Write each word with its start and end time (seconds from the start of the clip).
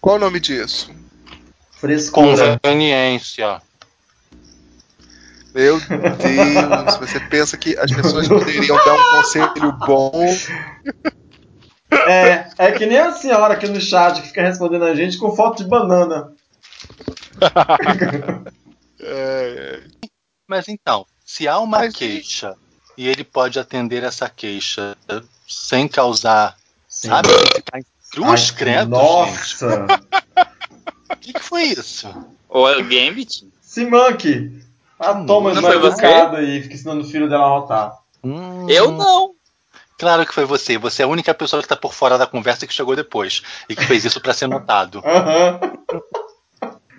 Qual 0.00 0.16
o 0.16 0.18
nome 0.18 0.40
disso? 0.40 0.90
Frescura. 1.72 2.60
Conveniência. 2.62 3.60
Meu 5.54 5.78
Deus, 5.80 6.96
você 6.98 7.20
pensa 7.20 7.56
que 7.56 7.76
as 7.76 7.90
pessoas 7.90 8.26
poderiam 8.28 8.76
dar 8.76 8.94
um 8.94 9.10
conselho 9.10 9.72
bom. 9.86 10.12
É, 11.90 12.48
é 12.58 12.72
que 12.72 12.86
nem 12.86 12.98
a 12.98 13.12
senhora 13.12 13.54
aqui 13.54 13.68
no 13.68 13.80
chat 13.80 14.22
que 14.22 14.28
fica 14.28 14.42
respondendo 14.42 14.84
a 14.84 14.94
gente 14.94 15.18
com 15.18 15.34
foto 15.36 15.62
de 15.62 15.68
banana. 15.68 16.32
É, 19.04 19.82
Mas 20.46 20.68
então, 20.68 21.04
se 21.24 21.48
há 21.48 21.58
uma 21.58 21.80
Mas- 21.80 21.96
queixa 21.96 22.54
e 22.96 23.08
ele 23.08 23.24
pode 23.24 23.58
atender 23.58 24.02
essa 24.02 24.28
queixa 24.28 24.96
sem 25.48 25.88
causar, 25.88 26.56
sabe? 26.88 27.28
Ficar 27.54 27.78
em 27.78 27.84
cruz, 28.10 28.50
Ai, 28.50 28.56
credo. 28.56 28.90
Nossa! 28.90 29.86
O 31.10 31.16
que, 31.20 31.32
que 31.32 31.40
foi 31.42 31.62
isso? 31.64 32.08
Ou 32.48 32.68
é 32.68 32.76
o 32.76 32.84
Gambit? 32.84 33.46
Simank! 33.62 34.62
A 34.98 35.14
Thomas 35.24 35.54
Não 35.56 35.62
vai 35.62 35.72
foi 35.72 35.80
você? 35.80 36.06
educada 36.06 36.42
e 36.42 36.62
fica 36.62 36.74
ensinando 36.74 37.00
o 37.02 37.08
filho 37.08 37.28
dela 37.28 37.44
a 37.44 37.48
rotar. 37.48 37.98
Hum, 38.22 38.68
Eu 38.68 38.92
não. 38.92 39.34
Claro 39.98 40.24
que 40.26 40.34
foi 40.34 40.44
você. 40.44 40.78
Você 40.78 41.02
é 41.02 41.04
a 41.04 41.08
única 41.08 41.32
pessoa 41.34 41.60
que 41.62 41.68
tá 41.68 41.76
por 41.76 41.92
fora 41.92 42.16
da 42.18 42.26
conversa 42.26 42.66
que 42.66 42.74
chegou 42.74 42.94
depois 42.94 43.42
e 43.68 43.74
que 43.74 43.84
fez 43.84 44.04
isso 44.04 44.20
pra 44.20 44.32
ser 44.34 44.46
notado. 44.48 45.02
Aham. 45.06 45.60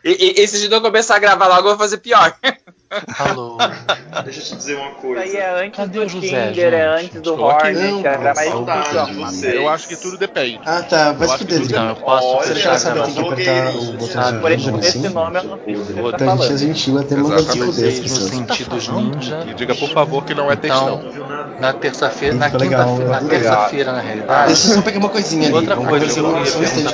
E, 0.04 0.12
e, 0.12 0.42
e 0.44 0.48
se 0.48 0.56
a 0.58 0.60
gente 0.60 0.72
não 0.72 0.82
começar 0.82 1.16
a 1.16 1.20
gravar 1.20 1.48
logo, 1.48 1.62
eu 1.68 1.72
vou 1.72 1.78
fazer 1.78 1.98
pior. 2.00 2.38
Alô. 3.20 3.58
Deixa 4.24 4.40
eu 4.40 4.44
te 4.46 4.56
dizer 4.56 4.76
uma 4.78 4.90
Isso 4.92 5.00
coisa. 5.02 5.22
aí 5.22 5.36
é 5.36 5.66
antes 5.66 5.78
Cadê 5.78 6.00
do 6.00 6.06
o 6.06 6.10
José, 6.10 6.48
Tinder, 6.48 6.74
é 6.74 6.98
gente? 7.00 7.06
antes 7.06 7.22
do 7.22 7.36
Não, 7.36 7.50
arrumar. 7.50 9.32
vocês. 9.32 9.54
eu 9.56 9.70
acho 9.70 9.88
que 9.88 9.96
tudo 9.96 10.18
depende. 10.18 10.60
Ah, 10.66 10.84
tá. 10.84 11.12
Vai 11.14 11.28
se 11.30 11.38
fuder. 11.40 11.72
Não, 11.72 11.90
eu 11.90 11.96
posso 11.96 12.28
Olha, 12.28 12.48
Você 12.48 12.56
já 12.56 12.78
sabe 12.78 13.00
que 13.00 13.06
tem 13.06 13.14
que 13.16 13.20
blogueirinho, 13.22 13.58
apertar 13.64 13.80
o 13.80 13.94
botão 13.98 14.22
Ah, 14.22 14.34
por 14.40 14.52
esse, 14.52 14.66
vídeo 14.66 14.80
esse 14.80 14.98
assim? 14.98 15.10
nome 15.10 15.38
eu 15.40 15.44
não 15.44 15.60
sei 15.66 15.76
o 15.76 15.80
que 15.86 15.94
você 15.94 15.94
tá 15.94 16.00
Então 16.00 16.28
a 16.28 16.36
gente 16.38 16.44
é 16.44 16.46
falando. 16.46 16.58
gentil 16.58 17.00
até 17.00 17.16
manda 17.16 17.36
te 17.36 17.42
Exatamente. 17.42 17.66
fuder 17.74 17.88
as 17.90 17.94
Vocês 17.96 17.98
no 17.98 18.04
pessoas. 18.04 18.30
sentidos 18.30 18.88
ninja. 18.90 19.44
E 19.48 19.54
diga 19.54 19.76
por 19.76 19.90
favor 19.90 20.24
que 20.24 20.34
não 20.36 20.52
é 20.52 20.56
textão. 20.56 21.02
Então, 21.04 21.28
na 21.60 21.74
terça-feira, 21.74 22.36
na 22.36 22.50
quinta-feira, 22.50 23.10
na 23.10 23.22
terça-feira, 23.22 23.92
na 23.94 24.02
realidade. 24.02 24.48
Deixa 24.48 24.68
eu 24.70 24.76
só 24.76 24.82
pegar 24.82 25.00
uma 25.00 25.10
coisinha 25.10 25.48
ali. 25.48 25.56
Outra 25.58 25.76
coisa 25.76 26.06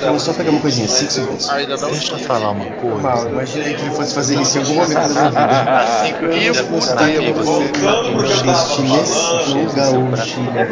eu 0.06 0.20
só 0.20 0.34
pegar 0.34 0.52
uma 0.52 0.62
coisinha. 0.62 0.88
Cinco 0.88 1.12
segundos. 1.12 1.50
Ainda 1.50 1.78
não 1.78 1.90
Deixa 1.90 2.14
eu 2.14 2.20
falar 2.20 2.52
uma 2.52 2.66
coisa. 2.66 3.30
Imaginei 3.30 3.74
que 3.74 3.82
ele 3.82 3.92
fosse 3.92 4.14
fazer 4.14 4.40
isso 4.42 4.58
em 4.58 4.62
algum 4.62 4.74
momento 4.76 4.94
da 4.94 5.08
minha 5.08 5.30
vida. 5.30 5.89
E 6.34 6.54
Já 6.54 6.62
o 6.64 6.68
gostaria 6.68 7.22
Deus. 7.22 7.38
você 7.38 7.70
Gaúchilhas, 7.70 9.10
no 9.50 9.74
gaúchilha. 9.74 10.68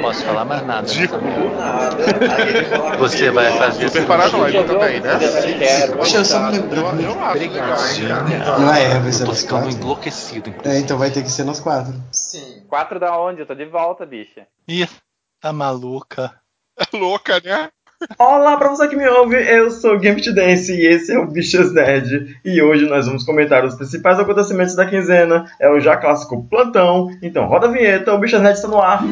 Posso 0.00 0.24
falar 0.24 0.44
mais 0.44 0.66
nada. 0.66 0.88
Você 2.98 3.30
vai 3.30 3.52
fazer 3.52 3.88
Super 3.88 4.06
paranoico 4.06 4.64
também, 4.64 5.00
né? 5.00 5.18
Deixa 5.18 6.18
eu 6.18 6.24
só 6.24 6.40
me 6.50 6.58
lembrar. 6.58 7.00
Eu, 7.00 7.10
eu 7.10 7.24
acho? 7.24 8.02
Não 8.60 8.74
é, 8.74 8.98
vai 8.98 9.12
ser 9.12 9.24
Tô 9.24 9.30
nós 9.30 9.42
ficando 9.42 9.70
enlouquecido. 9.70 10.54
É, 10.64 10.78
então 10.78 10.98
vai 10.98 11.10
ter 11.10 11.22
que 11.22 11.30
ser 11.30 11.44
nós 11.44 11.60
quatro. 11.60 11.94
Sim. 12.12 12.62
Quatro 12.68 12.98
da 12.98 13.18
onde? 13.18 13.40
Eu 13.40 13.46
tô 13.46 13.54
de 13.54 13.64
volta, 13.64 14.04
bicha. 14.06 14.46
Ih, 14.68 14.88
tá 15.40 15.52
maluca. 15.52 16.32
É 16.78 16.84
louca, 16.96 17.40
né? 17.44 17.70
Olá 18.18 18.58
pra 18.58 18.68
você 18.68 18.86
que 18.88 18.96
me 18.96 19.08
ouve, 19.08 19.36
eu 19.36 19.70
sou 19.70 19.94
o 19.94 19.98
Gambit 19.98 20.30
Dance 20.30 20.70
e 20.70 20.86
esse 20.86 21.12
é 21.12 21.18
o 21.18 21.26
Bichas 21.26 21.72
Nerd. 21.72 22.38
E 22.44 22.60
hoje 22.60 22.86
nós 22.86 23.06
vamos 23.06 23.24
comentar 23.24 23.64
os 23.64 23.74
principais 23.74 24.18
acontecimentos 24.18 24.76
da 24.76 24.84
quinzena. 24.84 25.46
É 25.58 25.70
o 25.70 25.80
já 25.80 25.96
clássico 25.96 26.46
plantão. 26.48 27.08
Então 27.22 27.46
roda 27.46 27.68
a 27.68 27.70
vinheta, 27.70 28.12
o 28.12 28.18
Bichas 28.18 28.42
Nerd 28.42 28.56
está 28.56 28.68
no 28.68 28.82
ar. 28.82 29.02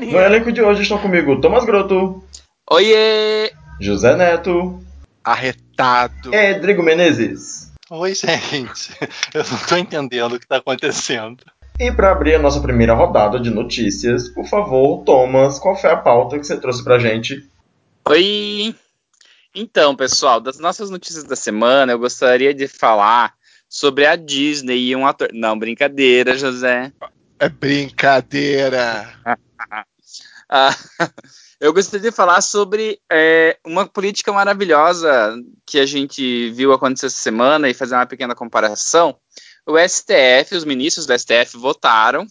No 0.00 0.20
elenco 0.20 0.52
de 0.52 0.62
hoje 0.62 0.82
estão 0.82 0.98
comigo 0.98 1.40
Thomas 1.40 1.64
Grotto, 1.64 2.22
Oiê! 2.70 3.50
José 3.80 4.16
Neto 4.16 4.83
Arretado. 5.24 6.34
e 6.34 6.52
Rodrigo 6.52 6.82
Menezes. 6.82 7.72
Oi, 7.90 8.14
gente. 8.14 8.92
Eu 9.32 9.44
não 9.44 9.58
tô 9.66 9.76
entendendo 9.76 10.34
o 10.34 10.40
que 10.40 10.46
tá 10.46 10.56
acontecendo. 10.56 11.44
E 11.78 11.90
para 11.90 12.12
abrir 12.12 12.34
a 12.34 12.38
nossa 12.38 12.60
primeira 12.60 12.94
rodada 12.94 13.40
de 13.40 13.50
notícias, 13.50 14.28
por 14.28 14.46
favor, 14.46 15.02
Thomas, 15.04 15.58
qual 15.58 15.76
foi 15.76 15.90
a 15.90 15.96
pauta 15.96 16.38
que 16.38 16.46
você 16.46 16.56
trouxe 16.56 16.84
pra 16.84 16.98
gente? 16.98 17.50
Oi! 18.08 18.74
Então, 19.54 19.96
pessoal, 19.96 20.40
das 20.40 20.58
nossas 20.58 20.90
notícias 20.90 21.24
da 21.24 21.36
semana, 21.36 21.92
eu 21.92 21.98
gostaria 21.98 22.52
de 22.54 22.68
falar 22.68 23.34
sobre 23.68 24.06
a 24.06 24.14
Disney 24.14 24.90
e 24.90 24.96
um 24.96 25.06
ator. 25.06 25.30
Não, 25.32 25.58
brincadeira, 25.58 26.36
José. 26.36 26.92
É 27.38 27.48
brincadeira. 27.48 29.12
Ah, 30.46 30.76
eu 31.64 31.72
gostaria 31.72 32.10
de 32.10 32.14
falar 32.14 32.42
sobre 32.42 33.00
é, 33.10 33.56
uma 33.64 33.86
política 33.86 34.30
maravilhosa 34.30 35.34
que 35.64 35.78
a 35.78 35.86
gente 35.86 36.50
viu 36.50 36.74
acontecer 36.74 37.06
essa 37.06 37.16
semana 37.16 37.70
e 37.70 37.72
fazer 37.72 37.94
uma 37.94 38.04
pequena 38.04 38.34
comparação. 38.34 39.16
O 39.66 39.78
STF, 39.78 40.54
os 40.54 40.64
ministros 40.66 41.06
do 41.06 41.18
STF 41.18 41.56
votaram 41.56 42.26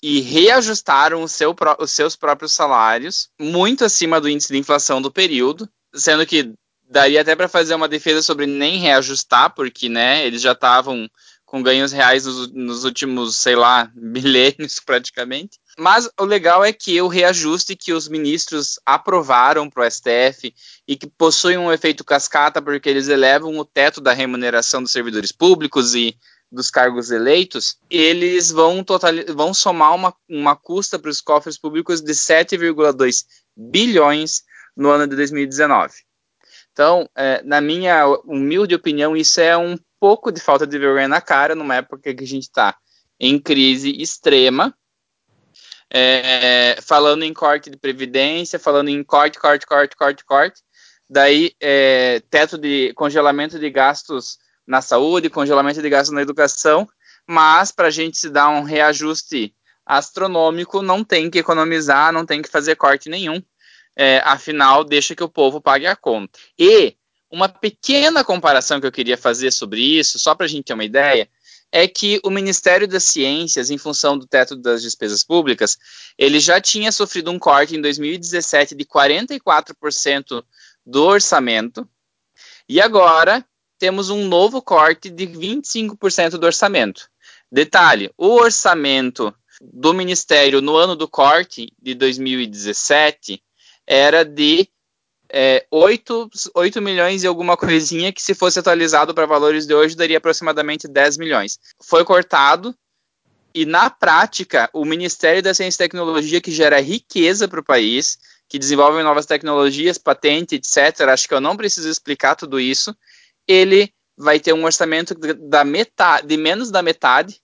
e 0.00 0.20
reajustaram 0.20 1.26
seu 1.26 1.56
os 1.80 1.90
seus 1.90 2.14
próprios 2.14 2.52
salários 2.52 3.30
muito 3.36 3.84
acima 3.84 4.20
do 4.20 4.28
índice 4.28 4.52
de 4.52 4.58
inflação 4.58 5.02
do 5.02 5.10
período, 5.10 5.68
sendo 5.92 6.24
que 6.24 6.54
daria 6.88 7.22
até 7.22 7.34
para 7.34 7.48
fazer 7.48 7.74
uma 7.74 7.88
defesa 7.88 8.22
sobre 8.22 8.46
nem 8.46 8.78
reajustar, 8.78 9.56
porque 9.56 9.88
né, 9.88 10.24
eles 10.24 10.40
já 10.40 10.52
estavam 10.52 11.10
com 11.44 11.64
ganhos 11.64 11.90
reais 11.90 12.26
nos, 12.26 12.52
nos 12.52 12.84
últimos, 12.84 13.38
sei 13.38 13.56
lá, 13.56 13.90
milênios 13.98 14.78
praticamente. 14.78 15.58
Mas 15.78 16.08
o 16.18 16.24
legal 16.24 16.64
é 16.64 16.72
que 16.72 17.00
o 17.00 17.08
reajuste 17.08 17.76
que 17.76 17.92
os 17.92 18.08
ministros 18.08 18.78
aprovaram 18.84 19.70
para 19.70 19.86
o 19.86 19.90
STF 19.90 20.54
e 20.86 20.96
que 20.96 21.06
possui 21.06 21.56
um 21.56 21.72
efeito 21.72 22.04
cascata 22.04 22.60
porque 22.60 22.88
eles 22.88 23.08
elevam 23.08 23.56
o 23.58 23.64
teto 23.64 24.00
da 24.00 24.12
remuneração 24.12 24.82
dos 24.82 24.92
servidores 24.92 25.32
públicos 25.32 25.94
e 25.94 26.16
dos 26.50 26.70
cargos 26.70 27.10
eleitos, 27.10 27.76
eles 27.88 28.50
vão, 28.50 28.82
total, 28.82 29.12
vão 29.28 29.54
somar 29.54 29.94
uma, 29.94 30.14
uma 30.28 30.56
custa 30.56 30.98
para 30.98 31.10
os 31.10 31.20
cofres 31.20 31.56
públicos 31.56 32.00
de 32.00 32.12
7,2 32.12 33.24
bilhões 33.56 34.42
no 34.76 34.90
ano 34.90 35.06
de 35.06 35.14
2019. 35.14 35.94
Então, 36.72 37.08
é, 37.16 37.42
na 37.44 37.60
minha 37.60 38.06
humilde 38.24 38.74
opinião, 38.74 39.16
isso 39.16 39.40
é 39.40 39.56
um 39.56 39.78
pouco 40.00 40.32
de 40.32 40.40
falta 40.40 40.66
de 40.66 40.78
vergonha 40.78 41.06
na 41.06 41.20
cara 41.20 41.54
numa 41.54 41.76
época 41.76 42.14
que 42.14 42.24
a 42.24 42.26
gente 42.26 42.44
está 42.44 42.76
em 43.18 43.38
crise 43.38 43.90
extrema, 44.00 44.74
é, 45.90 46.78
falando 46.82 47.24
em 47.24 47.34
corte 47.34 47.68
de 47.68 47.76
previdência, 47.76 48.58
falando 48.58 48.88
em 48.88 49.02
corte, 49.02 49.38
corte, 49.38 49.66
corte, 49.66 49.96
corte, 49.96 50.24
corte, 50.24 50.62
daí 51.08 51.52
é, 51.60 52.22
teto 52.30 52.56
de 52.56 52.92
congelamento 52.94 53.58
de 53.58 53.68
gastos 53.68 54.38
na 54.66 54.80
saúde, 54.80 55.28
congelamento 55.28 55.82
de 55.82 55.90
gastos 55.90 56.14
na 56.14 56.22
educação, 56.22 56.88
mas 57.26 57.72
para 57.72 57.88
a 57.88 57.90
gente 57.90 58.18
se 58.18 58.30
dar 58.30 58.48
um 58.50 58.62
reajuste 58.62 59.52
astronômico, 59.84 60.82
não 60.82 61.02
tem 61.02 61.28
que 61.28 61.40
economizar, 61.40 62.12
não 62.12 62.24
tem 62.24 62.40
que 62.40 62.48
fazer 62.48 62.76
corte 62.76 63.08
nenhum, 63.08 63.42
é, 63.96 64.22
afinal, 64.24 64.84
deixa 64.84 65.16
que 65.16 65.24
o 65.24 65.28
povo 65.28 65.60
pague 65.60 65.86
a 65.86 65.96
conta. 65.96 66.38
E 66.56 66.94
uma 67.30 67.48
pequena 67.48 68.24
comparação 68.24 68.80
que 68.80 68.86
eu 68.86 68.92
queria 68.92 69.18
fazer 69.18 69.50
sobre 69.50 69.80
isso, 69.80 70.18
só 70.18 70.34
para 70.34 70.46
a 70.46 70.48
gente 70.48 70.64
ter 70.64 70.74
uma 70.74 70.84
ideia, 70.84 71.28
é 71.72 71.86
que 71.86 72.20
o 72.24 72.30
Ministério 72.30 72.88
das 72.88 73.04
Ciências, 73.04 73.70
em 73.70 73.78
função 73.78 74.18
do 74.18 74.26
teto 74.26 74.56
das 74.56 74.82
despesas 74.82 75.22
públicas, 75.22 75.78
ele 76.18 76.40
já 76.40 76.60
tinha 76.60 76.90
sofrido 76.90 77.30
um 77.30 77.38
corte 77.38 77.76
em 77.76 77.80
2017 77.80 78.74
de 78.74 78.84
44% 78.84 80.44
do 80.84 81.04
orçamento, 81.04 81.88
e 82.68 82.80
agora 82.80 83.44
temos 83.78 84.10
um 84.10 84.26
novo 84.26 84.60
corte 84.60 85.08
de 85.08 85.26
25% 85.26 86.38
do 86.38 86.46
orçamento. 86.46 87.08
Detalhe: 87.50 88.12
o 88.16 88.34
orçamento 88.34 89.34
do 89.60 89.92
Ministério 89.92 90.60
no 90.60 90.76
ano 90.76 90.96
do 90.96 91.08
corte 91.08 91.72
de 91.80 91.94
2017 91.94 93.42
era 93.86 94.24
de 94.24 94.68
é, 95.32 95.66
8, 95.70 96.30
8 96.54 96.82
milhões 96.82 97.22
e 97.22 97.26
alguma 97.26 97.56
coisinha, 97.56 98.12
que 98.12 98.22
se 98.22 98.34
fosse 98.34 98.58
atualizado 98.58 99.14
para 99.14 99.26
valores 99.26 99.66
de 99.66 99.74
hoje, 99.74 99.96
daria 99.96 100.18
aproximadamente 100.18 100.88
10 100.88 101.18
milhões. 101.18 101.58
Foi 101.82 102.04
cortado, 102.04 102.74
e 103.54 103.66
na 103.66 103.90
prática, 103.90 104.70
o 104.72 104.84
Ministério 104.84 105.42
da 105.42 105.54
Ciência 105.54 105.82
e 105.82 105.88
Tecnologia, 105.88 106.40
que 106.40 106.52
gera 106.52 106.80
riqueza 106.80 107.48
para 107.48 107.60
o 107.60 107.64
país, 107.64 108.18
que 108.48 108.58
desenvolve 108.58 109.02
novas 109.02 109.26
tecnologias, 109.26 109.98
patente, 109.98 110.56
etc., 110.56 111.08
acho 111.08 111.28
que 111.28 111.34
eu 111.34 111.40
não 111.40 111.56
preciso 111.56 111.88
explicar 111.88 112.34
tudo 112.34 112.60
isso, 112.60 112.94
ele 113.46 113.92
vai 114.16 114.38
ter 114.38 114.52
um 114.52 114.64
orçamento 114.64 115.14
da 115.14 115.64
metade, 115.64 116.26
de 116.26 116.36
menos 116.36 116.70
da 116.70 116.82
metade, 116.82 117.40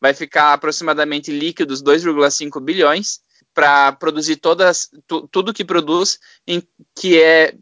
vai 0.00 0.14
ficar 0.14 0.52
aproximadamente 0.52 1.30
líquidos 1.30 1.82
2,5 1.82 2.60
bilhões, 2.60 3.20
para 3.54 3.92
produzir 3.92 4.36
todas 4.36 4.90
tu, 5.06 5.26
tudo 5.28 5.54
que 5.54 5.64
produz, 5.64 6.18
em, 6.46 6.62
que 6.94 7.20
é 7.20 7.54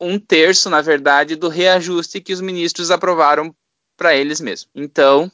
um 0.00 0.18
terço, 0.18 0.70
na 0.70 0.80
verdade, 0.80 1.36
do 1.36 1.48
reajuste 1.48 2.20
que 2.20 2.32
os 2.32 2.40
ministros 2.40 2.90
aprovaram 2.90 3.54
para 3.96 4.14
eles 4.14 4.40
mesmos. 4.40 4.70
Então, 4.74 5.30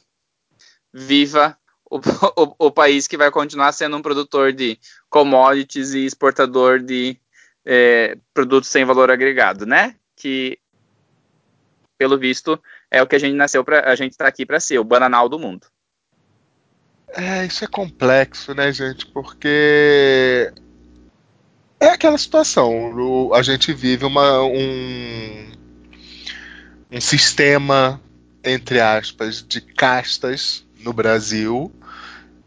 viva 0.93 1.57
o, 1.89 1.97
o, 2.35 2.67
o, 2.67 2.71
país 2.71 3.07
que 3.07 3.17
vai 3.17 3.31
continuar 3.31 3.71
sendo 3.71 3.95
um 3.95 4.01
produtor 4.01 4.51
de 4.51 4.77
commodities 5.09 5.93
e 5.93 6.05
exportador 6.05 6.79
de 6.79 7.17
é, 7.65 8.17
produtos 8.33 8.69
sem 8.69 8.83
valor 8.83 9.09
agregado, 9.09 9.65
né? 9.65 9.95
Que, 10.15 10.59
pelo 11.97 12.17
visto, 12.17 12.61
é 12.91 13.01
o 13.01 13.07
que 13.07 13.15
a 13.15 13.19
gente 13.19 13.35
nasceu 13.35 13.63
para 13.63 13.89
a 13.89 13.95
gente 13.95 14.11
está 14.11 14.27
aqui 14.27 14.45
para 14.45 14.59
ser, 14.59 14.79
o 14.79 14.83
bananal 14.83 15.29
do 15.29 15.39
mundo. 15.39 15.67
É, 17.13 17.45
isso 17.45 17.63
é 17.63 17.67
complexo, 17.67 18.53
né, 18.53 18.71
gente? 18.71 19.05
Porque 19.05 20.51
é 21.79 21.87
aquela 21.89 22.17
situação. 22.17 23.33
A 23.33 23.41
gente 23.41 23.73
vive 23.73 24.05
uma, 24.05 24.43
um, 24.43 25.51
um 26.91 27.01
sistema, 27.01 28.01
entre 28.43 28.79
aspas, 28.79 29.45
de 29.47 29.61
castas 29.61 30.65
no 30.79 30.91
Brasil 30.91 31.71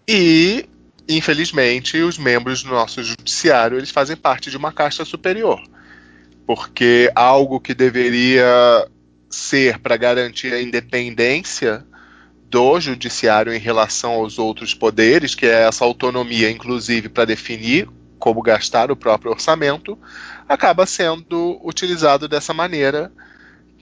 e, 0.06 0.68
infelizmente, 1.08 1.98
os 1.98 2.18
membros 2.18 2.62
do 2.62 2.70
nosso 2.70 3.02
judiciário 3.02 3.78
eles 3.78 3.90
fazem 3.90 4.16
parte 4.16 4.50
de 4.50 4.56
uma 4.56 4.72
casta 4.72 5.04
superior. 5.04 5.60
Porque 6.46 7.10
algo 7.14 7.60
que 7.60 7.74
deveria 7.74 8.88
ser 9.30 9.78
para 9.78 9.96
garantir 9.96 10.52
a 10.52 10.60
independência 10.60 11.86
do 12.50 12.80
judiciário 12.80 13.54
em 13.54 13.58
relação 13.58 14.12
aos 14.12 14.38
outros 14.38 14.74
poderes, 14.74 15.34
que 15.36 15.46
é 15.46 15.68
essa 15.68 15.84
autonomia, 15.84 16.50
inclusive, 16.50 17.08
para 17.08 17.24
definir 17.24 17.88
como 18.18 18.42
gastar 18.42 18.90
o 18.90 18.96
próprio 18.96 19.30
orçamento, 19.30 19.98
acaba 20.48 20.84
sendo 20.84 21.58
utilizado 21.64 22.28
dessa 22.28 22.52
maneira 22.52 23.10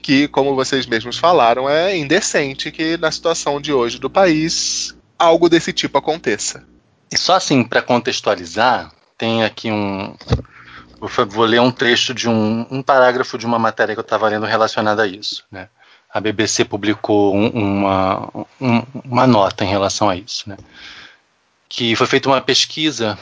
que, 0.01 0.27
como 0.29 0.55
vocês 0.55 0.85
mesmos 0.85 1.17
falaram, 1.17 1.69
é 1.69 1.97
indecente 1.97 2.71
que 2.71 2.95
na 2.95 3.11
situação 3.11 3.59
de 3.59 3.73
hoje 3.73 3.99
do 3.99 4.09
país 4.09 4.95
algo 5.17 5.49
desse 5.49 5.73
tipo 5.73 5.97
aconteça. 5.97 6.63
E 7.11 7.17
só 7.17 7.35
assim, 7.35 7.63
para 7.63 7.81
contextualizar, 7.81 8.91
tem 9.17 9.43
aqui 9.43 9.69
um. 9.71 10.15
Vou 11.29 11.45
ler 11.45 11.59
um 11.59 11.71
trecho 11.71 12.13
de 12.13 12.29
um, 12.29 12.65
um 12.69 12.81
parágrafo 12.81 13.37
de 13.37 13.45
uma 13.45 13.57
matéria 13.57 13.95
que 13.95 13.99
eu 13.99 14.03
estava 14.03 14.29
lendo 14.29 14.45
relacionada 14.45 15.03
a 15.03 15.07
isso. 15.07 15.43
Né? 15.51 15.69
A 16.11 16.19
BBC 16.19 16.65
publicou 16.65 17.35
um, 17.35 17.47
uma, 17.49 18.29
um, 18.59 18.83
uma 19.05 19.27
nota 19.27 19.63
em 19.63 19.67
relação 19.67 20.09
a 20.09 20.15
isso, 20.15 20.49
né? 20.49 20.57
que 21.67 21.95
foi 21.95 22.07
feita 22.07 22.27
uma 22.27 22.41
pesquisa, 22.41 23.17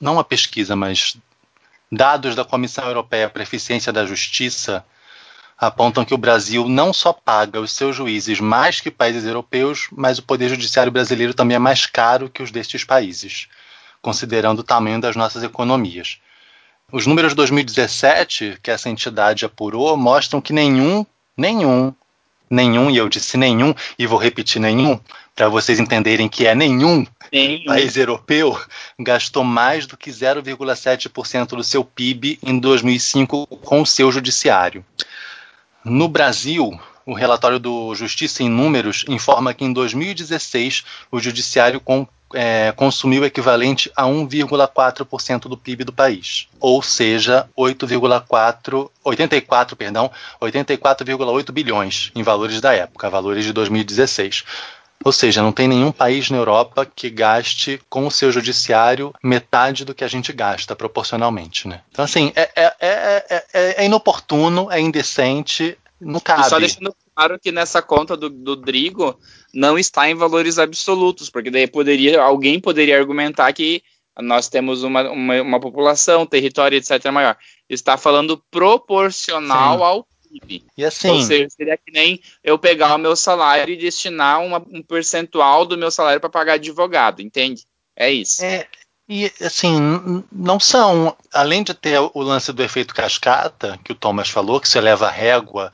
não 0.00 0.14
uma 0.14 0.24
pesquisa, 0.24 0.76
mas 0.76 1.16
dados 1.90 2.36
da 2.36 2.44
Comissão 2.44 2.86
Europeia 2.86 3.28
para 3.28 3.42
a 3.42 3.44
Eficiência 3.44 3.92
da 3.92 4.06
Justiça 4.06 4.84
apontam 5.58 6.04
que 6.04 6.14
o 6.14 6.18
Brasil 6.18 6.68
não 6.68 6.92
só 6.92 7.12
paga 7.12 7.60
os 7.60 7.72
seus 7.72 7.96
juízes 7.96 8.38
mais 8.38 8.80
que 8.80 8.90
países 8.90 9.24
europeus, 9.24 9.88
mas 9.90 10.18
o 10.18 10.22
poder 10.22 10.48
judiciário 10.48 10.92
brasileiro 10.92 11.34
também 11.34 11.56
é 11.56 11.60
mais 11.60 11.86
caro 11.86 12.30
que 12.30 12.42
os 12.42 12.50
destes 12.50 12.84
países, 12.84 13.48
considerando 14.00 14.60
o 14.60 14.64
tamanho 14.64 15.00
das 15.00 15.16
nossas 15.16 15.42
economias. 15.42 16.18
Os 16.92 17.06
números 17.06 17.32
de 17.32 17.36
2017, 17.36 18.58
que 18.62 18.70
essa 18.70 18.88
entidade 18.88 19.44
apurou, 19.44 19.96
mostram 19.96 20.40
que 20.40 20.52
nenhum 20.52 21.04
Nenhum. 21.36 21.92
Nenhum, 22.48 22.90
e 22.90 22.96
eu 22.96 23.08
disse 23.08 23.36
nenhum, 23.36 23.74
e 23.98 24.06
vou 24.06 24.18
repetir 24.18 24.60
nenhum, 24.60 25.00
para 25.34 25.48
vocês 25.48 25.80
entenderem 25.80 26.28
que 26.28 26.46
é 26.46 26.54
nenhum, 26.54 27.04
nenhum 27.32 27.64
país 27.64 27.96
europeu 27.96 28.56
gastou 28.98 29.42
mais 29.42 29.86
do 29.86 29.96
que 29.96 30.10
0,7% 30.10 31.48
do 31.48 31.64
seu 31.64 31.84
PIB 31.84 32.38
em 32.42 32.58
2005 32.58 33.46
com 33.46 33.82
o 33.82 33.86
seu 33.86 34.12
judiciário. 34.12 34.84
No 35.84 36.06
Brasil, 36.06 36.78
o 37.04 37.12
relatório 37.12 37.58
do 37.58 37.94
Justiça 37.94 38.42
em 38.42 38.48
Números 38.48 39.04
informa 39.08 39.52
que 39.52 39.64
em 39.64 39.72
2016 39.72 40.84
o 41.10 41.18
judiciário 41.18 41.80
com, 41.80 42.06
é, 42.34 42.72
consumiu 42.72 43.22
o 43.22 43.24
equivalente 43.24 43.90
a 43.96 44.04
1,4% 44.04 45.40
do 45.42 45.56
PIB 45.56 45.84
do 45.84 45.92
país, 45.92 46.48
ou 46.60 46.82
seja, 46.82 47.48
8,4, 47.56 48.90
84, 49.02 49.76
perdão, 49.76 50.10
84,8 50.40 51.52
bilhões 51.52 52.10
em 52.14 52.22
valores 52.22 52.60
da 52.60 52.74
época, 52.74 53.08
valores 53.08 53.44
de 53.44 53.52
2016. 53.52 54.44
Ou 55.04 55.12
seja, 55.12 55.42
não 55.42 55.52
tem 55.52 55.68
nenhum 55.68 55.92
país 55.92 56.30
na 56.30 56.38
Europa 56.38 56.86
que 56.86 57.10
gaste 57.10 57.80
com 57.90 58.06
o 58.06 58.10
seu 58.10 58.32
judiciário 58.32 59.12
metade 59.22 59.84
do 59.84 59.94
que 59.94 60.02
a 60.02 60.08
gente 60.08 60.32
gasta 60.32 60.74
proporcionalmente, 60.74 61.68
né? 61.68 61.82
Então, 61.90 62.04
assim, 62.04 62.32
é, 62.34 62.50
é, 62.56 62.74
é, 62.80 63.82
é 63.82 63.84
inoportuno, 63.84 64.70
é 64.70 64.80
indecente, 64.80 65.76
não 66.00 66.20
cabe. 66.20 66.42
E 66.42 66.48
só 66.48 66.58
deixando 66.58 66.94
claro 67.14 67.38
que 67.38 67.52
nessa 67.52 67.80
conta 67.80 68.16
do, 68.16 68.28
do 68.28 68.56
Drigo 68.56 69.18
não 69.52 69.78
está 69.78 70.08
em 70.08 70.14
valores 70.14 70.58
absolutos, 70.58 71.30
porque 71.30 71.50
daí 71.50 71.66
poderia, 71.66 72.20
alguém 72.20 72.60
poderia 72.60 72.98
argumentar 72.98 73.52
que 73.52 73.82
nós 74.20 74.48
temos 74.48 74.82
uma, 74.82 75.10
uma, 75.10 75.42
uma 75.42 75.60
população, 75.60 76.26
território, 76.26 76.78
etc. 76.78 77.10
maior. 77.10 77.36
Está 77.68 77.96
falando 77.96 78.42
proporcional 78.50 79.78
Sim. 79.78 79.84
ao 79.84 80.06
PIB. 80.40 80.64
E 80.76 80.84
assim, 80.84 81.08
Ou 81.08 81.20
seja, 81.20 81.48
seria 81.50 81.76
que 81.76 81.92
nem 81.92 82.20
eu 82.42 82.58
pegar 82.58 82.94
o 82.94 82.98
meu 82.98 83.16
salário 83.16 83.72
e 83.72 83.76
destinar 83.78 84.40
uma, 84.42 84.58
um 84.70 84.82
percentual 84.82 85.64
do 85.66 85.78
meu 85.78 85.90
salário 85.90 86.20
para 86.20 86.30
pagar 86.30 86.54
advogado, 86.54 87.22
entende? 87.22 87.64
É 87.96 88.10
isso. 88.10 88.44
É, 88.44 88.66
e 89.08 89.30
assim, 89.40 90.24
não 90.32 90.58
são, 90.58 91.16
além 91.32 91.62
de 91.62 91.74
ter 91.74 91.98
o 92.00 92.22
lance 92.22 92.52
do 92.52 92.62
efeito 92.62 92.94
cascata, 92.94 93.78
que 93.84 93.92
o 93.92 93.96
Thomas 93.96 94.28
falou, 94.28 94.60
que 94.60 94.68
se 94.68 94.78
eleva 94.78 95.06
a 95.06 95.10
régua 95.10 95.72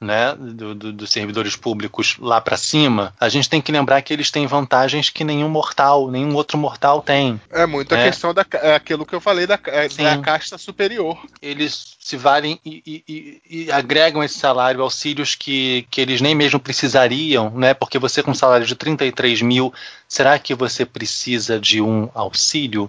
né, 0.00 0.34
do, 0.36 0.74
do, 0.74 0.92
dos 0.92 1.10
servidores 1.10 1.56
públicos 1.56 2.16
lá 2.20 2.40
para 2.40 2.56
cima, 2.56 3.12
a 3.18 3.28
gente 3.28 3.50
tem 3.50 3.60
que 3.60 3.72
lembrar 3.72 4.00
que 4.00 4.12
eles 4.12 4.30
têm 4.30 4.46
vantagens 4.46 5.10
que 5.10 5.24
nenhum 5.24 5.48
mortal, 5.48 6.08
nenhum 6.10 6.34
outro 6.34 6.56
mortal 6.56 7.02
tem. 7.02 7.40
É 7.50 7.66
muito 7.66 7.94
a 7.94 7.98
é. 7.98 8.04
questão 8.04 8.32
da 8.32 8.46
é 8.52 8.74
aquilo 8.74 9.04
que 9.04 9.14
eu 9.14 9.20
falei 9.20 9.46
da, 9.46 9.58
é, 9.66 9.88
da 9.88 10.18
casta 10.18 10.56
superior. 10.56 11.18
Eles 11.42 11.96
se 11.98 12.16
valem 12.16 12.60
e, 12.64 12.82
e, 12.86 13.42
e, 13.48 13.72
agregam 13.72 14.22
esse 14.22 14.38
salário 14.38 14.82
auxílios 14.82 15.34
que, 15.34 15.86
que 15.90 16.00
eles 16.00 16.20
nem 16.20 16.34
mesmo 16.34 16.60
precisariam, 16.60 17.50
né? 17.50 17.74
Porque 17.74 17.98
você 17.98 18.22
com 18.22 18.30
um 18.30 18.34
salário 18.34 18.66
de 18.66 18.76
33 18.76 19.42
mil, 19.42 19.74
será 20.08 20.38
que 20.38 20.54
você 20.54 20.86
precisa 20.86 21.58
de 21.58 21.80
um 21.80 22.08
auxílio 22.14 22.88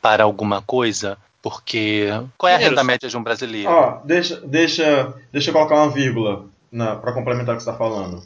para 0.00 0.24
alguma 0.24 0.62
coisa? 0.62 1.18
Porque 1.48 2.08
qual 2.36 2.50
é 2.50 2.56
a 2.56 2.58
renda 2.58 2.82
média 2.82 3.08
de 3.08 3.16
um 3.16 3.22
brasileiro? 3.22 3.70
Ó, 3.70 4.00
deixa, 4.04 4.40
deixa, 4.40 5.14
deixa 5.32 5.50
eu 5.50 5.54
colocar 5.54 5.76
uma 5.76 5.90
vírgula 5.92 6.44
para 6.72 7.12
complementar 7.12 7.54
o 7.54 7.56
que 7.56 7.62
você 7.62 7.70
está 7.70 7.78
falando. 7.78 8.20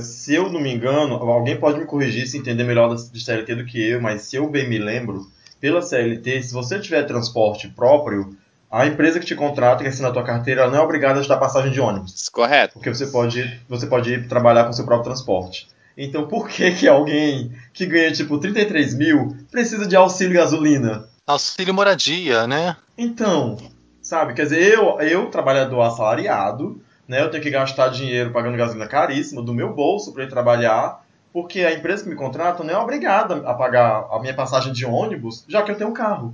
Se 0.00 0.32
eu 0.32 0.48
não 0.48 0.60
me 0.60 0.72
engano, 0.72 1.16
alguém 1.16 1.58
pode 1.58 1.80
me 1.80 1.86
corrigir 1.86 2.24
se 2.28 2.38
entender 2.38 2.62
melhor 2.62 2.94
de 2.94 3.20
CLT 3.20 3.52
do 3.56 3.64
que 3.64 3.88
eu, 3.88 4.00
mas 4.00 4.22
se 4.22 4.36
eu 4.36 4.48
bem 4.48 4.68
me 4.68 4.78
lembro, 4.78 5.26
pela 5.60 5.82
CLT, 5.82 6.44
se 6.44 6.54
você 6.54 6.78
tiver 6.78 7.02
transporte 7.02 7.66
próprio, 7.66 8.36
a 8.70 8.86
empresa 8.86 9.18
que 9.18 9.26
te 9.26 9.34
contrata, 9.34 9.82
que 9.82 9.88
assina 9.88 10.06
a 10.06 10.12
tua 10.12 10.22
carteira, 10.22 10.70
não 10.70 10.78
é 10.78 10.80
obrigada 10.80 11.18
a 11.18 11.22
te 11.24 11.28
dar 11.28 11.38
passagem 11.38 11.72
de 11.72 11.80
ônibus. 11.80 12.28
Correto. 12.28 12.74
Porque 12.74 12.94
você 12.94 13.08
pode, 13.08 13.60
você 13.68 13.88
pode 13.88 14.12
ir 14.12 14.28
trabalhar 14.28 14.66
com 14.66 14.72
seu 14.72 14.84
próprio 14.84 15.06
transporte. 15.06 15.66
Então 15.98 16.28
por 16.28 16.48
que 16.48 16.70
que 16.70 16.86
alguém 16.86 17.50
que 17.72 17.86
ganha 17.86 18.12
tipo 18.12 18.38
33 18.38 18.94
mil 18.94 19.36
precisa 19.50 19.84
de 19.84 19.96
auxílio 19.96 20.34
gasolina? 20.34 21.08
Auxílio 21.26 21.74
moradia, 21.74 22.46
né? 22.46 22.76
Então, 22.96 23.56
sabe, 24.00 24.32
quer 24.32 24.44
dizer, 24.44 24.74
eu, 24.74 25.00
eu 25.00 25.26
trabalhador 25.26 25.82
assalariado, 25.82 26.80
né, 27.08 27.20
eu 27.20 27.30
tenho 27.30 27.42
que 27.42 27.50
gastar 27.50 27.88
dinheiro 27.88 28.32
pagando 28.32 28.56
gasolina 28.56 28.86
caríssima 28.86 29.42
do 29.42 29.52
meu 29.52 29.74
bolso 29.74 30.12
para 30.12 30.22
ir 30.22 30.28
trabalhar, 30.28 31.04
porque 31.32 31.62
a 31.62 31.72
empresa 31.72 32.04
que 32.04 32.08
me 32.08 32.14
contrata 32.14 32.62
não 32.62 32.72
é 32.72 32.78
obrigada 32.78 33.36
a 33.44 33.54
pagar 33.54 34.06
a 34.08 34.20
minha 34.20 34.34
passagem 34.34 34.72
de 34.72 34.86
ônibus, 34.86 35.44
já 35.48 35.62
que 35.62 35.72
eu 35.72 35.76
tenho 35.76 35.90
um 35.90 35.94
carro. 35.94 36.32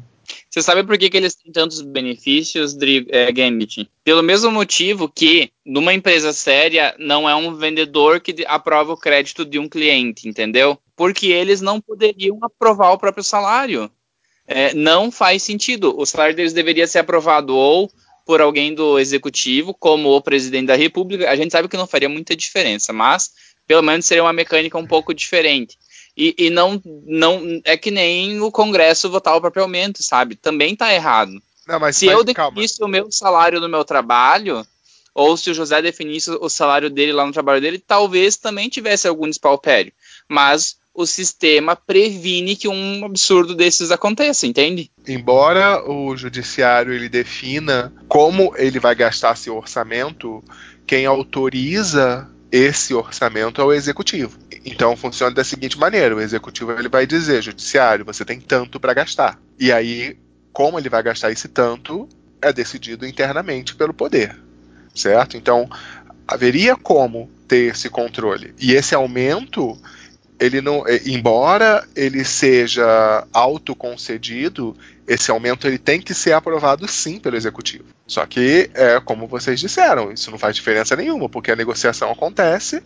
Você 0.50 0.61
sabe 0.61 0.84
por 0.84 0.99
que, 0.99 1.08
que 1.08 1.16
eles 1.16 1.34
têm 1.34 1.50
tantos 1.50 1.80
benefícios, 1.80 2.76
é, 3.08 3.32
Gambit? 3.32 3.90
Pelo 4.04 4.22
mesmo 4.22 4.50
motivo 4.50 5.08
que, 5.08 5.50
numa 5.64 5.94
empresa 5.94 6.34
séria, 6.34 6.94
não 6.99 7.28
é 7.28 7.34
um 7.34 7.54
vendedor 7.54 8.20
que 8.20 8.44
aprova 8.46 8.92
o 8.92 8.96
crédito 8.96 9.44
de 9.44 9.58
um 9.58 9.68
cliente, 9.68 10.28
entendeu? 10.28 10.78
Porque 10.94 11.28
eles 11.28 11.62
não 11.62 11.80
poderiam 11.80 12.38
aprovar 12.42 12.92
o 12.92 12.99
próprio 12.99 13.25
salário 13.25 13.90
é, 14.46 14.75
não 14.75 15.11
faz 15.11 15.42
sentido. 15.42 15.99
O 15.99 16.04
salário 16.04 16.34
deles 16.34 16.52
deveria 16.52 16.87
ser 16.87 17.00
aprovado 17.00 17.54
ou 17.54 17.90
por 18.25 18.40
alguém 18.40 18.75
do 18.75 18.99
executivo, 18.99 19.75
como 19.75 20.11
o 20.11 20.22
presidente 20.22 20.66
da 20.66 20.76
República. 20.76 21.30
A 21.30 21.37
gente 21.37 21.50
sabe 21.50 21.68
que 21.68 21.76
não 21.76 21.87
faria 21.87 22.08
muita 22.08 22.37
diferença, 22.37 22.92
mas 22.92 23.30
pelo 23.66 23.82
menos 23.82 24.06
seria 24.06 24.22
uma 24.22 24.32
mecânica 24.32 24.78
um 24.78 24.87
pouco 24.87 25.14
diferente. 25.14 25.78
E, 26.16 26.34
e 26.38 26.50
não, 26.50 26.80
não 27.06 27.61
é 27.64 27.76
que 27.76 27.90
nem 27.90 28.40
o 28.40 28.50
Congresso 28.50 29.11
votar 29.11 29.34
o 29.37 29.40
próprio 29.40 29.62
aumento, 29.62 30.02
sabe? 30.02 30.37
Também 30.37 30.75
está 30.75 30.92
errado. 30.92 31.32
Não, 31.66 31.80
mas, 31.80 31.96
se 31.96 32.06
mas, 32.06 32.14
eu 32.14 32.25
definisse 32.25 32.78
calma. 32.78 32.88
o 32.88 32.92
meu 32.92 33.11
salário 33.11 33.61
no 33.61 33.68
meu 33.68 33.84
trabalho, 33.84 34.66
ou 35.14 35.37
se 35.37 35.50
o 35.50 35.54
José 35.54 35.80
definisse 35.80 36.30
o 36.30 36.49
salário 36.49 36.90
dele 36.90 37.12
lá 37.12 37.25
no 37.25 37.32
trabalho 37.32 37.61
dele, 37.61 37.78
talvez 37.78 38.37
também 38.37 38.68
tivesse 38.68 39.08
algum 39.08 39.28
despalpério. 39.28 39.92
Mas 40.28 40.76
o 40.94 41.06
sistema 41.06 41.75
previne 41.75 42.54
que 42.54 42.68
um 42.68 43.04
absurdo 43.04 43.54
desses 43.54 43.90
aconteça, 43.90 44.46
entende? 44.46 44.90
Embora 45.06 45.82
o 45.90 46.16
judiciário 46.16 46.92
ele 46.92 47.08
defina 47.08 47.92
como 48.08 48.54
ele 48.56 48.78
vai 48.78 48.94
gastar 48.94 49.37
seu 49.37 49.56
orçamento, 49.56 50.44
quem 50.87 51.06
autoriza 51.06 52.28
esse 52.50 52.92
orçamento 52.92 53.61
é 53.61 53.64
o 53.64 53.72
executivo. 53.72 54.38
Então 54.64 54.94
funciona 54.96 55.34
da 55.34 55.42
seguinte 55.42 55.78
maneira: 55.78 56.14
o 56.14 56.20
executivo 56.20 56.72
ele 56.72 56.88
vai 56.88 57.06
dizer, 57.06 57.42
judiciário, 57.42 58.04
você 58.04 58.25
tem 58.25 58.38
tanto 58.38 58.78
para 58.78 58.94
gastar. 58.94 59.40
E 59.58 59.72
aí, 59.72 60.18
como 60.52 60.78
ele 60.78 60.90
vai 60.90 61.02
gastar 61.02 61.32
esse 61.32 61.49
tanto, 61.49 62.08
é 62.40 62.52
decidido 62.52 63.06
internamente 63.06 63.75
pelo 63.75 63.94
poder, 63.94 64.37
certo? 64.94 65.37
Então 65.37 65.68
haveria 66.28 66.76
como 66.76 67.30
ter 67.49 67.72
esse 67.72 67.88
controle. 67.88 68.54
E 68.61 68.72
esse 68.72 68.94
aumento 68.94 69.76
ele 70.41 70.61
não, 70.61 70.87
é, 70.87 71.01
embora 71.07 71.87
ele 71.95 72.25
seja 72.25 73.27
autoconcedido, 73.33 74.77
esse 75.07 75.31
aumento 75.31 75.67
ele 75.67 75.79
tem 75.79 76.01
que 76.01 76.15
ser 76.15 76.33
aprovado 76.33 76.87
sim 76.89 77.19
pelo 77.19 77.37
executivo. 77.37 77.85
Só 78.07 78.25
que 78.27 78.71
é 78.75 79.01
como 79.01 79.27
vocês 79.27 79.59
disseram, 79.61 80.12
isso 80.12 80.31
não 80.31 80.39
faz 80.39 80.55
diferença 80.57 80.97
nenhuma, 80.97 81.29
porque 81.29 81.51
a 81.51 81.57
negociação 81.57 82.11
acontece, 82.11 82.83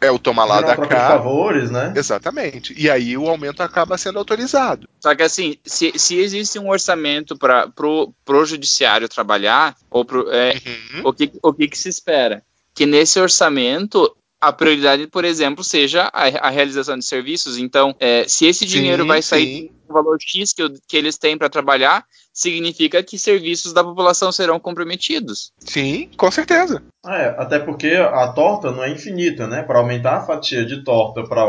é 0.00 0.10
o 0.10 0.18
tomar 0.18 0.46
lá 0.46 0.62
da 0.62 0.76
cá. 0.76 1.08
favores, 1.10 1.70
né? 1.70 1.92
Exatamente. 1.94 2.74
E 2.76 2.88
aí 2.90 3.16
o 3.18 3.28
aumento 3.28 3.62
acaba 3.62 3.98
sendo 3.98 4.18
autorizado. 4.18 4.88
Só 4.98 5.14
que 5.14 5.22
assim, 5.22 5.56
se, 5.64 5.92
se 5.96 6.16
existe 6.18 6.58
um 6.58 6.70
orçamento 6.70 7.36
para 7.36 7.68
pro, 7.68 8.12
pro 8.24 8.46
judiciário 8.46 9.08
trabalhar, 9.10 9.76
ou 9.90 10.04
pro, 10.04 10.30
é, 10.32 10.54
Uhum. 10.94 11.02
o, 11.04 11.12
que, 11.12 11.30
o 11.42 11.52
que, 11.52 11.68
que 11.68 11.76
se 11.78 11.90
espera? 11.90 12.42
Que 12.74 12.86
nesse 12.86 13.20
orçamento 13.20 14.10
a 14.40 14.52
prioridade, 14.52 15.06
por 15.06 15.24
exemplo, 15.24 15.62
seja 15.62 16.04
a, 16.12 16.48
a 16.48 16.50
realização 16.50 16.96
de 16.96 17.04
serviços. 17.04 17.58
Então, 17.58 17.94
é, 18.00 18.26
se 18.26 18.46
esse 18.46 18.64
dinheiro 18.64 19.02
Sim, 19.02 19.08
vai 19.08 19.20
sair 19.22 19.44
sim. 19.44 19.70
do 19.86 19.92
valor 19.92 20.16
X 20.20 20.52
que, 20.52 20.62
que 20.88 20.96
eles 20.96 21.18
têm 21.18 21.36
para 21.36 21.50
trabalhar, 21.50 22.04
significa 22.32 23.02
que 23.02 23.18
serviços 23.18 23.72
da 23.72 23.84
população 23.84 24.32
serão 24.32 24.58
comprometidos. 24.58 25.52
Sim, 25.58 26.08
com 26.16 26.30
certeza. 26.30 26.82
É, 27.06 27.34
até 27.38 27.58
porque 27.58 27.88
a 27.94 28.32
torta 28.32 28.70
não 28.70 28.82
é 28.82 28.90
infinita, 28.90 29.46
né? 29.46 29.62
Para 29.62 29.78
aumentar 29.78 30.18
a 30.18 30.26
fatia 30.26 30.64
de 30.64 30.82
torta 30.82 31.22
para 31.24 31.42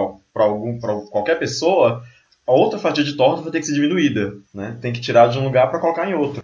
algum 0.43 0.79
para 0.79 0.95
qualquer 1.11 1.39
pessoa, 1.39 2.03
a 2.45 2.51
outra 2.51 2.77
fatia 2.79 3.03
de 3.03 3.13
torta 3.13 3.41
vai 3.41 3.51
ter 3.51 3.59
que 3.59 3.67
ser 3.67 3.73
diminuída, 3.73 4.33
né? 4.53 4.77
Tem 4.81 4.91
que 4.91 4.99
tirar 4.99 5.27
de 5.27 5.37
um 5.37 5.43
lugar 5.45 5.69
para 5.69 5.79
colocar 5.79 6.09
em 6.09 6.13
outro. 6.13 6.43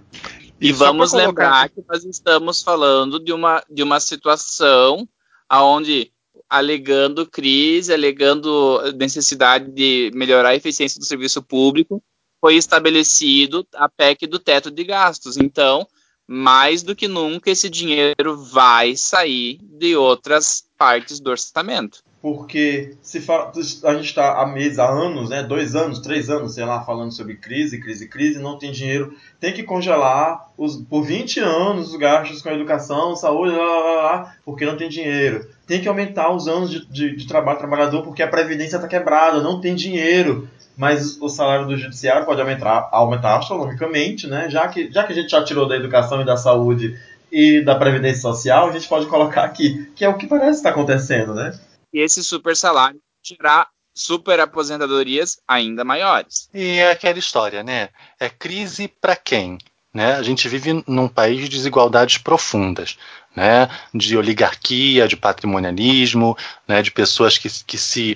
E, 0.59 0.71
vamos 0.71 1.11
colocar- 1.11 1.27
lembrar 1.27 1.69
que 1.69 1.83
nós 1.87 2.03
estamos 2.05 2.63
falando 2.63 3.19
de 3.19 3.31
uma, 3.33 3.63
de 3.69 3.83
uma 3.83 3.99
situação 3.99 5.07
onde, 5.51 6.11
alegando 6.49 7.25
crise, 7.25 7.93
alegando 7.93 8.81
necessidade 8.93 9.71
de 9.71 10.11
melhorar 10.13 10.49
a 10.49 10.55
eficiência 10.55 10.99
do 10.99 11.05
serviço 11.05 11.41
público, 11.41 12.01
foi 12.39 12.55
estabelecido 12.55 13.67
a 13.73 13.89
PEC 13.89 14.27
do 14.27 14.39
teto 14.39 14.71
de 14.71 14.83
gastos. 14.83 15.37
Então, 15.37 15.87
mais 16.27 16.83
do 16.83 16.95
que 16.95 17.07
nunca, 17.07 17.49
esse 17.49 17.69
dinheiro 17.69 18.37
vai 18.37 18.95
sair 18.95 19.59
de 19.61 19.95
outras 19.95 20.63
partes 20.77 21.19
do 21.19 21.29
orçamento. 21.29 22.03
Porque 22.33 22.97
se 23.01 23.21
fa- 23.21 23.53
a 23.85 23.93
gente 23.93 24.07
está 24.07 24.41
há 24.41 24.45
meses, 24.45 24.79
há 24.79 24.89
anos, 24.89 25.29
né? 25.29 25.43
Dois 25.43 25.75
anos, 25.77 25.99
três 25.99 26.29
anos, 26.29 26.55
sei 26.55 26.65
lá, 26.65 26.81
falando 26.83 27.13
sobre 27.13 27.35
crise, 27.35 27.79
crise, 27.79 28.05
crise, 28.09 28.37
não 28.37 28.57
tem 28.59 28.69
dinheiro. 28.69 29.13
Tem 29.39 29.53
que 29.53 29.63
congelar 29.63 30.47
os, 30.57 30.75
por 30.75 31.03
20 31.03 31.39
anos 31.39 31.91
os 31.91 31.95
gastos 31.95 32.41
com 32.41 32.49
educação, 32.49 33.15
saúde, 33.15 33.55
lá, 33.55 33.63
lá, 33.65 33.93
lá, 34.03 34.35
porque 34.43 34.65
não 34.65 34.75
tem 34.75 34.89
dinheiro. 34.89 35.47
Tem 35.65 35.79
que 35.79 35.87
aumentar 35.87 36.29
os 36.35 36.49
anos 36.49 36.69
de, 36.69 36.85
de, 36.87 37.15
de 37.15 37.27
trabalho 37.27 37.59
trabalhador 37.59 38.03
porque 38.03 38.21
a 38.21 38.27
previdência 38.27 38.75
está 38.75 38.89
quebrada, 38.89 39.41
não 39.41 39.61
tem 39.61 39.73
dinheiro. 39.73 40.49
Mas 40.75 41.17
o 41.21 41.29
salário 41.29 41.65
do 41.65 41.77
judiciário 41.77 42.25
pode 42.25 42.41
aumentar, 42.41 42.89
aumentar 42.91 43.37
astronomicamente, 43.37 44.27
né? 44.27 44.49
Já 44.49 44.67
que, 44.67 44.91
já 44.91 45.05
que 45.05 45.13
a 45.13 45.15
gente 45.15 45.29
já 45.29 45.41
tirou 45.45 45.65
da 45.65 45.77
educação 45.77 46.21
e 46.21 46.25
da 46.25 46.35
saúde 46.35 46.99
e 47.31 47.61
da 47.63 47.75
previdência 47.75 48.21
social, 48.21 48.67
a 48.67 48.71
gente 48.73 48.87
pode 48.87 49.05
colocar 49.05 49.43
aqui, 49.45 49.89
que 49.95 50.03
é 50.03 50.09
o 50.09 50.17
que 50.17 50.27
parece 50.27 50.57
estar 50.57 50.71
acontecendo, 50.71 51.33
né? 51.33 51.57
E 51.97 51.99
esse 51.99 52.23
super 52.23 52.55
salário 52.55 53.01
gerar 53.23 53.69
super 53.91 54.39
aposentadorias 54.39 55.39
ainda 55.47 55.83
maiores. 55.83 56.47
E 56.53 56.77
é 56.77 56.91
aquela 56.91 57.17
história, 57.17 57.63
né? 57.63 57.89
É 58.19 58.29
crise 58.29 58.87
para 58.87 59.15
quem? 59.15 59.57
Né? 59.91 60.13
A 60.13 60.21
gente 60.21 60.47
vive 60.47 60.83
num 60.85 61.07
país 61.07 61.39
de 61.39 61.49
desigualdades 61.49 62.19
profundas, 62.19 62.99
né? 63.35 63.67
de 63.91 64.15
oligarquia, 64.15 65.07
de 65.07 65.17
patrimonialismo, 65.17 66.37
né? 66.67 66.83
de 66.83 66.91
pessoas 66.91 67.39
que, 67.39 67.49
que 67.65 67.79
se 67.79 68.15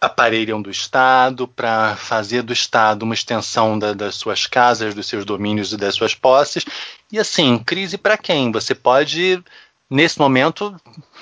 aparelham 0.00 0.62
do 0.62 0.70
Estado 0.70 1.46
para 1.46 1.94
fazer 1.96 2.40
do 2.40 2.54
Estado 2.54 3.02
uma 3.02 3.14
extensão 3.14 3.78
da, 3.78 3.92
das 3.92 4.14
suas 4.14 4.46
casas, 4.46 4.94
dos 4.94 5.06
seus 5.06 5.26
domínios 5.26 5.74
e 5.74 5.76
das 5.76 5.94
suas 5.94 6.14
posses. 6.14 6.64
E 7.12 7.18
assim, 7.18 7.58
crise 7.58 7.98
para 7.98 8.16
quem? 8.16 8.50
Você 8.50 8.74
pode, 8.74 9.42
nesse 9.90 10.18
momento, 10.18 10.74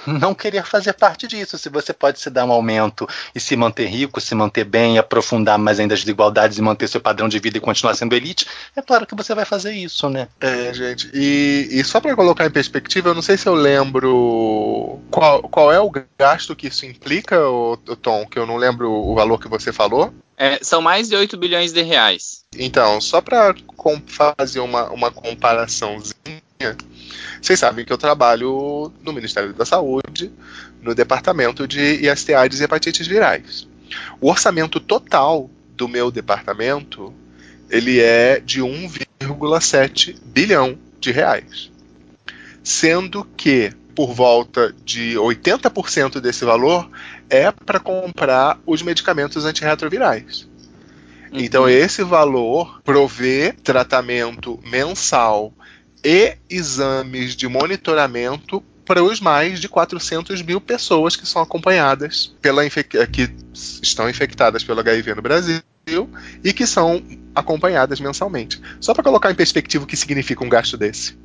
não 0.07 0.35
querer 0.35 0.65
fazer 0.65 0.93
parte 0.95 1.27
disso. 1.27 1.59
Se 1.59 1.69
você 1.69 1.93
pode 1.93 2.21
se 2.21 2.31
dar 2.31 2.45
um 2.45 2.53
aumento 2.53 3.07
e 3.35 3.41
se 3.41 3.57
manter 3.57 3.87
rico, 3.87 4.21
se 4.21 4.35
manter 4.35 4.65
bem, 4.65 4.99
aprofundar 4.99 5.59
mais 5.59 5.79
ainda 5.79 5.95
as 5.95 6.01
desigualdades 6.01 6.59
e 6.59 6.63
manter 6.63 6.89
seu 6.89 7.01
padrão 7.01 7.29
de 7.29 7.39
vida 7.39 7.59
e 7.59 7.61
continuar 7.61 7.95
sendo 7.95 8.15
elite, 8.15 8.47
é 8.75 8.83
claro 8.83 9.07
que 9.07 9.15
você 9.15 9.35
vai 9.35 9.45
fazer 9.45 9.73
isso, 9.73 10.09
né? 10.09 10.29
É, 10.41 10.73
gente. 10.73 11.11
E, 11.15 11.69
e 11.71 11.85
só 11.85 12.01
para 12.01 12.17
colocar 12.17 12.47
em 12.47 12.51
perspectiva, 12.51 13.11
eu 13.11 13.15
não 13.15 13.23
sei 13.23 13.37
se 13.37 13.47
eu 13.47 13.55
lembro 13.55 15.01
qual, 15.11 15.43
qual 15.43 15.73
é 15.73 15.81
o 15.81 15.91
gasto 16.19 16.57
que 16.57 16.69
isso 16.69 16.87
implica, 16.87 17.41
o, 17.49 17.77
Tom, 17.77 18.27
que 18.27 18.39
eu 18.39 18.47
não 18.47 18.57
lembro 18.57 18.91
o 18.91 19.15
valor 19.15 19.39
que 19.39 19.49
você 19.49 19.73
falou. 19.73 20.13
É, 20.37 20.59
são 20.63 20.83
mais 20.83 21.09
de 21.09 21.15
8 21.15 21.37
bilhões 21.37 21.73
de 21.73 21.83
reais. 21.83 22.45
Então, 22.57 23.01
só 23.01 23.21
para 23.21 23.55
fazer 24.07 24.61
uma, 24.61 24.91
uma 24.91 25.11
comparaçãozinha, 25.11 26.43
vocês 27.41 27.59
sabem 27.59 27.85
que 27.85 27.93
eu 27.93 27.99
trabalho 27.99 28.93
no 29.03 29.13
Ministério 29.13 29.53
da 29.53 29.65
Saúde, 29.65 30.33
no 30.83 30.95
departamento 30.95 31.67
de 31.67 32.09
ISTA 32.09 32.47
e 32.47 32.63
hepatites 32.63 33.07
virais. 33.07 33.69
O 34.21 34.29
orçamento 34.29 34.81
total 34.81 35.51
do 35.77 35.89
meu 35.89 36.11
departamento 36.11 37.13
ele 37.71 38.01
é 38.01 38.41
de 38.41 38.61
1,7 38.61 40.17
bilhão 40.25 40.79
de 41.01 41.11
reais, 41.11 41.71
sendo 42.63 43.25
que 43.37 43.73
por 43.95 44.13
volta 44.13 44.75
de 44.85 45.15
80% 45.15 46.21
desse 46.21 46.45
valor 46.45 46.91
é 47.31 47.51
para 47.51 47.79
comprar 47.79 48.59
os 48.67 48.83
medicamentos 48.83 49.45
antirretrovirais. 49.45 50.49
Então, 51.33 51.69
esse 51.69 52.03
valor 52.05 52.81
provê 52.85 53.53
tratamento 53.53 54.61
mensal 54.65 55.53
e 56.05 56.37
exames 56.51 57.35
de 57.35 57.49
monitoramento 57.49 58.63
para 58.85 59.03
os 59.03 59.21
mais 59.21 59.61
de 59.61 59.69
400 59.69 60.43
mil 60.43 60.61
pessoas 60.61 61.17
que 61.17 61.27
são 61.27 61.41
acompanhadas 61.41 62.35
pela 62.43 62.63
que 62.69 63.35
estão 63.83 64.09
infectadas 64.11 64.63
pelo 64.63 64.81
HIV 64.81 65.15
no 65.15 65.23
Brasil 65.23 65.63
e 66.43 66.53
que 66.53 66.67
são 66.67 67.03
acompanhadas 67.35 67.99
mensalmente. 67.99 68.61
Só 68.81 68.93
para 68.93 69.03
colocar 69.03 69.31
em 69.31 69.35
perspectiva 69.35 69.85
o 69.85 69.87
que 69.87 69.97
significa 69.97 70.45
um 70.45 70.49
gasto 70.49 70.77
desse. 70.77 71.19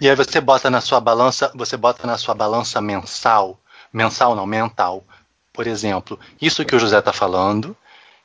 E 0.00 0.08
aí 0.08 0.16
você 0.16 0.40
bota 0.40 0.70
na 0.70 0.80
sua 0.80 1.00
balança, 1.00 1.52
você 1.54 1.76
bota 1.76 2.06
na 2.06 2.16
sua 2.16 2.34
balança 2.34 2.80
mensal, 2.80 3.60
mensal 3.92 4.34
não, 4.34 4.46
mental. 4.46 5.04
Por 5.52 5.66
exemplo, 5.66 6.18
isso 6.40 6.64
que 6.64 6.74
o 6.74 6.78
José 6.78 6.98
está 6.98 7.12
falando, 7.12 7.76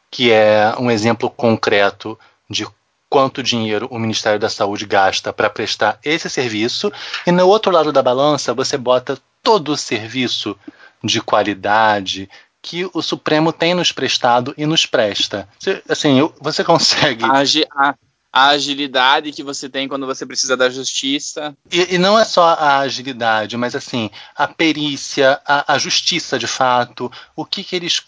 que 0.09 0.31
é 0.31 0.73
um 0.79 0.89
exemplo 0.89 1.29
concreto 1.29 2.17
de 2.49 2.65
quanto 3.09 3.41
dinheiro 3.43 3.87
o 3.89 3.97
Ministério 3.99 4.39
da 4.39 4.49
Saúde 4.49 4.85
gasta 4.85 5.31
para 5.31 5.49
prestar 5.49 5.99
esse 6.03 6.29
serviço, 6.29 6.91
e 7.25 7.31
no 7.31 7.47
outro 7.47 7.71
lado 7.71 7.91
da 7.91 8.01
balança 8.03 8.53
você 8.53 8.77
bota 8.77 9.17
todo 9.41 9.71
o 9.71 9.77
serviço 9.77 10.57
de 11.03 11.21
qualidade 11.21 12.29
que 12.61 12.89
o 12.93 13.01
Supremo 13.01 13.53
tem 13.53 13.73
nos 13.73 13.91
prestado 13.91 14.53
e 14.57 14.65
nos 14.65 14.85
presta. 14.85 15.47
Você, 15.57 15.81
assim, 15.87 16.29
você 16.41 16.63
consegue. 16.63 17.23
Agi- 17.23 17.65
a- 17.71 17.95
a 18.33 18.47
agilidade 18.49 19.31
que 19.31 19.41
você 19.41 19.69
tem 19.69 19.87
quando 19.87 20.05
você 20.05 20.25
precisa 20.25 20.57
da 20.57 20.69
justiça. 20.69 21.55
E, 21.71 21.95
e 21.95 21.97
não 21.97 22.19
é 22.19 22.25
só 22.25 22.43
a 22.49 22.79
agilidade, 22.79 23.55
mas 23.57 23.73
assim, 23.73 24.11
a 24.35 24.47
perícia, 24.47 25.39
a, 25.45 25.73
a 25.73 25.77
justiça 25.77 26.37
de 26.37 26.45
fato, 26.45 27.11
o 27.35 27.45
que, 27.45 27.63
que 27.63 27.75
eles 27.75 28.03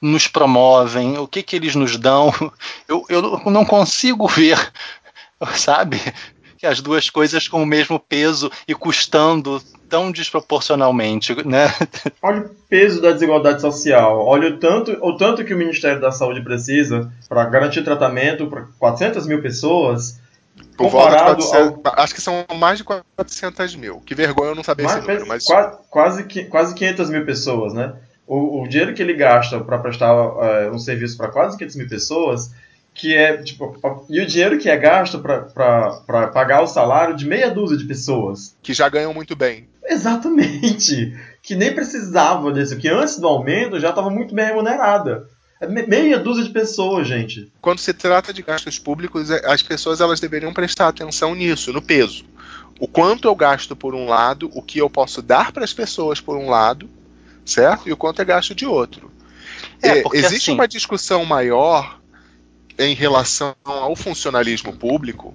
nos 0.00 0.26
promovem, 0.28 1.18
o 1.18 1.26
que, 1.26 1.42
que 1.42 1.56
eles 1.56 1.74
nos 1.74 1.96
dão. 1.96 2.32
Eu, 2.88 3.04
eu 3.08 3.40
não 3.50 3.64
consigo 3.64 4.26
ver, 4.26 4.58
sabe, 5.56 6.00
que 6.56 6.66
as 6.66 6.80
duas 6.80 7.10
coisas 7.10 7.46
com 7.48 7.62
o 7.62 7.66
mesmo 7.66 7.98
peso 8.00 8.50
e 8.66 8.74
custando 8.74 9.62
tão 9.88 10.10
desproporcionalmente, 10.10 11.34
né? 11.46 11.66
Olha 12.22 12.40
o 12.42 12.50
peso 12.68 13.00
da 13.00 13.12
desigualdade 13.12 13.60
social. 13.60 14.24
Olha 14.24 14.48
o 14.50 14.58
tanto, 14.58 14.92
o 15.02 15.16
tanto 15.16 15.44
que 15.44 15.54
o 15.54 15.56
Ministério 15.56 16.00
da 16.00 16.10
Saúde 16.12 16.42
precisa 16.42 17.12
para 17.28 17.44
garantir 17.44 17.82
tratamento 17.84 18.46
para 18.48 18.66
400 18.78 19.26
mil 19.26 19.40
pessoas. 19.42 20.18
Por 20.76 20.88
volta 20.90 21.10
de 21.10 21.16
Comparado 21.18 21.44
400, 21.46 21.92
Acho 21.96 22.14
que 22.14 22.20
são 22.20 22.44
mais 22.56 22.78
de 22.78 22.84
400 22.84 23.74
mil. 23.76 24.00
Que 24.00 24.14
vergonha 24.14 24.50
eu 24.50 24.54
não 24.54 24.64
saber 24.64 24.82
Mais- 24.84 24.98
esse 24.98 25.06
número, 25.06 25.26
mas 25.26 25.44
qua- 25.44 25.78
quase, 25.90 26.24
qui- 26.24 26.44
quase 26.46 26.74
500 26.74 27.10
mil 27.10 27.24
pessoas, 27.24 27.72
né? 27.74 27.94
O, 28.28 28.62
o 28.62 28.68
dinheiro 28.68 28.94
que 28.94 29.02
ele 29.02 29.14
gasta 29.14 29.58
para 29.58 29.78
prestar 29.78 30.12
é, 30.12 30.70
um 30.70 30.78
serviço 30.78 31.16
para 31.16 31.28
quase 31.28 31.56
500 31.56 31.76
mil 31.76 31.88
pessoas, 31.88 32.52
que 32.94 33.16
é 33.16 33.38
tipo 33.38 33.74
e 34.10 34.20
o 34.20 34.26
dinheiro 34.26 34.58
que 34.58 34.68
é 34.68 34.76
gasto 34.76 35.18
para 35.18 36.28
pagar 36.28 36.62
o 36.62 36.66
salário 36.66 37.16
de 37.16 37.26
meia 37.26 37.50
dúzia 37.50 37.78
de 37.78 37.84
pessoas 37.84 38.54
que 38.62 38.74
já 38.74 38.88
ganham 38.88 39.14
muito 39.14 39.34
bem. 39.34 39.66
Exatamente, 39.82 41.16
que 41.42 41.56
nem 41.56 41.74
precisava 41.74 42.52
disso, 42.52 42.76
que 42.76 42.88
antes 42.88 43.18
do 43.18 43.26
aumento 43.26 43.80
já 43.80 43.88
estava 43.88 44.10
muito 44.10 44.34
bem 44.34 44.44
remunerada. 44.44 45.26
É 45.60 45.66
meia 45.66 46.20
dúzia 46.20 46.44
de 46.44 46.50
pessoas, 46.50 47.08
gente. 47.08 47.50
Quando 47.60 47.80
se 47.80 47.92
trata 47.92 48.32
de 48.32 48.42
gastos 48.42 48.78
públicos, 48.78 49.28
é, 49.28 49.44
as 49.44 49.60
pessoas 49.60 50.00
elas 50.00 50.20
deveriam 50.20 50.52
prestar 50.52 50.86
atenção 50.86 51.34
nisso, 51.34 51.72
no 51.72 51.82
peso. 51.82 52.24
O 52.78 52.86
quanto 52.86 53.26
eu 53.26 53.34
gasto 53.34 53.74
por 53.74 53.92
um 53.92 54.06
lado, 54.06 54.48
o 54.54 54.62
que 54.62 54.78
eu 54.78 54.88
posso 54.88 55.20
dar 55.20 55.50
para 55.50 55.64
as 55.64 55.72
pessoas 55.72 56.20
por 56.20 56.36
um 56.36 56.48
lado, 56.48 56.88
certo? 57.50 57.88
E 57.88 57.92
o 57.92 57.96
quanto 57.96 58.20
é 58.22 58.24
gasto 58.24 58.54
de 58.54 58.66
outro. 58.66 59.10
É, 59.82 60.02
existe 60.12 60.50
assim... 60.50 60.52
uma 60.52 60.68
discussão 60.68 61.24
maior 61.24 62.00
em 62.78 62.94
relação 62.94 63.56
ao 63.64 63.96
funcionalismo 63.96 64.72
público 64.72 65.34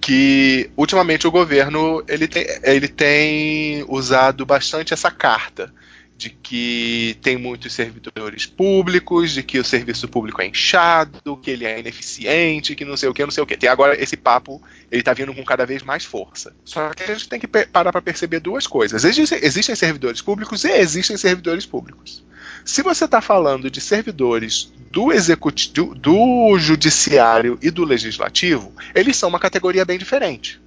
que 0.00 0.70
ultimamente 0.76 1.26
o 1.26 1.30
governo 1.30 2.02
ele 2.06 2.28
tem, 2.28 2.46
ele 2.62 2.86
tem 2.86 3.84
usado 3.88 4.44
bastante 4.44 4.92
essa 4.92 5.10
carta 5.10 5.72
de 6.16 6.30
que 6.30 7.16
tem 7.20 7.36
muitos 7.36 7.74
servidores 7.74 8.46
públicos, 8.46 9.32
de 9.32 9.42
que 9.42 9.58
o 9.58 9.64
serviço 9.64 10.08
público 10.08 10.40
é 10.40 10.46
inchado, 10.46 11.36
que 11.36 11.50
ele 11.50 11.64
é 11.66 11.78
ineficiente, 11.78 12.74
que 12.74 12.84
não 12.84 12.96
sei 12.96 13.08
o 13.08 13.14
que, 13.14 13.22
não 13.22 13.30
sei 13.30 13.42
o 13.42 13.46
que. 13.46 13.56
Tem 13.56 13.68
agora 13.68 14.00
esse 14.00 14.16
papo, 14.16 14.62
ele 14.90 15.02
tá 15.02 15.12
vindo 15.12 15.34
com 15.34 15.44
cada 15.44 15.66
vez 15.66 15.82
mais 15.82 16.04
força. 16.04 16.54
Só 16.64 16.90
que 16.90 17.02
a 17.02 17.06
gente 17.14 17.28
tem 17.28 17.38
que 17.38 17.46
parar 17.46 17.92
para 17.92 18.00
perceber 18.00 18.40
duas 18.40 18.66
coisas. 18.66 19.04
Existem, 19.04 19.38
existem 19.42 19.74
servidores 19.74 20.22
públicos 20.22 20.64
e 20.64 20.70
existem 20.70 21.16
servidores 21.16 21.66
públicos. 21.66 22.24
Se 22.64 22.82
você 22.82 23.04
está 23.04 23.20
falando 23.20 23.70
de 23.70 23.80
servidores 23.80 24.72
do 24.90 25.12
executivo, 25.12 25.94
do 25.94 26.58
judiciário 26.58 27.58
e 27.62 27.70
do 27.70 27.84
legislativo, 27.84 28.72
eles 28.94 29.16
são 29.16 29.28
uma 29.28 29.38
categoria 29.38 29.84
bem 29.84 29.98
diferente. 29.98 30.60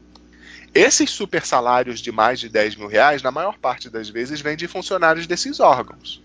Esses 0.74 1.10
super 1.10 1.46
salários 1.46 2.00
de 2.00 2.12
mais 2.12 2.40
de 2.40 2.50
10 2.50 2.76
mil 2.76 2.88
reais, 2.88 3.22
na 3.22 3.32
maior 3.32 3.58
parte 3.58 3.90
das 3.90 4.10
vezes, 4.10 4.42
vêm 4.42 4.56
de 4.56 4.68
funcionários 4.68 5.26
desses 5.26 5.60
órgãos. 5.60 6.22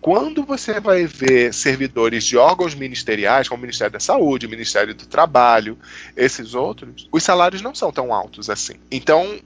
Quando 0.00 0.44
você 0.44 0.78
vai 0.78 1.06
ver 1.06 1.52
servidores 1.52 2.24
de 2.24 2.36
órgãos 2.36 2.74
ministeriais, 2.74 3.48
como 3.48 3.58
o 3.58 3.62
Ministério 3.62 3.92
da 3.92 4.00
Saúde, 4.00 4.46
o 4.46 4.50
Ministério 4.50 4.94
do 4.94 5.06
Trabalho, 5.06 5.76
esses 6.16 6.54
outros, 6.54 7.08
os 7.10 7.22
salários 7.22 7.62
não 7.62 7.74
são 7.74 7.90
tão 7.90 8.12
altos 8.12 8.48
assim. 8.48 8.74
Então, 8.90 9.40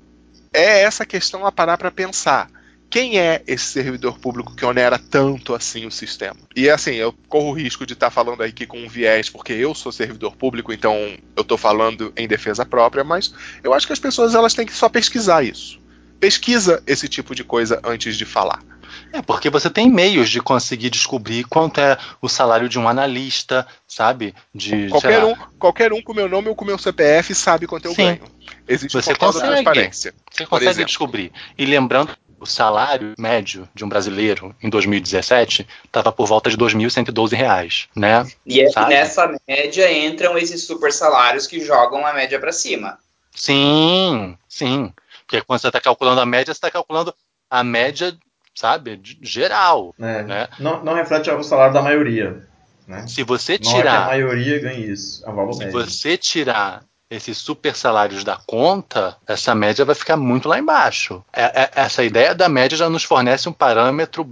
é 0.53 0.83
essa 0.83 1.07
questão 1.07 1.47
a 1.47 1.53
parar 1.53 1.79
para 1.79 1.91
pensar 1.91 2.51
quem 2.93 3.19
é 3.19 3.43
esse 3.47 3.65
servidor 3.65 4.19
público 4.19 4.55
que 4.55 4.67
onera 4.67 4.99
tanto 4.99 5.55
assim 5.55 5.87
o 5.87 5.91
sistema? 5.91 6.37
E 6.55 6.69
assim, 6.69 6.93
eu 6.93 7.15
corro 7.27 7.49
o 7.49 7.55
risco 7.55 7.87
de 7.87 7.95
estar 7.95 8.09
tá 8.09 8.11
falando 8.11 8.43
aqui 8.43 8.67
com 8.67 8.77
um 8.77 8.87
viés, 8.87 9.31
porque 9.31 9.55
eu 9.55 9.75
sou 9.75 9.91
servidor 9.91 10.37
público, 10.37 10.75
então 10.75 10.95
eu 11.35 11.41
estou 11.41 11.57
falando 11.57 12.13
em 12.15 12.29
defesa 12.29 12.67
própria, 12.67 13.03
mas 13.03 13.33
eu 13.65 13.73
acho 13.73 13.87
que 13.87 13.95
as 13.95 13.99
pessoas 13.99 14.35
elas 14.35 14.53
têm 14.53 14.67
que 14.67 14.75
só 14.75 14.91
pesquisar 14.91 15.43
isso. 15.43 15.81
Pesquisa 16.21 16.83
esse 16.87 17.09
tipo 17.09 17.35
de 17.35 17.43
coisa 17.43 17.81
antes 17.83 18.15
de 18.15 18.27
falar. 18.27 18.63
É, 19.11 19.23
porque 19.23 19.49
você 19.49 19.71
tem 19.71 19.91
meios 19.91 20.29
de 20.29 20.41
conseguir 20.41 20.91
descobrir 20.91 21.45
quanto 21.45 21.81
é 21.81 21.97
o 22.21 22.29
salário 22.29 22.69
de 22.69 22.79
um 22.79 22.87
analista, 22.87 23.67
sabe? 23.87 24.35
De, 24.55 24.89
qualquer, 24.89 25.25
um, 25.25 25.35
qualquer 25.59 25.93
um 25.93 26.03
com 26.03 26.13
meu 26.13 26.29
nome 26.29 26.49
ou 26.49 26.55
com 26.55 26.65
meu 26.65 26.79
CPF 26.79 27.35
sabe 27.35 27.67
quanto 27.67 27.87
eu 27.87 27.95
Sim. 27.95 28.05
ganho. 28.05 28.21
Existe 28.69 28.93
você 28.93 29.15
consegue, 29.15 29.47
transparência. 29.47 30.15
Você 30.31 30.47
consegue 30.47 30.85
descobrir. 30.85 31.33
E 31.59 31.65
lembrando 31.67 32.17
o 32.43 32.47
salário 32.47 33.15
médio 33.17 33.69
de 33.73 33.85
um 33.85 33.89
brasileiro 33.89 34.55
em 34.61 34.69
2017 34.69 35.67
estava 35.85 36.11
por 36.11 36.27
volta 36.27 36.51
de 36.51 36.57
R$ 36.57 36.63
2.112, 36.63 37.89
né? 37.95 38.27
E 38.45 38.61
é 38.61 38.89
nessa 38.89 39.33
média 39.49 39.93
entram 39.93 40.37
esses 40.37 40.67
super 40.67 40.93
salários 40.93 41.47
que 41.47 41.61
jogam 41.61 42.05
a 42.05 42.13
média 42.13 42.41
para 42.41 42.51
cima. 42.51 42.99
Sim, 43.33 44.37
sim. 44.49 44.93
Porque 45.25 45.41
quando 45.43 45.61
você 45.61 45.69
está 45.69 45.81
calculando 45.81 46.21
a 46.21 46.27
média, 46.27 46.53
você 46.53 46.59
está 46.59 46.71
calculando 46.71 47.15
a 47.49 47.63
média, 47.63 48.13
sabe, 48.55 49.01
geral. 49.23 49.95
É, 50.01 50.23
né? 50.25 50.49
não, 50.59 50.83
não 50.85 50.95
reflete 50.95 51.31
o 51.31 51.43
salário 51.45 51.73
da 51.73 51.81
maioria. 51.81 52.45
Né? 52.89 53.07
Se 53.07 53.23
você 53.23 53.57
tirar. 53.57 53.75
Não 53.75 53.79
é 53.79 53.83
que 53.83 53.89
a 53.89 54.07
maioria 54.07 54.59
ganha 54.59 54.87
isso. 54.87 55.25
É 55.25 55.33
valor 55.33 55.53
se 55.53 55.61
médio. 55.61 55.73
você 55.73 56.19
tirar 56.19 56.83
esses 57.13 57.37
super 57.37 57.77
salários 57.77 58.25
da 58.25 58.37
conta, 58.47 59.17
essa 59.27 59.55
média 59.55 59.85
vai 59.85 59.95
ficar 59.95 60.17
muito 60.17 60.49
lá 60.49 60.59
embaixo. 60.59 61.23
É, 61.33 61.63
é, 61.63 61.71
essa 61.75 62.03
ideia 62.03 62.35
da 62.35 62.49
média 62.49 62.77
já 62.77 62.89
nos 62.89 63.05
fornece 63.05 63.49
um 63.49 63.53
parâmetro 63.53 64.25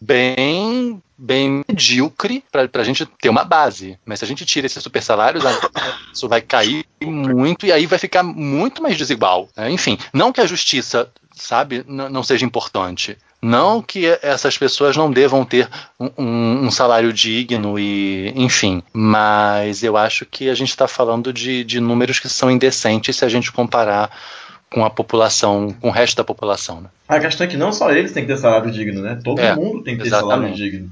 bem 0.00 1.00
bem 1.16 1.62
medíocre 1.68 2.42
para 2.50 2.68
a 2.74 2.84
gente 2.84 3.06
ter 3.06 3.28
uma 3.28 3.44
base. 3.44 3.96
Mas 4.04 4.18
se 4.18 4.24
a 4.24 4.28
gente 4.28 4.44
tira 4.44 4.66
esses 4.66 4.82
super 4.82 5.00
salários, 5.00 5.44
isso 6.12 6.28
vai 6.28 6.42
cair 6.42 6.84
muito 7.00 7.66
e 7.66 7.72
aí 7.72 7.86
vai 7.86 8.00
ficar 8.00 8.24
muito 8.24 8.82
mais 8.82 8.96
desigual. 8.96 9.48
Né? 9.56 9.70
Enfim, 9.70 9.96
não 10.12 10.32
que 10.32 10.40
a 10.40 10.46
justiça, 10.46 11.08
sabe, 11.32 11.84
não 11.86 12.22
seja 12.24 12.44
importante, 12.44 13.16
não 13.44 13.82
que 13.82 14.06
essas 14.22 14.56
pessoas 14.56 14.96
não 14.96 15.10
devam 15.10 15.44
ter 15.44 15.68
um, 16.00 16.10
um, 16.16 16.66
um 16.66 16.70
salário 16.70 17.12
digno 17.12 17.78
e, 17.78 18.32
enfim, 18.34 18.82
mas 18.92 19.82
eu 19.82 19.96
acho 19.98 20.24
que 20.24 20.48
a 20.48 20.54
gente 20.54 20.70
está 20.70 20.88
falando 20.88 21.32
de, 21.32 21.62
de 21.62 21.78
números 21.78 22.18
que 22.18 22.28
são 22.28 22.50
indecentes 22.50 23.16
se 23.16 23.24
a 23.24 23.28
gente 23.28 23.52
comparar 23.52 24.10
com 24.70 24.82
a 24.84 24.90
população, 24.90 25.76
com 25.78 25.88
o 25.88 25.92
resto 25.92 26.16
da 26.16 26.24
população. 26.24 26.80
Né? 26.80 26.88
A 27.06 27.20
questão 27.20 27.46
é 27.46 27.50
que 27.50 27.56
não 27.56 27.70
só 27.70 27.90
eles 27.90 28.12
têm 28.12 28.24
que 28.24 28.32
ter 28.32 28.38
salário 28.38 28.70
digno, 28.70 29.02
né? 29.02 29.20
Todo 29.22 29.40
é, 29.40 29.54
mundo 29.54 29.82
tem 29.82 29.94
que 29.94 30.02
ter 30.02 30.08
exatamente. 30.08 30.32
salário 30.32 30.54
digno. 30.54 30.90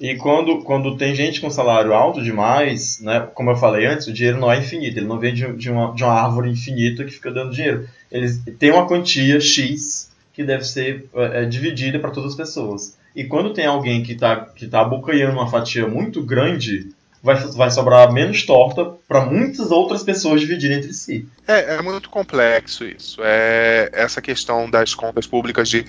E 0.00 0.16
quando, 0.16 0.58
quando 0.64 0.96
tem 0.96 1.14
gente 1.14 1.40
com 1.40 1.48
salário 1.48 1.94
alto 1.94 2.20
demais, 2.20 3.00
né, 3.00 3.28
como 3.32 3.50
eu 3.50 3.56
falei 3.56 3.86
antes, 3.86 4.08
o 4.08 4.12
dinheiro 4.12 4.40
não 4.40 4.50
é 4.50 4.58
infinito, 4.58 4.98
ele 4.98 5.06
não 5.06 5.20
vem 5.20 5.32
de, 5.32 5.50
de, 5.52 5.70
uma, 5.70 5.94
de 5.94 6.02
uma 6.02 6.12
árvore 6.12 6.50
infinita 6.50 7.04
que 7.04 7.12
fica 7.12 7.30
dando 7.30 7.54
dinheiro. 7.54 7.88
Eles 8.10 8.42
têm 8.58 8.72
uma 8.72 8.86
quantia 8.86 9.40
X 9.40 10.12
que 10.34 10.44
deve 10.44 10.64
ser 10.64 11.06
é, 11.14 11.42
é 11.42 11.44
dividida 11.46 11.98
para 11.98 12.10
todas 12.10 12.32
as 12.32 12.36
pessoas. 12.36 12.98
E 13.14 13.24
quando 13.24 13.54
tem 13.54 13.64
alguém 13.64 14.02
que 14.02 14.12
está 14.12 14.36
que 14.36 14.66
tá 14.66 14.80
abocanhando 14.80 15.32
uma 15.32 15.48
fatia 15.48 15.86
muito 15.86 16.22
grande, 16.22 16.88
vai, 17.22 17.36
vai 17.36 17.70
sobrar 17.70 18.12
menos 18.12 18.44
torta 18.44 18.84
para 19.08 19.24
muitas 19.24 19.70
outras 19.70 20.02
pessoas 20.02 20.40
dividirem 20.40 20.78
entre 20.78 20.92
si. 20.92 21.26
É, 21.46 21.76
é 21.76 21.82
muito 21.82 22.10
complexo 22.10 22.84
isso. 22.84 23.20
É 23.22 23.88
essa 23.92 24.20
questão 24.20 24.68
das 24.68 24.94
contas 24.94 25.26
públicas 25.26 25.68
de 25.68 25.86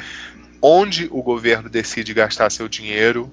onde 0.62 1.08
o 1.12 1.22
governo 1.22 1.70
decide 1.70 2.14
gastar 2.14 2.50
seu 2.52 2.70
dinheiro 2.70 3.30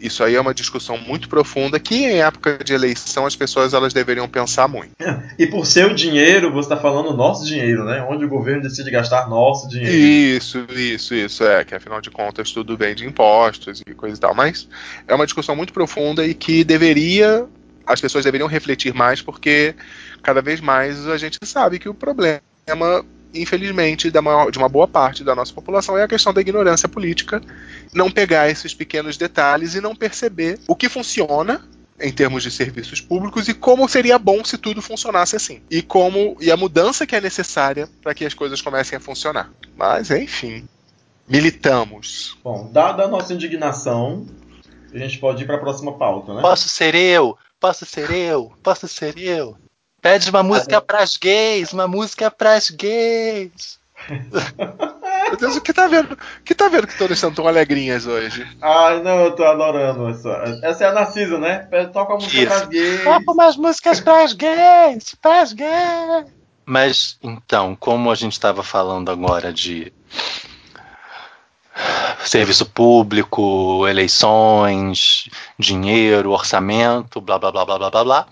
isso 0.00 0.24
aí 0.24 0.34
é 0.34 0.40
uma 0.40 0.54
discussão 0.54 0.96
muito 0.96 1.28
profunda 1.28 1.78
que 1.78 1.94
em 1.94 2.22
época 2.22 2.58
de 2.64 2.72
eleição 2.72 3.26
as 3.26 3.36
pessoas 3.36 3.74
elas 3.74 3.92
deveriam 3.92 4.28
pensar 4.28 4.66
muito. 4.66 4.90
E 5.38 5.46
por 5.46 5.64
seu 5.64 5.94
dinheiro, 5.94 6.52
você 6.52 6.66
está 6.66 6.76
falando 6.76 7.16
nosso 7.16 7.46
dinheiro, 7.46 7.84
né? 7.84 8.06
Onde 8.08 8.24
o 8.24 8.28
governo 8.28 8.62
decide 8.62 8.90
gastar 8.90 9.28
nosso 9.28 9.68
dinheiro. 9.68 9.94
Isso, 9.94 10.66
isso, 10.70 11.14
isso. 11.14 11.44
É, 11.44 11.64
que 11.64 11.74
afinal 11.74 12.00
de 12.00 12.10
contas 12.10 12.52
tudo 12.52 12.76
vem 12.76 12.94
de 12.94 13.06
impostos 13.06 13.82
e 13.86 13.94
coisa 13.94 14.16
e 14.16 14.20
tal. 14.20 14.34
Mas 14.34 14.68
é 15.08 15.14
uma 15.14 15.24
discussão 15.24 15.56
muito 15.56 15.72
profunda 15.72 16.26
e 16.26 16.34
que 16.34 16.62
deveria. 16.62 17.46
As 17.86 18.00
pessoas 18.00 18.24
deveriam 18.24 18.48
refletir 18.48 18.92
mais 18.92 19.22
porque 19.22 19.74
cada 20.22 20.42
vez 20.42 20.60
mais 20.60 21.08
a 21.08 21.16
gente 21.16 21.38
sabe 21.42 21.78
que 21.78 21.88
o 21.88 21.94
problema 21.94 22.40
infelizmente, 23.34 24.10
maior, 24.20 24.50
de 24.50 24.58
uma 24.58 24.68
boa 24.68 24.88
parte 24.88 25.22
da 25.22 25.34
nossa 25.34 25.52
população 25.52 25.96
é 25.96 26.02
a 26.02 26.08
questão 26.08 26.32
da 26.32 26.40
ignorância 26.40 26.88
política, 26.88 27.40
não 27.92 28.10
pegar 28.10 28.48
esses 28.48 28.74
pequenos 28.74 29.16
detalhes 29.16 29.74
e 29.74 29.80
não 29.80 29.94
perceber 29.94 30.58
o 30.68 30.76
que 30.76 30.88
funciona 30.88 31.62
em 32.00 32.12
termos 32.12 32.42
de 32.42 32.50
serviços 32.50 33.00
públicos 33.00 33.48
e 33.48 33.54
como 33.54 33.86
seria 33.88 34.18
bom 34.18 34.42
se 34.44 34.56
tudo 34.56 34.80
funcionasse 34.80 35.36
assim. 35.36 35.62
E 35.70 35.82
como 35.82 36.36
e 36.40 36.50
a 36.50 36.56
mudança 36.56 37.06
que 37.06 37.14
é 37.14 37.20
necessária 37.20 37.88
para 38.02 38.14
que 38.14 38.24
as 38.24 38.34
coisas 38.34 38.62
comecem 38.62 38.96
a 38.96 39.00
funcionar. 39.00 39.50
Mas, 39.76 40.10
enfim, 40.10 40.66
militamos. 41.28 42.38
Bom, 42.42 42.70
dada 42.72 43.04
a 43.04 43.08
nossa 43.08 43.34
indignação, 43.34 44.26
a 44.92 44.98
gente 44.98 45.18
pode 45.18 45.42
ir 45.44 45.46
para 45.46 45.56
a 45.56 45.60
próxima 45.60 45.92
pauta, 45.92 46.34
né? 46.34 46.40
Posso 46.40 46.68
ser 46.68 46.94
eu? 46.94 47.36
Posso 47.58 47.84
ser 47.84 48.10
eu? 48.10 48.52
Posso 48.62 48.88
ser 48.88 49.18
eu? 49.18 49.56
Pede 50.00 50.30
uma 50.30 50.42
música 50.42 50.78
ah, 50.78 50.80
pras 50.80 51.18
gays, 51.18 51.74
uma 51.74 51.86
música 51.86 52.30
pras 52.30 52.70
gays. 52.70 53.78
Meu 55.30 55.38
Deus, 55.38 55.56
o 55.56 55.60
que 55.60 55.72
tá 55.72 55.86
vendo? 55.86 56.12
O 56.12 56.44
que 56.44 56.54
tá 56.54 56.68
vendo 56.68 56.88
que 56.88 56.98
todas 56.98 57.16
estão 57.16 57.32
tão 57.32 57.46
alegrinhas 57.46 58.04
hoje? 58.04 58.44
Ai, 58.60 59.00
não, 59.00 59.20
eu 59.20 59.32
tô 59.32 59.44
adorando 59.44 60.08
essa. 60.08 60.60
Essa 60.62 60.84
é 60.84 60.88
a 60.88 60.92
Narcisa, 60.92 61.38
né? 61.38 61.68
Toca 61.92 62.14
a 62.14 62.16
música 62.16 62.36
Isso. 62.36 62.46
pras 62.46 62.68
gays. 62.68 63.04
Toca 63.04 63.32
umas 63.32 63.56
músicas 63.56 64.00
pras 64.00 64.32
gays, 64.32 65.14
pras 65.22 65.52
gays. 65.52 66.26
Mas, 66.66 67.16
então, 67.22 67.76
como 67.76 68.10
a 68.10 68.14
gente 68.16 68.32
estava 68.32 68.64
falando 68.64 69.10
agora 69.10 69.52
de 69.52 69.92
serviço 72.24 72.66
público, 72.66 73.86
eleições, 73.86 75.28
dinheiro, 75.58 76.32
orçamento, 76.32 77.20
blá 77.20 77.38
blá 77.38 77.52
blá 77.52 77.64
blá 77.64 77.78
blá 77.78 77.90
blá 77.90 78.04
blá. 78.04 78.26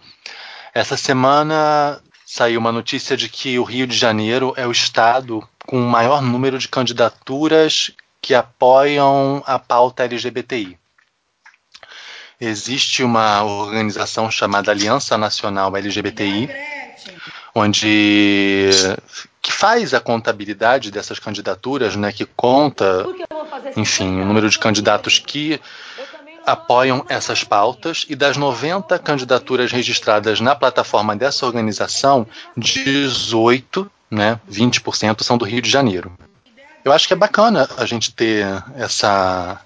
Essa 0.75 0.97
semana 0.97 2.01
saiu 2.27 2.59
uma 2.59 2.73
notícia 2.73 3.17
de 3.17 3.29
que 3.29 3.59
o 3.59 3.65
Rio 3.65 3.87
de 3.87 3.97
Janeiro 3.97 4.53
é 4.57 4.67
o 4.67 4.73
estado 4.73 5.49
com 5.68 5.78
o 5.78 5.87
maior 5.87 6.22
número 6.22 6.59
de 6.59 6.66
candidaturas 6.66 7.90
que 8.22 8.35
apoiam 8.35 9.42
a 9.46 9.59
pauta 9.59 10.02
LGBTI. 10.02 10.78
Existe 12.40 13.02
uma 13.02 13.42
organização 13.42 14.31
chamada 14.31 14.70
Aliança 14.70 15.18
Nacional 15.18 15.76
LGBTI, 15.76 16.48
onde 17.54 18.78
que 19.42 19.52
faz 19.52 19.92
a 19.92 20.00
contabilidade 20.00 20.90
dessas 20.90 21.18
candidaturas, 21.18 21.96
né, 21.96 22.12
que 22.12 22.24
conta, 22.24 23.04
enfim, 23.76 24.22
o 24.22 24.24
número 24.24 24.48
de 24.48 24.59
candidatos 24.59 25.18
que 25.18 25.61
apoiam 26.46 27.04
essas 27.11 27.44
pautas 27.44 28.07
e 28.09 28.16
das 28.16 28.38
90 28.38 28.98
candidaturas 29.00 29.70
registradas 29.70 30.40
na 30.40 30.54
plataforma 30.54 31.14
dessa 31.14 31.44
organização, 31.44 32.26
18, 32.57 33.90
né, 34.11 34.40
20% 34.51 35.23
são 35.23 35.37
do 35.37 35.44
Rio 35.44 35.62
de 35.62 35.71
Janeiro. 35.71 36.16
Eu 36.85 36.92
acho 36.92 37.07
que 37.07 37.12
é 37.12 37.16
bacana 37.16 37.68
a 37.77 37.85
gente 37.85 38.14
ter 38.14 38.47
essa 38.77 39.61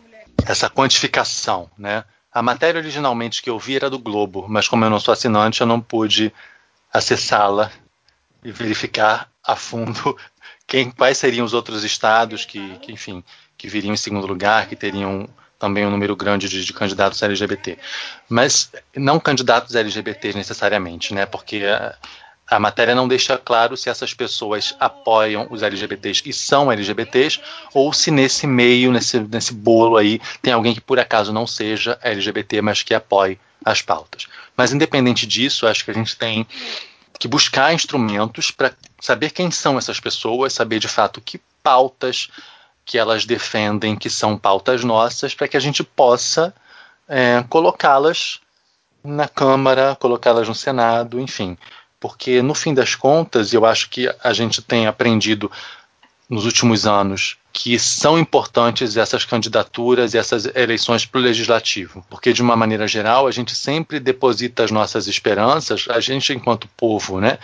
essa 0.45 0.69
quantificação, 0.69 1.71
né? 1.79 2.05
A 2.33 2.43
matéria 2.43 2.81
originalmente 2.81 3.43
que 3.43 3.51
eu 3.51 3.59
vi 3.59 3.77
era 3.77 3.91
do 3.91 3.99
Globo, 3.99 4.47
mas 4.49 4.67
como 4.67 4.85
eu 4.85 4.91
não 4.91 4.99
sou 4.99 5.13
assinante, 5.13 5.61
eu 5.61 5.67
não 5.67 5.81
pude 5.81 6.33
acessá-la 6.93 7.71
e 8.43 8.51
verificar 8.51 9.31
a 9.45 9.55
fundo 9.55 10.17
quem, 10.67 10.91
quais 10.91 11.19
seriam 11.19 11.45
os 11.45 11.53
outros 11.53 11.85
estados 11.85 12.45
que, 12.45 12.79
que, 12.79 12.91
enfim, 12.91 13.23
que 13.57 13.69
viriam 13.69 13.93
em 13.93 13.99
segundo 13.99 14.27
lugar, 14.27 14.67
que 14.67 14.75
teriam 14.75 15.29
também 15.59 15.87
um 15.87 15.91
número 15.91 16.17
grande 16.17 16.49
de, 16.49 16.65
de, 16.65 16.73
candidatos 16.73 17.23
LGBT. 17.23 17.79
Mas 18.29 18.73
não 18.97 19.21
candidatos 19.21 19.77
LGBT 19.77 20.33
necessariamente, 20.33 21.15
né? 21.15 21.25
Porque 21.25 21.63
a, 22.55 22.59
matéria 22.59 22.95
não 22.95 23.09
deixa 23.09 23.39
claro 23.39 23.77
se 23.77 23.89
essas 23.89 24.13
pessoas 24.15 24.75
apoiam 24.79 25.47
os 25.51 25.63
LGBTs 25.63 26.23
e 26.27 26.33
são 26.33 26.71
LGBTs, 26.71 27.41
ou 27.73 27.93
se 27.93 28.11
nesse 28.11 28.47
meio, 28.47 28.93
nesse, 28.93 29.21
nesse 29.21 29.55
bolo 29.55 29.97
aí, 29.97 30.21
tem 30.41 30.53
alguém 30.53 30.75
que 30.75 30.81
por 30.81 30.99
acaso 30.99 31.33
não 31.33 31.47
seja 31.47 31.99
LGBT, 32.03 32.61
mas 32.63 32.83
que 32.83 32.95
apoie 32.95 33.39
as 33.65 33.81
pautas. 33.81 34.27
Mas 34.57 34.73
independente 34.73 35.27
disso, 35.27 35.67
acho 35.67 35.85
que 35.85 35.91
a 35.91 35.95
gente 35.95 36.17
tem 36.17 36.47
que 37.19 37.29
buscar 37.29 37.73
instrumentos 37.73 38.51
para 38.51 38.73
saber 39.01 39.31
quem 39.31 39.51
são 39.51 39.79
essas 39.79 40.01
pessoas, 40.01 40.53
saber 40.53 40.79
de 40.79 40.89
fato 40.89 41.21
que 41.21 41.41
pautas 41.63 42.29
que 42.85 42.99
elas 42.99 43.25
defendem 43.25 43.97
que 43.97 44.11
são 44.11 44.37
pautas 44.37 44.83
nossas, 44.83 45.35
para 45.35 45.47
que 45.47 45.57
a 45.57 45.61
gente 45.61 45.85
possa 45.85 46.53
é, 47.09 47.45
colocá-las 47.49 48.41
na 49.05 49.29
Câmara, 49.29 49.97
colocá-las 49.97 50.49
no 50.49 50.55
Senado, 50.55 51.21
enfim. 51.21 51.57
Porque, 52.03 52.43
no 52.43 52.53
fim 52.53 52.75
das 52.75 52.97
contas, 52.97 53.55
eu 53.55 53.65
acho 53.65 53.89
que 53.89 54.13
a 54.25 54.33
gente 54.33 54.61
tem 54.61 54.89
aprendido 54.89 55.49
nos 56.29 56.45
últimos 56.45 56.85
anos 56.85 57.37
que 57.53 57.79
são 57.79 58.19
importantes 58.19 58.97
essas 58.97 59.25
candidaturas 59.25 60.13
e 60.13 60.19
essas 60.19 60.47
eleições 60.57 61.07
para 61.07 61.21
o 61.21 61.23
legislativo, 61.23 62.05
porque 62.11 62.33
de 62.33 62.43
uma 62.43 62.57
maneira 62.57 62.89
geral 62.89 63.29
a 63.29 63.31
gente 63.31 63.55
sempre 63.55 64.01
deposita 64.01 64.65
as 64.65 64.73
nossas 64.73 65.07
esperanças, 65.07 65.87
a 65.89 66.01
gente 66.01 66.33
enquanto 66.33 66.67
povo, 66.77 67.21
né, 67.21 67.39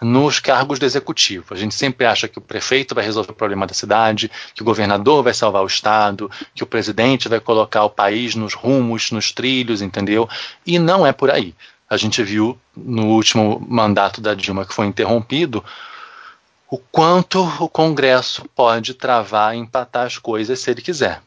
nos 0.00 0.40
cargos 0.40 0.80
do 0.80 0.86
executivo. 0.86 1.54
A 1.54 1.56
gente 1.56 1.76
sempre 1.76 2.04
acha 2.04 2.26
que 2.26 2.38
o 2.38 2.42
prefeito 2.42 2.96
vai 2.96 3.04
resolver 3.04 3.30
o 3.30 3.34
problema 3.34 3.64
da 3.64 3.74
cidade, 3.74 4.28
que 4.54 4.62
o 4.62 4.64
governador 4.64 5.22
vai 5.22 5.34
salvar 5.34 5.62
o 5.62 5.68
estado, 5.68 6.28
que 6.52 6.64
o 6.64 6.66
presidente 6.66 7.28
vai 7.28 7.38
colocar 7.38 7.84
o 7.84 7.90
país 7.90 8.34
nos 8.34 8.54
rumos, 8.54 9.12
nos 9.12 9.30
trilhos, 9.30 9.80
entendeu? 9.80 10.28
E 10.66 10.80
não 10.80 11.06
é 11.06 11.12
por 11.12 11.30
aí. 11.30 11.54
A 11.90 11.96
gente 11.96 12.22
viu 12.22 12.56
no 12.74 13.08
último 13.08 13.60
mandato 13.68 14.20
da 14.20 14.32
Dilma 14.32 14.64
que 14.64 14.72
foi 14.72 14.86
interrompido 14.86 15.62
o 16.70 16.78
quanto 16.78 17.42
o 17.62 17.68
Congresso 17.68 18.44
pode 18.54 18.94
travar 18.94 19.56
e 19.56 19.58
empatar 19.58 20.06
as 20.06 20.16
coisas 20.16 20.60
se 20.60 20.70
ele 20.70 20.80
quiser. 20.80 21.20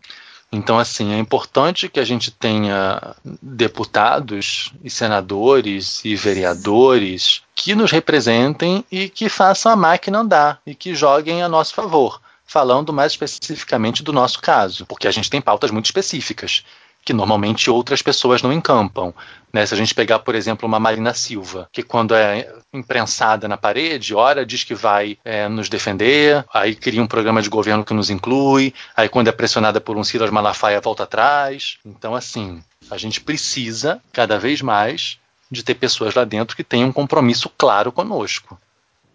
Então, 0.49 0.80
assim, 0.80 1.13
é 1.13 1.17
importante 1.17 1.89
que 1.89 1.99
a 1.99 2.06
gente 2.06 2.32
tenha 2.32 3.15
deputados 3.41 4.71
e 4.84 4.89
senadores 4.89 6.06
e 6.06 6.15
vereadores 6.15 7.41
que 7.54 7.76
nos 7.76 7.91
representem 7.91 8.86
e 8.91 9.10
que 9.10 9.28
façam 9.28 9.71
a 9.71 9.76
máquina 9.76 10.19
andar 10.19 10.62
e 10.65 10.73
que 10.73 10.95
joguem 10.95 11.43
a 11.43 11.49
nosso 11.49 11.73
favor 11.73 12.21
falando 12.45 12.93
mais 12.93 13.13
especificamente 13.13 14.04
do 14.04 14.13
nosso 14.13 14.39
caso, 14.39 14.86
porque 14.86 15.08
a 15.08 15.12
gente 15.12 15.30
tem 15.30 15.41
pautas 15.41 15.71
muito 15.71 15.86
específicas 15.86 16.63
que 17.03 17.13
normalmente 17.13 17.69
outras 17.69 18.01
pessoas 18.01 18.41
não 18.41 18.53
encampam. 18.53 19.13
Né? 19.51 19.65
Se 19.65 19.73
a 19.73 19.77
gente 19.77 19.93
pegar, 19.93 20.19
por 20.19 20.35
exemplo, 20.35 20.67
uma 20.67 20.79
Marina 20.79 21.13
Silva, 21.13 21.69
que 21.71 21.83
quando 21.83 22.15
é 22.15 22.51
imprensada 22.73 23.47
na 23.47 23.57
parede, 23.57 24.15
ora 24.15 24.45
diz 24.45 24.63
que 24.63 24.73
vai 24.73 25.17
é, 25.23 25.47
nos 25.47 25.69
defender, 25.69 26.43
aí 26.53 26.75
cria 26.75 27.01
um 27.01 27.07
programa 27.07 27.41
de 27.41 27.49
governo 27.49 27.83
que 27.83 27.93
nos 27.93 28.09
inclui, 28.09 28.73
aí 28.95 29.09
quando 29.09 29.27
é 29.27 29.31
pressionada 29.31 29.79
por 29.79 29.97
um 29.97 30.03
Silas 30.03 30.31
Malafaia 30.31 30.81
volta 30.81 31.03
atrás. 31.03 31.77
Então, 31.85 32.15
assim, 32.15 32.63
a 32.89 32.97
gente 32.97 33.21
precisa 33.21 34.01
cada 34.11 34.39
vez 34.39 34.61
mais 34.61 35.19
de 35.51 35.63
ter 35.63 35.75
pessoas 35.75 36.15
lá 36.15 36.23
dentro 36.23 36.55
que 36.55 36.63
tenham 36.63 36.89
um 36.89 36.93
compromisso 36.93 37.49
claro 37.55 37.91
conosco 37.91 38.57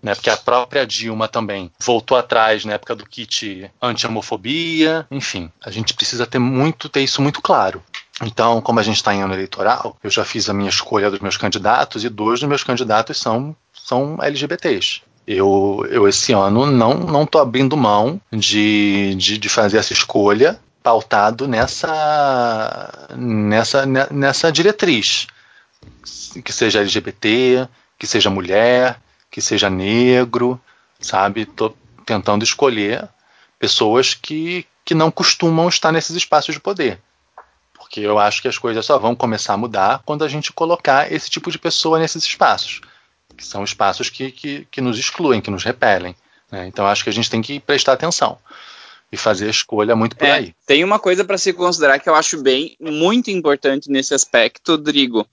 né? 0.03 0.15
Porque 0.15 0.31
a 0.31 0.37
própria 0.37 0.87
Dilma 0.87 1.29
também 1.29 1.71
voltou 1.79 2.17
atrás 2.17 2.65
na 2.65 2.75
época 2.75 2.95
do 2.95 3.07
kit 3.07 3.71
anti-homofobia, 3.81 5.07
enfim, 5.11 5.51
a 5.65 5.71
gente 5.71 5.95
precisa 5.95 6.27
ter 6.27 6.39
muito 6.39 6.89
ter 6.89 7.01
isso 7.01 7.21
muito 7.21 7.41
claro. 7.41 7.83
Então, 8.23 8.61
como 8.61 8.81
a 8.81 8.83
gente 8.83 8.97
está 8.97 9.15
em 9.15 9.23
ano 9.23 9.35
eleitoral, 9.35 9.97
eu 10.03 10.11
já 10.11 10.25
fiz 10.25 10.49
a 10.49 10.55
minha 10.55 10.71
escolha 10.71 11.11
dos 11.11 11.21
meus 11.21 11.37
candidatos 11.37 12.05
e 12.05 12.09
dois 12.09 12.41
dos 12.41 12.49
meus 12.49 12.65
candidatos 12.65 13.19
são 13.19 13.55
são 13.73 14.19
LGBTs. 14.21 15.03
Eu, 15.27 15.87
eu 15.91 16.09
esse 16.09 16.33
ano 16.33 16.67
não 16.67 16.95
não 16.95 17.25
estou 17.25 17.41
abrindo 17.41 17.77
mão 17.77 18.21
de, 18.33 19.15
de, 19.17 19.39
de 19.39 19.49
fazer 19.49 19.79
essa 19.79 19.93
escolha 19.93 20.59
pautado 20.83 21.47
nessa 21.47 23.09
nessa 23.15 23.85
nessa 23.87 24.51
diretriz 24.51 25.27
que 26.45 26.53
seja 26.53 26.81
LGBT, 26.81 27.69
que 27.99 28.07
seja 28.07 28.31
mulher, 28.31 29.01
que 29.31 29.41
seja 29.41 29.69
negro, 29.71 30.61
sabe? 31.01 31.47
Tô 31.47 31.75
tentando 32.05 32.43
escolher 32.43 33.09
pessoas 33.59 34.15
que, 34.15 34.67
que 34.85 34.95
não 34.95 35.11
costumam 35.11 35.69
estar 35.69 35.93
nesses 35.93 36.17
espaços 36.17 36.55
de 36.55 36.61
poder. 36.61 37.01
Porque 37.75 38.01
eu 38.01 38.19
acho 38.19 38.43
que 38.43 38.49
as 38.49 38.59
coisas 38.59 38.85
só 38.85 38.99
vão 38.99 39.15
começar 39.15 39.55
a 39.55 39.59
mudar 39.59 40.03
quando 40.05 40.25
a 40.25 40.29
gente 40.29 40.53
colocar 40.53 41.11
esse 41.13 41.31
tipo 41.31 41.51
de 41.51 41.59
pessoa 41.59 41.99
nesses 41.99 42.25
espaços, 42.25 42.81
que 43.37 43.45
são 43.45 43.65
espaços 43.65 44.11
que, 44.11 44.31
que, 44.31 44.67
que 44.71 44.81
nos 44.81 44.99
excluem, 44.99 45.41
que 45.41 45.51
nos 45.51 45.65
repelem. 45.65 46.15
Né? 46.51 46.67
Então 46.67 46.87
acho 46.87 47.05
que 47.05 47.11
a 47.11 47.13
gente 47.13 47.31
tem 47.31 47.43
que 47.43 47.61
prestar 47.61 47.95
atenção 47.95 48.39
e 49.11 49.17
fazer 49.17 49.47
a 49.47 49.51
escolha 49.51 49.97
muito 49.97 50.17
por 50.17 50.27
é, 50.27 50.33
aí. 50.33 50.55
Tem 50.67 50.85
uma 50.85 50.99
coisa 50.99 51.25
para 51.25 51.39
se 51.39 51.53
considerar 51.53 51.99
que 51.99 52.09
eu 52.09 52.15
acho 52.15 52.43
bem 52.43 52.77
muito 52.81 53.31
importante 53.31 53.91
nesse 53.91 54.15
aspecto, 54.15 54.77
Drigo, 54.77 55.27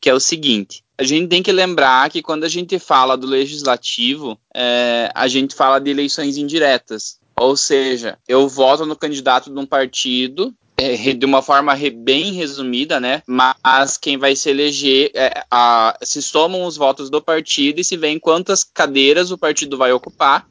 que 0.00 0.08
é 0.08 0.14
o 0.14 0.20
seguinte: 0.20 0.82
a 1.00 1.02
gente 1.02 1.28
tem 1.28 1.42
que 1.42 1.50
lembrar 1.50 2.10
que 2.10 2.20
quando 2.20 2.44
a 2.44 2.48
gente 2.48 2.78
fala 2.78 3.16
do 3.16 3.26
legislativo, 3.26 4.38
é, 4.54 5.10
a 5.14 5.26
gente 5.26 5.54
fala 5.54 5.78
de 5.78 5.90
eleições 5.90 6.36
indiretas. 6.36 7.18
Ou 7.38 7.56
seja, 7.56 8.18
eu 8.28 8.46
voto 8.46 8.84
no 8.84 8.94
candidato 8.94 9.50
de 9.50 9.58
um 9.58 9.64
partido 9.64 10.54
é, 10.76 11.14
de 11.14 11.24
uma 11.24 11.40
forma 11.40 11.74
bem 11.94 12.34
resumida, 12.34 13.00
né? 13.00 13.22
Mas 13.26 13.96
quem 13.96 14.18
vai 14.18 14.36
se 14.36 14.50
eleger, 14.50 15.10
é, 15.14 15.42
a, 15.50 15.98
se 16.02 16.20
somam 16.20 16.66
os 16.66 16.76
votos 16.76 17.08
do 17.08 17.22
partido 17.22 17.80
e 17.80 17.84
se 17.84 17.96
vê 17.96 18.20
quantas 18.20 18.62
cadeiras 18.62 19.30
o 19.30 19.38
partido 19.38 19.78
vai 19.78 19.92
ocupar 19.92 20.46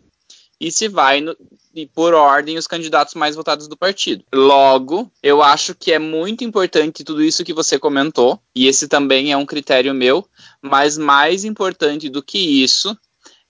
e 0.60 0.72
se 0.72 0.88
vai 0.88 1.22
no, 1.22 1.38
por 1.88 2.14
ordem 2.14 2.58
os 2.58 2.68
candidatos 2.68 3.14
mais 3.14 3.36
votados 3.36 3.68
do 3.68 3.78
partido. 3.78 4.24
Logo, 4.34 5.12
eu 5.22 5.42
acho 5.42 5.74
que 5.76 5.92
é 5.92 6.00
muito 6.00 6.44
importante 6.44 7.04
tudo 7.04 7.24
isso 7.24 7.44
que 7.44 7.54
você 7.54 7.80
comentou, 7.80 8.40
e 8.56 8.68
esse 8.68 8.88
também 8.88 9.32
é 9.32 9.38
um 9.38 9.46
critério 9.46 9.94
meu, 9.94 10.28
mas 10.62 10.98
mais 10.98 11.44
importante 11.44 12.10
do 12.10 12.24
que 12.24 12.38
isso 12.38 12.98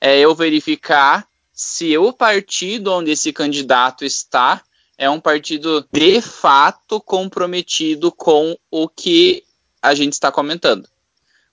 é 0.02 0.20
eu 0.20 0.34
verificar 0.34 1.28
se 1.52 1.98
o 1.98 2.14
partido 2.14 2.94
onde 2.94 3.12
esse 3.12 3.34
candidato 3.34 4.06
está 4.06 4.64
é 4.98 5.10
um 5.10 5.20
partido 5.20 5.86
de 5.92 6.22
fato 6.22 7.00
comprometido 7.02 8.12
com 8.12 8.58
o 8.70 8.88
que 8.88 9.44
a 9.82 9.96
gente 9.96 10.14
está 10.14 10.32
comentando. 10.32 10.88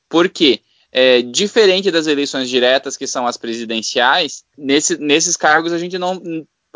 Por 0.08 0.28
quê? 0.28 0.60
É, 0.90 1.22
diferente 1.22 1.90
das 1.90 2.06
eleições 2.06 2.48
diretas, 2.48 2.96
que 2.96 3.06
são 3.06 3.26
as 3.26 3.36
presidenciais, 3.36 4.44
nesse, 4.56 4.96
nesses 4.96 5.36
cargos 5.36 5.72
a 5.72 5.78
gente 5.78 5.98
não 5.98 6.20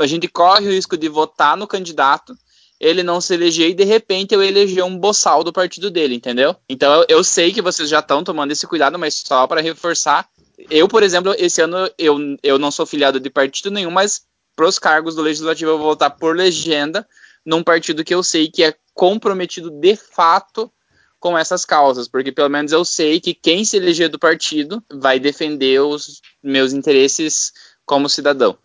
a 0.02 0.06
gente 0.06 0.28
corre 0.28 0.66
o 0.66 0.70
risco 0.70 0.96
de 0.96 1.08
votar 1.08 1.56
no 1.56 1.66
candidato, 1.66 2.36
ele 2.78 3.02
não 3.02 3.20
se 3.20 3.34
eleger 3.34 3.70
e 3.70 3.74
de 3.74 3.84
repente 3.84 4.34
eu 4.34 4.42
eleger 4.42 4.82
um 4.84 4.96
boçal 4.96 5.44
do 5.44 5.52
partido 5.52 5.90
dele, 5.90 6.14
entendeu? 6.14 6.56
Então 6.68 6.92
eu, 6.94 7.06
eu 7.08 7.24
sei 7.24 7.52
que 7.52 7.60
vocês 7.60 7.88
já 7.88 7.98
estão 7.98 8.24
tomando 8.24 8.52
esse 8.52 8.66
cuidado, 8.66 8.98
mas 8.98 9.22
só 9.26 9.46
para 9.46 9.60
reforçar, 9.60 10.26
eu, 10.70 10.88
por 10.88 11.02
exemplo, 11.02 11.34
esse 11.38 11.60
ano 11.60 11.90
eu, 11.98 12.18
eu 12.42 12.58
não 12.58 12.70
sou 12.70 12.86
filiado 12.86 13.20
de 13.20 13.30
partido 13.30 13.70
nenhum, 13.70 13.90
mas 13.90 14.22
para 14.56 14.66
os 14.66 14.78
cargos 14.78 15.14
do 15.14 15.22
legislativo 15.22 15.70
eu 15.70 15.78
vou 15.78 15.88
votar 15.88 16.10
por 16.10 16.36
legenda 16.36 17.06
num 17.44 17.62
partido 17.62 18.04
que 18.04 18.14
eu 18.14 18.22
sei 18.22 18.50
que 18.50 18.62
é 18.62 18.74
comprometido 18.94 19.70
de 19.70 19.96
fato 19.96 20.70
com 21.18 21.36
essas 21.36 21.66
causas, 21.66 22.08
porque 22.08 22.32
pelo 22.32 22.48
menos 22.48 22.72
eu 22.72 22.84
sei 22.84 23.20
que 23.20 23.34
quem 23.34 23.64
se 23.64 23.76
eleger 23.76 24.08
do 24.08 24.18
partido 24.18 24.82
vai 24.90 25.20
defender 25.20 25.80
os 25.80 26.22
meus 26.42 26.72
interesses 26.72 27.52
como 27.84 28.08
cidadão. 28.08 28.56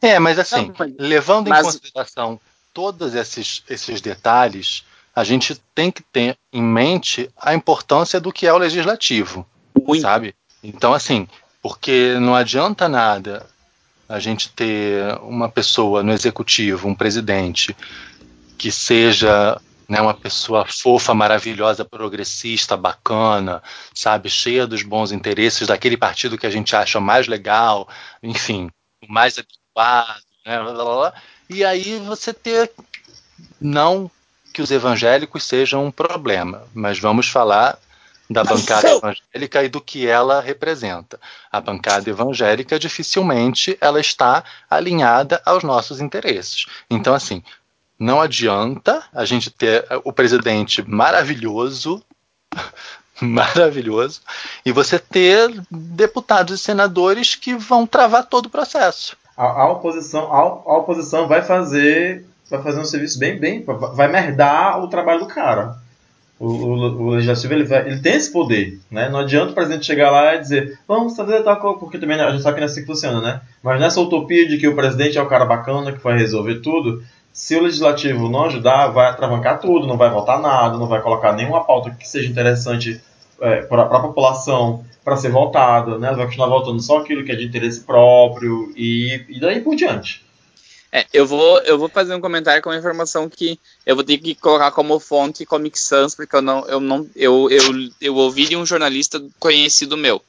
É, 0.00 0.18
mas 0.18 0.38
assim, 0.38 0.66
não, 0.68 0.74
mas, 0.78 0.92
levando 0.98 1.48
mas... 1.48 1.60
em 1.60 1.62
consideração 1.64 2.40
todos 2.72 3.14
esses, 3.14 3.62
esses 3.68 4.00
detalhes, 4.00 4.84
a 5.14 5.24
gente 5.24 5.60
tem 5.74 5.90
que 5.90 6.02
ter 6.02 6.36
em 6.52 6.62
mente 6.62 7.30
a 7.36 7.54
importância 7.54 8.20
do 8.20 8.32
que 8.32 8.46
é 8.46 8.52
o 8.52 8.58
legislativo, 8.58 9.46
sabe? 10.00 10.34
Então, 10.62 10.92
assim, 10.92 11.26
porque 11.62 12.16
não 12.20 12.34
adianta 12.34 12.88
nada 12.88 13.46
a 14.08 14.18
gente 14.18 14.48
ter 14.50 15.16
uma 15.22 15.48
pessoa 15.48 16.02
no 16.02 16.12
executivo, 16.12 16.88
um 16.88 16.94
presidente, 16.94 17.76
que 18.58 18.70
seja 18.70 19.60
né, 19.88 20.00
uma 20.00 20.14
pessoa 20.14 20.64
fofa, 20.66 21.14
maravilhosa, 21.14 21.84
progressista, 21.84 22.76
bacana, 22.76 23.62
sabe, 23.94 24.28
cheia 24.28 24.66
dos 24.66 24.82
bons 24.82 25.12
interesses 25.12 25.66
daquele 25.66 25.96
partido 25.96 26.38
que 26.38 26.46
a 26.46 26.50
gente 26.50 26.74
acha 26.76 27.00
mais 27.00 27.26
legal, 27.26 27.88
enfim, 28.22 28.70
mais 29.08 29.36
adequado, 29.80 30.22
né, 30.44 30.62
blá, 30.62 30.72
blá, 30.72 30.84
blá. 30.84 31.14
e 31.48 31.64
aí 31.64 31.98
você 32.00 32.32
ter 32.32 32.70
não 33.60 34.10
que 34.52 34.62
os 34.62 34.70
evangélicos 34.70 35.44
sejam 35.44 35.86
um 35.86 35.90
problema, 35.90 36.64
mas 36.74 36.98
vamos 36.98 37.28
falar 37.28 37.78
da 38.28 38.44
bancada 38.44 38.88
evangélica 38.88 39.64
e 39.64 39.68
do 39.68 39.80
que 39.80 40.06
ela 40.06 40.40
representa. 40.40 41.20
A 41.50 41.60
bancada 41.60 42.08
evangélica 42.08 42.78
dificilmente 42.78 43.76
ela 43.80 44.00
está 44.00 44.44
alinhada 44.68 45.42
aos 45.44 45.64
nossos 45.64 46.00
interesses. 46.00 46.66
Então, 46.88 47.12
assim, 47.12 47.42
não 47.98 48.20
adianta 48.20 49.02
a 49.12 49.24
gente 49.24 49.50
ter 49.50 49.84
o 50.04 50.12
presidente 50.12 50.80
maravilhoso, 50.88 52.02
maravilhoso, 53.20 54.22
e 54.64 54.70
você 54.70 54.98
ter 54.98 55.50
deputados 55.70 56.60
e 56.60 56.62
senadores 56.62 57.34
que 57.34 57.54
vão 57.56 57.86
travar 57.86 58.26
todo 58.26 58.46
o 58.46 58.50
processo. 58.50 59.16
A, 59.36 59.62
a 59.62 59.72
oposição, 59.72 60.32
a, 60.32 60.38
a 60.38 60.78
oposição 60.78 61.26
vai 61.26 61.42
fazer 61.42 62.26
vai 62.50 62.62
fazer 62.62 62.80
um 62.80 62.84
serviço 62.84 63.18
bem, 63.18 63.38
bem, 63.38 63.64
vai 63.94 64.08
merdar 64.08 64.82
o 64.82 64.88
trabalho 64.88 65.20
do 65.20 65.26
cara. 65.26 65.76
O, 66.38 66.46
o, 66.46 67.02
o 67.02 67.10
legislativo 67.10 67.54
ele, 67.54 67.64
vai, 67.64 67.86
ele 67.86 68.00
tem 68.00 68.14
esse 68.14 68.32
poder, 68.32 68.80
né? 68.90 69.08
Não 69.08 69.20
adianta 69.20 69.52
o 69.52 69.54
presidente 69.54 69.86
chegar 69.86 70.10
lá 70.10 70.34
e 70.34 70.40
dizer 70.40 70.78
vamos 70.88 71.14
fazer 71.14 71.42
tal 71.42 71.56
coisa, 71.58 71.78
porque 71.78 71.98
também 71.98 72.18
a 72.18 72.30
gente 72.30 72.42
sabe 72.42 72.54
que 72.54 72.60
não 72.60 72.66
é 72.66 72.70
assim 72.70 72.80
que 72.80 72.86
funciona, 72.86 73.20
né? 73.20 73.40
Mas 73.62 73.78
nessa 73.78 74.00
utopia 74.00 74.48
de 74.48 74.56
que 74.56 74.66
o 74.66 74.74
presidente 74.74 75.18
é 75.18 75.22
o 75.22 75.28
cara 75.28 75.44
bacana 75.44 75.92
que 75.92 76.02
vai 76.02 76.16
resolver 76.16 76.56
tudo, 76.56 77.02
se 77.32 77.54
o 77.56 77.62
legislativo 77.62 78.28
não 78.28 78.46
ajudar, 78.46 78.88
vai 78.88 79.08
atravancar 79.08 79.60
tudo, 79.60 79.86
não 79.86 79.96
vai 79.96 80.10
votar 80.10 80.40
nada, 80.40 80.76
não 80.78 80.88
vai 80.88 81.00
colocar 81.00 81.32
nenhuma 81.32 81.64
pauta 81.64 81.90
que 81.90 82.08
seja 82.08 82.28
interessante 82.28 83.00
é, 83.40 83.62
para 83.62 83.82
a 83.82 84.00
população 84.00 84.84
para 85.04 85.16
ser 85.16 85.30
votada, 85.30 85.98
né? 85.98 86.12
Vai 86.12 86.26
continuar 86.26 86.48
votando 86.48 86.80
só 86.82 86.98
aquilo 86.98 87.24
que 87.24 87.32
é 87.32 87.34
de 87.34 87.46
interesse 87.46 87.80
próprio 87.80 88.72
e, 88.76 89.24
e 89.28 89.40
daí 89.40 89.60
por 89.60 89.74
diante. 89.74 90.24
É, 90.92 91.06
eu 91.12 91.24
vou, 91.24 91.58
eu 91.60 91.78
vou 91.78 91.88
fazer 91.88 92.14
um 92.14 92.20
comentário 92.20 92.60
com 92.62 92.68
uma 92.68 92.78
informação 92.78 93.28
que 93.28 93.58
eu 93.86 93.94
vou 93.94 94.04
ter 94.04 94.18
que 94.18 94.34
colocar 94.34 94.72
como 94.72 94.98
fonte 94.98 95.46
Comic 95.46 95.78
Sans, 95.78 96.14
porque 96.14 96.34
eu 96.34 96.42
não, 96.42 96.66
eu 96.66 96.80
não, 96.80 97.08
eu, 97.14 97.48
eu, 97.48 97.62
eu 98.00 98.16
ouvi 98.16 98.48
de 98.48 98.56
um 98.56 98.66
jornalista 98.66 99.22
conhecido 99.38 99.96
meu. 99.96 100.20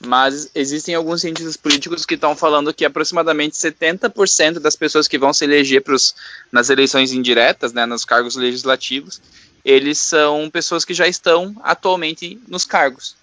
Mas 0.00 0.48
existem 0.54 0.94
alguns 0.94 1.22
cientistas 1.22 1.56
políticos 1.56 2.06
que 2.06 2.14
estão 2.14 2.36
falando 2.36 2.72
que 2.72 2.84
aproximadamente 2.84 3.56
70% 3.56 4.60
das 4.60 4.76
pessoas 4.76 5.08
que 5.08 5.18
vão 5.18 5.32
se 5.32 5.44
eleger 5.44 5.82
pros, 5.82 6.14
nas 6.52 6.70
eleições 6.70 7.12
indiretas, 7.12 7.72
né, 7.72 7.84
nos 7.84 8.04
cargos 8.04 8.36
legislativos, 8.36 9.20
eles 9.64 9.98
são 9.98 10.48
pessoas 10.50 10.84
que 10.84 10.94
já 10.94 11.06
estão 11.08 11.54
atualmente 11.62 12.40
nos 12.48 12.64
cargos. 12.64 13.16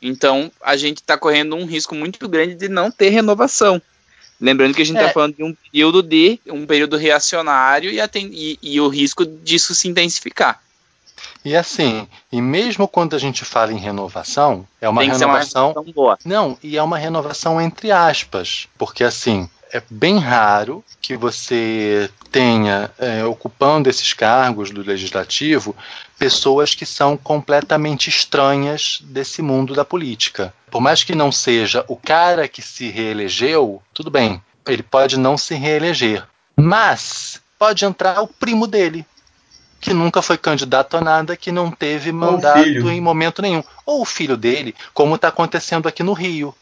Então, 0.00 0.50
a 0.62 0.76
gente 0.76 0.98
está 0.98 1.16
correndo 1.16 1.56
um 1.56 1.64
risco 1.64 1.94
muito 1.94 2.28
grande 2.28 2.54
de 2.54 2.68
não 2.68 2.90
ter 2.90 3.08
renovação. 3.10 3.80
Lembrando 4.40 4.74
que 4.74 4.82
a 4.82 4.84
gente 4.84 4.96
está 4.96 5.08
É. 5.08 5.12
falando 5.12 5.36
de 5.36 5.42
um 5.44 5.54
período 5.54 6.02
de 6.02 6.38
um 6.48 6.66
período 6.66 6.96
reacionário 6.96 7.90
e, 7.90 7.98
e- 8.32 8.58
e 8.62 8.80
o 8.80 8.88
risco 8.88 9.24
disso 9.24 9.74
se 9.74 9.88
intensificar. 9.88 10.60
E 11.44 11.54
assim, 11.56 12.06
e 12.32 12.40
mesmo 12.42 12.88
quando 12.88 13.14
a 13.14 13.18
gente 13.18 13.44
fala 13.44 13.72
em 13.72 13.78
renovação, 13.78 14.66
é 14.80 14.88
uma 14.88 15.00
Tem 15.00 15.10
que 15.10 15.16
ser 15.16 15.24
uma 15.24 15.34
renovação 15.34 15.68
renovação 15.68 15.92
boa. 15.94 16.18
Não, 16.24 16.58
e 16.62 16.76
é 16.76 16.82
uma 16.82 16.98
renovação 16.98 17.60
entre 17.60 17.90
aspas, 17.90 18.66
porque 18.76 19.04
assim 19.04 19.48
é 19.72 19.82
bem 19.90 20.18
raro 20.18 20.84
que 21.00 21.16
você 21.16 22.10
tenha 22.30 22.90
é, 22.98 23.24
ocupando 23.24 23.88
esses 23.88 24.12
cargos 24.12 24.70
do 24.70 24.82
legislativo 24.82 25.76
pessoas 26.18 26.74
que 26.74 26.86
são 26.86 27.16
completamente 27.16 28.08
estranhas 28.08 29.00
desse 29.02 29.42
mundo 29.42 29.74
da 29.74 29.84
política. 29.84 30.54
Por 30.70 30.80
mais 30.80 31.02
que 31.02 31.14
não 31.14 31.30
seja 31.30 31.84
o 31.88 31.96
cara 31.96 32.48
que 32.48 32.62
se 32.62 32.88
reelegeu, 32.88 33.82
tudo 33.92 34.10
bem, 34.10 34.42
ele 34.66 34.82
pode 34.82 35.18
não 35.18 35.36
se 35.36 35.54
reeleger, 35.54 36.24
mas 36.56 37.40
pode 37.58 37.84
entrar 37.84 38.20
o 38.22 38.28
primo 38.28 38.66
dele. 38.66 39.04
Que 39.80 39.92
nunca 39.92 40.22
foi 40.22 40.38
candidato 40.38 40.96
a 40.96 41.00
nada, 41.02 41.36
que 41.36 41.52
não 41.52 41.70
teve 41.70 42.10
mandato 42.10 42.88
em 42.88 43.00
momento 43.02 43.42
nenhum. 43.42 43.62
Ou 43.84 44.00
o 44.00 44.06
filho 44.06 44.34
dele, 44.34 44.74
como 44.94 45.14
está 45.14 45.28
acontecendo 45.28 45.86
aqui 45.86 46.02
no 46.02 46.14
Rio. 46.14 46.54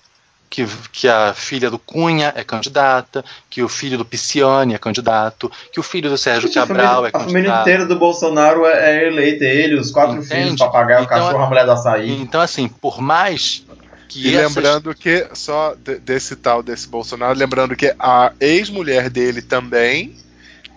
Que, 0.55 0.67
que 0.93 1.09
a 1.09 1.33
filha 1.33 1.71
do 1.71 1.79
Cunha 1.79 2.31
é 2.37 2.45
candidata, 2.45 3.25
que 3.49 3.63
o 3.63 3.69
filho 3.71 3.97
do 3.97 4.05
Pisciani 4.05 4.75
é 4.75 4.79
candidato, 4.79 5.51
que 5.73 5.81
o 5.81 5.83
filho 5.83 6.11
do 6.11 6.19
Sérgio 6.19 6.43
Gente, 6.47 6.57
Cabral 6.57 7.07
é 7.07 7.11
família, 7.11 7.11
a 7.11 7.21
família 7.21 7.33
candidato. 7.41 7.61
inteira 7.63 7.87
do 7.87 7.97
Bolsonaro 7.99 8.67
é, 8.67 9.05
é 9.05 9.07
eleita, 9.07 9.47
ele, 9.47 9.77
os 9.81 9.91
quatro 9.91 10.17
Entende? 10.17 10.35
filhos, 10.35 10.53
o 10.55 10.59
papagaio, 10.59 11.01
o 11.01 11.05
Então, 11.05 11.19
cachorro, 11.19 11.43
a 11.43 11.49
mulher 11.49 11.65
do 11.65 11.73
açaí. 11.73 12.21
Então, 12.21 12.39
assim, 12.39 12.69
por 12.69 13.01
mais 13.01 13.65
que 14.11 14.29
E 14.29 14.37
essas- 14.37 14.55
lembrando 14.55 14.95
que, 14.95 15.27
só 15.33 15.75
de- 15.75 15.97
desse 16.01 16.37
tal, 16.37 16.63
desse 16.63 16.87
Bolsonaro, 16.87 17.33
lembrando 17.39 17.75
que 17.75 17.95
a 17.99 18.33
ex-mulher 18.39 19.09
dele 19.09 19.41
também 19.41 20.15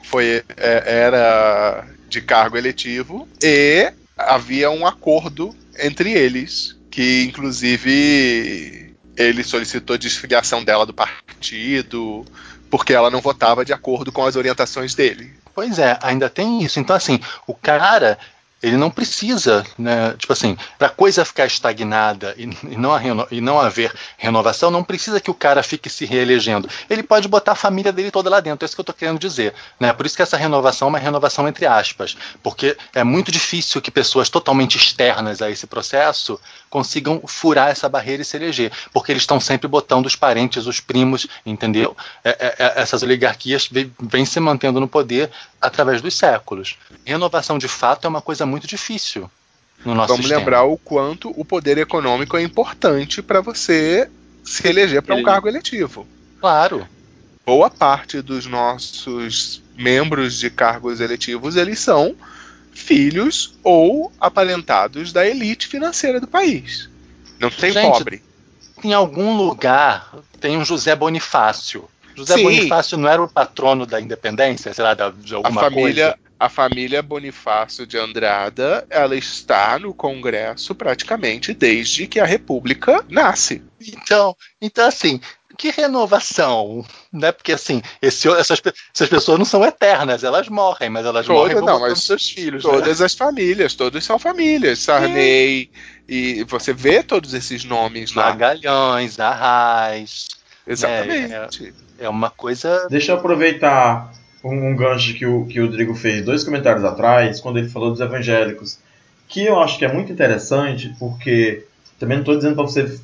foi, 0.05 0.41
é, 0.55 0.83
era 0.85 1.83
de 2.07 2.21
cargo 2.21 2.55
eletivo 2.57 3.27
e 3.43 3.91
havia 4.17 4.71
um 4.71 4.87
acordo 4.87 5.53
entre 5.77 6.13
eles, 6.13 6.77
que 6.89 7.25
inclusive 7.25 8.84
ele 9.17 9.43
solicitou 9.43 9.97
desfiliação 9.97 10.63
dela 10.63 10.85
do 10.85 10.93
partido, 10.93 12.25
porque 12.69 12.93
ela 12.93 13.09
não 13.09 13.21
votava 13.21 13.63
de 13.63 13.73
acordo 13.73 14.11
com 14.11 14.25
as 14.25 14.35
orientações 14.35 14.93
dele. 14.93 15.33
Pois 15.53 15.79
é, 15.79 15.97
ainda 16.01 16.29
tem 16.29 16.61
isso. 16.63 16.79
Então, 16.79 16.95
assim, 16.95 17.19
o 17.47 17.53
cara, 17.53 18.17
ele 18.65 18.77
não 18.77 18.89
precisa, 18.89 19.65
né? 19.77 20.13
Tipo 20.17 20.33
assim, 20.33 20.57
para 20.77 20.87
a 20.87 20.89
coisa 20.89 21.23
ficar 21.23 21.45
estagnada 21.45 22.33
e, 22.37 22.43
e 22.71 22.77
não, 22.77 22.95
reno- 22.97 23.27
e 23.31 23.39
não 23.41 23.59
haver 23.59 23.93
renovação, 24.17 24.71
não 24.71 24.83
precisa 24.83 25.19
que 25.19 25.29
o 25.29 25.33
cara 25.33 25.61
fique 25.61 25.89
se 25.89 26.05
reelegendo. 26.05 26.67
Ele 26.89 27.03
pode 27.03 27.27
botar 27.27 27.51
a 27.51 27.55
família 27.55 27.91
dele 27.91 28.11
toda 28.11 28.29
lá 28.29 28.39
dentro. 28.39 28.63
É 28.63 28.65
isso 28.65 28.75
que 28.75 28.79
eu 28.79 28.83
estou 28.83 28.95
querendo 28.95 29.19
dizer. 29.19 29.53
Né? 29.79 29.93
Por 29.93 30.05
isso 30.05 30.15
que 30.15 30.21
essa 30.21 30.37
renovação 30.37 30.87
é 30.87 30.89
uma 30.89 30.99
renovação 30.99 31.47
entre 31.47 31.65
aspas. 31.65 32.17
Porque 32.41 32.75
é 32.93 33.03
muito 33.03 33.31
difícil 33.31 33.81
que 33.81 33.91
pessoas 33.91 34.29
totalmente 34.29 34.77
externas 34.77 35.41
a 35.41 35.49
esse 35.49 35.67
processo 35.67 36.39
consigam 36.69 37.21
furar 37.25 37.69
essa 37.69 37.87
barreira 37.87 38.21
e 38.21 38.25
se 38.25 38.35
eleger. 38.37 38.71
Porque 38.91 39.11
eles 39.11 39.23
estão 39.23 39.39
sempre 39.39 39.67
botando 39.67 40.05
os 40.05 40.15
parentes, 40.15 40.65
os 40.65 40.79
primos, 40.79 41.27
entendeu? 41.45 41.95
É- 42.23 42.29
é- 42.29 42.55
é- 42.65 42.73
essas 42.81 43.03
oligarquias 43.03 43.69
vêm 43.99 44.25
se 44.25 44.39
mantendo 44.39 44.79
no 44.79 44.87
poder 44.87 45.29
através 45.65 46.01
dos 46.01 46.13
séculos. 46.15 46.77
Renovação 47.05 47.57
de 47.57 47.67
fato 47.67 48.05
é 48.05 48.07
uma 48.07 48.21
coisa 48.21 48.45
muito 48.45 48.67
difícil 48.67 49.29
no 49.85 49.93
nosso 49.93 50.09
Vamos 50.09 50.25
sistema. 50.25 50.39
lembrar 50.39 50.63
o 50.63 50.77
quanto 50.77 51.29
o 51.39 51.43
poder 51.45 51.77
econômico 51.77 52.37
é 52.37 52.41
importante 52.41 53.21
para 53.21 53.41
você 53.41 54.09
se 54.43 54.67
eleger 54.67 55.01
para 55.01 55.15
um 55.15 55.19
Ele- 55.19 55.25
cargo 55.25 55.47
eletivo. 55.47 56.07
Claro. 56.39 56.87
boa 57.45 57.69
parte 57.69 58.21
dos 58.21 58.45
nossos 58.47 59.61
membros 59.77 60.39
de 60.39 60.49
cargos 60.49 60.99
eletivos 60.99 61.55
eles 61.55 61.79
são 61.79 62.15
filhos 62.73 63.53
ou 63.63 64.11
aparentados 64.19 65.11
da 65.13 65.25
elite 65.27 65.67
financeira 65.67 66.19
do 66.19 66.27
país. 66.27 66.89
Não 67.39 67.49
tem 67.49 67.71
Gente, 67.71 67.91
pobre. 67.91 68.23
Em 68.83 68.93
algum 68.93 69.35
lugar 69.37 70.15
tem 70.39 70.57
um 70.57 70.65
José 70.65 70.95
Bonifácio. 70.95 71.87
José 72.15 72.35
Sim. 72.35 72.43
Bonifácio 72.43 72.97
não 72.97 73.09
era 73.09 73.21
o 73.21 73.27
patrono 73.29 73.85
da 73.85 73.99
independência, 73.99 74.73
sei 74.73 74.83
lá, 74.83 74.93
da- 74.93 75.09
de 75.09 75.33
A 75.33 75.37
alguma 75.37 75.61
família, 75.61 76.05
coisa? 76.05 76.19
a 76.39 76.49
família 76.49 77.01
Bonifácio 77.01 77.85
de 77.85 77.97
Andrada, 77.97 78.85
ela 78.89 79.15
está 79.15 79.77
no 79.79 79.93
Congresso 79.93 80.73
praticamente 80.75 81.53
desde 81.53 82.07
que 82.07 82.19
a 82.19 82.25
República 82.25 83.03
nasce. 83.09 83.63
Então, 83.81 84.35
então 84.61 84.87
assim, 84.87 85.19
que 85.57 85.69
renovação, 85.71 86.85
né? 87.11 87.31
Porque 87.31 87.53
assim, 87.53 87.81
esse- 88.01 88.27
essas, 88.29 88.61
essas 88.93 89.09
pessoas 89.09 89.37
não 89.39 89.45
são 89.45 89.63
eternas, 89.63 90.23
elas 90.23 90.47
morrem, 90.49 90.89
mas 90.89 91.05
elas 91.05 91.25
Todas 91.25 91.53
morrem 91.53 91.65
não, 91.65 91.79
mas 91.79 92.03
seus 92.03 92.29
filhos. 92.29 92.63
né? 92.65 92.71
Todas 92.71 93.01
as 93.01 93.13
famílias, 93.13 93.73
todos 93.73 94.03
são 94.03 94.19
famílias. 94.19 94.79
Sarney, 94.79 95.69
e 96.07 96.43
você 96.45 96.73
vê 96.73 97.01
todos 97.03 97.33
esses 97.33 97.63
nomes 97.63 98.13
lá. 98.13 98.25
Magalhães, 98.31 99.19
Arraes, 99.19 100.27
Exatamente. 100.67 101.73
é 101.99 102.09
uma 102.09 102.29
coisa 102.29 102.87
Deixa 102.89 103.11
eu 103.11 103.17
aproveitar 103.17 104.11
um, 104.43 104.69
um 104.69 104.75
gancho 104.75 105.13
que 105.13 105.25
o, 105.25 105.45
que 105.45 105.59
o 105.59 105.65
Rodrigo 105.65 105.95
fez 105.95 106.23
dois 106.23 106.43
comentários 106.43 106.83
atrás, 106.83 107.39
quando 107.39 107.57
ele 107.57 107.69
falou 107.69 107.91
dos 107.91 107.99
evangélicos, 107.99 108.79
que 109.27 109.45
eu 109.45 109.59
acho 109.59 109.77
que 109.77 109.85
é 109.85 109.91
muito 109.91 110.11
interessante, 110.11 110.93
porque 110.99 111.65
também 111.99 112.17
não 112.17 112.21
estou 112.21 112.35
dizendo 112.35 112.55
para 112.55 112.63
você 112.63 112.99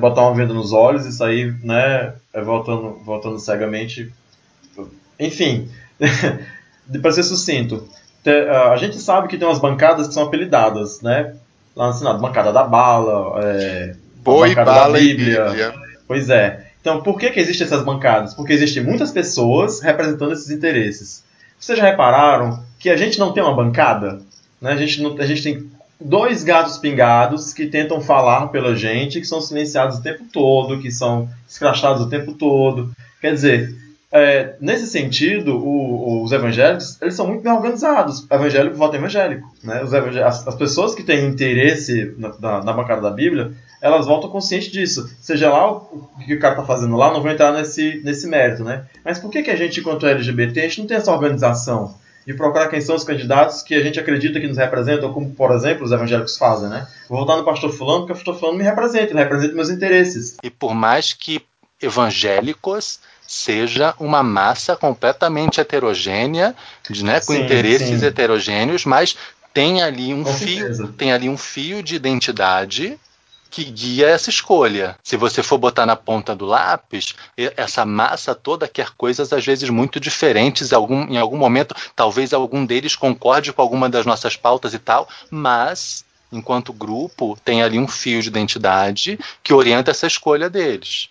botar 0.00 0.22
uma 0.22 0.34
venda 0.34 0.54
nos 0.54 0.72
olhos 0.72 1.06
e 1.06 1.12
sair, 1.12 1.56
né, 1.64 2.14
é, 2.32 2.40
voltando, 2.40 3.00
voltando 3.04 3.38
cegamente. 3.38 4.12
Enfim, 5.18 5.68
para 7.02 7.12
ser 7.12 7.24
sucinto, 7.24 7.88
a 8.70 8.76
gente 8.76 8.98
sabe 8.98 9.28
que 9.28 9.36
tem 9.36 9.46
umas 9.46 9.58
bancadas 9.58 10.06
que 10.06 10.14
são 10.14 10.24
apelidadas, 10.24 11.00
né? 11.00 11.34
Lá 11.74 11.88
no 11.88 11.92
Senado, 11.94 12.20
bancada 12.20 12.52
da 12.52 12.64
bala, 12.64 13.40
é, 13.42 13.94
Boi, 14.16 14.50
bancada 14.50 14.72
bala 14.72 14.92
da 14.92 15.00
e 15.00 15.14
Bíblia. 15.14 15.44
Bíblia. 15.44 15.74
Pois 16.06 16.28
é. 16.28 16.69
Então, 16.80 17.02
por 17.02 17.18
que, 17.18 17.30
que 17.30 17.40
existem 17.40 17.66
essas 17.66 17.84
bancadas? 17.84 18.34
Porque 18.34 18.52
existem 18.52 18.82
muitas 18.82 19.10
pessoas 19.10 19.80
representando 19.80 20.32
esses 20.32 20.50
interesses. 20.50 21.22
Vocês 21.58 21.78
já 21.78 21.84
repararam 21.84 22.62
que 22.78 22.88
a 22.88 22.96
gente 22.96 23.18
não 23.18 23.32
tem 23.32 23.42
uma 23.42 23.54
bancada? 23.54 24.20
Né? 24.60 24.72
A, 24.72 24.76
gente 24.76 25.02
não- 25.02 25.16
a 25.18 25.26
gente 25.26 25.42
tem 25.42 25.70
dois 26.00 26.42
gatos 26.42 26.78
pingados 26.78 27.52
que 27.52 27.66
tentam 27.66 28.00
falar 28.00 28.46
pela 28.48 28.74
gente, 28.74 29.20
que 29.20 29.26
são 29.26 29.40
silenciados 29.42 29.98
o 29.98 30.02
tempo 30.02 30.24
todo, 30.32 30.80
que 30.80 30.90
são 30.90 31.28
escrachados 31.46 32.00
o 32.02 32.08
tempo 32.08 32.32
todo. 32.32 32.90
Quer 33.20 33.34
dizer, 33.34 33.76
é, 34.10 34.54
nesse 34.58 34.86
sentido, 34.86 35.56
o- 35.58 36.22
os 36.22 36.32
evangélicos 36.32 36.96
eles 37.02 37.14
são 37.14 37.26
muito 37.26 37.42
bem 37.42 37.52
organizados. 37.52 38.26
Evangélico 38.30 38.76
vota 38.76 38.96
evangélico. 38.96 39.46
Né? 39.62 39.82
As, 40.24 40.48
as 40.48 40.54
pessoas 40.54 40.94
que 40.94 41.02
têm 41.02 41.26
interesse 41.26 42.14
na, 42.16 42.32
na, 42.40 42.64
na 42.64 42.72
bancada 42.72 43.02
da 43.02 43.10
Bíblia, 43.10 43.52
elas 43.80 44.06
voltam 44.06 44.30
conscientes 44.30 44.70
disso. 44.70 45.10
Seja 45.20 45.50
lá 45.50 45.70
o 45.72 46.08
que 46.24 46.34
o 46.34 46.40
cara 46.40 46.54
está 46.54 46.64
fazendo 46.64 46.96
lá, 46.96 47.12
não 47.12 47.22
vou 47.22 47.30
entrar 47.30 47.52
nesse, 47.52 48.00
nesse 48.04 48.26
mérito. 48.26 48.62
Né? 48.62 48.84
Mas 49.04 49.18
por 49.18 49.30
que, 49.30 49.42
que 49.42 49.50
a 49.50 49.56
gente, 49.56 49.80
enquanto 49.80 50.06
LGBT, 50.06 50.60
a 50.60 50.62
gente 50.64 50.80
não 50.80 50.86
tem 50.86 50.96
essa 50.96 51.12
organização? 51.12 51.94
De 52.26 52.34
procurar 52.34 52.68
quem 52.68 52.82
são 52.82 52.94
os 52.94 53.02
candidatos 53.02 53.62
que 53.62 53.74
a 53.74 53.82
gente 53.82 53.98
acredita 53.98 54.38
que 54.38 54.46
nos 54.46 54.58
representam, 54.58 55.10
como, 55.12 55.30
por 55.30 55.50
exemplo, 55.52 55.84
os 55.84 55.90
evangélicos 55.90 56.36
fazem, 56.36 56.68
né? 56.68 56.86
Vou 57.08 57.18
votar 57.18 57.38
no 57.38 57.44
pastor 57.44 57.72
fulano 57.72 58.00
porque 58.00 58.12
o 58.12 58.16
pastor 58.16 58.38
fulano 58.38 58.58
me 58.58 58.62
representa, 58.62 59.10
ele 59.10 59.18
representa 59.18 59.54
meus 59.54 59.70
interesses. 59.70 60.36
E 60.42 60.50
por 60.50 60.74
mais 60.74 61.14
que 61.14 61.42
evangélicos 61.80 63.00
seja 63.26 63.94
uma 63.98 64.22
massa 64.22 64.76
completamente 64.76 65.60
heterogênea, 65.60 66.54
né, 67.02 67.20
com 67.20 67.32
Sim, 67.32 67.42
interesses 67.44 68.00
sim. 68.00 68.06
heterogêneos, 68.06 68.84
mas 68.84 69.16
tem 69.54 69.82
ali 69.82 70.12
um 70.12 70.22
Com 70.22 70.32
fio, 70.34 70.58
certeza. 70.58 70.94
tem 70.98 71.12
ali 71.12 71.28
um 71.28 71.36
fio 71.38 71.82
de 71.82 71.94
identidade 71.94 72.98
que 73.50 73.64
guia 73.64 74.08
essa 74.08 74.30
escolha. 74.30 74.96
Se 75.02 75.16
você 75.16 75.42
for 75.42 75.58
botar 75.58 75.84
na 75.84 75.96
ponta 75.96 76.34
do 76.34 76.46
lápis, 76.46 77.14
essa 77.56 77.84
massa 77.84 78.34
toda 78.34 78.68
quer 78.68 78.90
coisas 78.96 79.32
às 79.32 79.44
vezes 79.44 79.68
muito 79.68 79.98
diferentes, 79.98 80.72
algum, 80.72 81.02
em 81.04 81.18
algum 81.18 81.36
momento 81.36 81.74
talvez 81.96 82.32
algum 82.32 82.64
deles 82.64 82.94
concorde 82.94 83.52
com 83.52 83.60
alguma 83.60 83.88
das 83.88 84.06
nossas 84.06 84.36
pautas 84.36 84.72
e 84.72 84.78
tal, 84.78 85.08
mas 85.30 86.04
enquanto 86.32 86.72
grupo 86.72 87.36
tem 87.44 87.62
ali 87.62 87.78
um 87.78 87.88
fio 87.88 88.22
de 88.22 88.28
identidade 88.28 89.18
que 89.42 89.52
orienta 89.52 89.90
essa 89.90 90.06
escolha 90.06 90.48
deles. 90.48 91.08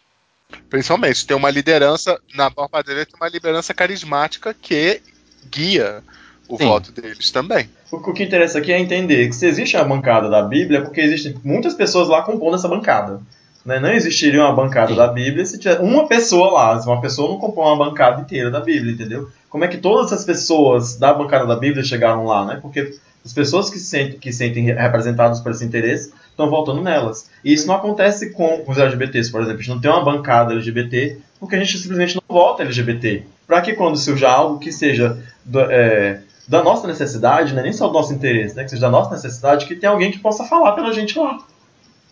Principalmente, 0.69 1.28
tem 1.28 1.38
uma 1.38 1.52
liderança, 1.52 2.19
na 2.34 2.49
parte 2.49 2.88
deles, 2.88 3.06
tem 3.06 3.15
uma 3.19 3.30
liderança 3.30 3.73
carismática 3.73 4.54
que 4.54 5.02
guia 5.45 6.04
o 6.49 6.57
Sim. 6.57 6.65
voto 6.65 6.91
deles 6.91 7.31
também. 7.31 7.69
O 7.91 7.97
o 7.97 8.13
que 8.13 8.23
interessa 8.23 8.57
aqui 8.59 8.71
é 8.73 8.79
entender 8.79 9.27
que 9.29 9.35
se 9.35 9.45
existe 9.45 9.77
a 9.77 9.83
bancada 9.83 10.29
da 10.29 10.41
Bíblia 10.41 10.79
é 10.79 10.81
porque 10.81 10.99
existem 11.01 11.35
muitas 11.43 11.73
pessoas 11.73 12.07
lá 12.09 12.21
compondo 12.23 12.55
essa 12.55 12.67
bancada. 12.67 13.21
Né? 13.65 13.79
Não 13.79 13.91
existiria 13.91 14.41
uma 14.41 14.53
bancada 14.55 14.89
Sim. 14.91 14.95
da 14.95 15.07
Bíblia 15.07 15.45
se 15.45 15.57
tiver 15.59 15.79
uma 15.79 16.07
pessoa 16.07 16.51
lá. 16.51 16.79
Se 16.79 16.88
uma 16.88 16.99
pessoa 17.01 17.29
não 17.29 17.38
compõe 17.39 17.65
uma 17.65 17.85
bancada 17.85 18.21
inteira 18.21 18.49
da 18.49 18.59
Bíblia, 18.62 18.93
entendeu? 18.93 19.29
Como 19.49 19.63
é 19.63 19.67
que 19.67 19.77
todas 19.77 20.12
as 20.13 20.23
pessoas 20.25 20.95
da 20.97 21.13
bancada 21.13 21.45
da 21.45 21.55
Bíblia 21.55 21.83
chegaram 21.83 22.25
lá, 22.25 22.45
né? 22.45 22.59
Porque 22.62 22.93
as 23.25 23.33
pessoas 23.33 23.69
que 23.69 23.77
se 23.77 23.85
sentem, 23.85 24.17
que 24.19 24.31
se 24.31 24.38
sentem 24.39 24.63
representadas 24.65 25.39
por 25.41 25.51
esse 25.51 25.65
interesse 25.65 26.12
estão 26.31 26.49
votando 26.49 26.81
nelas. 26.81 27.29
E 27.43 27.53
isso 27.53 27.67
não 27.67 27.75
acontece 27.75 28.29
com 28.31 28.63
os 28.65 28.77
LGBTs, 28.77 29.29
por 29.31 29.41
exemplo. 29.41 29.59
A 29.59 29.62
gente 29.62 29.73
não 29.73 29.81
tem 29.81 29.91
uma 29.91 30.03
bancada 30.05 30.53
LGBT 30.53 31.17
porque 31.39 31.55
a 31.55 31.59
gente 31.59 31.77
simplesmente 31.77 32.15
não 32.15 32.23
vota 32.27 32.63
LGBT. 32.63 33.23
Para 33.45 33.62
que 33.62 33.73
quando 33.73 33.97
surja 33.97 34.29
algo 34.29 34.57
que 34.59 34.71
seja 34.71 35.17
do- 35.43 35.59
é, 35.62 36.21
da 36.49 36.63
nossa 36.63 36.88
necessidade, 36.88 37.53
né? 37.53 37.62
nem 37.62 37.71
só 37.71 37.88
do 37.88 37.93
nosso 37.93 38.12
interesse, 38.12 38.55
né? 38.55 38.63
que 38.63 38.71
seja 38.71 38.81
da 38.81 38.89
nossa 38.89 39.12
necessidade, 39.12 39.67
que 39.67 39.75
tenha 39.75 39.91
alguém 39.91 40.12
que 40.12 40.17
possa 40.17 40.43
falar 40.45 40.71
pela 40.71 40.91
gente 40.91 41.17
lá. 41.17 41.38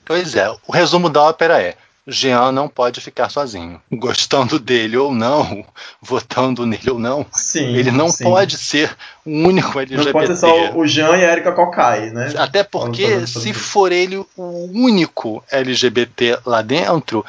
Pois 0.05 0.35
é, 0.35 0.47
o 0.67 0.71
resumo 0.71 1.09
da 1.09 1.23
ópera 1.23 1.59
é: 1.59 1.75
Jean 2.05 2.51
não 2.51 2.69
pode 2.69 3.01
ficar 3.01 3.29
sozinho. 3.29 3.81
Gostando 3.91 4.59
dele 4.59 4.95
ou 4.95 5.11
não, 5.11 5.65
votando 5.99 6.67
nele 6.67 6.91
ou 6.91 6.99
não, 6.99 7.25
Sim. 7.31 7.75
ele 7.75 7.89
não 7.89 8.09
sim. 8.09 8.23
pode 8.23 8.59
ser 8.59 8.95
o 9.25 9.31
único 9.31 9.79
LGBT. 9.79 10.05
Não 10.05 10.11
pode 10.13 10.27
ser 10.27 10.37
só 10.37 10.77
o 10.77 10.87
Jean 10.87 11.17
e 11.17 11.25
a 11.25 11.31
Erika 11.31 11.51
Kokai, 11.51 12.11
né? 12.11 12.31
Até 12.37 12.63
porque, 12.63 13.25
se 13.25 13.51
for 13.53 13.91
ele 13.91 14.17
o 14.17 14.69
único 14.71 15.43
LGBT 15.51 16.39
lá 16.45 16.61
dentro, 16.61 17.25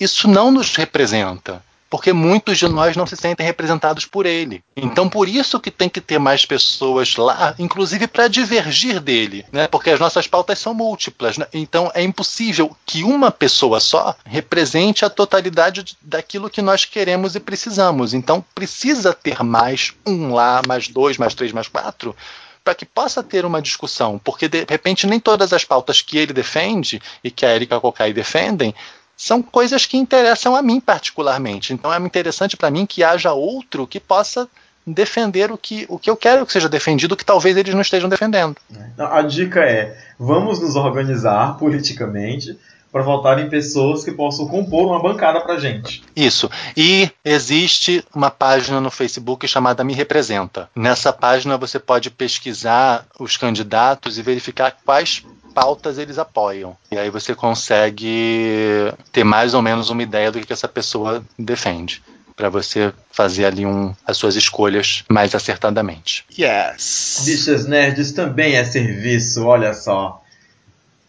isso 0.00 0.26
não 0.26 0.50
nos 0.50 0.74
representa. 0.74 1.62
Porque 1.94 2.12
muitos 2.12 2.58
de 2.58 2.66
nós 2.66 2.96
não 2.96 3.06
se 3.06 3.16
sentem 3.16 3.46
representados 3.46 4.04
por 4.04 4.26
ele. 4.26 4.64
Então, 4.76 5.08
por 5.08 5.28
isso 5.28 5.60
que 5.60 5.70
tem 5.70 5.88
que 5.88 6.00
ter 6.00 6.18
mais 6.18 6.44
pessoas 6.44 7.14
lá, 7.14 7.54
inclusive 7.56 8.08
para 8.08 8.26
divergir 8.26 8.98
dele, 8.98 9.46
né? 9.52 9.68
Porque 9.68 9.90
as 9.90 10.00
nossas 10.00 10.26
pautas 10.26 10.58
são 10.58 10.74
múltiplas, 10.74 11.38
né? 11.38 11.46
Então 11.52 11.92
é 11.94 12.02
impossível 12.02 12.76
que 12.84 13.04
uma 13.04 13.30
pessoa 13.30 13.78
só 13.78 14.16
represente 14.26 15.04
a 15.04 15.08
totalidade 15.08 15.84
de- 15.84 15.96
daquilo 16.02 16.50
que 16.50 16.60
nós 16.60 16.84
queremos 16.84 17.36
e 17.36 17.40
precisamos. 17.40 18.12
Então, 18.12 18.44
precisa 18.56 19.14
ter 19.14 19.44
mais 19.44 19.92
um 20.04 20.34
lá, 20.34 20.62
mais 20.66 20.88
dois, 20.88 21.16
mais 21.16 21.32
três, 21.32 21.52
mais 21.52 21.68
quatro, 21.68 22.16
para 22.64 22.74
que 22.74 22.84
possa 22.84 23.22
ter 23.22 23.44
uma 23.46 23.62
discussão, 23.62 24.18
porque 24.18 24.48
de 24.48 24.66
repente 24.68 25.06
nem 25.06 25.20
todas 25.20 25.52
as 25.52 25.64
pautas 25.64 26.02
que 26.02 26.18
ele 26.18 26.32
defende 26.32 27.00
e 27.22 27.30
que 27.30 27.46
a 27.46 27.54
Erika 27.54 27.78
Kokai 27.78 28.12
defendem 28.12 28.74
são 29.16 29.42
coisas 29.42 29.86
que 29.86 29.96
interessam 29.96 30.54
a 30.56 30.62
mim 30.62 30.80
particularmente. 30.80 31.72
Então 31.72 31.92
é 31.92 31.98
interessante 31.98 32.56
para 32.56 32.70
mim 32.70 32.86
que 32.86 33.04
haja 33.04 33.32
outro 33.32 33.86
que 33.86 34.00
possa 34.00 34.48
defender 34.86 35.50
o 35.50 35.56
que, 35.56 35.86
o 35.88 35.98
que 35.98 36.10
eu 36.10 36.16
quero 36.16 36.44
que 36.44 36.52
seja 36.52 36.68
defendido, 36.68 37.16
que 37.16 37.24
talvez 37.24 37.56
eles 37.56 37.74
não 37.74 37.80
estejam 37.80 38.08
defendendo. 38.08 38.56
Não, 38.96 39.06
A 39.06 39.22
dica 39.22 39.60
é: 39.60 39.96
vamos 40.18 40.60
nos 40.60 40.76
organizar 40.76 41.56
politicamente 41.56 42.58
para 42.94 43.02
votar 43.02 43.40
em 43.40 43.48
pessoas 43.48 44.04
que 44.04 44.12
possam 44.12 44.46
compor 44.46 44.86
uma 44.86 45.02
bancada 45.02 45.40
pra 45.40 45.58
gente. 45.58 46.00
Isso. 46.14 46.48
E 46.76 47.10
existe 47.24 48.04
uma 48.14 48.30
página 48.30 48.80
no 48.80 48.88
Facebook 48.88 49.48
chamada 49.48 49.82
Me 49.82 49.94
Representa. 49.94 50.70
Nessa 50.76 51.12
página 51.12 51.58
você 51.58 51.80
pode 51.80 52.08
pesquisar 52.08 53.04
os 53.18 53.36
candidatos 53.36 54.16
e 54.16 54.22
verificar 54.22 54.76
quais 54.84 55.24
pautas 55.54 55.96
eles 55.98 56.18
apoiam. 56.18 56.76
E 56.90 56.98
aí 56.98 57.08
você 57.08 57.34
consegue 57.34 58.92
ter 59.12 59.24
mais 59.24 59.54
ou 59.54 59.62
menos 59.62 59.88
uma 59.88 60.02
ideia 60.02 60.30
do 60.32 60.40
que 60.40 60.52
essa 60.52 60.68
pessoa 60.68 61.24
defende. 61.38 62.02
Para 62.36 62.48
você 62.48 62.92
fazer 63.12 63.44
ali 63.44 63.64
um, 63.64 63.94
as 64.04 64.16
suas 64.16 64.34
escolhas 64.34 65.04
mais 65.08 65.34
acertadamente. 65.36 66.24
Yes. 66.36 67.22
Bichas 67.24 67.66
Nerds 67.66 68.10
também 68.10 68.56
é 68.56 68.64
serviço, 68.64 69.44
olha 69.44 69.72
só. 69.72 70.20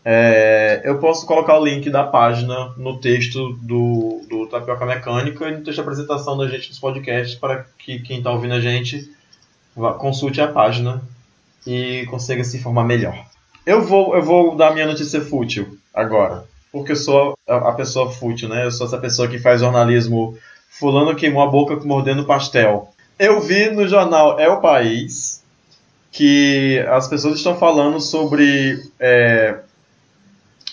É, 0.08 0.84
eu 0.84 1.00
posso 1.00 1.26
colocar 1.26 1.58
o 1.58 1.66
link 1.66 1.90
da 1.90 2.04
página 2.04 2.70
no 2.78 3.00
texto 3.00 3.54
do, 3.54 4.22
do 4.30 4.46
Tapioca 4.46 4.86
Mecânica 4.86 5.50
e 5.50 5.58
no 5.58 5.64
texto 5.64 5.78
da 5.78 5.82
apresentação 5.82 6.38
da 6.38 6.48
gente 6.48 6.70
nos 6.70 6.78
podcasts 6.78 7.34
para 7.34 7.66
que 7.80 7.98
quem 7.98 8.20
está 8.20 8.32
ouvindo 8.32 8.54
a 8.54 8.60
gente 8.60 9.12
vá, 9.76 9.94
consulte 9.94 10.40
a 10.40 10.48
página 10.48 11.02
e 11.66 12.06
consiga 12.06 12.44
se 12.44 12.58
informar 12.58 12.84
melhor. 12.84 13.26
Eu 13.66 13.82
vou, 13.82 14.16
eu 14.16 14.22
vou 14.22 14.56
dar 14.56 14.74
minha 14.74 14.86
notícia 14.86 15.22
fútil 15.22 15.78
agora, 15.94 16.46
porque 16.72 16.92
eu 16.92 16.96
sou 16.96 17.38
a, 17.48 17.70
a 17.70 17.72
pessoa 17.74 18.12
fútil, 18.12 18.48
né? 18.48 18.66
Eu 18.66 18.72
sou 18.72 18.86
essa 18.86 18.98
pessoa 18.98 19.28
que 19.28 19.40
faz 19.40 19.62
jornalismo 19.62 20.38
fulano 20.70 21.16
queimou 21.16 21.42
a 21.42 21.48
boca 21.48 21.76
mordendo 21.86 22.26
pastel. 22.26 22.94
Eu 23.18 23.40
vi 23.42 23.72
no 23.72 23.88
jornal 23.88 24.40
É 24.40 24.50
o 24.50 24.60
País 24.60 25.44
que 26.12 26.80
as 26.90 27.08
pessoas 27.08 27.38
estão 27.38 27.58
falando 27.58 28.00
sobre 28.00 28.82
é, 29.00 29.60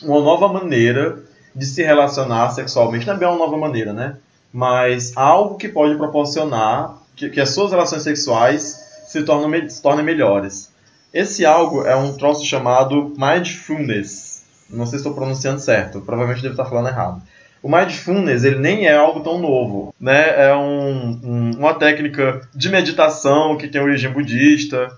uma 0.03 0.21
nova 0.21 0.49
maneira 0.49 1.19
de 1.55 1.65
se 1.65 1.83
relacionar 1.83 2.51
sexualmente. 2.51 3.07
Não 3.07 3.15
é 3.15 3.27
uma 3.29 3.39
nova 3.39 3.57
maneira, 3.57 3.93
né? 3.93 4.17
Mas 4.53 5.17
algo 5.17 5.57
que 5.57 5.69
pode 5.69 5.97
proporcionar 5.97 6.97
que, 7.17 7.29
que 7.29 7.41
as 7.41 7.51
suas 7.51 7.71
relações 7.71 8.03
sexuais 8.03 9.03
se 9.07 9.23
tornem, 9.23 9.69
se 9.69 9.81
tornem 9.83 10.05
melhores. 10.05 10.72
Esse 11.13 11.45
algo 11.45 11.83
é 11.85 11.95
um 11.95 12.17
troço 12.17 12.45
chamado 12.45 13.13
mindfulness. 13.19 14.45
Não 14.71 14.87
sei 14.87 14.99
se 14.99 15.05
estou 15.05 15.15
pronunciando 15.15 15.61
certo, 15.61 16.01
provavelmente 16.01 16.43
devo 16.43 16.55
estar 16.55 16.65
falando 16.65 16.89
errado. 16.89 17.23
O 17.63 17.69
mindfulness 17.71 18.43
ele 18.45 18.59
nem 18.59 18.87
é 18.87 18.97
algo 18.97 19.21
tão 19.21 19.39
novo, 19.39 19.95
né? 20.01 20.47
É 20.49 20.55
um, 20.55 21.11
um- 21.23 21.51
uma 21.59 21.75
técnica 21.75 22.41
de 22.55 22.69
meditação 22.71 23.57
que 23.57 23.69
tem 23.69 23.81
origem 23.81 24.11
budista, 24.11 24.91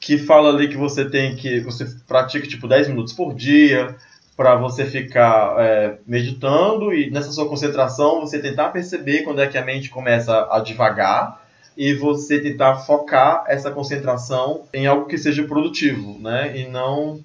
que 0.00 0.16
fala 0.16 0.50
ali 0.50 0.68
que 0.68 0.76
você 0.76 1.04
tem 1.04 1.34
que 1.36 1.60
você 1.60 1.84
pratica 2.06 2.46
tipo 2.46 2.68
10 2.68 2.88
minutos 2.88 3.12
por 3.12 3.34
dia 3.34 3.94
para 4.36 4.54
você 4.54 4.84
ficar 4.86 5.56
é, 5.58 5.96
meditando 6.06 6.94
e 6.94 7.10
nessa 7.10 7.32
sua 7.32 7.48
concentração 7.48 8.20
você 8.20 8.38
tentar 8.38 8.68
perceber 8.68 9.22
quando 9.22 9.42
é 9.42 9.48
que 9.48 9.58
a 9.58 9.64
mente 9.64 9.90
começa 9.90 10.46
a 10.50 10.60
devagar 10.60 11.42
e 11.78 11.94
você 11.94 12.40
tentar 12.40 12.78
focar 12.78 13.44
essa 13.46 13.70
concentração 13.70 14.64
em 14.74 14.88
algo 14.88 15.06
que 15.06 15.16
seja 15.16 15.44
produtivo, 15.44 16.18
né? 16.18 16.58
E 16.58 16.66
não 16.66 17.20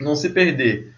não 0.00 0.16
se 0.16 0.30
perder. 0.30 0.94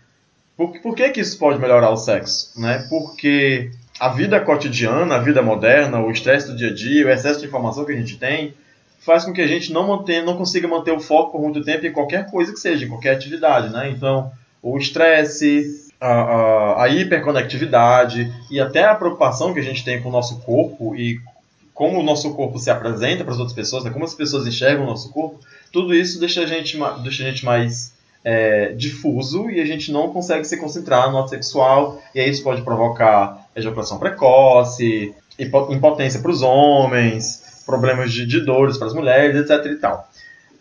Por, 0.56 0.80
por 0.80 0.94
que, 0.94 1.10
que 1.10 1.20
isso 1.20 1.36
pode 1.36 1.58
melhorar 1.58 1.90
o 1.90 1.96
sexo? 1.96 2.58
Né? 2.58 2.86
Porque 2.88 3.70
a 3.98 4.08
vida 4.08 4.40
cotidiana, 4.40 5.16
a 5.16 5.20
vida 5.20 5.42
moderna, 5.42 6.00
o 6.00 6.10
estresse 6.10 6.46
do 6.46 6.56
dia 6.56 6.70
a 6.70 6.74
dia, 6.74 7.06
o 7.06 7.10
excesso 7.10 7.40
de 7.40 7.46
informação 7.46 7.84
que 7.84 7.92
a 7.92 7.96
gente 7.96 8.16
tem, 8.16 8.54
faz 9.00 9.24
com 9.24 9.32
que 9.32 9.42
a 9.42 9.46
gente 9.46 9.72
não, 9.72 9.88
mantenha, 9.88 10.22
não 10.22 10.36
consiga 10.36 10.66
manter 10.66 10.92
o 10.92 11.00
foco 11.00 11.32
por 11.32 11.42
muito 11.42 11.62
tempo 11.62 11.84
em 11.84 11.92
qualquer 11.92 12.30
coisa 12.30 12.52
que 12.52 12.60
seja, 12.60 12.84
em 12.84 12.88
qualquer 12.88 13.14
atividade, 13.14 13.68
né? 13.68 13.90
Então, 13.90 14.30
o 14.62 14.78
estresse, 14.78 15.90
a, 16.00 16.08
a, 16.08 16.84
a 16.84 16.88
hiperconectividade 16.88 18.32
e 18.50 18.60
até 18.60 18.84
a 18.84 18.94
preocupação 18.94 19.52
que 19.52 19.60
a 19.60 19.64
gente 19.64 19.84
tem 19.84 20.00
com 20.00 20.08
o 20.08 20.12
nosso 20.12 20.40
corpo 20.40 20.96
e 20.96 21.20
como 21.76 22.00
o 22.00 22.02
nosso 22.02 22.32
corpo 22.32 22.58
se 22.58 22.70
apresenta 22.70 23.22
para 23.22 23.34
as 23.34 23.38
outras 23.38 23.54
pessoas, 23.54 23.84
né? 23.84 23.90
como 23.90 24.06
as 24.06 24.14
pessoas 24.14 24.46
enxergam 24.46 24.84
o 24.84 24.86
nosso 24.86 25.12
corpo, 25.12 25.38
tudo 25.70 25.94
isso 25.94 26.18
deixa 26.18 26.40
a 26.40 26.46
gente, 26.46 26.78
deixa 27.02 27.22
a 27.22 27.26
gente 27.26 27.44
mais 27.44 27.92
é, 28.24 28.72
difuso 28.72 29.50
e 29.50 29.60
a 29.60 29.66
gente 29.66 29.92
não 29.92 30.10
consegue 30.10 30.46
se 30.46 30.56
concentrar 30.56 31.12
no 31.12 31.18
ato 31.18 31.28
sexual, 31.28 32.02
e 32.14 32.20
aí 32.20 32.30
isso 32.30 32.42
pode 32.42 32.62
provocar 32.62 33.46
ejaculação 33.54 33.98
precoce, 33.98 35.14
impotência 35.38 36.20
para 36.20 36.30
os 36.30 36.40
homens, 36.40 37.62
problemas 37.66 38.10
de, 38.10 38.24
de 38.24 38.40
dores 38.40 38.78
para 38.78 38.86
as 38.86 38.94
mulheres, 38.94 39.36
etc. 39.36 39.70
e 39.70 39.76
tal. 39.76 40.08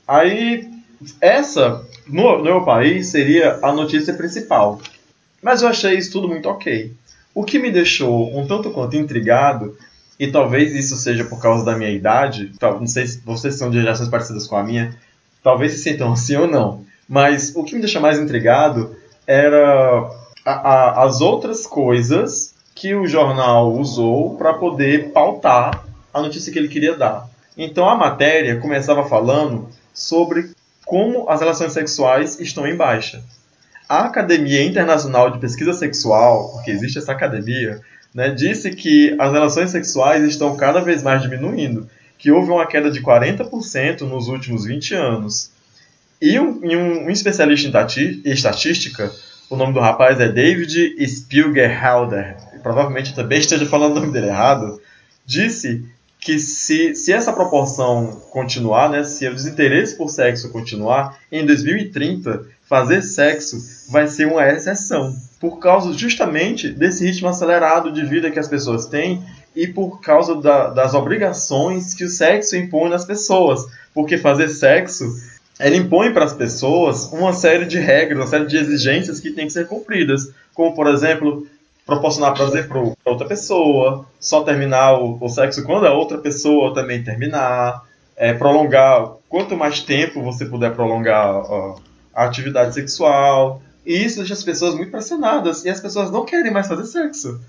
Aí, 0.06 0.70
essa, 1.22 1.82
no, 2.06 2.40
no 2.40 2.44
meu 2.44 2.66
país, 2.66 3.08
seria 3.08 3.58
a 3.64 3.72
notícia 3.72 4.14
principal. 4.16 4.82
Mas 5.42 5.62
eu 5.62 5.70
achei 5.70 5.98
isso 5.98 6.12
tudo 6.12 6.28
muito 6.28 6.50
ok. 6.50 6.92
O 7.34 7.46
que 7.46 7.58
me 7.58 7.72
deixou 7.72 8.38
um 8.38 8.46
tanto 8.46 8.72
quanto 8.72 8.98
intrigado, 8.98 9.78
e 10.20 10.28
talvez 10.28 10.74
isso 10.74 10.96
seja 10.96 11.26
por 11.26 11.42
causa 11.42 11.66
da 11.66 11.76
minha 11.76 11.92
idade, 11.92 12.52
não 12.62 12.88
sei 12.88 13.08
se 13.08 13.20
vocês 13.20 13.56
são 13.56 13.70
de 13.70 13.80
gerações 13.80 14.10
parecidas 14.10 14.48
com 14.48 14.56
a 14.56 14.64
minha, 14.64 14.96
talvez 15.44 15.74
se 15.74 15.80
sintam 15.80 16.14
assim 16.14 16.36
ou 16.36 16.48
não, 16.48 16.84
mas 17.08 17.54
o 17.56 17.64
que 17.64 17.76
me 17.76 17.82
deixa 17.82 18.00
mais 18.00 18.18
intrigado 18.18 18.96
era 19.28 20.10
a, 20.46 20.52
a, 20.52 21.04
as 21.04 21.22
outras 21.22 21.68
coisas 21.68 22.56
que 22.74 22.94
o 22.94 23.08
jornal 23.08 23.74
usou 23.74 24.36
para 24.38 24.54
poder 24.54 25.12
pautar 25.12 25.86
a 26.14 26.22
notícia 26.22 26.52
que 26.52 26.60
ele 26.60 26.68
queria 26.68 26.96
dar. 26.96 27.28
Então 27.58 27.88
a 27.88 27.96
matéria 27.96 28.60
começava 28.60 29.08
falando 29.08 29.70
sobre 29.94 30.52
como 30.86 31.30
as 31.30 31.40
relações 31.40 31.74
sexuais 31.74 32.40
estão 32.40 32.68
em 32.68 32.76
baixa. 32.76 33.24
A 33.88 34.06
Academia 34.06 34.64
Internacional 34.64 35.30
de 35.30 35.40
Pesquisa 35.40 35.74
Sexual, 35.74 36.52
porque 36.54 36.72
existe 36.72 36.98
essa 36.98 37.12
academia, 37.12 37.82
né, 38.16 38.30
disse 38.30 38.72
que 38.72 39.14
as 39.20 39.34
relações 39.34 39.72
sexuais 39.72 40.24
estão 40.24 40.56
cada 40.56 40.80
vez 40.80 41.04
mais 41.04 41.22
diminuindo, 41.22 41.90
que 42.18 42.32
houve 42.32 42.50
uma 42.50 42.66
queda 42.66 42.90
de 42.90 43.02
40% 43.02 44.02
nos 44.02 44.30
últimos 44.30 44.64
20 44.64 44.94
anos. 44.96 45.52
E 46.22 46.40
um, 46.40 46.62
um, 46.64 47.06
um 47.08 47.10
especialista 47.10 47.68
em 47.68 48.32
estatística, 48.32 49.12
o 49.50 49.58
nome 49.58 49.74
do 49.74 49.82
rapaz 49.82 50.18
é 50.22 50.30
David 50.30 50.96
Spielgerhalder, 51.06 52.38
provavelmente 52.64 53.10
eu 53.10 53.16
também 53.16 53.40
esteja 53.40 53.66
falando 53.66 53.98
o 53.98 54.00
nome 54.00 54.14
dele 54.14 54.28
errado, 54.28 54.82
disse 55.26 55.84
que 56.18 56.40
se, 56.40 56.96
se 56.96 57.12
essa 57.12 57.34
proporção 57.34 58.24
continuar, 58.32 58.90
né, 58.90 59.04
se 59.04 59.28
o 59.28 59.36
desinteresse 59.36 59.96
por 59.96 60.10
sexo 60.10 60.50
continuar, 60.50 61.20
em 61.30 61.46
2030, 61.46 62.48
fazer 62.68 63.02
sexo 63.02 63.58
vai 63.92 64.08
ser 64.08 64.26
uma 64.26 64.48
exceção. 64.48 65.16
Por 65.40 65.60
causa 65.60 65.94
justamente 65.94 66.70
desse 66.70 67.06
ritmo 67.06 67.30
acelerado 67.30 67.92
de 67.92 68.06
vida 68.06 68.32
que 68.32 68.40
as 68.40 68.48
pessoas 68.48 68.86
têm 68.86 69.24
e 69.56 69.68
por 69.68 70.02
causa 70.02 70.36
da, 70.36 70.70
das 70.70 70.94
obrigações 70.94 71.94
que 71.94 72.04
o 72.04 72.10
sexo 72.10 72.56
impõe 72.56 72.90
nas 72.90 73.06
pessoas. 73.06 73.66
Porque 73.94 74.18
fazer 74.18 74.50
sexo 74.50 75.06
ele 75.60 75.78
impõe 75.78 76.12
para 76.12 76.26
as 76.26 76.34
pessoas 76.34 77.12
uma 77.14 77.32
série 77.32 77.66
de 77.66 77.80
regras, 77.80 78.20
uma 78.20 78.28
série 78.28 78.46
de 78.46 78.58
exigências 78.58 79.20
que 79.20 79.32
têm 79.32 79.48
que 79.48 79.54
ser 79.54 79.68
cumpridas, 79.68 80.30
como 80.54 80.76
por 80.76 80.88
exemplo 80.88 81.48
proporcionar 81.86 82.34
prazer 82.34 82.68
para 82.68 82.82
outra 83.06 83.28
pessoa, 83.28 84.06
só 84.20 84.42
terminar 84.42 85.00
o, 85.00 85.18
o, 85.22 85.30
sexo 85.30 85.64
quando 85.64 85.86
a 85.86 85.94
outra 85.94 86.18
pessoa 86.18 86.74
também 86.74 87.04
terminar, 87.04 87.84
é, 88.18 88.34
prolongar 88.34 89.12
quanto 89.30 89.56
mais 89.56 89.82
tempo 89.82 90.22
você 90.24 90.46
puder 90.46 90.74
prolongar 90.74 91.36
ó, 91.36 91.76
a 92.16 92.24
atividade 92.24 92.74
sexual. 92.74 93.62
E 93.86 93.94
isso 93.94 94.18
deixa 94.18 94.34
as 94.34 94.44
pessoas 94.44 94.74
muito 94.74 94.90
pressionadas 94.90 95.66
e 95.66 95.70
as 95.70 95.80
pessoas 95.80 96.10
não 96.10 96.26
querem 96.26 96.52
mais 96.52 96.68
fazer 96.68 96.86
sexo. 96.86 97.40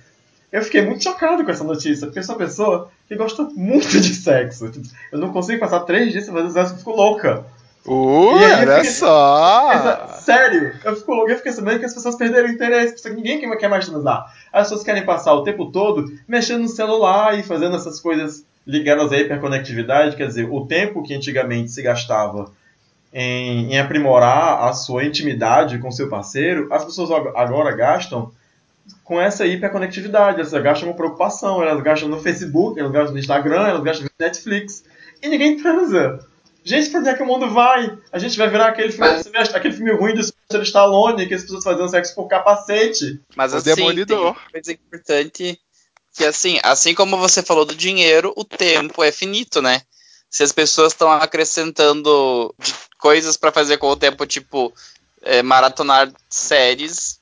Eu 0.52 0.62
fiquei 0.62 0.82
muito 0.82 1.02
chocado 1.02 1.44
com 1.44 1.50
essa 1.50 1.64
notícia, 1.64 2.06
porque 2.06 2.18
eu 2.18 2.22
sou 2.22 2.34
uma 2.34 2.44
pessoa 2.44 2.90
que 3.08 3.16
gosta 3.16 3.44
muito 3.54 4.00
de 4.00 4.14
sexo. 4.14 4.70
Eu 5.12 5.18
não 5.18 5.32
consigo 5.32 5.60
passar 5.60 5.80
três 5.80 6.12
dias 6.12 6.24
sem 6.24 6.34
fazer 6.34 6.50
sexo, 6.50 6.74
eu 6.74 6.78
fico 6.78 6.92
louca. 6.92 7.44
Uh, 7.86 8.34
olha 8.34 8.76
fiquei, 8.78 8.90
só! 8.90 10.08
sério, 10.18 10.72
eu 10.84 10.96
fico 10.96 11.14
louco, 11.14 11.30
eu 11.30 11.36
fiquei 11.36 11.52
sabendo 11.52 11.78
que 11.78 11.84
as 11.84 11.94
pessoas 11.94 12.16
perderam 12.16 12.48
o 12.48 12.52
interesse, 12.52 13.08
ninguém 13.10 13.38
quer 13.56 13.68
mais 13.68 13.88
transar. 13.88 14.34
As 14.52 14.64
pessoas 14.64 14.82
querem 14.82 15.04
passar 15.04 15.34
o 15.34 15.44
tempo 15.44 15.70
todo 15.70 16.12
mexendo 16.26 16.62
no 16.62 16.68
celular 16.68 17.38
e 17.38 17.44
fazendo 17.44 17.76
essas 17.76 18.00
coisas 18.00 18.44
ligadas 18.66 19.12
à 19.12 19.18
hiperconectividade, 19.18 20.16
quer 20.16 20.26
dizer, 20.26 20.48
o 20.50 20.66
tempo 20.66 21.02
que 21.04 21.14
antigamente 21.14 21.70
se 21.70 21.80
gastava 21.80 22.50
em, 23.12 23.72
em 23.72 23.78
aprimorar 23.78 24.64
a 24.64 24.72
sua 24.72 25.04
intimidade 25.04 25.78
com 25.78 25.90
seu 25.90 26.08
parceiro, 26.08 26.68
as 26.72 26.84
pessoas 26.84 27.10
agora 27.34 27.74
gastam 27.74 28.32
com 29.02 29.20
essa 29.20 29.46
hiperconectividade, 29.46 30.40
elas 30.40 30.52
gastam 30.52 30.88
com 30.88 30.96
preocupação, 30.96 31.62
elas 31.62 31.82
gastam 31.82 32.08
no 32.08 32.20
Facebook, 32.20 32.78
elas 32.78 32.92
gastam 32.92 33.12
no 33.12 33.18
Instagram, 33.18 33.68
elas 33.68 33.82
gastam 33.82 34.04
no 34.04 34.10
Netflix, 34.18 34.84
e 35.22 35.28
ninguém 35.28 35.56
transa. 35.56 36.20
Gente, 36.64 36.90
pra 36.90 36.98
onde 36.98 37.08
é 37.10 37.14
que 37.14 37.22
o 37.22 37.26
mundo 37.26 37.48
vai? 37.48 37.96
A 38.10 38.18
gente 38.18 38.36
vai 38.36 38.50
virar 38.50 38.66
aquele 38.66 38.90
filme, 38.90 39.08
Mas... 39.32 39.54
aquele 39.54 39.72
filme 39.72 39.92
ruim 39.92 40.14
do 40.14 40.22
Sylvester 40.22 40.62
Stallone, 40.62 41.26
que 41.26 41.34
as 41.34 41.42
pessoas 41.42 41.62
fazendo 41.62 41.88
sexo 41.88 42.14
por 42.14 42.26
capacete. 42.26 43.20
Mas 43.36 43.52
o 43.52 43.58
assim, 43.58 43.76
demolidor. 43.76 44.18
tem 44.18 44.26
uma 44.26 44.50
coisa 44.50 44.72
importante 44.72 45.60
que 46.16 46.24
assim, 46.24 46.58
assim 46.64 46.94
como 46.94 47.18
você 47.18 47.42
falou 47.42 47.64
do 47.64 47.74
dinheiro, 47.74 48.32
o 48.36 48.44
tempo 48.44 49.04
é 49.04 49.12
finito, 49.12 49.60
né? 49.62 49.82
Se 50.28 50.42
as 50.42 50.50
pessoas 50.50 50.92
estão 50.92 51.12
acrescentando 51.12 52.52
coisas 53.06 53.36
para 53.36 53.52
fazer 53.52 53.76
com 53.76 53.86
o 53.86 53.96
tempo, 53.96 54.26
tipo 54.26 54.74
é, 55.22 55.40
maratonar 55.40 56.10
séries, 56.28 57.20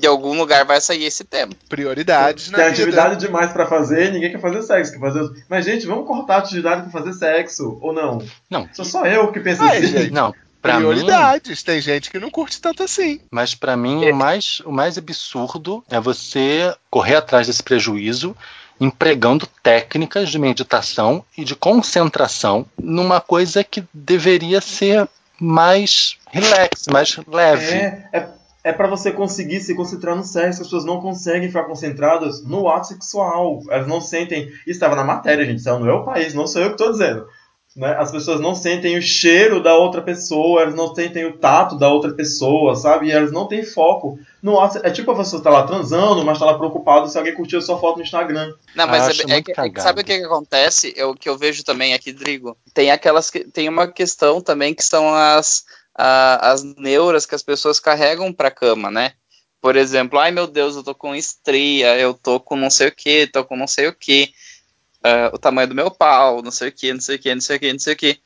de 0.00 0.06
algum 0.08 0.36
lugar 0.36 0.64
vai 0.64 0.80
sair 0.80 1.04
esse 1.04 1.22
tempo. 1.22 1.54
Prioridades, 1.68 2.50
né? 2.50 2.58
Tem 2.58 2.66
atividade 2.66 3.20
demais 3.24 3.52
para 3.52 3.66
fazer, 3.66 4.12
ninguém 4.12 4.32
quer 4.32 4.40
fazer 4.40 4.62
sexo. 4.62 4.92
Quer 4.94 4.98
fazer... 4.98 5.44
Mas, 5.48 5.64
gente, 5.64 5.86
vamos 5.86 6.08
cortar 6.08 6.34
a 6.34 6.38
atividade 6.38 6.82
para 6.82 6.90
fazer 6.90 7.12
sexo, 7.12 7.78
ou 7.80 7.92
não? 7.92 8.20
Não. 8.50 8.68
Sou 8.72 8.84
só 8.84 9.06
eu 9.06 9.30
que 9.30 9.38
penso 9.38 9.62
assim. 9.62 9.86
Gente, 9.86 10.10
não. 10.10 10.34
Pra 10.60 10.78
Prioridades. 10.78 11.60
Mim, 11.60 11.66
Tem 11.66 11.80
gente 11.80 12.10
que 12.10 12.18
não 12.18 12.28
curte 12.28 12.60
tanto 12.60 12.82
assim. 12.82 13.20
Mas 13.30 13.54
para 13.54 13.76
mim, 13.76 14.04
é. 14.04 14.10
o, 14.10 14.16
mais, 14.16 14.60
o 14.64 14.72
mais 14.72 14.98
absurdo 14.98 15.84
é 15.88 16.00
você 16.00 16.74
correr 16.90 17.14
atrás 17.14 17.46
desse 17.46 17.62
prejuízo 17.62 18.36
empregando 18.80 19.46
técnicas 19.62 20.28
de 20.28 20.38
meditação 20.38 21.24
e 21.36 21.44
de 21.44 21.54
concentração 21.54 22.66
numa 22.78 23.20
coisa 23.20 23.64
que 23.64 23.84
deveria 23.92 24.60
ser 24.60 25.08
mais 25.40 26.16
relax, 26.30 26.86
mais 26.90 27.18
leve. 27.26 27.74
É, 27.74 28.08
é 28.12 28.36
é 28.66 28.72
para 28.72 28.88
você 28.88 29.12
conseguir 29.12 29.60
se 29.60 29.76
concentrar 29.76 30.16
no 30.16 30.24
sexo. 30.24 30.60
As 30.60 30.66
pessoas 30.66 30.84
não 30.84 31.00
conseguem 31.00 31.46
ficar 31.46 31.62
concentradas 31.62 32.42
no 32.42 32.68
ato 32.68 32.88
sexual. 32.88 33.62
Elas 33.70 33.86
não 33.86 34.00
sentem. 34.00 34.48
Isso 34.48 34.70
estava 34.70 34.96
na 34.96 35.04
matéria, 35.04 35.46
gente. 35.46 35.64
Não 35.64 35.88
é 35.88 35.92
o 35.92 36.04
país, 36.04 36.34
não 36.34 36.48
sou 36.48 36.62
eu 36.62 36.70
que 36.70 36.74
estou 36.74 36.90
dizendo. 36.90 37.28
Né? 37.76 37.94
As 37.98 38.10
pessoas 38.10 38.40
não 38.40 38.54
sentem 38.54 38.96
o 38.96 39.02
cheiro 39.02 39.62
da 39.62 39.74
outra 39.74 40.00
pessoa, 40.00 40.62
elas 40.62 40.74
não 40.74 40.94
sentem 40.94 41.26
o 41.26 41.36
tato 41.36 41.76
da 41.76 41.90
outra 41.90 42.14
pessoa, 42.14 42.74
sabe? 42.74 43.08
E 43.08 43.12
elas 43.12 43.30
não 43.30 43.46
têm 43.46 43.62
foco 43.62 44.18
no 44.42 44.58
ato. 44.58 44.80
É 44.82 44.90
tipo 44.90 45.10
a 45.10 45.16
pessoa 45.16 45.42
tá 45.42 45.50
lá 45.50 45.66
transando, 45.66 46.24
mas 46.24 46.38
tá 46.38 46.46
lá 46.46 46.56
preocupado 46.56 47.06
se 47.08 47.18
alguém 47.18 47.34
curtiu 47.34 47.58
a 47.58 47.62
sua 47.62 47.78
foto 47.78 47.98
no 47.98 48.02
Instagram. 48.02 48.54
Não, 48.74 48.86
mas 48.86 49.20
é, 49.20 49.22
é, 49.30 49.38
é, 49.38 49.80
sabe 49.80 50.00
o 50.00 50.04
que, 50.04 50.18
que 50.18 50.24
acontece? 50.24 50.94
É 50.96 51.04
o 51.04 51.14
que 51.14 51.28
eu 51.28 51.36
vejo 51.36 51.62
também 51.64 51.92
aqui, 51.92 52.12
Drigo. 52.12 52.56
Tem 52.72 52.90
aquelas. 52.90 53.30
Tem 53.52 53.68
uma 53.68 53.86
questão 53.86 54.40
também 54.40 54.72
que 54.72 54.82
são 54.82 55.14
as 55.14 55.64
a, 55.94 56.52
as 56.52 56.62
neuras 56.62 57.26
que 57.26 57.34
as 57.34 57.42
pessoas 57.42 57.78
carregam 57.78 58.32
para 58.32 58.48
a 58.48 58.52
cama, 58.52 58.90
né? 58.90 59.12
Por 59.60 59.76
exemplo, 59.76 60.18
ai 60.18 60.30
meu 60.30 60.46
Deus, 60.46 60.76
eu 60.76 60.82
tô 60.82 60.94
com 60.94 61.14
estria, 61.14 61.98
eu 61.98 62.14
tô 62.14 62.38
com 62.38 62.56
não 62.56 62.70
sei 62.70 62.88
o 62.88 62.92
que, 62.94 63.26
tô 63.26 63.44
com 63.44 63.56
não 63.56 63.66
sei 63.66 63.88
o 63.88 63.94
que, 63.94 64.32
uh, 65.04 65.34
o 65.34 65.38
tamanho 65.38 65.68
do 65.68 65.74
meu 65.74 65.90
pau, 65.90 66.42
não 66.42 66.50
sei 66.50 66.68
o 66.68 66.72
que, 66.72 66.92
não 66.92 67.00
sei 67.00 67.16
o 67.16 67.18
que, 67.18 67.34
não 67.34 67.40
sei 67.40 67.56
o 67.56 67.60
que, 67.60 67.72
não 67.72 67.78
sei 67.78 67.92
o 67.94 67.96
que. 67.96 68.20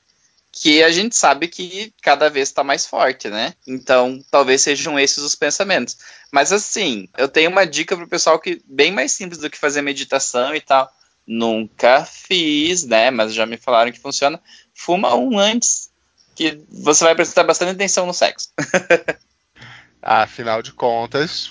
Que 0.53 0.83
a 0.83 0.91
gente 0.91 1.17
sabe 1.17 1.47
que 1.47 1.95
cada 2.03 2.29
vez 2.29 2.49
está 2.49 2.65
mais 2.65 2.85
forte, 2.85 3.29
né? 3.31 3.55
Então, 3.67 4.21
talvez 4.31 4.61
sejam 4.63 4.99
esses 4.99 5.23
os 5.23 5.37
pensamentos. 5.37 5.97
Mas 6.33 6.53
assim, 6.53 7.09
eu 7.17 7.29
tenho 7.29 7.51
uma 7.51 7.65
dica 7.65 7.97
pro 7.97 8.09
pessoal 8.09 8.39
que 8.39 8.61
bem 8.67 8.91
mais 8.91 9.13
simples 9.13 9.39
do 9.39 9.49
que 9.49 9.57
fazer 9.57 9.81
meditação 9.81 10.55
e 10.55 10.61
tal. 10.61 10.91
Nunca 11.25 12.05
fiz, 12.05 12.83
né? 12.83 13.13
Mas 13.13 13.33
já 13.33 13.47
me 13.47 13.57
falaram 13.57 13.93
que 13.93 14.01
funciona. 14.01 14.41
Fuma 14.75 15.15
um 15.15 15.39
antes 15.39 15.91
que 16.35 16.61
você 16.69 17.05
vai 17.05 17.15
prestar 17.15 17.45
bastante 17.45 17.73
atenção 17.73 18.07
no 18.07 18.15
sexo. 18.15 18.49
Afinal 20.03 20.63
de 20.63 20.73
contas, 20.73 21.51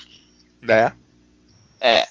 né? 0.62 0.94
É. 1.80 2.08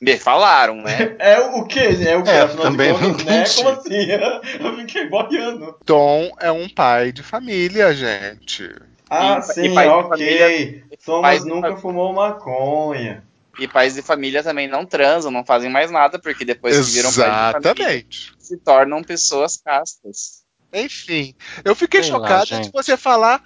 Me 0.00 0.16
falaram, 0.16 0.76
né? 0.76 1.16
É 1.20 1.38
o 1.40 1.64
que? 1.64 1.78
É 1.78 2.16
o 2.16 2.22
que? 2.22 2.30
É, 2.30 2.46
também 2.48 2.94
de 2.94 3.00
contas, 3.00 3.24
né? 3.26 3.44
Como 3.54 3.68
assim? 3.68 4.06
Eu 4.64 4.76
fiquei 4.78 5.08
boiando. 5.08 5.76
Tom 5.84 6.30
é 6.40 6.50
um 6.50 6.68
pai 6.68 7.12
de 7.12 7.22
família, 7.22 7.92
gente. 7.94 8.74
Ah, 9.10 9.38
e, 9.38 9.42
sim, 9.42 9.74
e 9.74 9.86
ok. 9.86 10.08
Família, 10.08 10.84
Thomas 11.04 11.44
nunca 11.44 11.76
fumou 11.76 12.12
maconha. 12.12 13.22
E 13.58 13.68
pais 13.68 13.94
de 13.94 14.00
família 14.00 14.42
também 14.42 14.68
não 14.68 14.86
transam, 14.86 15.30
não 15.30 15.44
fazem 15.44 15.68
mais 15.68 15.90
nada, 15.90 16.18
porque 16.18 16.44
depois 16.44 16.76
que 16.76 16.92
viram 16.92 17.12
pais 17.12 17.16
de 17.16 17.52
família, 17.52 17.70
Exatamente. 17.72 18.32
se 18.38 18.56
tornam 18.56 19.02
pessoas 19.02 19.58
castas. 19.58 20.44
Enfim, 20.72 21.34
eu 21.64 21.74
fiquei 21.74 22.02
Sei 22.02 22.12
lá, 22.12 22.18
chocado 22.18 22.46
de 22.46 22.54
gente. 22.56 22.72
você 22.72 22.96
falar 22.96 23.42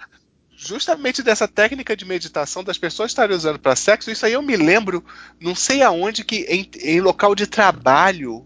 justamente 0.57 1.21
dessa 1.21 1.47
técnica 1.47 1.95
de 1.95 2.05
meditação 2.05 2.63
das 2.63 2.77
pessoas 2.77 3.11
estarem 3.11 3.35
usando 3.35 3.59
para 3.59 3.75
sexo. 3.75 4.09
Isso 4.11 4.25
aí 4.25 4.33
eu 4.33 4.41
me 4.41 4.55
lembro, 4.55 5.03
não 5.39 5.55
sei 5.55 5.81
aonde, 5.81 6.23
que 6.23 6.45
em, 6.49 6.69
em 6.81 7.01
local 7.01 7.35
de 7.35 7.45
trabalho 7.47 8.45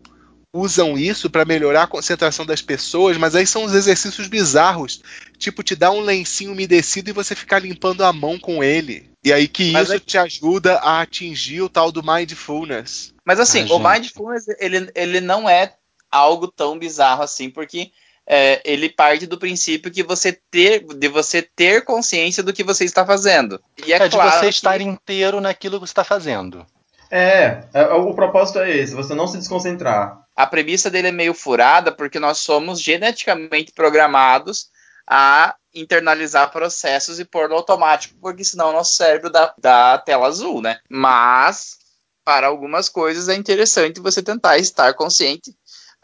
usam 0.54 0.98
isso 0.98 1.30
para 1.30 1.46
melhorar 1.46 1.84
a 1.84 1.88
concentração 1.88 2.46
das 2.46 2.62
pessoas, 2.62 3.18
mas 3.18 3.36
aí 3.36 3.46
são 3.46 3.66
uns 3.66 3.74
exercícios 3.74 4.28
bizarros, 4.28 5.02
tipo 5.38 5.62
te 5.62 5.76
dar 5.76 5.92
um 5.92 6.00
lencinho 6.02 6.52
umedecido 6.52 7.10
e 7.10 7.14
você 7.14 7.36
ficar 7.36 7.60
limpando 7.60 8.04
a 8.04 8.12
mão 8.12 8.40
com 8.40 8.64
ele. 8.64 9.10
E 9.24 9.32
aí 9.32 9.48
que 9.48 9.72
Mas 9.72 9.90
isso 9.90 9.98
é- 9.98 10.00
te 10.00 10.18
ajuda 10.18 10.78
a 10.80 11.02
atingir 11.02 11.62
o 11.62 11.70
tal 11.70 11.92
do 11.92 12.02
mindfulness. 12.02 13.14
Mas 13.24 13.40
assim, 13.40 13.68
Ah, 13.70 13.74
o 13.76 13.80
mindfulness, 13.80 14.46
ele, 14.60 14.90
ele 14.96 15.22
não 15.22 15.48
é 15.48 15.76
algo 16.10 16.48
tão 16.48 16.80
bizarro 16.80 17.22
assim, 17.22 17.50
porque 17.50 17.92
é, 18.32 18.62
ele 18.64 18.88
parte 18.90 19.26
do 19.26 19.40
princípio 19.40 19.92
que 19.92 20.04
você 20.04 20.32
ter, 20.52 20.86
de 20.86 21.08
você 21.08 21.42
ter 21.42 21.84
consciência 21.84 22.44
do 22.44 22.54
que 22.54 22.64
você 22.64 22.86
está 22.86 23.04
fazendo. 23.06 23.60
E 23.86 23.92
é, 23.92 23.96
É, 23.98 24.08
de 24.08 24.16
claro 24.16 24.32
você 24.32 24.42
que- 24.42 24.50
estar 24.50 24.80
inteiro 24.80 25.42
naquilo 25.42 25.80
que 25.80 25.88
você 25.88 25.92
está 25.92 26.04
fazendo. 26.04 26.64
É, 27.12 27.64
é, 27.74 27.84
o 27.94 28.14
propósito 28.14 28.60
é 28.60 28.70
esse, 28.70 28.94
você 28.94 29.16
não 29.16 29.26
se 29.28 29.38
desconcentrar. 29.38 30.20
a 30.36 30.46
premissa 30.46 30.90
dele 30.92 31.08
é 31.08 31.12
meio 31.12 31.34
furada 31.34 31.92
porque 31.92 32.20
nós 32.20 32.38
somos 32.38 32.80
geneticamente 32.80 33.72
programados 33.74 34.68
a 35.10 35.56
internalizar 35.74 36.52
processos 36.52 37.20
e 37.20 37.26
pôr 37.26 37.50
no 37.50 37.56
automático, 37.56 38.16
porque 38.22 38.44
senão 38.44 38.70
o 38.70 38.74
nosso 38.74 38.94
cérebro 38.94 39.30
dá, 39.32 39.54
dá 39.58 39.98
tela 39.98 40.28
azul, 40.28 40.62
né? 40.62 40.78
Mas 40.90 41.78
para 42.24 42.46
algumas 42.48 42.88
coisas 42.90 43.28
é 43.28 43.36
interessante 43.36 44.00
você 44.00 44.22
tentar 44.22 44.58
estar 44.60 44.94
consciente. 44.94 45.56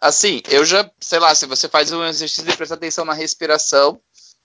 Assim, 0.01 0.41
eu 0.49 0.65
já, 0.65 0.89
sei 0.99 1.19
lá, 1.19 1.33
se 1.33 1.45
você 1.45 1.69
faz 1.69 1.91
um 1.91 2.03
exercício 2.03 2.45
de 2.45 2.55
prestar 2.55 2.75
atenção 2.75 3.05
na 3.05 3.13
respiração, 3.13 3.99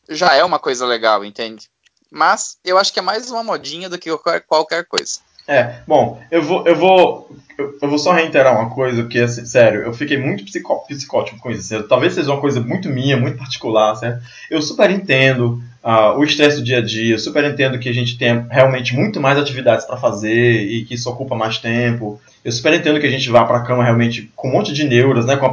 já 0.08 0.34
é 0.34 0.44
uma 0.44 0.58
coisa 0.58 0.86
legal, 0.86 1.24
entende? 1.24 1.68
Mas 2.10 2.56
eu 2.64 2.78
acho 2.78 2.92
que 2.92 2.98
é 2.98 3.02
mais 3.02 3.30
uma 3.30 3.42
modinha 3.42 3.88
do 3.88 3.98
que 3.98 4.10
qualquer, 4.46 4.84
coisa. 4.86 5.20
É, 5.46 5.80
bom, 5.86 6.20
eu 6.30 6.42
vou, 6.42 6.66
eu 6.66 6.76
vou, 6.76 7.36
eu, 7.58 7.88
vou 7.88 7.98
só 7.98 8.12
reiterar 8.12 8.54
uma 8.54 8.70
coisa 8.70 9.04
que, 9.06 9.18
assim, 9.18 9.44
sério, 9.44 9.82
eu 9.82 9.92
fiquei 9.92 10.16
muito 10.16 10.44
psicó, 10.44 10.76
psicótico 10.86 11.38
com 11.40 11.50
isso. 11.50 11.82
Talvez 11.88 12.14
seja 12.14 12.30
uma 12.32 12.40
coisa 12.40 12.60
muito 12.60 12.88
minha, 12.88 13.16
muito 13.16 13.38
particular, 13.38 13.96
certo? 13.96 14.22
Eu 14.50 14.62
super 14.62 14.90
entendo 14.90 15.62
ah, 15.82 16.12
o 16.14 16.22
estresse 16.24 16.58
do 16.58 16.62
dia 16.64 16.78
a 16.78 16.82
dia, 16.82 17.14
eu 17.14 17.18
super 17.18 17.44
entendo 17.44 17.78
que 17.78 17.88
a 17.88 17.92
gente 17.94 18.18
tem 18.18 18.44
realmente 18.50 18.94
muito 18.94 19.20
mais 19.20 19.38
atividades 19.38 19.86
para 19.86 19.96
fazer 19.96 20.62
e 20.62 20.84
que 20.84 20.94
isso 20.94 21.08
ocupa 21.08 21.34
mais 21.34 21.58
tempo. 21.58 22.20
Eu 22.44 22.52
super 22.52 22.72
entendo 22.72 22.98
que 23.00 23.06
a 23.06 23.10
gente 23.10 23.28
vá 23.30 23.44
para 23.44 23.58
a 23.58 23.62
cama 23.62 23.84
realmente 23.84 24.30
com 24.34 24.48
um 24.48 24.52
monte 24.52 24.72
de 24.72 24.84
neuras, 24.84 25.26
né, 25.26 25.36
com 25.36 25.46
a 25.46 25.50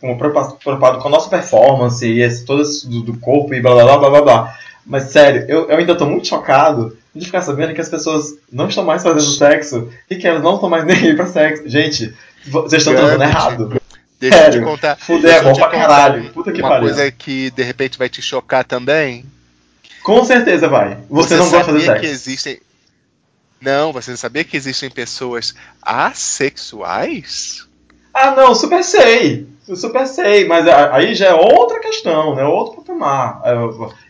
com 0.00 0.16
preocupado 0.18 0.98
com 0.98 1.08
a 1.08 1.10
nossa 1.10 1.28
performance 1.28 2.06
e 2.06 2.20
esse, 2.22 2.44
todo 2.44 2.62
isso 2.62 2.88
do, 2.88 3.02
do 3.02 3.16
corpo 3.18 3.54
e 3.54 3.60
blá 3.60 3.72
blá 3.74 3.84
blá 3.84 3.98
blá 3.98 4.10
blá 4.10 4.22
blá. 4.22 4.54
Mas 4.86 5.04
sério, 5.04 5.44
eu, 5.48 5.68
eu 5.70 5.76
ainda 5.76 5.94
tô 5.94 6.04
muito 6.06 6.26
chocado 6.28 6.96
de 7.14 7.24
ficar 7.24 7.40
sabendo 7.42 7.72
que 7.74 7.80
as 7.80 7.88
pessoas 7.88 8.34
não 8.52 8.68
estão 8.68 8.84
mais 8.84 9.02
fazendo 9.02 9.22
sexo 9.22 9.88
e 10.10 10.16
que 10.16 10.26
elas 10.26 10.42
não 10.42 10.54
estão 10.56 10.68
mais 10.68 10.84
nem 10.86 10.96
aí 10.96 11.14
pra 11.14 11.26
sexo. 11.26 11.66
Gente, 11.68 12.12
vo- 12.46 12.62
vocês 12.62 12.82
estão 12.82 12.94
transando 12.94 13.20
Gambit. 13.20 13.36
errado. 13.36 13.82
Deixa 14.20 14.44
eu 14.46 14.50
te 14.50 14.60
contar. 14.60 14.96
fuder 14.96 15.22
deixa 15.22 15.38
é 15.38 15.42
bom 15.42 15.54
pra 15.54 15.68
caralho. 15.68 16.30
Puta 16.30 16.52
que 16.52 16.60
uma 16.60 16.68
pariu. 16.70 16.84
coisa 16.88 17.10
que 17.10 17.50
de 17.50 17.62
repente 17.62 17.98
vai 17.98 18.08
te 18.08 18.20
chocar 18.22 18.64
também. 18.64 19.24
Com 20.04 20.24
certeza 20.24 20.68
vai. 20.68 20.98
Você, 21.10 21.34
não 21.36 21.50
gosta 21.50 21.72
de 21.72 21.80
sabia 21.80 21.86
fazer 21.86 22.00
que 22.00 22.06
sexo. 22.06 22.12
existem. 22.30 22.60
Não, 23.60 23.92
você 23.92 24.16
sabia 24.16 24.44
que 24.44 24.56
existem 24.56 24.90
pessoas 24.90 25.54
assexuais? 25.82 27.66
Ah, 28.12 28.30
não, 28.32 28.54
super 28.54 28.84
sei. 28.84 29.46
Eu 29.66 29.76
super 29.76 30.06
sei, 30.06 30.46
mas 30.46 30.68
aí 30.68 31.14
já 31.14 31.28
é 31.28 31.34
outra 31.34 31.80
questão, 31.80 32.34
né? 32.36 32.44
Outro 32.44 32.82
patamar. 32.82 33.40
É, 33.44 33.54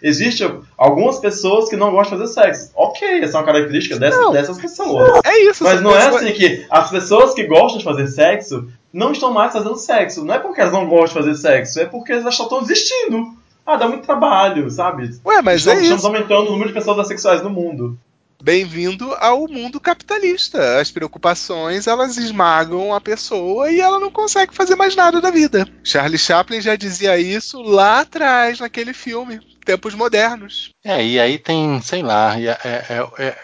Existem 0.02 0.60
algumas 0.76 1.18
pessoas 1.20 1.70
que 1.70 1.76
não 1.76 1.92
gostam 1.92 2.18
de 2.18 2.24
fazer 2.24 2.34
sexo. 2.42 2.72
Ok, 2.74 3.20
essa 3.22 3.38
é 3.38 3.40
uma 3.40 3.46
característica 3.46 3.96
dessas, 3.96 4.32
dessas 4.32 4.58
pessoas. 4.58 5.20
É 5.24 5.38
isso. 5.44 5.62
Mas 5.62 5.80
não 5.80 5.92
é 5.96 6.06
pessoas- 6.06 6.22
assim 6.24 6.32
que 6.32 6.66
as 6.68 6.90
pessoas 6.90 7.34
que 7.34 7.44
gostam 7.46 7.78
de 7.78 7.84
fazer 7.84 8.08
sexo 8.08 8.68
não 8.92 9.12
estão 9.12 9.32
mais 9.32 9.52
fazendo 9.52 9.76
sexo. 9.76 10.24
Não 10.24 10.34
é 10.34 10.40
porque 10.40 10.60
elas 10.60 10.72
não 10.72 10.88
gostam 10.88 11.22
de 11.22 11.28
fazer 11.28 11.40
sexo, 11.40 11.78
é 11.80 11.84
porque 11.86 12.12
elas 12.12 12.34
só 12.34 12.42
estão 12.42 12.60
desistindo. 12.60 13.32
Ah, 13.66 13.76
dá 13.76 13.88
muito 13.88 14.04
trabalho, 14.04 14.70
sabe? 14.70 15.18
Ué, 15.24 15.40
mas 15.42 15.60
estamos, 15.60 15.80
é 15.80 15.82
estamos 15.82 15.98
isso. 16.02 16.06
aumentando 16.06 16.48
o 16.48 16.52
número 16.52 16.68
de 16.68 16.74
pessoas 16.74 16.98
assexuais 16.98 17.42
no 17.42 17.50
mundo. 17.50 17.98
Bem-vindo 18.42 19.14
ao 19.14 19.48
mundo 19.48 19.80
capitalista. 19.80 20.78
As 20.78 20.90
preocupações 20.90 21.86
elas 21.86 22.18
esmagam 22.18 22.92
a 22.92 23.00
pessoa 23.00 23.70
e 23.70 23.80
ela 23.80 23.98
não 23.98 24.10
consegue 24.10 24.54
fazer 24.54 24.76
mais 24.76 24.94
nada 24.94 25.18
da 25.18 25.30
vida. 25.30 25.66
Charlie 25.82 26.18
Chaplin 26.18 26.60
já 26.60 26.76
dizia 26.76 27.18
isso 27.18 27.62
lá 27.62 28.00
atrás 28.00 28.60
naquele 28.60 28.92
filme, 28.92 29.40
Tempos 29.64 29.94
Modernos. 29.94 30.70
É, 30.84 31.02
e 31.02 31.18
aí 31.18 31.38
tem, 31.38 31.80
sei 31.80 32.02
lá, 32.02 32.38
e 32.38 32.46
é- 32.48 32.58
é- 32.62 33.08
é- 33.18 33.38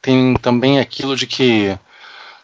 tem 0.00 0.34
também 0.40 0.80
aquilo 0.80 1.14
de 1.14 1.26
que 1.26 1.78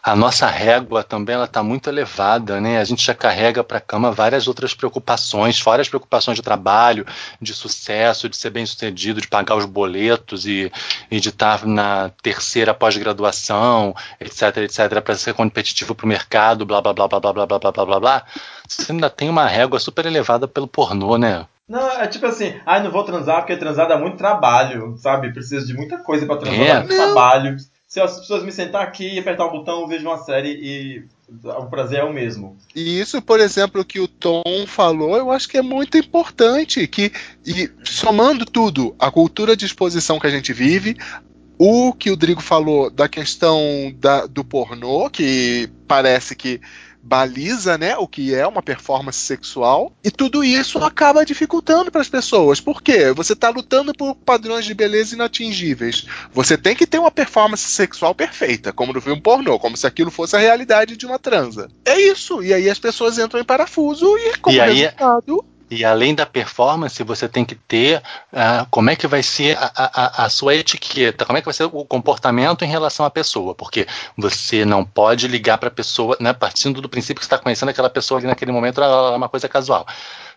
a 0.07 0.15
nossa 0.15 0.45
régua 0.45 1.03
também 1.03 1.33
ela 1.33 1.45
está 1.45 1.63
muito 1.63 1.89
elevada, 1.89 2.61
né? 2.61 2.77
A 2.77 2.83
gente 2.83 3.03
já 3.03 3.15
carrega 3.15 3.63
para 3.63 3.79
a 3.79 3.81
cama 3.81 4.11
várias 4.11 4.47
outras 4.47 4.75
preocupações, 4.75 5.59
fora 5.59 5.81
as 5.81 5.89
preocupações 5.89 6.35
de 6.37 6.43
trabalho, 6.43 7.07
de 7.41 7.55
sucesso, 7.55 8.29
de 8.29 8.37
ser 8.37 8.51
bem 8.51 8.67
sucedido, 8.67 9.19
de 9.19 9.27
pagar 9.27 9.55
os 9.55 9.65
boletos 9.65 10.45
e, 10.45 10.71
e 11.09 11.19
de 11.19 11.29
estar 11.29 11.65
na 11.65 12.11
terceira 12.21 12.71
pós-graduação, 12.71 13.95
etc, 14.21 14.57
etc, 14.57 15.01
para 15.01 15.15
ser 15.15 15.33
competitivo 15.33 15.95
para 15.95 16.05
o 16.05 16.09
mercado, 16.09 16.67
blá 16.67 16.79
blá 16.81 16.93
blá 16.93 17.07
blá 17.07 17.19
blá 17.19 17.33
blá 17.33 17.47
blá 17.47 17.71
blá 17.71 17.85
blá 17.85 17.99
blá. 17.99 18.23
Você 18.67 18.91
ainda 18.91 19.09
tem 19.09 19.27
uma 19.27 19.47
régua 19.47 19.79
super 19.79 20.05
elevada 20.05 20.47
pelo 20.47 20.67
pornô, 20.67 21.17
né? 21.17 21.47
Não, 21.67 21.81
é 21.99 22.05
tipo 22.05 22.27
assim, 22.27 22.53
ai, 22.63 22.83
não 22.83 22.91
vou 22.91 23.03
transar 23.03 23.37
porque 23.37 23.57
transar 23.57 23.87
dá 23.87 23.97
muito 23.97 24.17
trabalho, 24.17 24.95
sabe? 24.99 25.33
Preciso 25.33 25.65
de 25.65 25.73
muita 25.73 25.97
coisa 25.97 26.27
pra 26.27 26.37
transar, 26.37 26.61
É. 26.61 26.67
dá 26.73 26.79
muito 26.81 26.95
Não. 26.95 27.05
trabalho. 27.05 27.57
Se 27.87 28.01
as 28.01 28.19
pessoas 28.19 28.43
me 28.43 28.51
sentar 28.51 28.81
aqui 28.81 29.13
e 29.13 29.19
apertar 29.19 29.45
um 29.47 29.51
botão, 29.51 29.81
eu 29.81 29.87
vejo 29.87 30.05
uma 30.07 30.17
série 30.17 30.49
e 30.49 31.03
o 31.43 31.65
prazer 31.67 31.99
é 31.99 32.03
o 32.03 32.11
mesmo. 32.11 32.57
E 32.75 32.99
isso, 32.99 33.21
por 33.21 33.39
exemplo, 33.39 33.85
que 33.85 33.99
o 33.99 34.07
Tom 34.07 34.43
falou, 34.67 35.15
eu 35.15 35.31
acho 35.31 35.47
que 35.47 35.57
é 35.57 35.61
muito 35.61 35.97
importante. 35.97 36.85
Que, 36.87 37.11
e 37.45 37.69
somando 37.83 38.43
tudo, 38.45 38.95
a 38.99 39.11
cultura 39.11 39.55
de 39.55 39.65
exposição 39.65 40.19
que 40.19 40.27
a 40.27 40.31
gente 40.31 40.51
vive, 40.51 40.97
o 41.57 41.93
que 41.93 42.09
o 42.11 42.17
Drigo 42.17 42.41
falou 42.41 42.89
da 42.89 43.07
questão 43.07 43.59
da- 43.97 44.25
do 44.25 44.43
pornô, 44.43 45.09
que 45.09 45.69
parece 45.87 46.35
que 46.35 46.59
baliza 47.07 47.77
né, 47.77 47.95
o 47.97 48.07
que 48.07 48.33
é 48.33 48.47
uma 48.47 48.63
performance 48.63 49.19
sexual, 49.19 49.93
e 50.03 50.09
tudo 50.09 50.43
isso 50.43 50.79
acaba 50.79 51.23
dificultando 51.23 51.91
para 51.91 52.01
as 52.01 52.09
pessoas. 52.09 52.59
Por 52.59 52.81
quê? 52.81 53.13
Você 53.13 53.33
está 53.33 53.49
lutando 53.49 53.93
por 53.93 54.15
padrões 54.15 54.65
de 54.65 54.73
beleza 54.73 55.13
inatingíveis. 55.13 56.07
Você 56.33 56.57
tem 56.57 56.75
que 56.75 56.87
ter 56.87 56.97
uma 56.97 57.11
performance 57.11 57.67
sexual 57.69 58.15
perfeita, 58.15 58.73
como 58.73 58.91
no 58.91 58.99
filme 58.99 59.21
pornô, 59.21 59.59
como 59.59 59.77
se 59.77 59.85
aquilo 59.85 60.09
fosse 60.09 60.35
a 60.35 60.39
realidade 60.39 60.97
de 60.97 61.05
uma 61.05 61.19
transa. 61.19 61.69
É 61.85 61.99
isso. 62.01 62.41
E 62.43 62.51
aí 62.51 62.67
as 62.69 62.79
pessoas 62.79 63.19
entram 63.19 63.39
em 63.39 63.43
parafuso 63.45 64.17
e, 64.17 64.37
como 64.39 64.55
E 64.57 64.59
aí- 64.59 64.81
resultado. 64.81 65.45
E 65.69 65.83
além 65.83 66.13
da 66.13 66.27
performance, 66.27 67.01
você 67.03 67.27
tem 67.27 67.43
que 67.43 67.55
ter 67.55 68.01
ah, 68.31 68.67
como 68.69 68.91
é 68.91 68.95
que 68.95 69.07
vai 69.07 69.23
ser 69.23 69.57
a, 69.57 69.71
a- 69.75 70.25
a 70.25 70.29
sua 70.29 70.53
etiqueta, 70.55 71.25
como 71.25 71.37
é 71.39 71.41
que 71.41 71.45
vai 71.45 71.53
ser 71.55 71.63
o 71.63 71.83
comportamento 71.85 72.63
em 72.63 72.67
relação 72.67 73.03
à 73.03 73.09
pessoa, 73.09 73.55
porque 73.55 73.87
você 74.15 74.63
não 74.63 74.85
pode 74.85 75.27
ligar 75.27 75.57
para 75.57 75.69
a 75.69 75.71
pessoa, 75.71 76.15
né, 76.19 76.33
partindo 76.33 76.81
do 76.81 76.87
princípio 76.89 77.15
que 77.15 77.25
você 77.25 77.33
está 77.33 77.39
conhecendo 77.39 77.69
aquela 77.69 77.89
pessoa 77.89 78.19
ali 78.19 78.27
naquele 78.27 78.51
momento, 78.51 78.79
é 78.79 79.15
uma 79.15 79.27
coisa 79.27 79.49
casual. 79.49 79.87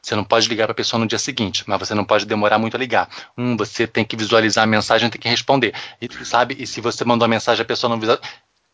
Você 0.00 0.14
não 0.16 0.24
pode 0.24 0.48
ligar 0.48 0.64
para 0.66 0.72
a 0.72 0.74
pessoa 0.74 0.98
no 0.98 1.06
dia 1.06 1.18
seguinte, 1.18 1.64
mas 1.66 1.78
você 1.78 1.94
não 1.94 2.04
pode 2.04 2.24
demorar 2.24 2.58
muito 2.58 2.76
a 2.76 2.78
ligar. 2.78 3.08
Hum, 3.36 3.56
você 3.56 3.86
tem 3.86 4.04
que 4.04 4.16
visualizar 4.16 4.64
a 4.64 4.66
mensagem, 4.66 5.10
tem 5.10 5.20
que 5.20 5.28
responder. 5.28 5.74
E, 6.00 6.08
sabe? 6.24 6.56
E 6.58 6.66
se 6.66 6.80
você 6.80 7.04
mandou 7.04 7.26
a 7.26 7.28
mensagem, 7.28 7.62
a 7.62 7.66
pessoa 7.66 7.90
não 7.90 7.98
visualiza. 8.00 8.26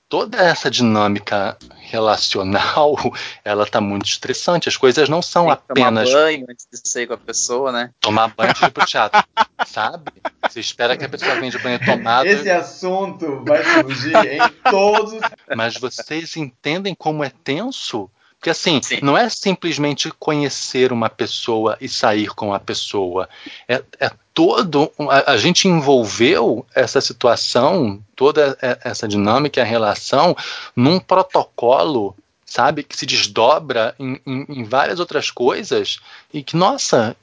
Toda 0.09 0.39
essa 0.39 0.71
dinâmica 0.71 1.57
relacional, 1.81 2.95
ela 3.45 3.67
tá 3.67 3.81
muito 3.81 4.07
estressante. 4.07 4.69
As 4.69 4.77
coisas 4.77 5.09
não 5.09 5.23
são 5.23 5.47
que 5.47 5.57
tomar 5.57 5.89
apenas 5.89 6.13
banho 6.13 6.47
antes 6.49 6.67
de 6.71 6.89
sair 6.89 7.07
com 7.07 7.15
a 7.15 7.19
pessoa, 7.19 7.73
né? 7.73 7.91
tomar 8.01 8.29
banho 8.35 8.51
antes 8.51 8.61
de 8.61 8.69
ir 8.69 8.71
pro 8.71 8.85
teatro, 8.87 9.23
sabe? 9.67 10.13
Você 10.49 10.61
espera 10.61 10.97
que 10.97 11.05
a 11.05 11.09
pessoa 11.09 11.35
venha 11.37 11.51
de 11.51 11.59
banho 11.59 11.85
tomado, 11.85 12.27
Esse 12.27 12.51
assunto 12.51 13.43
vai 13.45 13.65
surgir 13.65 14.15
em 14.17 14.71
todos 14.71 15.15
os. 15.15 15.21
mas 15.57 15.77
vocês 15.77 16.37
entendem 16.37 16.95
como 16.95 17.25
é 17.25 17.31
tenso? 17.43 18.11
Porque 18.45 18.51
assim, 18.51 18.79
Sim. 18.83 18.99
não 19.01 19.17
é 19.17 19.27
simplesmente 19.31 20.11
conhecer 20.19 20.93
uma 20.93 21.09
pessoa 21.09 21.79
e 21.81 21.89
sair 21.89 22.27
com 22.35 22.53
a 22.53 22.61
pessoa. 22.61 23.27
É, 23.67 23.83
é 23.99 24.11
todo. 24.35 24.93
A, 25.09 25.33
a 25.33 25.37
gente 25.39 25.67
envolveu 25.67 26.67
essa 26.75 27.01
situação, 27.01 27.99
toda 28.15 28.55
essa 28.85 29.09
dinâmica, 29.09 29.63
a 29.63 29.65
relação, 29.65 30.37
num 30.77 31.01
protocolo, 31.01 32.15
sabe, 32.45 32.83
que 32.83 32.95
se 32.95 33.07
desdobra 33.07 33.95
em, 33.99 34.21
em- 34.27 34.45
em 34.61 34.63
várias 34.63 35.01
outras 35.01 35.31
coisas 35.31 35.99
e 36.31 36.43
que, 36.43 36.55
nossa, 36.55 37.17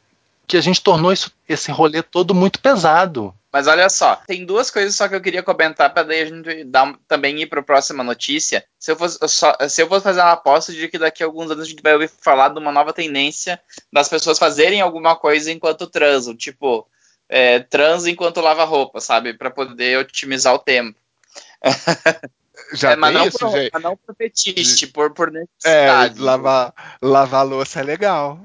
que 0.48 0.58
a 0.58 0.62
gente 0.62 0.82
tornou 0.82 1.14
isso, 1.14 1.32
esse 1.48 1.72
rolê 1.72 2.02
todo 2.02 2.34
muito 2.34 2.60
pesado. 2.60 3.32
Mas 3.52 3.68
olha 3.68 3.90
só, 3.90 4.16
tem 4.16 4.46
duas 4.46 4.72
coisas 4.72 4.96
só 4.96 5.10
que 5.10 5.16
eu 5.16 5.22
queria 5.22 5.44
comentar 5.44 5.94
para 5.94 6.04
daí 6.04 6.22
a 6.22 6.26
gente 6.26 6.64
dar, 6.64 6.96
também 7.08 7.42
ir 7.42 7.48
para 7.48 7.60
a 7.60 7.64
próxima 7.64 8.02
notícia. 8.04 8.64
Se 8.80 8.92
eu, 8.92 8.96
fosse, 8.96 9.20
só, 9.28 9.56
se 9.68 9.82
eu 9.82 9.88
fosse 9.88 10.04
fazer 10.04 10.22
uma 10.22 10.32
aposta, 10.32 10.72
eu 10.72 10.76
diria 10.76 10.90
que 10.90 10.98
daqui 10.98 11.22
a 11.22 11.26
alguns 11.26 11.52
anos 11.52 11.66
a 11.66 11.70
gente 11.70 11.84
vai 11.84 11.94
ouvir 11.94 12.10
falar 12.22 12.50
de 12.50 12.60
uma 12.60 12.72
nova 12.72 12.94
tendência 12.94 13.60
das 13.92 14.08
pessoas 14.08 14.40
fazerem 14.40 14.80
alguma 14.80 15.18
coisa 15.18 15.52
enquanto 15.52 15.86
transam. 15.86 16.36
Tipo, 16.36 16.88
é, 17.28 17.60
transa 17.60 18.10
enquanto 18.10 18.40
lava 18.40 18.64
roupa, 18.64 19.02
sabe? 19.02 19.34
Para 19.34 19.52
poder 19.52 20.00
otimizar 20.00 20.54
o 20.54 20.60
tempo. 20.60 20.98
Já 22.74 22.92
é, 22.92 22.96
mas, 22.96 23.14
não 23.14 23.28
isso, 23.28 23.40
por, 23.40 23.52
gente? 23.52 23.70
mas 23.74 23.84
não 23.84 23.98
por 23.98 24.16
fetiche, 24.16 24.88
por, 24.88 25.14
por 25.14 25.28
É, 25.30 25.40
necessidade. 25.40 26.20
lavar, 26.20 26.74
lavar 27.02 27.46
louça 27.46 27.82
é 27.82 27.84
legal. 27.84 28.40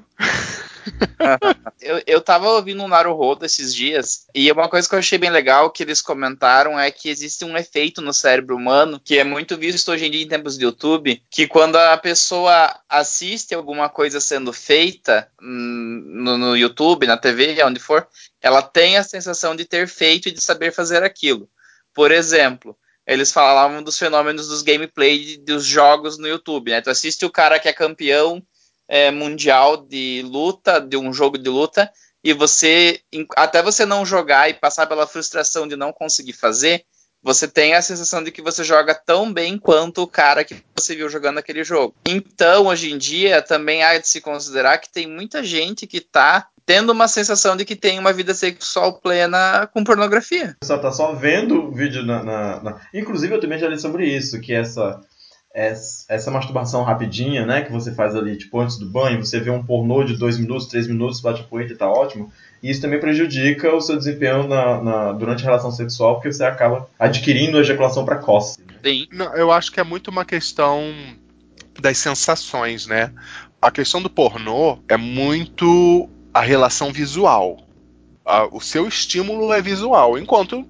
Eu, 1.81 2.01
eu 2.05 2.21
tava 2.21 2.49
ouvindo 2.49 2.83
um 2.83 2.87
Naruhodo 2.87 3.45
esses 3.45 3.73
dias, 3.73 4.25
e 4.33 4.51
uma 4.51 4.69
coisa 4.69 4.87
que 4.87 4.95
eu 4.95 4.99
achei 4.99 5.17
bem 5.17 5.29
legal 5.29 5.69
que 5.71 5.83
eles 5.83 6.01
comentaram 6.01 6.79
é 6.79 6.91
que 6.91 7.09
existe 7.09 7.45
um 7.45 7.57
efeito 7.57 8.01
no 8.01 8.13
cérebro 8.13 8.55
humano, 8.55 8.99
que 9.03 9.17
é 9.17 9.23
muito 9.23 9.57
visto 9.57 9.91
hoje 9.91 10.05
em 10.05 10.11
dia 10.11 10.23
em 10.23 10.27
tempos 10.27 10.57
de 10.57 10.65
YouTube, 10.65 11.21
que 11.29 11.47
quando 11.47 11.75
a 11.75 11.97
pessoa 11.97 12.77
assiste 12.89 13.53
alguma 13.53 13.89
coisa 13.89 14.19
sendo 14.19 14.51
feita 14.53 15.29
hum, 15.41 16.03
no, 16.05 16.37
no 16.37 16.57
YouTube, 16.57 17.07
na 17.07 17.17
TV, 17.17 17.63
onde 17.63 17.79
for, 17.79 18.07
ela 18.41 18.61
tem 18.61 18.97
a 18.97 19.03
sensação 19.03 19.55
de 19.55 19.65
ter 19.65 19.87
feito 19.87 20.29
e 20.29 20.31
de 20.31 20.41
saber 20.41 20.71
fazer 20.71 21.03
aquilo. 21.03 21.49
Por 21.93 22.11
exemplo, 22.11 22.77
eles 23.07 23.31
falavam 23.31 23.81
dos 23.81 23.97
fenômenos 23.97 24.49
dos 24.49 24.61
gameplay 24.61 25.37
dos 25.37 25.65
jogos 25.65 26.17
no 26.17 26.27
YouTube, 26.27 26.71
né? 26.71 26.81
Tu 26.81 26.89
assiste 26.89 27.25
o 27.25 27.31
cara 27.31 27.57
que 27.57 27.69
é 27.69 27.73
campeão 27.73 28.43
é, 28.87 29.11
mundial 29.11 29.77
de 29.77 30.23
luta, 30.25 30.79
de 30.79 30.97
um 30.97 31.11
jogo 31.11 31.37
de 31.37 31.49
luta, 31.49 31.91
e 32.23 32.33
você, 32.33 32.99
até 33.35 33.61
você 33.61 33.85
não 33.85 34.05
jogar 34.05 34.49
e 34.49 34.53
passar 34.53 34.87
pela 34.87 35.07
frustração 35.07 35.67
de 35.67 35.75
não 35.75 35.93
conseguir 35.93 36.33
fazer, 36.33 36.83
você 37.21 37.47
tem 37.47 37.73
a 37.73 37.81
sensação 37.81 38.23
de 38.23 38.31
que 38.31 38.41
você 38.41 38.63
joga 38.63 38.93
tão 38.93 39.31
bem 39.33 39.57
quanto 39.57 40.01
o 40.01 40.07
cara 40.07 40.43
que 40.43 40.55
você 40.77 40.95
viu 40.95 41.09
jogando 41.09 41.39
aquele 41.39 41.63
jogo. 41.63 41.93
Então, 42.07 42.67
hoje 42.67 42.91
em 42.91 42.97
dia, 42.97 43.41
também 43.41 43.83
há 43.83 43.97
de 43.97 44.07
se 44.07 44.21
considerar 44.21 44.77
que 44.77 44.91
tem 44.91 45.07
muita 45.07 45.43
gente 45.43 45.87
que 45.87 45.97
está 45.97 46.47
tendo 46.65 46.91
uma 46.91 47.07
sensação 47.07 47.55
de 47.55 47.63
que 47.63 47.77
tem 47.77 47.97
uma 47.97 48.11
vida 48.11 48.33
sexual 48.33 48.99
plena 48.99 49.67
com 49.73 49.85
pornografia. 49.85 50.57
Só 50.63 50.77
tá 50.77 50.91
só 50.91 51.13
vendo 51.13 51.63
o 51.63 51.71
vídeo 51.71 52.05
na, 52.05 52.21
na, 52.23 52.63
na, 52.63 52.81
Inclusive, 52.93 53.35
eu 53.35 53.39
também 53.39 53.57
já 53.57 53.69
li 53.69 53.79
sobre 53.79 54.05
isso, 54.05 54.41
que 54.41 54.53
essa, 54.53 54.99
essa, 55.57 56.05
essa 56.07 56.29
masturbação 56.29 56.83
rapidinha, 56.83 57.43
né, 57.43 57.63
que 57.63 57.71
você 57.71 57.91
faz 57.91 58.15
ali, 58.15 58.37
tipo, 58.37 58.59
antes 58.59 58.77
do 58.77 58.85
banho, 58.85 59.25
você 59.25 59.39
vê 59.39 59.49
um 59.49 59.63
pornô 59.63 60.03
de 60.03 60.15
2 60.15 60.37
minutos, 60.37 60.67
3 60.67 60.87
minutos, 60.87 61.19
bate 61.19 61.41
a 61.41 61.43
poeta 61.43 61.73
e 61.73 61.75
tá 61.75 61.89
ótimo. 61.89 62.31
E 62.61 62.69
isso 62.69 62.79
também 62.79 62.99
prejudica 62.99 63.75
o 63.75 63.81
seu 63.81 63.97
desempenho 63.97 64.47
na, 64.47 64.83
na, 64.83 65.11
durante 65.13 65.41
a 65.41 65.45
relação 65.45 65.71
sexual, 65.71 66.15
porque 66.15 66.31
você 66.31 66.43
acaba 66.43 66.87
adquirindo 66.99 67.57
a 67.57 67.61
ejaculação 67.61 68.05
precoce. 68.05 68.59
Né? 68.59 68.75
Sim. 68.83 69.07
Não, 69.11 69.35
eu 69.35 69.51
acho 69.51 69.71
que 69.71 69.79
é 69.79 69.83
muito 69.83 70.09
uma 70.11 70.23
questão 70.23 70.93
das 71.81 71.97
sensações, 71.97 72.85
né? 72.85 73.11
A 73.59 73.71
questão 73.71 73.99
do 73.99 74.11
pornô 74.11 74.77
é 74.87 74.95
muito 74.95 76.07
a 76.31 76.41
relação 76.41 76.93
visual. 76.93 77.57
o 78.51 78.61
seu 78.61 78.87
estímulo 78.87 79.51
é 79.51 79.59
visual, 79.59 80.19
enquanto 80.19 80.67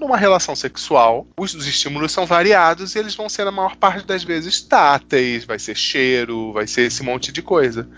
numa 0.00 0.16
relação 0.16 0.56
sexual, 0.56 1.26
os, 1.38 1.54
os, 1.54 1.66
estímulos 1.66 2.10
são 2.10 2.26
variados 2.26 2.94
e 2.94 2.98
eles 2.98 3.14
vão 3.14 3.28
ser, 3.28 3.44
na 3.44 3.52
maior 3.52 3.76
parte 3.76 4.06
das 4.06 4.24
vezes, 4.24 4.60
táteis, 4.62 5.44
vai 5.44 5.58
ser 5.58 5.76
cheiro, 5.76 6.52
vai 6.52 6.66
ser 6.66 6.82
esse 6.82 7.02
monte 7.02 7.30
de 7.30 7.42
coisa. 7.42 7.88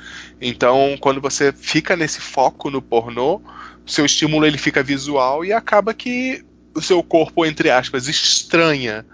Então, 0.41 0.97
quando 1.01 1.21
você 1.21 1.53
fica 1.53 1.97
nesse 1.97 2.21
foco 2.21 2.69
no 2.71 2.83
pornô, 2.83 3.41
o 3.87 3.91
seu 3.91 4.05
estímulo 4.05 4.45
ele 4.45 4.59
fica 4.59 4.83
visual 4.83 5.45
e 5.45 5.53
acaba 5.53 5.95
que 5.95 6.45
o 6.75 6.83
seu 6.83 7.03
corpo, 7.03 7.47
entre 7.47 7.71
aspas, 7.71 8.09
estranha 8.09 9.07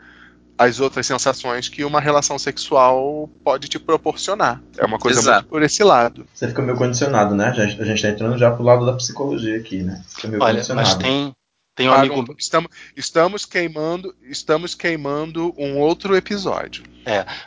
as 0.59 0.81
outras 0.81 1.07
sensações 1.07 1.69
que 1.69 1.85
uma 1.85 2.01
relação 2.01 2.37
sexual 2.37 3.31
pode 3.45 3.69
te 3.69 3.79
proporcionar. 3.79 4.61
É 4.77 4.85
uma 4.85 4.99
coisa 4.99 5.21
Exato. 5.21 5.43
muito 5.43 5.51
por 5.51 5.63
esse 5.63 5.85
lado. 5.85 6.27
Você 6.35 6.49
fica 6.49 6.61
meio 6.61 6.77
condicionado, 6.77 7.35
né? 7.35 7.47
A 7.47 7.53
gente, 7.53 7.81
a 7.81 7.85
gente 7.85 8.03
tá 8.03 8.09
entrando 8.09 8.37
já 8.37 8.51
pro 8.51 8.65
lado 8.65 8.85
da 8.85 8.93
psicologia 8.95 9.57
aqui, 9.57 9.85
né? 9.85 10.03
Fica 10.09 10.27
meio 10.27 10.43
Olha, 10.43 10.55
condicionado. 10.55 10.89
mas 10.89 10.99
tem, 10.99 11.33
tem 11.79 11.87
um 11.89 11.93
Para 11.93 12.01
amigo. 12.01 12.35
estamos, 12.37 12.71
estamos 12.97 13.45
queimando, 13.45 14.13
estamos 14.25 14.75
queimando 14.75 15.55
um 15.57 15.79
outro 15.79 16.17
episódio. 16.17 16.83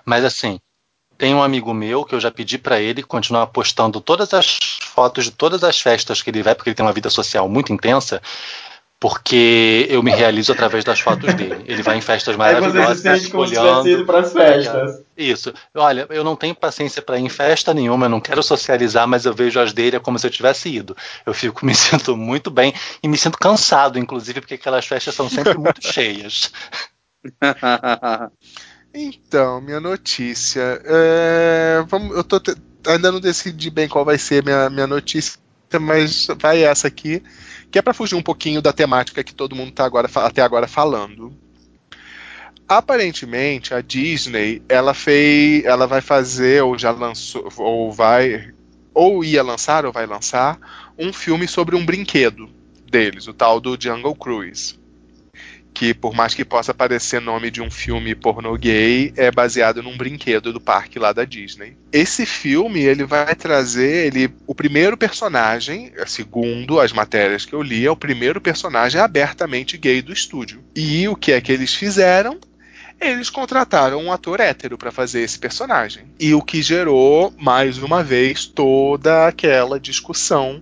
Mas 0.05 0.23
assim, 0.23 0.57
tem 1.17 1.35
um 1.35 1.43
amigo 1.43 1.73
meu 1.73 2.05
que 2.05 2.15
eu 2.15 2.19
já 2.21 2.31
pedi 2.31 2.57
pra 2.57 2.79
ele 2.79 3.03
continuar 3.03 3.47
postando 3.47 3.99
todas 3.99 4.33
as 4.33 4.57
fotos 4.83 5.25
de 5.25 5.31
todas 5.31 5.65
as 5.65 5.81
festas 5.81 6.21
que 6.21 6.29
ele 6.29 6.41
vai, 6.41 6.55
porque 6.55 6.69
ele 6.69 6.75
tem 6.75 6.85
uma 6.85 6.93
vida 6.93 7.09
social 7.09 7.49
muito 7.49 7.73
intensa, 7.73 8.21
porque 9.01 9.87
eu 9.89 10.03
me 10.03 10.11
realizo 10.11 10.51
através 10.51 10.83
das 10.83 10.99
fotos 10.99 11.33
dele. 11.33 11.63
Ele 11.65 11.81
vai 11.81 11.97
em 11.97 12.01
festas 12.01 12.39
Aí 12.39 12.53
você 12.61 12.69
se 12.71 12.75
maravilhosas, 12.75 13.33
olhando. 13.33 13.89
ido 13.89 14.05
pras 14.05 14.31
festas. 14.31 15.01
Isso. 15.17 15.51
Olha, 15.73 16.05
eu 16.11 16.23
não 16.23 16.35
tenho 16.35 16.53
paciência 16.53 17.01
pra 17.01 17.17
ir 17.17 17.23
em 17.23 17.29
festa 17.29 17.73
nenhuma, 17.73 18.05
eu 18.05 18.09
não 18.09 18.21
quero 18.21 18.43
socializar, 18.43 19.07
mas 19.07 19.25
eu 19.25 19.33
vejo 19.33 19.59
as 19.59 19.73
dele 19.73 19.99
como 19.99 20.19
se 20.19 20.27
eu 20.27 20.29
tivesse 20.31 20.69
ido. 20.69 20.95
Eu 21.25 21.33
fico, 21.33 21.65
me 21.65 21.73
sinto 21.73 22.15
muito 22.15 22.51
bem 22.51 22.75
e 23.01 23.07
me 23.07 23.17
sinto 23.17 23.39
cansado, 23.39 23.97
inclusive, 23.97 24.39
porque 24.39 24.53
aquelas 24.53 24.85
festas 24.85 25.15
são 25.15 25.27
sempre 25.27 25.57
muito 25.57 25.81
cheias. 25.83 26.51
Então, 28.93 29.61
minha 29.61 29.79
notícia. 29.79 30.81
é, 30.83 31.83
vamos, 31.87 32.13
eu 32.15 32.23
tô 32.25 32.39
te- 32.41 32.55
ainda 32.85 33.09
não 33.11 33.21
decidi 33.21 33.69
bem 33.69 33.87
qual 33.87 34.03
vai 34.03 34.17
ser 34.17 34.43
minha, 34.43 34.69
minha 34.69 34.85
notícia, 34.85 35.39
mas 35.79 36.27
vai 36.37 36.63
essa 36.65 36.89
aqui, 36.89 37.23
que 37.71 37.79
é 37.79 37.81
para 37.81 37.93
fugir 37.93 38.15
um 38.15 38.21
pouquinho 38.21 38.61
da 38.61 38.73
temática 38.73 39.23
que 39.23 39.33
todo 39.33 39.55
mundo 39.55 39.71
tá 39.71 39.85
agora, 39.85 40.09
até 40.15 40.41
agora 40.41 40.67
falando. 40.67 41.33
Aparentemente, 42.67 43.73
a 43.73 43.81
Disney, 43.81 44.61
ela 44.67 44.93
fez, 44.93 45.63
ela 45.63 45.87
vai 45.87 46.01
fazer 46.01 46.63
ou 46.63 46.77
já 46.77 46.91
lançou 46.91 47.49
ou 47.57 47.91
vai 47.91 48.53
ou 48.93 49.23
ia 49.23 49.41
lançar 49.41 49.85
ou 49.85 49.91
vai 49.91 50.05
lançar 50.05 50.59
um 50.97 51.13
filme 51.13 51.47
sobre 51.47 51.75
um 51.75 51.85
brinquedo 51.85 52.49
deles, 52.89 53.27
o 53.27 53.33
tal 53.33 53.61
do 53.61 53.81
Jungle 53.81 54.15
Cruise 54.15 54.80
que 55.73 55.93
por 55.93 56.13
mais 56.13 56.33
que 56.33 56.45
possa 56.45 56.73
parecer 56.73 57.21
nome 57.21 57.49
de 57.49 57.61
um 57.61 57.71
filme 57.71 58.13
pornô 58.13 58.55
gay, 58.55 59.13
é 59.15 59.31
baseado 59.31 59.81
num 59.81 59.97
brinquedo 59.97 60.53
do 60.53 60.59
parque 60.59 60.99
lá 60.99 61.11
da 61.11 61.25
Disney. 61.25 61.77
Esse 61.91 62.25
filme, 62.25 62.81
ele 62.81 63.03
vai 63.03 63.35
trazer, 63.35 64.07
ele, 64.07 64.33
o 64.45 64.53
primeiro 64.53 64.97
personagem, 64.97 65.91
segundo 66.05 66.79
as 66.79 66.91
matérias 66.91 67.45
que 67.45 67.53
eu 67.53 67.61
li, 67.61 67.85
é 67.85 67.91
o 67.91 67.95
primeiro 67.95 68.39
personagem 68.39 68.99
abertamente 69.01 69.77
gay 69.77 70.01
do 70.01 70.13
estúdio. 70.13 70.63
E 70.75 71.07
o 71.07 71.15
que 71.15 71.31
é 71.31 71.41
que 71.41 71.51
eles 71.51 71.73
fizeram? 71.73 72.39
Eles 72.99 73.31
contrataram 73.31 73.99
um 73.99 74.11
ator 74.11 74.39
hétero 74.39 74.77
para 74.77 74.91
fazer 74.91 75.21
esse 75.21 75.39
personagem. 75.39 76.03
E 76.19 76.35
o 76.35 76.41
que 76.41 76.61
gerou, 76.61 77.33
mais 77.39 77.79
uma 77.79 78.03
vez, 78.03 78.45
toda 78.45 79.27
aquela 79.27 79.79
discussão 79.79 80.61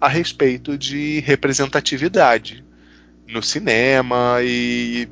a 0.00 0.08
respeito 0.08 0.76
de 0.76 1.20
representatividade 1.20 2.65
no 3.28 3.42
cinema 3.42 4.38
e 4.42 5.08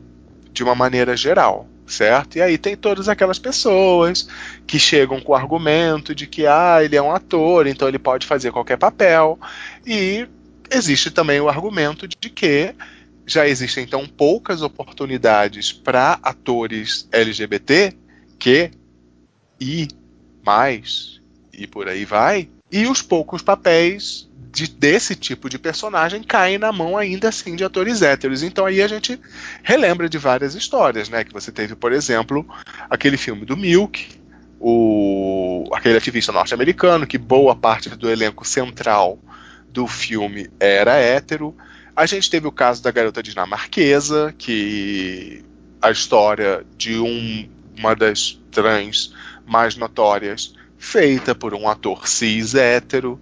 de 0.53 0.63
uma 0.63 0.75
maneira 0.75 1.17
geral, 1.17 1.69
certo? 1.87 2.37
E 2.37 2.43
aí 2.43 2.57
tem 2.57 2.77
todas 2.77 3.09
aquelas 3.09 3.39
pessoas 3.39 4.29
que 4.67 4.79
chegam 4.79 5.21
com 5.21 5.33
o 5.33 5.35
argumento 5.35 6.15
de 6.15 6.27
que 6.27 6.47
ah, 6.47 6.79
ele 6.83 6.97
é 6.97 7.03
um 7.03 7.13
ator, 7.13 7.67
então 7.67 7.89
ele 7.89 7.99
pode 7.99 8.27
fazer 8.27 8.53
qualquer 8.53 8.79
papel. 8.79 9.39
E 9.85 10.27
existe 10.71 11.11
também 11.11 11.41
o 11.41 11.49
argumento 11.49 12.07
de 12.07 12.31
que 12.31 12.75
já 13.27 13.49
existem 13.49 13.85
então 13.85 14.07
poucas 14.07 14.63
oportunidades 14.63 15.73
para 15.73 16.19
atores 16.23 17.09
LGBT 17.11 17.95
que 18.39 18.71
e 19.61 19.89
mais 20.45 21.21
e 21.53 21.67
por 21.67 21.89
aí 21.89 22.05
vai. 22.05 22.49
E 22.71 22.87
os 22.87 23.01
poucos 23.03 23.41
papéis 23.43 24.29
de- 24.55 24.69
desse 24.69 25.15
tipo 25.17 25.49
de 25.49 25.59
personagem 25.59 26.23
caem 26.23 26.59
na 26.59 26.73
mão 26.73 26.97
ainda 26.97 27.29
assim 27.29 27.57
de 27.57 27.65
atores 27.65 28.01
héteros. 28.03 28.43
Então 28.43 28.65
aí 28.65 28.81
a 28.81 28.89
gente 28.89 29.19
relembra 29.63 30.09
de 30.09 30.17
várias 30.17 30.55
histórias, 30.55 31.09
né? 31.09 31.25
Que 31.25 31.33
você 31.33 31.51
teve, 31.53 31.75
por 31.75 31.93
exemplo, 31.93 32.47
aquele 32.89 33.17
filme 33.17 33.45
do 33.45 33.57
Milk, 33.57 34.09
o, 34.61 35.69
aquele 35.75 35.99
ativista 35.99 36.33
norte-americano, 36.33 37.07
que 37.07 37.19
boa 37.19 37.55
parte 37.55 37.91
do 37.91 38.09
elenco 38.11 38.47
central 38.47 39.19
do 39.69 39.87
filme 39.87 40.49
era 40.59 40.95
hétero. 40.97 41.55
A 41.97 42.07
gente 42.07 42.31
teve 42.31 42.47
o 42.47 42.53
caso 42.53 42.83
da 42.83 42.91
garota 42.91 43.23
dinamarquesa, 43.23 44.35
que 44.39 45.45
a 45.83 45.91
história 45.91 46.65
de 46.77 46.99
um, 46.99 47.49
uma 47.79 47.95
das 47.95 48.41
trans 48.51 49.13
mais 49.47 49.77
notórias, 49.77 50.55
feita 50.79 51.35
por 51.35 51.55
um 51.55 51.69
ator 51.69 52.09
cis 52.09 52.55
hétero, 52.55 53.21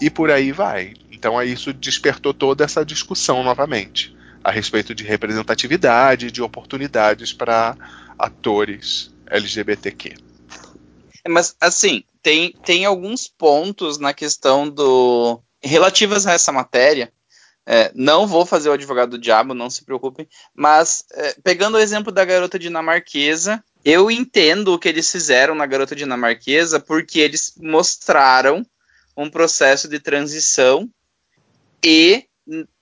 e 0.00 0.08
por 0.10 0.30
aí 0.30 0.52
vai. 0.52 0.94
Então 1.10 1.38
aí 1.38 1.52
isso 1.52 1.72
despertou 1.72 2.32
toda 2.32 2.64
essa 2.64 2.84
discussão 2.84 3.42
novamente 3.42 4.16
a 4.42 4.50
respeito 4.50 4.94
de 4.94 5.04
representatividade, 5.04 6.30
de 6.30 6.42
oportunidades 6.42 7.32
para 7.32 7.76
atores 8.18 9.10
LGBTQ. 9.26 10.16
Mas, 11.28 11.54
assim, 11.60 12.02
tem, 12.22 12.52
tem 12.64 12.84
alguns 12.84 13.28
pontos 13.28 13.98
na 13.98 14.12
questão 14.12 14.68
do. 14.68 15.40
relativas 15.62 16.26
a 16.26 16.32
essa 16.32 16.52
matéria, 16.52 17.12
É, 17.66 17.92
não 17.94 18.26
vou 18.26 18.46
fazer 18.46 18.70
o 18.70 18.72
advogado 18.72 19.10
do 19.10 19.18
diabo, 19.18 19.54
não 19.54 19.68
se 19.68 19.84
preocupem. 19.84 20.26
Mas, 20.54 21.04
é, 21.12 21.36
pegando 21.44 21.76
o 21.76 21.78
exemplo 21.78 22.10
da 22.10 22.24
garota 22.24 22.58
dinamarquesa, 22.58 23.62
eu 23.84 24.10
entendo 24.10 24.72
o 24.72 24.78
que 24.78 24.88
eles 24.88 25.12
fizeram 25.12 25.54
na 25.54 25.66
garota 25.66 25.94
dinamarquesa 25.94 26.80
porque 26.80 27.20
eles 27.20 27.52
mostraram 27.60 28.66
um 29.16 29.30
processo 29.30 29.88
de 29.88 29.98
transição 29.98 30.88
e 31.84 32.26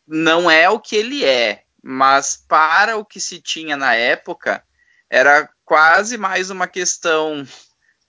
não 0.06 0.50
é 0.50 0.68
o 0.68 0.80
que 0.80 0.96
ele 0.96 1.24
é, 1.24 1.62
mas 1.82 2.42
para 2.48 2.96
o 2.96 3.04
que 3.04 3.20
se 3.20 3.40
tinha 3.40 3.76
na 3.76 3.94
época, 3.94 4.62
era 5.10 5.48
quase 5.64 6.16
mais 6.16 6.50
uma 6.50 6.66
questão 6.66 7.46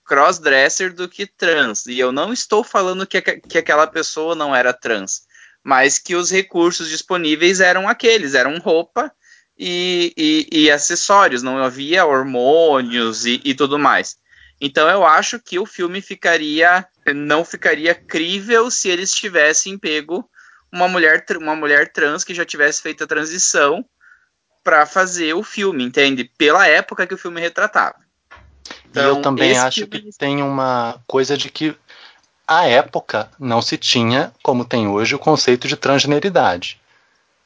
crossdresser 0.04 0.94
do 0.94 1.08
que 1.08 1.26
trans. 1.26 1.86
E 1.86 1.98
eu 1.98 2.10
não 2.10 2.32
estou 2.32 2.64
falando 2.64 3.06
que, 3.06 3.20
que 3.20 3.58
aquela 3.58 3.86
pessoa 3.86 4.34
não 4.34 4.54
era 4.54 4.72
trans 4.72 5.22
mas 5.62 5.98
que 5.98 6.14
os 6.14 6.30
recursos 6.30 6.88
disponíveis 6.88 7.60
eram 7.60 7.88
aqueles, 7.88 8.34
eram 8.34 8.58
roupa 8.58 9.12
e, 9.58 10.12
e, 10.16 10.64
e 10.64 10.70
acessórios, 10.70 11.42
não 11.42 11.58
havia 11.58 12.06
hormônios 12.06 13.26
e, 13.26 13.40
e, 13.44 13.54
tudo 13.54 13.78
mais. 13.78 14.16
Então 14.60 14.88
eu 14.88 15.04
acho 15.04 15.40
que 15.40 15.58
o 15.58 15.64
filme 15.64 16.02
ficaria, 16.02 16.86
não 17.14 17.44
ficaria 17.44 17.94
crível 17.94 18.70
se 18.70 18.88
eles 18.88 19.12
tivessem 19.12 19.78
pego 19.78 20.28
uma 20.70 20.86
mulher, 20.86 21.24
uma 21.36 21.56
mulher 21.56 21.92
trans 21.92 22.22
que 22.22 22.34
já 22.34 22.44
tivesse 22.44 22.82
feito 22.82 23.02
a 23.02 23.06
transição 23.06 23.84
para 24.62 24.84
fazer 24.84 25.34
o 25.34 25.42
filme, 25.42 25.84
entende? 25.84 26.24
Pela 26.36 26.66
época 26.66 27.06
que 27.06 27.14
o 27.14 27.18
filme 27.18 27.40
retratava. 27.40 27.96
Então, 28.88 29.16
eu 29.16 29.22
também 29.22 29.58
acho 29.58 29.86
filme... 29.86 30.02
que 30.02 30.18
tem 30.18 30.42
uma 30.42 31.00
coisa 31.06 31.36
de 31.36 31.50
que 31.50 31.74
à 32.46 32.66
época 32.66 33.30
não 33.38 33.62
se 33.62 33.78
tinha, 33.78 34.32
como 34.42 34.64
tem 34.64 34.86
hoje, 34.86 35.14
o 35.14 35.18
conceito 35.18 35.66
de 35.66 35.76
transgeneridade. 35.76 36.80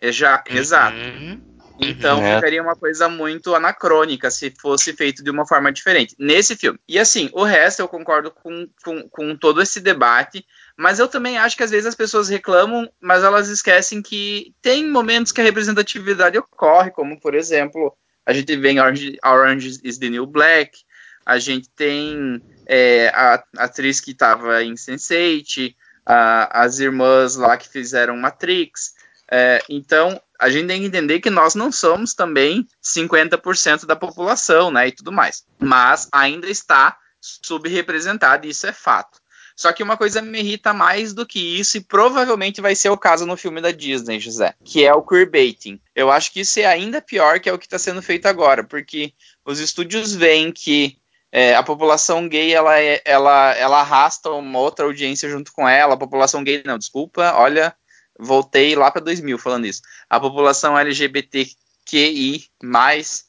É 0.01 0.11
já, 0.11 0.43
exato. 0.49 0.97
Uhum. 0.97 1.41
Então 1.79 2.23
é. 2.23 2.37
ficaria 2.37 2.63
uma 2.63 2.77
coisa 2.77 3.09
muito 3.09 3.55
anacrônica 3.55 4.31
se 4.31 4.53
fosse 4.61 4.93
feito 4.93 5.25
de 5.25 5.31
uma 5.31 5.47
forma 5.47 5.73
diferente 5.73 6.15
nesse 6.19 6.57
filme. 6.57 6.79
E 6.89 6.99
assim, 6.99 7.29
o 7.33 7.43
resto 7.43 7.81
eu 7.81 7.89
concordo 7.89 8.31
com, 8.31 8.69
com, 8.85 9.09
com 9.09 9.37
todo 9.37 9.61
esse 9.61 9.81
debate, 9.81 10.45
mas 10.77 10.99
eu 10.99 11.09
também 11.09 11.37
acho 11.37 11.57
que 11.57 11.63
às 11.63 11.71
vezes 11.71 11.87
as 11.87 11.95
pessoas 11.95 12.29
reclamam, 12.29 12.89
mas 13.01 13.25
elas 13.25 13.49
esquecem 13.49 14.01
que 14.01 14.55
tem 14.63 14.89
momentos 14.89 15.33
que 15.33 15.41
a 15.41 15.45
representatividade 15.45 16.39
ocorre, 16.39 16.91
como 16.91 17.19
por 17.21 17.35
exemplo, 17.35 17.97
a 18.25 18.33
gente 18.33 18.57
vê 18.57 18.71
em 18.71 18.81
Orange, 18.81 19.19
Orange 19.25 19.81
is 19.83 19.99
the 19.99 20.09
New 20.09 20.27
Black, 20.27 20.79
a 21.27 21.39
gente 21.39 21.69
tem 21.71 22.41
é, 22.67 23.09
a, 23.09 23.43
a, 23.57 23.65
atriz 23.65 24.01
que 24.01 24.13
estava 24.13 24.63
em 24.63 24.75
Sense8, 24.75 25.75
a, 26.05 26.63
as 26.63 26.79
irmãs 26.79 27.37
lá 27.37 27.57
que 27.57 27.69
fizeram 27.69 28.17
Matrix. 28.17 28.94
É, 29.31 29.63
então, 29.69 30.21
a 30.39 30.51
gente 30.51 30.67
tem 30.67 30.81
que 30.81 30.87
entender 30.87 31.21
que 31.21 31.31
nós 31.31 31.55
não 31.55 31.73
somos 31.73 32.15
também 32.15 32.67
50% 32.83 33.87
da 33.87 33.97
população, 33.97 34.71
né, 34.71 34.89
e 34.89 34.93
tudo 34.93 35.13
mais. 35.13 35.45
Mas 35.59 36.09
ainda 36.13 36.49
está 36.49 36.97
subrepresentado, 37.21 38.47
isso 38.47 38.67
é 38.67 38.73
fato. 38.73 39.19
Só 39.57 39.73
que 39.73 39.83
uma 39.83 39.97
coisa 39.97 40.21
me 40.21 40.41
irrita 40.41 40.73
mais 40.73 41.13
do 41.13 41.25
que 41.25 41.39
isso, 41.61 41.77
e 41.77 41.81
provavelmente 41.81 42.61
vai 42.61 42.75
ser 42.75 42.89
o 42.89 42.99
caso 42.99 43.25
no 43.25 43.37
filme 43.37 43.61
da 43.61 43.71
Disney, 43.71 44.19
José, 44.19 44.55
que 44.65 44.85
é 44.85 44.93
o 44.93 45.03
queerbaiting. 45.03 45.81
Eu 45.95 46.11
acho 46.11 46.33
que 46.33 46.41
isso 46.41 46.59
é 46.59 46.67
ainda 46.67 47.01
pior 47.01 47.39
que 47.39 47.49
é 47.49 47.53
o 47.53 47.59
que 47.59 47.67
está 47.67 47.79
sendo 47.79 48.03
feito 48.03 48.27
agora, 48.27 48.65
porque 48.65 49.13
os 49.45 49.61
estúdios 49.61 50.13
veem 50.13 50.51
que 50.51 50.99
é, 51.31 51.55
a 51.55 51.63
população 51.63 52.29
gay 52.29 52.53
ela, 52.53 52.79
é, 52.81 53.01
ela, 53.05 53.53
ela 53.55 53.81
arrasta 53.81 54.31
uma 54.31 54.59
outra 54.59 54.85
audiência 54.85 55.29
junto 55.29 55.53
com 55.53 55.69
ela. 55.69 55.95
A 55.95 55.99
população 55.99 56.45
gay, 56.45 56.63
não, 56.65 56.79
desculpa, 56.79 57.33
olha, 57.35 57.75
voltei 58.19 58.75
lá 58.75 58.91
para 58.91 59.03
2000 59.03 59.39
falando 59.39 59.67
isso. 59.67 59.83
A 60.09 60.21
população 60.21 60.79
LGBTQI 60.79 62.47
mais 62.63 63.25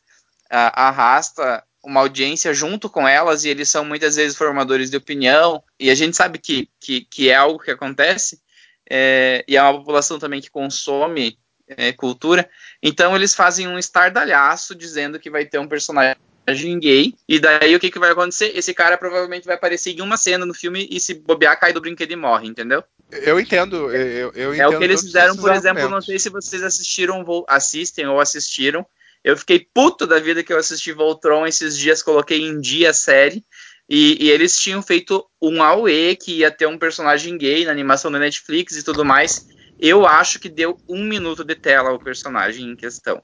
uh, 0.46 0.72
arrasta 0.74 1.64
uma 1.84 2.02
audiência 2.02 2.54
junto 2.54 2.90
com 2.90 3.08
elas 3.08 3.44
e 3.44 3.50
eles 3.50 3.70
são 3.70 3.86
muitas 3.86 4.16
vezes 4.16 4.38
formadores 4.38 4.90
de 4.90 4.98
opinião. 4.98 5.64
E 5.80 5.90
a 5.90 5.96
gente 5.96 6.18
sabe 6.18 6.40
que, 6.40 6.70
que, 6.80 7.02
que 7.06 7.30
é 7.30 7.36
algo 7.36 7.60
que 7.60 7.72
acontece. 7.72 8.42
É, 8.90 9.44
e 9.48 9.56
é 9.56 9.62
uma 9.62 9.78
população 9.78 10.20
também 10.20 10.42
que 10.42 10.50
consome 10.50 11.38
é, 11.68 11.92
cultura. 11.94 12.50
Então 12.82 13.16
eles 13.16 13.36
fazem 13.36 13.68
um 13.68 13.78
estardalhaço 13.78 14.76
dizendo 14.76 15.20
que 15.20 15.30
vai 15.30 15.46
ter 15.46 15.60
um 15.60 15.68
personagem 15.68 16.16
personagem 16.46 16.80
gay. 16.80 17.14
E 17.28 17.40
daí 17.40 17.76
o 17.76 17.80
que, 17.80 17.90
que 17.90 18.00
vai 18.00 18.12
acontecer? 18.12 18.52
Esse 18.56 18.74
cara 18.74 18.98
provavelmente 18.98 19.46
vai 19.46 19.56
aparecer 19.56 19.92
em 19.92 20.02
uma 20.02 20.18
cena 20.18 20.46
no 20.46 20.54
filme 20.54 20.88
e 20.92 21.00
se 21.00 21.16
bobear, 21.16 21.60
cai 21.60 21.74
do 21.74 21.82
brinquedo 21.82 22.12
e 22.12 22.16
morre, 22.16 22.48
entendeu? 22.48 22.84
Eu 23.12 23.40
entendo, 23.40 23.92
eu, 23.92 24.32
eu 24.34 24.54
entendo. 24.54 24.74
É 24.74 24.76
o 24.76 24.78
que 24.78 24.84
eles 24.84 25.02
fizeram, 25.02 25.36
por 25.36 25.52
exemplo, 25.52 25.80
argumentos. 25.80 25.92
não 25.92 26.02
sei 26.02 26.20
se 26.20 26.30
vocês 26.30 26.64
assistiram, 26.64 27.24
assistem 27.48 28.08
ou 28.08 28.20
assistiram. 28.20 28.86
Eu 29.24 29.36
fiquei 29.36 29.68
puto 29.74 30.06
da 30.06 30.20
vida 30.20 30.44
que 30.44 30.54
eu 30.54 30.58
assisti 30.58 30.92
Voltron 30.92 31.48
esses 31.48 31.78
dias, 31.78 32.04
coloquei 32.04 32.42
em 32.42 32.60
dia 32.60 32.92
a 32.92 32.94
série. 32.94 33.44
E, 33.88 34.26
e, 34.26 34.32
eles 34.32 34.60
tinham 34.60 34.82
feito 34.82 35.26
um 35.40 35.62
AUE 35.62 36.16
que 36.16 36.40
ia 36.40 36.50
ter 36.50 36.66
um 36.66 36.78
personagem 36.78 37.38
gay 37.38 37.66
na 37.66 37.72
animação 37.72 38.12
da 38.12 38.18
Netflix 38.18 38.76
e 38.76 38.84
tudo 38.84 39.06
mais. 39.06 39.48
Eu 39.80 40.08
acho 40.08 40.40
que 40.40 40.50
deu 40.50 40.78
um 40.90 41.04
minuto 41.04 41.44
de 41.44 41.54
tela 41.54 41.90
ao 41.90 42.00
personagem 42.00 42.66
em 42.68 42.76
questão. 42.76 43.22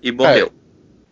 E 0.00 0.12
morreu. 0.12 0.52
É. 0.60 0.63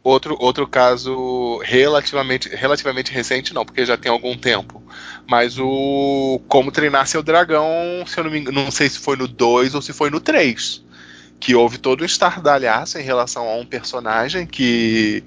Outro, 0.04 0.36
outro 0.40 0.66
caso 0.66 1.58
relativamente, 1.62 2.48
relativamente 2.48 3.12
recente, 3.12 3.54
não, 3.54 3.64
porque 3.64 3.86
já 3.86 3.96
tem 3.96 4.10
algum 4.10 4.36
tempo. 4.36 4.82
Mas 5.28 5.58
o 5.58 6.40
Como 6.48 6.72
Treinar 6.72 7.06
Seu 7.06 7.22
Dragão, 7.22 7.64
se 8.06 8.18
eu 8.18 8.24
não 8.24 8.30
me 8.30 8.40
não 8.40 8.70
sei 8.70 8.88
se 8.88 8.98
foi 8.98 9.16
no 9.16 9.28
2 9.28 9.74
ou 9.76 9.82
se 9.82 9.92
foi 9.92 10.10
no 10.10 10.20
3. 10.20 10.84
Que 11.38 11.54
houve 11.54 11.78
todo 11.78 12.02
um 12.02 12.04
estardalhaço 12.04 12.98
em 12.98 13.02
relação 13.02 13.48
a 13.48 13.56
um 13.56 13.64
personagem 13.64 14.46
que 14.46 15.24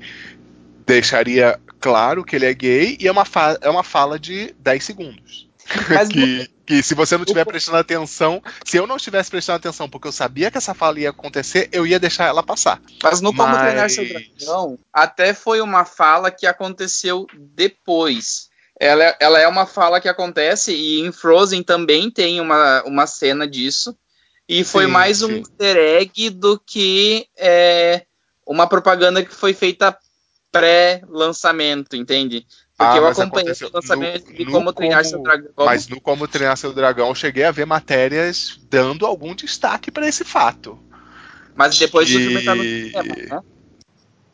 deixaria 0.85 1.59
claro 1.79 2.23
que 2.23 2.35
ele 2.35 2.45
é 2.45 2.53
gay 2.53 2.97
e 2.99 3.07
é 3.07 3.11
uma, 3.11 3.23
é 3.61 3.69
uma 3.69 3.83
fala 3.83 4.19
de 4.19 4.53
10 4.59 4.83
segundos. 4.83 5.44
Mas 5.89 6.09
que, 6.09 6.49
que 6.65 6.83
se 6.83 6.93
você 6.93 7.15
não 7.15 7.23
estiver 7.23 7.45
prestando 7.45 7.77
atenção, 7.77 8.41
se 8.63 8.77
eu 8.77 8.85
não 8.85 8.97
estivesse 8.97 9.29
prestando 9.29 9.57
atenção 9.57 9.89
porque 9.89 10.07
eu 10.07 10.11
sabia 10.11 10.51
que 10.51 10.57
essa 10.57 10.73
fala 10.73 10.99
ia 10.99 11.09
acontecer, 11.09 11.69
eu 11.71 11.85
ia 11.85 11.99
deixar 11.99 12.25
ela 12.25 12.43
passar. 12.43 12.81
Mas 13.01 13.21
no 13.21 13.33
Como 13.33 13.49
Mas... 13.49 13.61
Treinar 13.61 13.89
Seu 13.89 14.07
Dragão, 14.07 14.79
até 14.93 15.33
foi 15.33 15.61
uma 15.61 15.85
fala 15.85 16.31
que 16.31 16.45
aconteceu 16.45 17.25
depois. 17.33 18.49
Ela, 18.79 19.15
ela 19.19 19.39
é 19.39 19.47
uma 19.47 19.65
fala 19.65 20.01
que 20.01 20.09
acontece, 20.09 20.73
e 20.73 20.99
em 20.99 21.11
Frozen 21.11 21.63
também 21.63 22.11
tem 22.11 22.41
uma, 22.41 22.83
uma 22.83 23.07
cena 23.07 23.47
disso. 23.47 23.97
E 24.47 24.63
foi 24.63 24.85
sim, 24.85 24.91
mais 24.91 25.21
um 25.23 25.29
sim. 25.29 25.37
easter 25.39 25.77
egg 25.77 26.29
do 26.29 26.59
que 26.59 27.27
é, 27.35 28.05
uma 28.45 28.67
propaganda 28.67 29.23
que 29.23 29.33
foi 29.33 29.53
feita 29.53 29.97
pré-lançamento, 30.51 31.95
entende? 31.95 32.45
Porque 32.77 32.97
ah, 32.97 33.01
eu 33.01 33.07
acompanhei 33.07 33.53
o 33.53 33.71
lançamento 33.73 34.27
no, 34.27 34.33
de 34.33 34.45
como 34.45 34.73
treinar 34.73 34.99
como, 34.99 35.09
seu 35.09 35.23
dragão. 35.23 35.51
Mas 35.57 35.87
no 35.87 36.01
Como 36.01 36.27
Treinar 36.27 36.57
Seu 36.57 36.73
Dragão, 36.73 37.07
eu 37.07 37.15
cheguei 37.15 37.45
a 37.45 37.51
ver 37.51 37.65
matérias 37.65 38.59
dando 38.69 39.05
algum 39.05 39.33
destaque 39.33 39.89
para 39.89 40.07
esse 40.07 40.25
fato. 40.25 40.77
Mas 41.55 41.77
depois 41.79 42.07
que... 42.07 42.13
do 42.13 42.19
filme 42.19 42.43
tá 42.43 42.53
no 42.53 42.63
cinema, 42.63 43.15
né? 43.15 43.41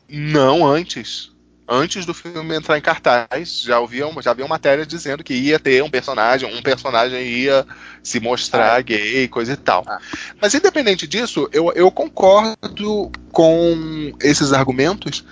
Não, 0.08 0.66
antes. 0.66 1.30
Antes 1.68 2.04
do 2.04 2.12
filme 2.12 2.56
entrar 2.56 2.76
em 2.76 2.82
cartaz, 2.82 3.60
já 3.60 3.78
ouviam, 3.78 4.12
já 4.20 4.32
havia 4.32 4.46
matéria 4.48 4.84
dizendo 4.84 5.22
que 5.22 5.32
ia 5.32 5.60
ter 5.60 5.82
um 5.82 5.88
personagem, 5.88 6.52
um 6.52 6.60
personagem 6.60 7.22
ia 7.22 7.64
se 8.02 8.18
mostrar 8.18 8.74
ah. 8.74 8.82
gay, 8.82 9.28
coisa 9.28 9.52
e 9.52 9.56
tal. 9.56 9.84
Ah. 9.86 9.98
Mas 10.40 10.52
independente 10.52 11.06
disso, 11.06 11.48
eu, 11.52 11.72
eu 11.72 11.90
concordo 11.92 13.10
com 13.30 14.12
esses 14.20 14.52
argumentos 14.52 15.24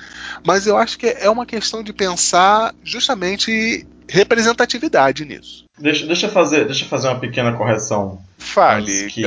mas 0.44 0.66
eu 0.66 0.76
acho 0.76 0.98
que 0.98 1.06
é 1.06 1.28
uma 1.28 1.46
questão 1.46 1.82
de 1.82 1.92
pensar 1.92 2.74
justamente 2.82 3.86
representatividade 4.08 5.24
nisso. 5.24 5.64
Deixa, 5.78 6.06
deixa, 6.06 6.26
eu, 6.26 6.30
fazer, 6.30 6.66
deixa 6.66 6.84
eu 6.84 6.88
fazer 6.88 7.08
uma 7.08 7.18
pequena 7.18 7.52
correção. 7.52 8.20
Fale. 8.38 9.08
Que, 9.10 9.22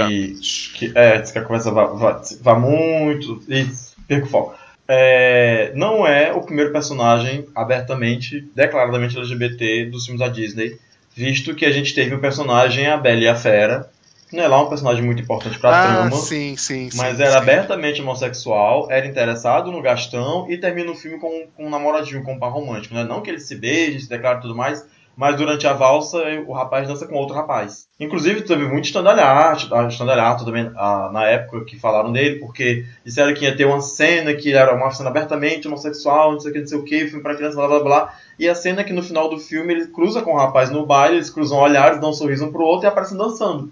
que, 0.74 0.92
é, 0.94 1.20
que 1.20 1.38
a 1.38 1.42
conversa 1.42 1.72
vá, 1.72 1.86
vá, 1.86 2.22
vá 2.42 2.60
muito 2.60 3.42
e 3.48 3.68
perco 4.08 4.28
foco. 4.28 4.56
É, 4.88 5.72
não 5.76 6.06
é 6.06 6.34
o 6.34 6.42
primeiro 6.42 6.72
personagem 6.72 7.46
abertamente, 7.56 8.48
declaradamente 8.54 9.18
LGBT 9.18 9.86
dos 9.86 10.06
filmes 10.06 10.20
da 10.20 10.28
Disney, 10.28 10.78
visto 11.16 11.56
que 11.56 11.66
a 11.66 11.72
gente 11.72 11.96
teve 11.96 12.16
o 12.16 12.20
personagem 12.20 12.88
A 12.88 12.98
Bela 12.98 13.22
e 13.22 13.28
a 13.28 13.36
Fera, 13.36 13.90
não 14.36 14.44
é 14.44 14.48
lá 14.48 14.62
um 14.62 14.70
personagem 14.70 15.04
muito 15.04 15.22
importante 15.22 15.60
pra 15.60 15.70
ah, 15.70 15.88
trama. 15.88 16.12
Sim, 16.18 16.56
sim, 16.58 16.90
mas 16.96 17.18
sim, 17.18 17.24
era 17.24 17.32
sim. 17.32 17.38
abertamente 17.38 18.02
homossexual, 18.02 18.88
era 18.90 19.06
interessado 19.06 19.72
no 19.72 19.82
Gastão 19.82 20.50
e 20.50 20.58
termina 20.58 20.92
o 20.92 20.96
filme 20.96 21.20
com, 21.20 21.48
com 21.56 21.66
um 21.66 21.70
namoradinho, 21.70 22.24
com 22.24 22.34
um 22.34 22.40
par 22.40 22.52
romântico. 22.52 22.96
Né? 22.96 23.04
Não 23.04 23.22
que 23.22 23.30
ele 23.30 23.40
se 23.40 23.56
beije, 23.56 24.02
se 24.02 24.10
declare 24.10 24.42
tudo 24.42 24.56
mais, 24.56 24.86
mas 25.16 25.36
durante 25.36 25.68
a 25.68 25.74
valsa 25.74 26.18
o 26.48 26.54
rapaz 26.54 26.88
dança 26.88 27.08
com 27.08 27.16
outro 27.16 27.36
rapaz. 27.36 27.88
Inclusive 28.00 28.42
teve 28.42 28.66
muito 28.68 28.86
estandalhato, 28.86 29.70
estandalhato 29.88 30.46
também 30.46 30.72
ah, 30.76 31.10
na 31.14 31.26
época 31.26 31.66
que 31.66 31.80
falaram 31.80 32.12
dele, 32.12 32.40
porque 32.40 32.86
disseram 33.06 33.34
que 33.34 33.46
ia 33.46 33.56
ter 33.56 33.66
uma 33.66 33.82
cena 33.82 34.34
que 34.34 34.54
era 34.54 34.74
uma 34.74 34.92
cena 34.92 35.10
abertamente 35.10 35.68
homossexual, 35.68 36.34
não 36.34 36.40
sei 36.40 36.52
o 36.52 36.54
que, 36.54 36.60
não 36.60 36.68
sei 36.68 36.78
o 36.78 36.84
que, 36.84 37.08
filme 37.08 37.22
pra 37.22 37.36
criança, 37.36 37.56
blá 37.56 37.68
blá 37.68 37.80
blá. 37.80 38.14
E 38.40 38.50
a 38.50 38.56
cena 38.56 38.82
é 38.82 38.84
que 38.84 38.94
no 38.94 39.04
final 39.04 39.30
do 39.30 39.38
filme 39.38 39.74
ele 39.74 39.88
cruza 39.88 40.22
com 40.22 40.34
o 40.34 40.38
rapaz 40.38 40.70
no 40.72 40.86
baile, 40.86 41.18
eles 41.18 41.30
cruzam 41.30 41.60
olhares, 41.60 42.00
dão 42.00 42.10
um 42.10 42.14
sorriso 42.14 42.46
um 42.46 42.52
pro 42.52 42.64
outro 42.64 42.88
e 42.88 42.90
aparecem 42.90 43.18
dançando. 43.18 43.72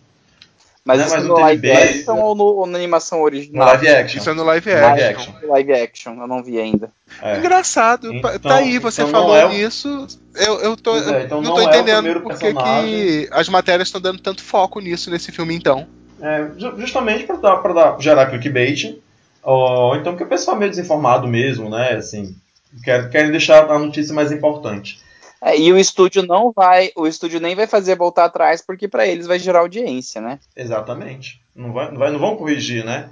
Mas 0.83 0.97
Não 0.97 1.03
é 1.03 1.07
isso 1.07 1.15
mais 1.15 1.27
no 1.27 1.35
um 1.35 1.39
live 1.41 1.61
TNB, 1.61 1.83
action 1.83 2.15
ou, 2.17 2.35
no, 2.35 2.43
ou 2.43 2.65
na 2.65 2.77
animação 2.79 3.19
No 3.19 3.23
original? 3.25 3.67
live 3.67 3.87
action. 3.87 4.17
Isso 4.19 4.29
é 4.29 4.33
no 4.33 4.43
live 4.43 4.69
No 4.71 4.75
action. 4.77 4.89
live 4.89 5.03
action. 5.03 5.33
Live 5.47 5.73
action, 5.73 6.13
eu 6.21 6.27
não 6.27 6.43
vi 6.43 6.59
ainda. 6.59 6.91
É. 7.21 7.37
Engraçado, 7.37 8.11
Então- 8.11 8.39
tá 8.39 8.55
aí, 8.55 8.79
você 8.79 9.01
então 9.03 9.11
falou 9.11 9.35
é 9.35 9.45
o- 9.45 9.49
nisso. 9.49 10.07
Eu, 10.35 10.59
eu 10.61 10.75
tô, 10.77 10.95
é, 10.97 11.23
então 11.23 11.39
não 11.41 11.49
não 11.49 11.55
tô 11.55 11.61
é 11.61 11.65
entendendo 11.65 12.21
porque 12.21 12.45
personagem. 12.45 12.85
que 12.91 13.29
as 13.31 13.47
matérias 13.47 13.87
estão 13.89 14.01
dando 14.01 14.19
tanto 14.19 14.41
foco 14.43 14.79
nisso 14.79 15.11
nesse 15.11 15.31
filme, 15.31 15.53
então. 15.55 15.85
É, 16.19 16.47
ju- 16.57 16.73
justamente 16.79 17.25
para 17.25 17.35
dar, 17.35 17.57
pra 17.57 17.73
dar, 17.73 17.99
gerar 18.01 18.25
clickbait, 18.27 18.97
ou 19.43 19.95
então 19.95 20.13
porque 20.13 20.23
o 20.23 20.27
pessoal 20.27 20.55
é 20.55 20.59
meio 20.61 20.71
desinformado 20.71 21.27
mesmo, 21.27 21.69
né? 21.69 21.91
Assim, 21.93 22.35
quer, 22.83 23.09
querem 23.09 23.29
deixar 23.31 23.69
a 23.69 23.77
notícia 23.77 24.13
mais 24.15 24.31
importante. 24.31 24.99
É, 25.41 25.57
e 25.57 25.73
o 25.73 25.77
estúdio 25.77 26.21
não 26.21 26.51
vai, 26.51 26.91
o 26.95 27.07
estúdio 27.07 27.39
nem 27.39 27.55
vai 27.55 27.65
fazer 27.65 27.95
voltar 27.95 28.25
atrás, 28.25 28.61
porque 28.61 28.87
pra 28.87 29.07
eles 29.07 29.25
vai 29.25 29.39
gerar 29.39 29.59
audiência, 29.59 30.21
né? 30.21 30.39
Exatamente. 30.55 31.41
Não, 31.55 31.73
vai, 31.73 31.89
não, 31.89 31.97
vai, 31.97 32.11
não 32.11 32.19
vão 32.19 32.37
corrigir, 32.37 32.85
né? 32.85 33.09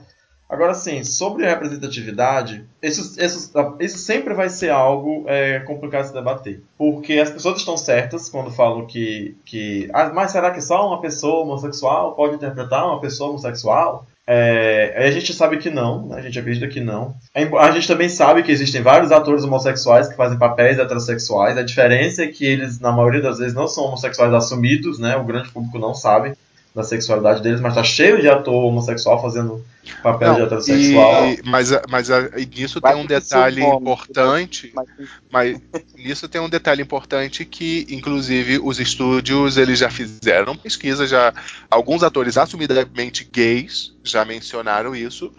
Agora, 0.49 0.73
sim, 0.73 1.03
sobre 1.03 1.45
representatividade, 1.45 2.65
isso, 2.82 3.21
isso, 3.23 3.53
isso 3.80 3.97
sempre 3.99 4.34
vai 4.34 4.49
ser 4.49 4.71
algo 4.71 5.23
é, 5.27 5.59
complicado 5.59 6.01
de 6.01 6.07
se 6.07 6.13
debater. 6.13 6.63
Porque 6.75 7.19
as 7.19 7.30
pessoas 7.30 7.59
estão 7.59 7.77
certas 7.77 8.30
quando 8.30 8.49
falam 8.49 8.88
que. 8.88 9.38
que 9.45 9.88
ah, 9.93 10.09
mas 10.11 10.32
será 10.32 10.49
que 10.49 10.59
só 10.59 10.88
uma 10.88 10.99
pessoa 11.01 11.43
homossexual 11.43 12.15
pode 12.15 12.34
interpretar 12.34 12.84
uma 12.84 12.99
pessoa 12.99 13.30
homossexual? 13.30 14.07
É, 14.32 15.07
a 15.07 15.09
gente 15.09 15.34
sabe 15.34 15.57
que 15.57 15.71
não, 15.71 16.05
né? 16.05 16.17
a 16.17 16.21
gente 16.21 16.38
acredita 16.38 16.67
que 16.67 16.80
não. 16.80 17.15
É 17.34 17.43
A 17.57 17.71
gente 17.71 17.88
também 17.88 18.07
sabe 18.07 18.43
que 18.43 18.51
existem 18.51 18.80
vários 18.80 19.11
atores 19.11 19.43
homossexuais 19.43 20.07
que 20.07 20.15
fazem 20.15 20.38
papéis 20.38 20.77
heterossexuais. 20.77 21.57
A 21.57 21.63
diferença 21.63 22.23
é 22.23 22.27
que 22.27 22.45
eles, 22.45 22.80
na 22.80 22.91
maioria 22.91 23.23
das 23.23 23.39
vezes, 23.39 23.55
não 23.55 23.67
são 23.67 23.86
homossexuais 23.86 24.32
assumidos, 24.32 24.99
né? 24.99 25.17
O 25.17 25.23
grande 25.23 25.49
público 25.49 25.80
não 25.80 25.95
sabe 25.95 26.34
da 26.76 26.84
sexualidade 26.84 27.41
deles, 27.41 27.59
mas 27.59 27.74
tá 27.74 27.84
cheio 27.84 28.22
de 28.22 28.30
ator 28.30 28.53
homossexual 28.65 29.22
fazendo 29.22 29.65
papel 30.03 30.34
de 30.34 30.39
Não, 30.39 30.45
heterossexual. 30.45 31.26
e- 31.26 31.41
mas 31.43 31.72
a- 31.74 31.82
mas 31.89 32.11
a- 32.11 32.30
e 32.38 32.45
nisso 32.45 32.80
Vai 32.80 32.93
tem 32.93 33.01
um 33.01 33.05
detalhe 33.07 33.61
nome, 33.61 33.78
importante. 33.82 34.72
Mas, 34.76 34.88
Mas 35.32 35.59
nisso 35.95 36.28
tem 36.30 36.39
um 36.39 36.47
detalhe 36.49 36.82
importante 36.82 37.43
que, 37.43 37.88
inclusive, 37.89 38.59
os 38.59 38.80
estúdios 38.80 39.57
eles 39.57 39.80
já 39.80 39.89
fizeram 39.89 40.55
pesquisa, 40.55 41.07
já 41.07 41.34
alguns 41.72 42.03
atores 42.03 42.38
assumidamente 42.38 43.28
gays 43.32 43.93
já 44.03 44.24
mencionaram 44.24 44.95
isso, 44.95 45.32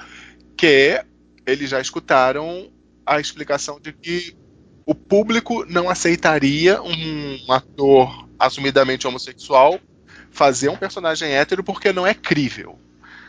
que 0.57 1.01
eles 1.47 1.71
já 1.71 1.81
escutaram 1.81 2.69
a 3.07 3.21
explicação 3.21 3.79
de 3.81 3.93
que 3.93 4.35
o 4.85 4.95
público 4.95 5.65
não 5.69 5.89
aceitaria 5.89 6.83
um 6.83 7.53
ator 7.53 8.29
assumidamente 8.39 9.07
homossexual 9.07 9.79
fazer 10.31 10.69
um 10.69 10.77
personagem 10.77 11.31
hétero 11.33 11.63
porque 11.65 11.93
não 11.93 12.07
é 12.07 12.15
crível. 12.15 12.79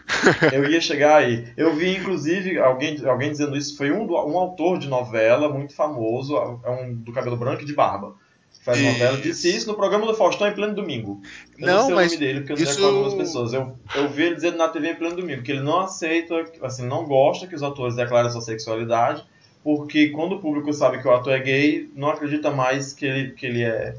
Eu 0.51 0.69
ia 0.69 0.81
chegar 0.81 1.17
aí. 1.17 1.47
Eu 1.55 1.75
vi, 1.75 1.95
inclusive, 1.97 2.57
alguém, 2.59 2.97
alguém 3.05 3.31
dizendo 3.31 3.55
isso. 3.55 3.77
Foi 3.77 3.91
um, 3.91 4.03
um 4.05 4.37
autor 4.37 4.77
de 4.77 4.87
novela 4.87 5.47
muito 5.49 5.73
famoso, 5.73 6.35
é 6.63 6.69
um 6.69 6.93
do 6.93 7.11
cabelo 7.13 7.37
branco 7.37 7.61
e 7.61 7.65
de 7.65 7.73
barba. 7.73 8.15
Faz 8.63 8.79
novela, 8.79 9.13
Isso. 9.13 9.21
disse 9.23 9.55
isso 9.55 9.67
no 9.67 9.73
programa 9.75 10.05
do 10.05 10.13
Faustão 10.13 10.47
em 10.47 10.53
pleno 10.53 10.75
domingo. 10.75 11.21
Eu 11.57 11.65
Não, 11.65 11.73
não 11.77 11.85
sei 11.85 11.95
mas 11.95 12.11
o 12.11 12.15
nome 12.15 12.17
dele, 12.25 12.39
porque 12.41 12.51
eu 12.53 12.57
não 12.57 12.63
isso- 12.63 12.79
recordo 12.85 13.03
das 13.05 13.13
pessoas. 13.15 13.53
Eu, 13.53 13.75
eu 13.95 14.09
vi 14.09 14.23
ele 14.23 14.35
dizendo 14.35 14.57
na 14.57 14.67
TV 14.67 14.91
em 14.91 14.95
pleno 14.95 15.15
domingo 15.15 15.41
que 15.41 15.51
ele 15.51 15.61
não 15.61 15.79
aceita, 15.79 16.35
assim, 16.61 16.85
não 16.85 17.05
gosta 17.05 17.47
que 17.47 17.55
os 17.55 17.63
atores 17.63 17.95
declarem 17.95 18.29
sua 18.29 18.41
sexualidade, 18.41 19.23
porque 19.63 20.09
quando 20.09 20.33
o 20.35 20.39
público 20.39 20.71
sabe 20.73 21.01
que 21.01 21.07
o 21.07 21.11
ator 21.11 21.33
é 21.33 21.39
gay, 21.39 21.89
não 21.95 22.09
acredita 22.09 22.51
mais 22.51 22.93
que 22.93 23.05
ele, 23.05 23.31
que 23.31 23.45
ele 23.47 23.63
é 23.63 23.95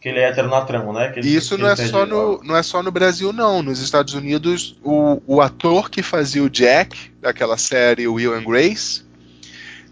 que 0.00 0.08
ele 0.08 0.20
é 0.20 0.28
hétero 0.28 0.48
na 0.48 0.60
trama, 0.62 0.92
né? 0.92 1.08
Que 1.10 1.20
ele- 1.20 1.28
E 1.28 1.36
isso 1.36 1.56
que 1.56 1.62
não 1.62 1.68
é, 1.70 1.76
só 1.76 2.06
no, 2.06 2.42
não 2.44 2.56
é 2.56 2.62
só 2.62 2.82
no 2.82 2.90
Brasil, 2.90 3.32
não. 3.32 3.62
Nos 3.62 3.80
Estados 3.80 4.14
Unidos, 4.14 4.76
o, 4.84 5.20
o 5.26 5.40
ator 5.40 5.90
que 5.90 6.02
fazia 6.02 6.42
o 6.42 6.50
Jack, 6.50 7.10
daquela 7.20 7.56
série 7.56 8.06
Will 8.06 8.34
and 8.34 8.44
Grace, 8.44 9.02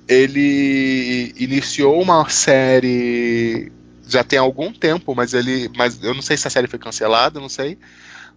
ele 0.08 1.32
iniciou 1.36 2.00
uma 2.00 2.28
série 2.28 3.72
já 4.06 4.22
tem 4.22 4.38
algum 4.38 4.72
tempo, 4.72 5.14
mas 5.14 5.32
ele. 5.32 5.70
Mas 5.76 6.02
eu 6.02 6.14
não 6.14 6.22
sei 6.22 6.36
se 6.36 6.46
a 6.46 6.50
série 6.50 6.68
foi 6.68 6.78
cancelada, 6.78 7.40
não 7.40 7.48
sei. 7.48 7.78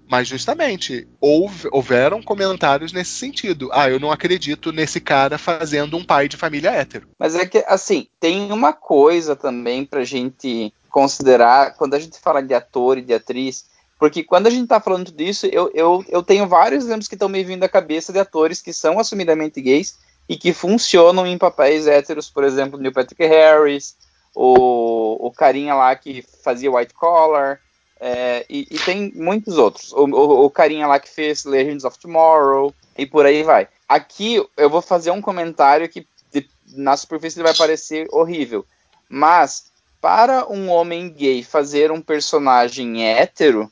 Mas 0.10 0.26
justamente, 0.30 1.06
houve, 1.20 1.68
houveram 1.70 2.24
comentários 2.24 2.94
nesse 2.94 3.12
sentido. 3.12 3.70
Ah, 3.74 3.90
eu 3.90 4.00
não 4.00 4.10
acredito 4.10 4.72
nesse 4.72 5.02
cara 5.02 5.38
fazendo 5.38 5.98
um 5.98 6.04
pai 6.06 6.30
de 6.30 6.38
família 6.38 6.70
hétero. 6.72 7.10
Mas 7.20 7.36
é 7.36 7.46
que, 7.46 7.62
assim, 7.68 8.08
tem 8.18 8.50
uma 8.50 8.72
coisa 8.72 9.36
também 9.36 9.84
pra 9.84 10.06
gente 10.06 10.74
considerar 10.98 11.76
quando 11.76 11.94
a 11.94 12.00
gente 12.00 12.18
fala 12.18 12.42
de 12.42 12.56
ator 12.56 12.98
e 12.98 13.04
de 13.04 13.14
atriz, 13.14 13.66
porque 14.00 14.24
quando 14.24 14.48
a 14.48 14.50
gente 14.50 14.68
tá 14.68 14.80
falando 14.80 15.12
disso, 15.12 15.46
eu, 15.46 15.70
eu, 15.76 16.04
eu 16.10 16.24
tenho 16.24 16.48
vários 16.48 16.86
exemplos 16.86 17.08
que 17.08 17.14
estão 17.14 17.30
me 17.30 17.44
vindo 17.44 17.64
à 17.64 17.70
cabeça 17.70 18.12
de 18.12 18.18
atores 18.18 18.64
que 18.64 18.74
são 18.74 18.98
assumidamente 18.98 19.62
gays 19.62 19.96
e 20.28 20.36
que 20.36 20.52
funcionam 20.52 21.28
em 21.28 21.38
papéis 21.38 21.86
héteros, 21.86 22.32
por 22.32 22.44
exemplo, 22.44 22.80
Neil 22.80 22.92
Patrick 22.92 23.24
Harris, 23.24 23.96
o, 24.34 25.28
o 25.28 25.32
carinha 25.32 25.76
lá 25.76 25.96
que 25.96 26.26
fazia 26.44 26.72
White 26.72 26.96
Collar, 26.96 27.60
é, 28.00 28.44
e, 28.50 28.68
e 28.72 28.80
tem 28.80 29.12
muitos 29.14 29.60
outros. 29.60 29.94
O, 29.94 30.04
o, 30.06 30.46
o 30.46 30.50
carinha 30.50 30.88
lá 30.88 31.00
que 31.00 31.10
fez 31.10 31.46
Legends 31.46 31.84
of 31.84 32.00
Tomorrow, 32.00 32.74
e 32.98 33.06
por 33.06 33.24
aí 33.24 33.44
vai. 33.44 33.68
Aqui 33.88 34.44
eu 34.58 34.68
vou 34.68 34.82
fazer 34.82 35.12
um 35.12 35.22
comentário 35.22 35.88
que 35.88 36.08
de- 36.34 36.50
na 36.76 36.98
superfície 36.98 37.44
vai 37.44 37.54
parecer 37.54 38.08
horrível, 38.12 38.66
mas 39.08 39.77
para 40.02 40.48
um 40.52 40.70
homem 40.70 41.10
gay 41.10 41.44
fazer 41.44 41.92
um 41.92 42.02
personagem 42.02 43.06
hétero, 43.08 43.70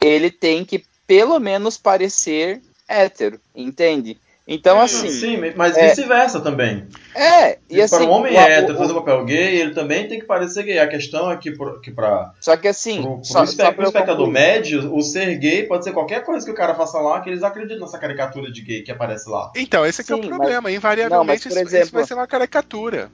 ele 0.00 0.30
tem 0.30 0.64
que 0.64 0.84
pelo 1.06 1.38
menos 1.38 1.76
parecer 1.76 2.60
hétero, 2.88 3.40
entende? 3.54 4.18
Então, 4.46 4.78
assim, 4.78 5.08
Sim, 5.10 5.38
mas 5.56 5.74
é- 5.74 5.88
vice-versa 5.88 6.38
também. 6.38 6.86
é, 7.14 7.58
e 7.70 7.80
assim, 7.80 7.96
para 7.96 8.04
um 8.04 8.10
homem 8.10 8.34
o- 8.34 8.38
hétero 8.38 8.74
o- 8.74 8.76
fazer 8.76 8.92
um 8.92 8.96
papel 8.96 9.24
gay, 9.24 9.56
ele 9.58 9.72
também 9.72 10.06
tem 10.06 10.18
que 10.20 10.26
parecer 10.26 10.64
gay. 10.64 10.78
A 10.78 10.86
questão 10.86 11.30
é 11.30 11.36
que, 11.38 11.50
por- 11.52 11.80
que 11.80 11.90
para 11.90 12.30
só 12.42 12.54
que 12.54 12.68
assim, 12.68 13.00
pro, 13.00 13.14
pro 13.16 13.24
só 13.24 13.42
pro 13.72 13.84
eu 13.84 13.86
espectador 13.86 14.26
concluir. 14.26 14.32
médio, 14.32 14.94
o 14.94 15.00
ser 15.00 15.34
gay 15.38 15.62
pode 15.66 15.84
ser 15.84 15.92
qualquer 15.92 16.22
coisa 16.24 16.44
que 16.44 16.52
o 16.52 16.54
cara 16.54 16.74
faça 16.74 16.98
lá, 16.98 17.22
que 17.22 17.30
eles 17.30 17.42
acreditam 17.42 17.80
nessa 17.86 17.96
caricatura 17.98 18.52
de 18.52 18.60
gay 18.60 18.82
que 18.82 18.92
aparece 18.92 19.30
lá. 19.30 19.50
Então, 19.56 19.86
esse 19.86 20.02
aqui 20.02 20.12
é 20.12 20.16
o 20.16 20.20
problema. 20.20 20.60
mas- 20.64 20.74
Invariavelmente, 20.74 21.16
não, 21.18 21.24
mas, 21.24 21.42
por 21.42 21.48
isso, 21.48 21.58
isso 21.60 21.66
exemplo- 21.76 21.90
vai 22.00 22.04
ser 22.06 22.12
uma 22.14 22.26
caricatura. 22.26 23.10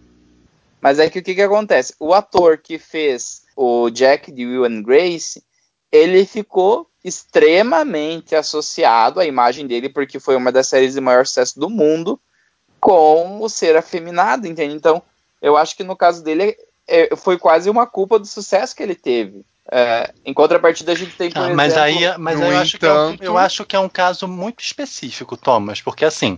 Mas 0.80 0.98
é 0.98 1.10
que 1.10 1.18
o 1.18 1.22
que, 1.22 1.34
que 1.34 1.42
acontece? 1.42 1.94
O 1.98 2.14
ator 2.14 2.58
que 2.58 2.78
fez 2.78 3.42
o 3.56 3.90
Jack 3.90 4.32
de 4.32 4.46
Will 4.46 4.64
and 4.64 4.82
Grace, 4.82 5.42
ele 5.92 6.24
ficou 6.24 6.88
extremamente 7.04 8.34
associado 8.34 9.20
à 9.20 9.26
imagem 9.26 9.66
dele, 9.66 9.88
porque 9.88 10.18
foi 10.18 10.36
uma 10.36 10.52
das 10.52 10.68
séries 10.68 10.94
de 10.94 11.00
maior 11.00 11.26
sucesso 11.26 11.58
do 11.58 11.68
mundo, 11.68 12.20
com 12.80 13.42
o 13.42 13.48
ser 13.48 13.76
afeminado, 13.76 14.46
entende? 14.46 14.74
Então, 14.74 15.02
eu 15.40 15.56
acho 15.56 15.76
que 15.76 15.84
no 15.84 15.96
caso 15.96 16.22
dele 16.22 16.56
é, 16.88 17.14
foi 17.16 17.38
quase 17.38 17.68
uma 17.68 17.86
culpa 17.86 18.18
do 18.18 18.26
sucesso 18.26 18.74
que 18.74 18.82
ele 18.82 18.94
teve. 18.94 19.44
É, 19.70 20.12
em 20.24 20.34
contrapartida, 20.34 20.92
a 20.92 20.96
gente 20.96 21.14
tem, 21.16 21.30
por 21.30 21.38
Ah, 21.38 21.42
exemplo... 21.42 21.56
mas 21.56 21.76
aí, 21.76 22.18
mas 22.18 22.40
aí 22.40 22.50
eu, 22.50 22.58
acho 22.58 22.78
que 22.78 22.86
é 22.86 22.92
um, 22.92 23.16
eu 23.20 23.38
acho 23.38 23.64
que 23.64 23.76
é 23.76 23.78
um 23.78 23.88
caso 23.88 24.26
muito 24.26 24.60
específico, 24.60 25.36
Thomas, 25.36 25.80
porque 25.80 26.04
assim, 26.04 26.36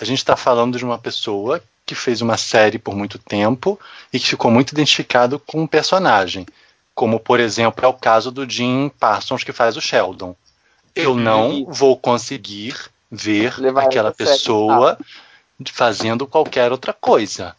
a 0.00 0.04
gente 0.04 0.18
está 0.18 0.36
falando 0.36 0.78
de 0.78 0.84
uma 0.84 0.98
pessoa 0.98 1.62
que 1.94 2.00
fez 2.00 2.20
uma 2.22 2.36
série 2.36 2.78
por 2.78 2.94
muito 2.94 3.18
tempo 3.18 3.78
e 4.12 4.18
que 4.18 4.26
ficou 4.26 4.50
muito 4.50 4.72
identificado 4.72 5.38
com 5.38 5.62
um 5.62 5.66
personagem, 5.66 6.46
como 6.94 7.20
por 7.20 7.38
exemplo 7.38 7.84
é 7.84 7.88
o 7.88 7.92
caso 7.92 8.30
do 8.30 8.48
Jim 8.48 8.90
Parsons 8.98 9.44
que 9.44 9.52
faz 9.52 9.76
o 9.76 9.80
Sheldon. 9.80 10.34
Eu 10.94 11.14
não 11.14 11.52
Isso. 11.52 11.66
vou 11.68 11.96
conseguir 11.96 12.76
ver 13.10 13.58
Levar 13.58 13.84
aquela 13.84 14.08
essa 14.08 14.24
série, 14.24 14.30
pessoa 14.30 14.98
fazendo 15.70 16.26
qualquer 16.26 16.72
outra 16.72 16.92
coisa. 16.92 17.54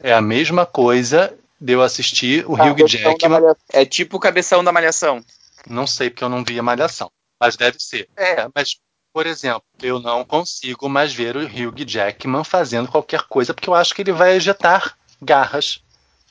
É 0.00 0.12
a 0.12 0.20
mesma 0.20 0.66
coisa 0.66 1.32
de 1.60 1.72
eu 1.72 1.82
assistir 1.82 2.44
o 2.46 2.54
Hugh 2.54 2.86
Jackman 2.88 3.54
É 3.72 3.84
tipo 3.84 4.16
o 4.16 4.20
cabeção 4.20 4.64
da 4.64 4.72
malhação. 4.72 5.24
não 5.68 5.86
sei 5.86 6.10
porque 6.10 6.24
eu 6.24 6.28
não 6.28 6.42
vi 6.42 6.58
a 6.58 6.62
Malhação, 6.62 7.10
mas 7.40 7.56
deve 7.56 7.76
ser. 7.78 8.08
É. 8.16 8.46
mas, 8.54 8.76
por 9.14 9.26
exemplo, 9.26 9.62
eu 9.80 10.00
não 10.00 10.24
consigo 10.24 10.88
mais 10.88 11.14
ver 11.14 11.36
o 11.36 11.44
Hugh 11.46 11.84
Jackman 11.86 12.42
fazendo 12.42 12.88
qualquer 12.88 13.22
coisa 13.22 13.54
porque 13.54 13.68
eu 13.70 13.74
acho 13.74 13.94
que 13.94 14.02
ele 14.02 14.12
vai 14.12 14.32
ejetar 14.34 14.98
garras. 15.22 15.80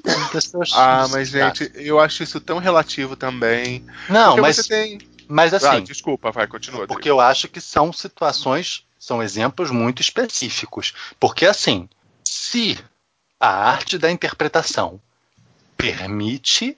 em 0.05 0.27
pessoas- 0.27 0.71
Ah, 0.73 1.07
mas 1.11 1.29
gente, 1.29 1.71
eu 1.75 1.97
acho 1.97 2.23
isso 2.23 2.41
tão 2.41 2.57
relativo 2.57 3.15
também. 3.15 3.85
Não, 4.09 4.35
mas, 4.35 4.57
tem. 4.67 4.99
mas 5.29 5.53
Ah, 5.53 5.57
assim, 5.57 5.83
desculpa, 5.83 6.29
vai, 6.29 6.45
continua. 6.45 6.85
Porque 6.85 7.09
eu 7.09 7.21
acho 7.21 7.47
que 7.47 7.61
são 7.61 7.93
situações, 7.93 8.83
são 8.99 9.23
exemplos 9.23 9.71
muito 9.71 10.01
específicos. 10.01 10.93
Porque 11.17 11.45
assim, 11.45 11.87
se 12.25 12.77
a 13.39 13.47
arte 13.47 13.97
da 13.97 14.11
interpretação 14.11 14.99
permite 15.77 16.77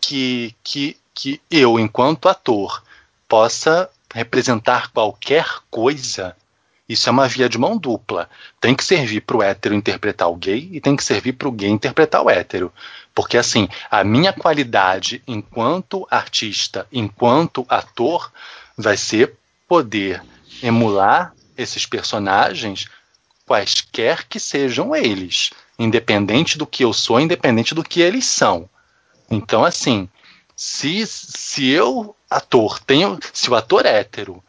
que, 0.00 0.54
que, 0.64 0.96
que 1.12 1.42
eu, 1.50 1.78
enquanto 1.78 2.30
ator, 2.30 2.82
possa 3.28 3.90
representar 4.14 4.92
qualquer 4.92 5.44
coisa, 5.68 6.36
isso 6.88 7.08
é 7.08 7.12
uma 7.12 7.26
via 7.26 7.48
de 7.48 7.58
mão 7.58 7.76
dupla. 7.76 8.30
Tem 8.60 8.74
que 8.74 8.84
servir 8.84 9.22
para 9.22 9.36
o 9.36 9.42
hétero 9.42 9.74
interpretar 9.74 10.30
o 10.30 10.36
gay 10.36 10.68
e 10.72 10.80
tem 10.80 10.94
que 10.94 11.02
servir 11.02 11.32
para 11.32 11.48
o 11.48 11.52
gay 11.52 11.68
interpretar 11.68 12.22
o 12.22 12.30
hétero. 12.30 12.72
Porque, 13.12 13.36
assim, 13.36 13.68
a 13.90 14.04
minha 14.04 14.32
qualidade 14.32 15.20
enquanto 15.26 16.06
artista, 16.08 16.86
enquanto 16.92 17.66
ator, 17.68 18.30
vai 18.78 18.96
ser 18.96 19.34
poder 19.66 20.22
emular 20.62 21.34
esses 21.56 21.84
personagens, 21.84 22.86
quaisquer 23.44 24.24
que 24.28 24.38
sejam 24.38 24.94
eles, 24.94 25.50
independente 25.76 26.56
do 26.56 26.66
que 26.66 26.84
eu 26.84 26.92
sou, 26.92 27.18
independente 27.18 27.74
do 27.74 27.82
que 27.82 28.00
eles 28.00 28.26
são. 28.26 28.68
Então, 29.28 29.64
assim, 29.64 30.08
se, 30.56 31.06
se 31.06 31.68
eu, 31.68 32.14
ator, 32.30 32.78
tenho. 32.80 33.18
Se 33.32 33.50
o 33.50 33.54
ator 33.54 33.86
hétero 33.86 34.42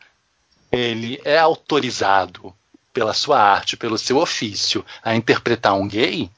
ele 0.71 1.19
é 1.23 1.37
autorizado 1.37 2.53
pela 2.91 3.13
sua 3.13 3.39
arte, 3.39 3.77
pelo 3.77 3.97
seu 3.97 4.17
ofício, 4.17 4.85
a 5.03 5.15
interpretar 5.15 5.73
um 5.73 5.87
gay, 5.87 6.29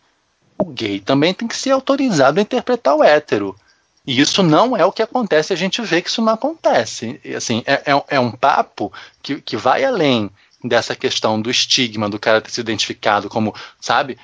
o 0.57 0.65
gay 0.65 0.99
também 0.99 1.34
tem 1.34 1.47
que 1.47 1.55
ser 1.55 1.72
autorizado 1.72 2.39
a 2.39 2.43
interpretar 2.43 2.95
o 2.95 3.03
hétero. 3.03 3.55
E 4.05 4.20
isso 4.20 4.41
não 4.41 4.76
é 4.76 4.86
o 4.86 4.91
que 4.91 5.01
acontece, 5.01 5.53
a 5.53 5.55
gente 5.55 5.82
vê 5.82 6.01
que 6.01 6.09
isso 6.09 6.22
não 6.22 6.34
acontece. 6.34 7.20
E, 7.24 7.36
assim, 7.36 7.61
é, 7.65 7.91
é, 7.91 8.03
é 8.07 8.20
um 8.20 8.32
papo 8.32 8.91
que, 9.22 9.41
que 9.41 9.57
vai 9.57 9.84
além 9.84 10.32
dessa 10.63 10.95
questão 10.95 11.39
do 11.39 11.51
estigma 11.51 12.09
do 12.09 12.18
cara 12.18 12.41
ter 12.41 12.49
se 12.49 12.61
identificado 12.61 13.30
como, 13.30 13.53
sabe, 13.80 14.18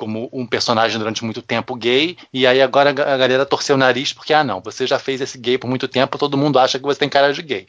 como 0.00 0.30
um 0.32 0.46
personagem 0.46 0.98
durante 0.98 1.22
muito 1.22 1.42
tempo 1.42 1.76
gay, 1.76 2.16
e 2.32 2.46
aí 2.46 2.62
agora 2.62 2.88
a 2.88 3.16
galera 3.18 3.44
torceu 3.44 3.76
o 3.76 3.78
nariz 3.78 4.14
porque, 4.14 4.32
ah, 4.32 4.42
não, 4.42 4.58
você 4.58 4.86
já 4.86 4.98
fez 4.98 5.20
esse 5.20 5.36
gay 5.36 5.58
por 5.58 5.68
muito 5.68 5.86
tempo, 5.86 6.16
todo 6.16 6.38
mundo 6.38 6.58
acha 6.58 6.78
que 6.78 6.84
você 6.86 7.00
tem 7.00 7.08
cara 7.08 7.34
de 7.34 7.42
gay. 7.42 7.66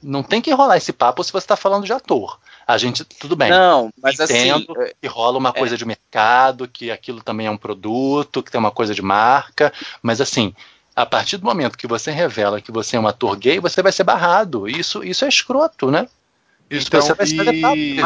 Não 0.00 0.22
tem 0.22 0.40
que 0.40 0.52
rolar 0.52 0.76
esse 0.76 0.92
papo 0.92 1.24
se 1.24 1.32
você 1.32 1.44
está 1.44 1.56
falando 1.56 1.84
de 1.84 1.92
ator. 1.92 2.38
A 2.66 2.78
gente, 2.78 3.04
tudo 3.04 3.34
bem. 3.34 3.50
Não, 3.50 3.90
mas 4.00 4.14
Entendo 4.20 4.80
assim. 4.80 4.92
que 5.00 5.08
rola 5.08 5.38
uma 5.38 5.52
coisa 5.52 5.76
de 5.76 5.84
mercado, 5.84 6.68
que 6.68 6.88
aquilo 6.92 7.20
também 7.20 7.48
é 7.48 7.50
um 7.50 7.56
produto, 7.56 8.44
que 8.44 8.50
tem 8.50 8.60
uma 8.60 8.70
coisa 8.70 8.94
de 8.94 9.02
marca, 9.02 9.72
mas 10.00 10.20
assim, 10.20 10.54
a 10.94 11.04
partir 11.04 11.36
do 11.36 11.44
momento 11.46 11.76
que 11.76 11.88
você 11.88 12.12
revela 12.12 12.60
que 12.60 12.70
você 12.70 12.96
é 12.96 13.00
um 13.00 13.08
ator 13.08 13.36
gay, 13.36 13.58
você 13.58 13.82
vai 13.82 13.90
ser 13.90 14.04
barrado. 14.04 14.68
Isso, 14.68 15.02
isso 15.02 15.24
é 15.24 15.28
escroto, 15.28 15.90
né? 15.90 16.06
Então, 16.78 17.00
você 17.02 17.14
vai 17.14 17.26
ser 17.26 17.54
e-. 17.54 18.00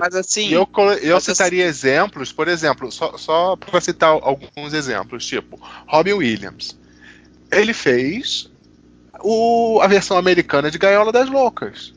Mas 0.00 0.14
assim. 0.14 0.48
Eu, 0.50 0.68
eu 1.02 1.14
mas 1.14 1.24
citaria 1.24 1.64
exemplos, 1.64 2.32
por 2.32 2.48
exemplo, 2.48 2.90
só, 2.92 3.16
só 3.16 3.56
para 3.56 3.80
citar 3.80 4.10
alguns 4.10 4.72
exemplos, 4.72 5.26
tipo 5.26 5.58
Robin 5.86 6.12
Williams. 6.14 6.76
Ele 7.50 7.72
fez 7.72 8.50
o- 9.22 9.80
a 9.82 9.86
versão 9.86 10.16
americana 10.18 10.70
de 10.70 10.78
Gaiola 10.78 11.12
das 11.12 11.28
Loucas, 11.30 11.94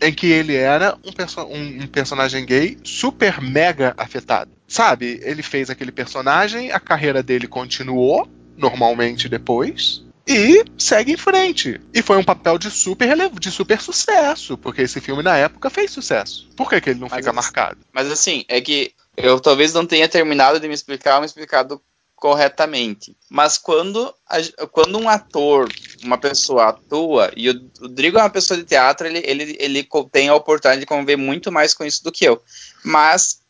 em 0.00 0.12
que 0.12 0.26
ele 0.26 0.54
era 0.56 0.96
um, 1.04 1.12
perso- 1.12 1.42
um- 1.42 1.82
um 1.82 1.86
personagem 1.86 2.44
gay 2.44 2.78
super 2.82 3.40
mega 3.40 3.94
afetado. 3.96 4.50
Sabe? 4.66 5.20
Ele 5.22 5.42
fez 5.42 5.70
aquele 5.70 5.92
personagem, 5.92 6.72
a 6.72 6.80
carreira 6.80 7.22
dele 7.22 7.46
continuou 7.46 8.28
normalmente 8.56 9.28
depois. 9.28 10.02
E 10.28 10.62
segue 10.76 11.12
em 11.12 11.16
frente. 11.16 11.80
E 11.94 12.02
foi 12.02 12.18
um 12.18 12.24
papel 12.24 12.58
de 12.58 12.70
super, 12.70 13.06
rele- 13.06 13.30
de 13.30 13.50
super 13.50 13.80
sucesso, 13.80 14.58
porque 14.58 14.82
esse 14.82 15.00
filme 15.00 15.22
na 15.22 15.36
época 15.38 15.70
fez 15.70 15.90
sucesso. 15.90 16.48
Por 16.54 16.68
que, 16.68 16.80
que 16.80 16.90
ele 16.90 17.00
não 17.00 17.08
Mas 17.08 17.18
fica 17.18 17.30
eles- 17.30 17.34
marcado? 17.34 17.78
Mas 17.92 18.10
assim, 18.10 18.44
é 18.46 18.60
que 18.60 18.92
eu 19.16 19.40
talvez 19.40 19.72
não 19.72 19.86
tenha 19.86 20.06
terminado 20.08 20.60
de 20.60 20.68
me 20.68 20.74
explicar, 20.74 21.14
ou 21.14 21.20
me 21.20 21.26
explicado 21.26 21.80
corretamente. 22.14 23.16
Mas 23.30 23.56
quando, 23.56 24.12
a- 24.28 24.66
quando 24.70 24.98
um 24.98 25.08
ator, 25.08 25.68
uma 26.04 26.18
pessoa 26.18 26.68
atua, 26.68 27.32
e 27.36 27.48
o, 27.48 27.70
o 27.80 27.88
Drigo 27.88 28.18
é 28.18 28.22
uma 28.22 28.28
pessoa 28.30 28.58
de 28.58 28.64
teatro, 28.66 29.06
ele, 29.06 29.22
ele, 29.24 29.56
ele 29.58 29.88
tem 30.12 30.28
a 30.28 30.34
oportunidade 30.34 30.80
de 30.80 30.86
conviver 30.86 31.16
muito 31.16 31.50
mais 31.50 31.72
com 31.72 31.84
isso 31.84 32.04
do 32.04 32.12
que 32.12 32.24
eu. 32.26 32.42
Mas 32.84 33.40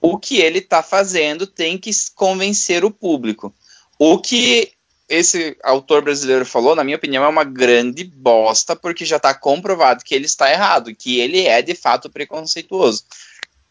o 0.00 0.18
que 0.18 0.36
ele 0.40 0.58
está 0.60 0.82
fazendo 0.84 1.46
tem 1.48 1.76
que 1.78 1.90
convencer 2.14 2.84
o 2.84 2.90
público. 2.90 3.52
O 3.98 4.18
que 4.18 4.72
esse 5.08 5.56
autor 5.62 6.02
brasileiro 6.02 6.46
falou, 6.46 6.74
na 6.74 6.84
minha 6.84 6.96
opinião, 6.96 7.24
é 7.24 7.28
uma 7.28 7.44
grande 7.44 8.04
bosta, 8.04 8.74
porque 8.74 9.04
já 9.04 9.16
está 9.16 9.34
comprovado 9.34 10.04
que 10.04 10.14
ele 10.14 10.26
está 10.26 10.50
errado, 10.50 10.94
que 10.94 11.20
ele 11.20 11.46
é 11.46 11.60
de 11.60 11.74
fato 11.74 12.08
preconceituoso. 12.08 13.04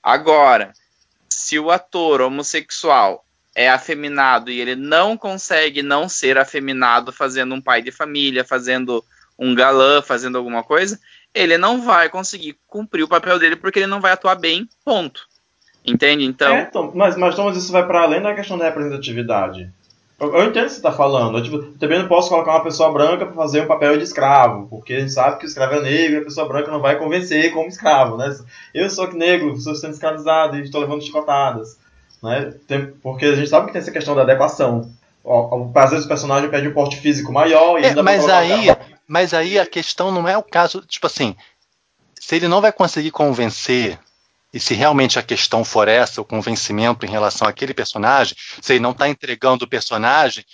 Agora, 0.04 0.74
se 1.30 1.58
o 1.58 1.72
ator 1.72 2.22
homossexual 2.22 3.26
é 3.56 3.70
afeminado 3.70 4.50
e 4.50 4.60
ele 4.60 4.76
não 4.76 5.18
consegue 5.18 5.82
não 5.82 6.08
ser 6.08 6.38
afeminado 6.38 7.12
fazendo 7.12 7.54
um 7.54 7.62
pai 7.62 7.82
de 7.82 7.92
família, 7.92 8.46
fazendo 8.46 9.04
um 9.38 9.54
galã, 9.56 10.02
fazendo 10.02 10.38
alguma 10.38 10.64
coisa, 10.64 11.00
ele 11.34 11.58
não 11.58 11.82
vai 11.82 12.10
conseguir 12.10 12.58
cumprir 12.68 13.04
o 13.04 13.08
papel 13.08 13.40
dele 13.40 13.56
porque 13.56 13.80
ele 13.80 13.88
não 13.88 14.02
vai 14.02 14.12
atuar 14.12 14.36
bem, 14.36 14.70
ponto. 14.86 15.28
Entende? 15.86 16.24
Então, 16.24 16.56
É, 16.56 16.66
Tom, 16.66 16.92
mas, 16.94 17.18
mas 17.18 17.36
Thomas, 17.36 17.58
isso 17.58 17.72
vai 17.72 17.86
para 17.86 18.04
além 18.04 18.22
da 18.22 18.36
questão 18.36 18.58
da 18.58 18.66
representatividade. 18.66 19.72
Eu, 20.22 20.36
eu 20.36 20.44
entendo 20.46 20.66
o 20.66 20.68
que 20.68 20.74
você 20.74 20.78
está 20.78 20.92
falando. 20.92 21.40
Eu, 21.40 21.44
tipo, 21.44 21.64
também 21.80 21.98
não 21.98 22.08
posso 22.08 22.30
colocar 22.30 22.52
uma 22.52 22.64
pessoa 22.64 22.92
branca 22.94 23.26
para 23.26 23.34
fazer 23.34 23.64
um 23.64 23.68
papel 23.68 23.98
de 23.98 24.04
escravo, 24.04 24.68
porque 24.70 24.94
a 24.94 25.00
gente 25.00 25.12
sabe 25.12 25.40
que 25.40 25.46
o 25.46 25.48
escravo 25.48 25.74
é 25.74 25.82
negro 25.82 26.18
e 26.18 26.22
a 26.22 26.24
pessoa 26.24 26.48
branca 26.48 26.70
não 26.70 26.80
vai 26.80 26.96
convencer 27.00 27.52
como 27.52 27.68
escravo, 27.68 28.18
né? 28.18 28.38
Eu 28.72 28.88
sou 28.92 29.08
que 29.08 29.18
negro, 29.18 29.52
estou 29.56 29.74
sendo 29.74 29.94
escravizado 29.94 30.58
e 30.58 30.62
estou 30.62 30.80
levando 30.80 31.02
chicotadas, 31.02 31.76
né? 32.22 32.54
Tem- 32.68 32.94
porque 33.02 33.26
a 33.26 33.36
gente 33.36 33.50
sabe 33.50 33.66
que 33.66 33.74
tem 33.74 33.82
essa 33.82 33.92
questão 33.92 34.14
da 34.14 34.22
adequação. 34.22 34.92
Ó, 35.24 35.68
Às 35.76 35.90
vezes 35.90 36.06
o 36.06 36.10
personagem 36.10 36.50
pede 36.52 36.68
um 36.68 36.74
porte 36.74 36.98
físico 36.98 37.34
maior 37.34 37.80
e 37.80 37.84
É, 37.84 37.88
ainda 37.90 38.04
mas 38.04 38.30
aí, 38.30 38.68
mas 39.08 39.34
aí 39.34 39.58
a 39.58 39.66
questão 39.66 40.12
não 40.12 40.28
é 40.28 40.38
o 40.38 40.44
caso, 40.44 40.82
tipo 40.82 41.08
assim, 41.08 41.36
se 42.20 42.36
ele 42.36 42.48
não 42.48 42.62
vai 42.62 42.72
conseguir 42.72 43.10
convencer, 43.10 43.98
e 44.54 44.60
se 44.60 44.74
realmente 44.74 45.18
a 45.18 45.24
questão 45.24 45.64
for 45.64 45.88
essa, 45.88 46.22
o 46.22 46.26
convencimento 46.26 47.06
em 47.06 47.10
relação 47.10 47.48
àquele 47.48 47.74
personagem, 47.74 48.36
se 48.62 48.74
ele 48.74 48.80
não 48.82 48.92
está 48.92 49.08
entregando 49.08 49.66
o 49.66 49.70
personagem, 49.70 50.46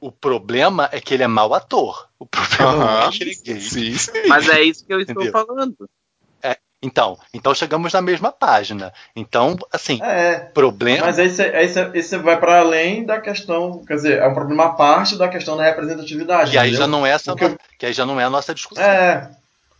o 0.00 0.10
problema 0.12 0.88
é 0.92 1.00
que 1.00 1.14
ele 1.14 1.22
é 1.22 1.28
mau 1.28 1.54
ator. 1.54 2.08
O 2.18 2.26
problema 2.26 2.76
não 2.76 3.08
é 3.08 3.10
que 3.10 3.22
ele 3.24 3.30
é 3.32 3.34
gay. 3.52 3.60
Sim, 3.60 3.96
sim. 3.98 4.10
mas 4.28 4.48
é 4.48 4.62
isso 4.62 4.84
que 4.86 4.92
eu 4.92 5.00
estou 5.00 5.24
Entendeu? 5.24 5.32
falando. 5.32 5.88
Então, 6.84 7.16
então 7.32 7.54
chegamos 7.54 7.92
na 7.92 8.02
mesma 8.02 8.32
página. 8.32 8.92
Então, 9.14 9.56
assim, 9.72 10.00
É, 10.02 10.34
problema. 10.40 11.06
Mas 11.06 11.16
aí 11.16 11.30
você, 11.30 11.42
aí 11.44 11.68
você, 11.68 11.78
aí 11.80 12.02
você 12.02 12.18
vai 12.18 12.40
para 12.40 12.58
além 12.58 13.04
da 13.06 13.20
questão, 13.20 13.84
quer 13.84 13.94
dizer, 13.94 14.18
é 14.18 14.26
um 14.26 14.34
problema 14.34 14.64
à 14.64 14.70
parte 14.70 15.16
da 15.16 15.28
questão 15.28 15.56
da 15.56 15.62
representatividade. 15.62 16.50
que 16.50 16.58
aí 16.58 16.74
já 16.74 16.88
não 16.88 17.06
é 17.06 17.10
essa, 17.10 17.32
O 17.32 17.36
que 17.36 17.44
eu- 17.44 17.50
no- 17.50 17.58
que 17.78 17.86
aí 17.86 17.92
já 17.92 18.04
não 18.04 18.20
é 18.20 18.24
a 18.24 18.30
nossa 18.30 18.52
discussão. 18.52 18.82
É. 18.82 19.30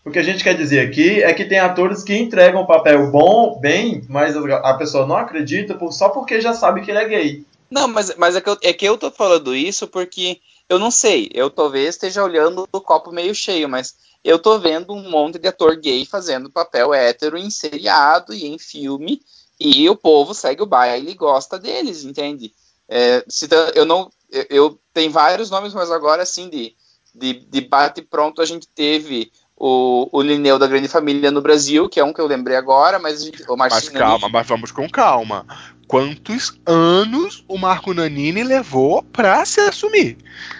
O 0.04 0.10
que 0.10 0.18
a 0.18 0.22
gente 0.22 0.42
quer 0.42 0.56
dizer 0.56 0.80
aqui 0.80 1.22
é 1.22 1.32
que 1.32 1.44
tem 1.44 1.60
atores 1.60 2.02
que 2.02 2.14
entregam 2.16 2.66
papel 2.66 3.10
bom, 3.10 3.58
bem, 3.60 4.04
mas 4.08 4.34
a 4.36 4.74
pessoa 4.74 5.06
não 5.06 5.16
acredita 5.16 5.74
por- 5.74 5.92
só 5.92 6.08
porque 6.08 6.40
já 6.40 6.52
sabe 6.54 6.82
que 6.82 6.90
ele 6.90 6.98
é 6.98 7.08
gay. 7.08 7.46
Não, 7.70 7.86
mas, 7.88 8.14
mas 8.16 8.34
é, 8.36 8.40
que 8.40 8.48
eu, 8.50 8.58
é 8.62 8.72
que 8.72 8.84
eu 8.84 8.98
tô 8.98 9.10
falando 9.10 9.54
isso 9.54 9.86
porque 9.86 10.40
eu 10.68 10.78
não 10.78 10.90
sei, 10.90 11.30
eu 11.32 11.48
talvez 11.48 11.90
esteja 11.90 12.24
olhando 12.24 12.68
o 12.72 12.80
copo 12.80 13.12
meio 13.12 13.34
cheio, 13.34 13.68
mas 13.68 13.94
eu 14.24 14.38
tô 14.38 14.58
vendo 14.58 14.92
um 14.92 15.08
monte 15.08 15.38
de 15.38 15.48
ator 15.48 15.76
gay 15.76 16.04
fazendo 16.04 16.50
papel 16.50 16.92
hétero 16.92 17.36
em 17.38 17.50
seriado 17.50 18.34
e 18.34 18.46
em 18.46 18.58
filme, 18.58 19.20
e 19.58 19.88
o 19.88 19.96
povo 19.96 20.34
segue 20.34 20.62
o 20.62 20.66
baile 20.66 21.10
e 21.12 21.14
gosta 21.14 21.58
deles, 21.58 22.04
entende? 22.04 22.52
É, 22.88 23.20
tá- 23.20 23.72
eu 23.74 23.84
não. 23.84 24.10
Eu, 24.30 24.46
eu 24.50 24.80
tenho 24.92 25.10
vários 25.10 25.50
nomes, 25.50 25.72
mas 25.72 25.90
agora 25.90 26.22
assim, 26.22 26.48
de, 26.48 26.74
de, 27.14 27.34
de 27.34 27.60
bate 27.60 28.02
pronto, 28.02 28.42
a 28.42 28.44
gente 28.44 28.66
teve 28.68 29.30
o, 29.64 30.08
o 30.10 30.20
Lineu 30.20 30.58
da 30.58 30.66
Grande 30.66 30.88
Família 30.88 31.30
no 31.30 31.40
Brasil, 31.40 31.88
que 31.88 32.00
é 32.00 32.04
um 32.04 32.12
que 32.12 32.20
eu 32.20 32.26
lembrei 32.26 32.56
agora, 32.56 32.98
mas 32.98 33.22
o 33.22 33.56
Mas 33.56 33.72
Marcinho 33.72 33.92
calma, 33.92 34.28
mas 34.28 34.44
vamos 34.44 34.72
com 34.72 34.90
calma. 34.90 35.46
Quantos 35.86 36.58
anos 36.66 37.44
o 37.46 37.56
Marco 37.56 37.94
Nanini 37.94 38.42
levou 38.42 39.04
pra 39.04 39.44
se 39.44 39.60
assumir? 39.60 40.18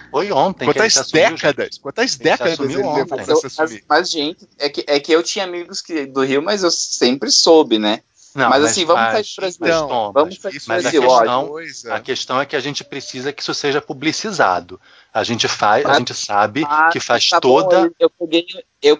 Foi 0.09 0.31
ontem. 0.31 0.59
que 0.59 0.71
ele 0.71 0.73
Quantas 0.79 0.93
se 0.93 0.99
assumiu, 0.99 1.29
décadas? 1.31 1.77
Quantas 1.79 2.15
décadas 2.15 2.53
assumiu 2.53 2.79
ele 2.79 2.87
levou 2.87 3.01
ontem. 3.01 3.15
Mas, 3.17 3.25
pra 3.25 3.33
eu- 3.33 3.37
se 3.37 3.43
mas, 3.43 3.59
assumir? 3.59 3.83
mas, 3.89 4.09
gente, 4.09 4.47
é 4.57 4.69
que, 4.69 4.85
é 4.87 4.99
que 5.01 5.11
eu 5.11 5.21
tinha 5.21 5.43
amigos 5.43 5.81
que, 5.81 6.05
do 6.05 6.21
Rio, 6.23 6.41
mas 6.41 6.63
eu 6.63 6.71
sempre 6.71 7.29
soube, 7.29 7.77
né? 7.77 7.99
Não, 8.35 8.49
Mas, 8.49 8.63
assim, 8.63 8.83
vamos 8.85 9.01
sair 9.03 9.11
do 9.11 9.17
mas- 9.17 9.35
Brasil. 9.35 9.57
mas, 9.59 9.75
Então, 9.75 10.11
vamos 10.11 10.35
sair 10.39 10.59
do 10.59 10.63
mas 10.67 10.85
a 10.85 10.89
é 10.89 10.91
Brasil, 10.91 11.01
uma 11.03 11.19
questão, 11.19 11.47
coisa. 11.47 11.93
a 11.95 11.99
questão 11.99 12.41
é 12.41 12.45
que 12.45 12.55
a 12.55 12.59
gente 12.59 12.83
precisa 12.83 13.31
que 13.31 13.41
isso 13.41 13.53
seja 13.53 13.79
publicizado. 13.81 14.81
A 15.13 15.23
gente 15.23 15.47
faz, 15.47 15.85
a 15.85 15.89
Mas- 15.89 15.97
gente 15.99 16.13
sabe 16.15 16.65
Ah, 16.67 16.89
que 16.91 16.99
faz 16.99 17.29
tá 17.29 17.39
bom, 17.39 17.61
toda, 17.61 17.75
eu, 17.77 17.95
eu 17.99 18.09
peguei, 18.09 18.45
eu, 18.81 18.99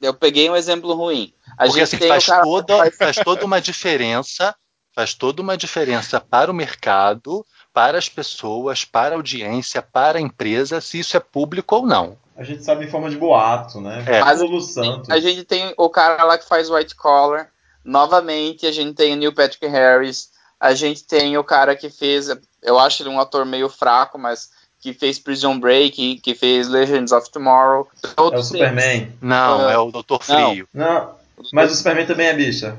eu 0.00 0.14
peguei 0.14 0.50
um 0.50 0.56
exemplo 0.56 0.92
ruim. 0.94 1.32
A 1.56 1.64
porque 1.64 1.72
gente 1.74 1.82
assim, 1.82 1.98
tem 1.98 2.08
faz 2.08 2.26
toda, 2.26 2.76
faz- 2.78 2.96
faz 2.96 3.16
toda 3.24 3.44
uma 3.44 3.60
diferença, 3.60 4.54
faz 4.94 5.14
toda 5.14 5.40
uma 5.40 5.56
diferença 5.56 6.20
para 6.20 6.50
o 6.50 6.54
mercado, 6.54 7.44
para 7.72 7.96
as 7.96 8.08
pessoas, 8.08 8.84
para 8.84 9.14
a 9.14 9.18
audiência, 9.18 9.80
para 9.80 10.18
a 10.18 10.20
empresa, 10.20 10.80
se 10.80 10.98
isso 10.98 11.16
é 11.16 11.20
público 11.20 11.76
ou 11.76 11.86
não. 11.86 12.16
A 12.36 12.42
gente 12.44 12.64
sabe 12.64 12.84
em 12.84 12.88
forma 12.88 13.10
de 13.10 13.16
boato, 13.16 13.80
né? 13.80 14.04
É. 14.06 14.20
Mas 14.20 14.40
Lulu 14.40 14.60
Santos. 14.60 15.10
A 15.10 15.18
gente 15.20 15.44
tem 15.44 15.72
o 15.76 15.88
cara 15.90 16.22
lá 16.24 16.38
que 16.38 16.46
faz 16.48 16.68
White 16.70 16.94
Collar. 16.96 17.50
Novamente, 17.84 18.66
a 18.66 18.72
gente 18.72 18.94
tem 18.94 19.12
o 19.12 19.16
Neil 19.16 19.32
Patrick 19.34 19.66
Harris. 19.66 20.28
A 20.60 20.74
gente 20.74 21.04
tem 21.04 21.36
o 21.38 21.44
cara 21.44 21.76
que 21.76 21.88
fez, 21.88 22.28
eu 22.62 22.78
acho 22.78 23.02
ele 23.02 23.08
um 23.10 23.20
ator 23.20 23.46
meio 23.46 23.68
fraco, 23.68 24.18
mas 24.18 24.50
que 24.80 24.92
fez 24.92 25.18
Prison 25.18 25.58
Break, 25.58 26.20
que 26.22 26.34
fez 26.34 26.68
Legends 26.68 27.12
of 27.12 27.30
Tomorrow. 27.30 27.88
É 28.16 28.20
o 28.20 28.42
Superman. 28.42 29.12
Não, 29.20 29.66
Ah, 29.68 29.72
é 29.72 29.78
o 29.78 29.90
Doutor 29.90 30.20
não. 30.28 30.50
Frio. 30.50 30.68
Não, 30.74 31.10
eles- 31.38 31.50
mas 31.52 31.72
o 31.72 31.74
Superman 31.74 32.06
também 32.06 32.26
é 32.26 32.34
bicha. 32.34 32.78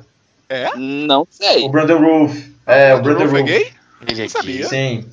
Não 0.76 1.28
sei. 1.30 1.64
O 1.64 1.70
Brandon 1.70 2.00
Roof. 2.00 2.52
É, 2.66 2.96
o 2.96 3.02
Brandon 3.02 3.26
Roof 3.26 3.36
é 3.40 3.44
gay? 3.44 3.74
Ele 4.08 4.20
é 4.20 4.24
Não 4.24 4.30
sabia. 4.30 4.56
gay. 4.58 4.64
Sim. 4.66 5.10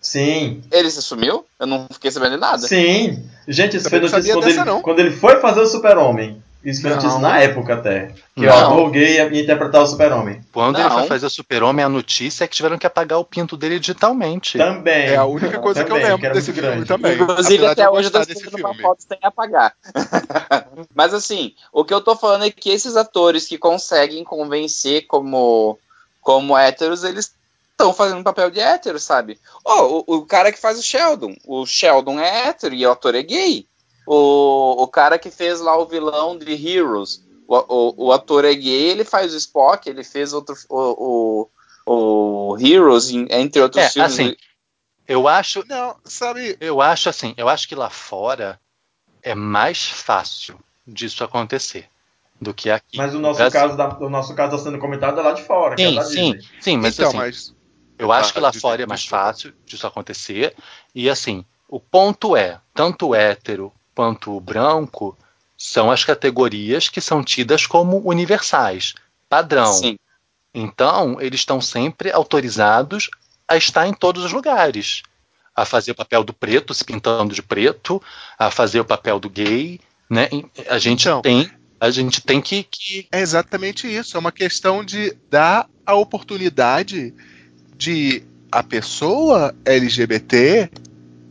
Sim. 0.00 0.62
Ele 0.70 0.90
se 0.90 1.02
sumiu? 1.02 1.44
Eu 1.58 1.66
não 1.66 1.86
fiquei 1.92 2.10
sabendo 2.10 2.32
de 2.32 2.38
nada. 2.40 2.66
Sim. 2.66 3.22
Gente, 3.46 3.76
isso 3.76 3.90
foi 3.90 4.00
não 4.00 4.08
notícia 4.08 4.32
quando 4.34 4.44
dessa, 4.46 4.60
ele, 4.60 4.64
não. 4.70 4.80
quando 4.82 4.98
ele 5.00 5.10
foi 5.10 5.38
fazer 5.40 5.60
o 5.60 5.66
Super-Homem. 5.66 6.42
Isso 6.62 6.82
foi 6.82 6.90
Não. 6.90 6.96
notícia 6.98 7.18
na 7.20 7.38
época 7.38 7.74
até. 7.74 8.12
Que 8.34 8.42
o 8.42 8.48
Não. 8.48 8.58
ator 8.58 8.90
gay 8.90 9.14
ia, 9.14 9.32
ia 9.32 9.42
interpretar 9.42 9.82
o 9.82 9.86
super-homem. 9.86 10.44
Quando 10.52 10.78
ele 10.78 10.88
Não. 10.88 10.98
foi 10.98 11.06
fazer 11.06 11.24
o 11.26 11.30
super-homem, 11.30 11.84
a 11.84 11.88
notícia 11.88 12.44
é 12.44 12.46
que 12.48 12.54
tiveram 12.54 12.76
que 12.76 12.86
apagar 12.86 13.18
o 13.18 13.24
pinto 13.24 13.56
dele 13.56 13.78
digitalmente. 13.78 14.58
Também. 14.58 15.08
É 15.08 15.16
a 15.16 15.24
única 15.24 15.58
coisa 15.58 15.82
que 15.82 15.90
eu 15.90 15.96
Também, 15.96 16.10
lembro 16.12 16.28
que 16.28 16.34
desse 16.34 16.50
muito 16.52 16.60
filme 16.60 16.84
grande. 16.84 16.88
também. 16.88 17.14
Inclusive, 17.14 17.66
até 17.66 17.86
eu 17.86 17.92
hoje 17.92 18.08
eu 18.08 18.12
tô 18.12 18.20
esperando 18.20 18.56
uma 18.58 18.74
foto 18.74 19.02
sem 19.08 19.18
apagar. 19.22 19.74
Mas 20.94 21.14
assim, 21.14 21.54
o 21.72 21.84
que 21.84 21.94
eu 21.94 22.00
tô 22.00 22.14
falando 22.14 22.44
é 22.44 22.50
que 22.50 22.70
esses 22.70 22.96
atores 22.96 23.46
que 23.46 23.56
conseguem 23.58 24.22
convencer 24.24 25.06
como, 25.06 25.78
como 26.20 26.56
héteros, 26.56 27.04
eles 27.04 27.32
estão 27.70 27.94
fazendo 27.94 28.18
um 28.18 28.22
papel 28.24 28.50
de 28.50 28.60
hétero, 28.60 28.98
sabe? 29.00 29.38
Ó, 29.64 30.02
o, 30.06 30.16
o 30.16 30.26
cara 30.26 30.52
que 30.52 30.60
faz 30.60 30.78
o 30.78 30.82
Sheldon. 30.82 31.34
O 31.46 31.64
Sheldon 31.64 32.20
é 32.20 32.48
hétero 32.48 32.74
e 32.74 32.86
o 32.86 32.90
ator 32.92 33.14
é 33.14 33.22
gay. 33.22 33.66
O, 34.12 34.82
o 34.82 34.88
cara 34.88 35.18
que 35.18 35.30
fez 35.30 35.60
lá 35.60 35.76
o 35.78 35.86
vilão 35.86 36.36
de 36.36 36.52
Heroes. 36.52 37.24
O, 37.46 37.56
o, 37.56 38.06
o 38.06 38.12
ator 38.12 38.44
é 38.44 38.54
gay, 38.54 38.90
ele 38.90 39.04
faz 39.04 39.32
o 39.32 39.36
Spock, 39.36 39.88
ele 39.88 40.02
fez 40.04 40.32
outro. 40.32 40.54
O, 40.68 41.48
o, 41.86 42.52
o 42.52 42.56
Heroes, 42.58 43.10
entre 43.10 43.62
outros 43.62 43.84
É, 43.84 43.88
filmes. 43.88 44.12
assim, 44.12 44.36
Eu 45.06 45.26
acho, 45.28 45.64
Não, 45.68 45.96
sabe, 46.04 46.56
eu 46.60 46.80
acho 46.80 47.08
assim, 47.08 47.34
eu 47.36 47.48
acho 47.48 47.68
que 47.68 47.74
lá 47.74 47.90
fora 47.90 48.60
é 49.22 49.34
mais 49.34 49.84
fácil 49.84 50.58
disso 50.86 51.22
acontecer 51.24 51.88
do 52.40 52.54
que 52.54 52.70
aqui. 52.70 52.96
Mas 52.96 53.12
o 53.12 53.16
No 53.16 53.22
nosso, 53.22 53.38
Brasil. 53.38 53.60
caso 53.60 53.76
da, 53.76 53.98
o 53.98 54.08
nosso 54.08 54.34
caso 54.34 54.56
está 54.56 54.70
sendo 54.70 54.80
comentado 54.80 55.20
é 55.20 55.22
lá 55.22 55.32
de 55.32 55.42
fora, 55.42 55.74
que 55.76 55.82
é 55.82 55.88
Sim, 55.88 56.00
sim, 56.02 56.32
Disney. 56.32 56.48
sim, 56.60 56.76
mas 56.78 56.94
então, 56.94 57.08
assim, 57.08 57.18
mas 57.18 57.54
Eu 57.98 58.12
acho 58.12 58.32
que 58.32 58.40
lá 58.40 58.52
fora 58.52 58.82
é 58.82 58.86
mais 58.86 59.00
desculpa. 59.02 59.24
fácil 59.24 59.52
disso 59.66 59.86
acontecer. 59.86 60.56
E 60.94 61.10
assim, 61.10 61.44
o 61.68 61.78
ponto 61.78 62.36
é, 62.36 62.60
tanto 62.74 63.08
o 63.08 63.14
hétero 63.14 63.72
quanto 64.00 64.34
o 64.34 64.40
branco 64.40 65.14
são 65.58 65.90
as 65.90 66.04
categorias 66.04 66.88
que 66.88 67.02
são 67.02 67.22
tidas 67.22 67.66
como 67.66 67.98
universais, 67.98 68.94
padrão. 69.28 69.70
Sim. 69.74 69.98
Então, 70.54 71.20
eles 71.20 71.40
estão 71.40 71.60
sempre 71.60 72.10
autorizados 72.10 73.10
a 73.46 73.58
estar 73.58 73.86
em 73.86 73.92
todos 73.92 74.24
os 74.24 74.32
lugares. 74.32 75.02
A 75.54 75.66
fazer 75.66 75.90
o 75.90 75.94
papel 75.94 76.24
do 76.24 76.32
preto, 76.32 76.72
se 76.72 76.82
pintando 76.82 77.34
de 77.34 77.42
preto, 77.42 78.02
a 78.38 78.50
fazer 78.50 78.80
o 78.80 78.86
papel 78.86 79.20
do 79.20 79.28
gay, 79.28 79.78
né? 80.08 80.30
A 80.70 80.78
gente 80.78 81.02
Então. 81.02 81.20
tem, 81.20 81.50
a 81.78 81.90
gente 81.90 82.22
tem 82.22 82.40
que, 82.40 82.62
que 82.62 83.06
é 83.12 83.20
exatamente 83.20 83.86
isso. 83.86 84.16
É 84.16 84.20
uma 84.20 84.32
questão 84.32 84.82
de 84.82 85.14
dar 85.28 85.68
a 85.84 85.94
oportunidade 85.94 87.12
de 87.76 88.22
a 88.50 88.62
pessoa 88.62 89.54
LGBT 89.62 90.70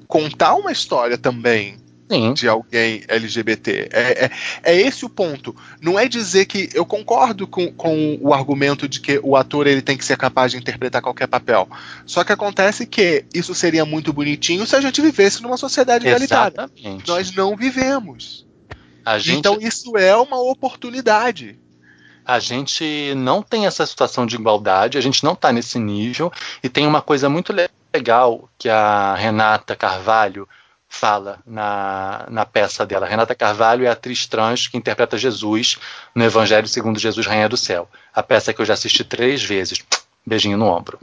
contar 0.08 0.54
uma 0.54 0.72
história 0.72 1.18
também 1.18 1.79
sim, 2.10 2.34
de 2.34 2.48
alguém 2.48 3.04
LGBT. 3.08 3.90
É, 3.92 4.26
é, 4.26 4.32
é 4.64 4.82
esse 4.82 5.06
o 5.06 5.10
ponto. 5.10 5.56
Não 5.82 5.98
é 6.00 6.08
dizer 6.08 6.46
que 6.46 6.70
eu 6.74 6.86
concordo 6.86 7.46
com, 7.48 7.72
com 7.72 8.18
o 8.22 8.34
argumento 8.34 8.88
de 8.88 9.00
que 9.00 9.20
o 9.24 9.36
ator 9.36 9.68
ele 9.68 9.82
tem 9.82 9.98
que 9.98 10.04
ser 10.06 10.18
capaz 10.18 10.52
de 10.52 10.58
interpretar 10.58 11.02
qualquer 11.02 11.28
papel. 11.28 11.70
Só 12.06 12.24
que 12.24 12.32
acontece 12.34 12.86
que 12.86 13.26
isso 13.34 13.54
seria 13.54 13.86
muito 13.86 14.12
bonitinho 14.12 14.66
se 14.66 14.76
a 14.76 14.82
gente 14.82 15.02
vivesse 15.02 15.42
numa 15.42 15.58
sociedade 15.58 16.06
igualitária. 16.08 16.54
exatamente. 16.56 17.08
Nós 17.08 17.32
não 17.34 17.56
vivemos. 17.56 18.46
gente, 19.18 19.38
Então 19.40 19.58
isso 19.60 19.98
é 19.98 20.16
uma 20.16 20.40
oportunidade. 20.42 21.58
A 22.26 22.38
gente 22.40 23.14
não 23.16 23.42
tem 23.42 23.66
essa 23.66 23.86
situação 23.86 24.26
de 24.26 24.36
igualdade, 24.36 24.98
a 24.98 25.02
gente 25.02 25.24
não 25.24 25.34
está 25.34 25.52
nesse 25.52 25.80
nível. 25.80 26.32
E 26.64 26.70
tem 26.70 26.86
uma 26.86 27.02
coisa 27.02 27.28
muito 27.28 27.52
le- 27.52 27.70
legal 27.92 28.48
que 28.58 28.70
a 28.70 29.16
Renata 29.16 29.76
Carvalho 29.76 30.48
fala 30.90 31.38
na, 31.46 32.26
na 32.30 32.46
peça 32.46 32.86
dela. 32.86 33.06
Renata 33.06 33.36
Carvalho 33.36 33.86
é 33.86 33.90
a 33.90 33.94
atriz 33.94 34.26
trans 34.26 34.68
que 34.68 34.76
interpreta 34.76 35.18
Jesus 35.18 35.78
no 36.16 36.24
Evangelho 36.24 36.68
segundo 36.68 37.00
Jesus 37.00 37.28
Rainha 37.28 37.48
do 37.48 37.56
Céu. 37.56 37.88
A 38.14 38.24
peça 38.24 38.52
que 38.54 38.60
eu 38.60 38.66
já 38.66 38.74
assisti 38.74 39.04
três 39.04 39.44
vezes. 39.44 39.80
Beijinho 40.26 40.58
no 40.58 40.66
ombro. 40.66 41.00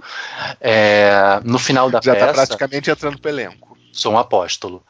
É, 0.60 1.40
no 1.44 1.58
final 1.58 1.88
da 1.90 2.00
Já 2.02 2.12
está 2.12 2.26
peça 2.26 2.34
praticamente 2.46 2.90
entrando 2.90 3.18
pro 3.18 3.30
elenco. 3.30 3.78
sou 3.92 4.12
um 4.12 4.18
apóstolo. 4.18 4.82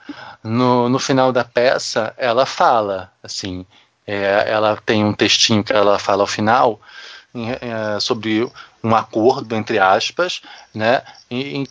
No, 0.42 0.88
no 0.88 0.98
final 0.98 1.30
da 1.32 1.44
peça, 1.44 2.12
ela 2.16 2.44
fala, 2.44 3.12
assim, 3.22 3.64
é, 4.06 4.44
ela 4.48 4.78
tem 4.84 5.04
um 5.04 5.12
textinho 5.12 5.62
que 5.62 5.72
ela 5.72 5.98
fala 5.98 6.22
ao 6.22 6.26
final 6.26 6.80
é, 7.34 8.00
sobre 8.00 8.50
um 8.82 8.94
acordo, 8.96 9.54
entre 9.54 9.78
aspas, 9.78 10.40
né, 10.74 11.02
em- 11.30 11.58
em- 11.62 11.66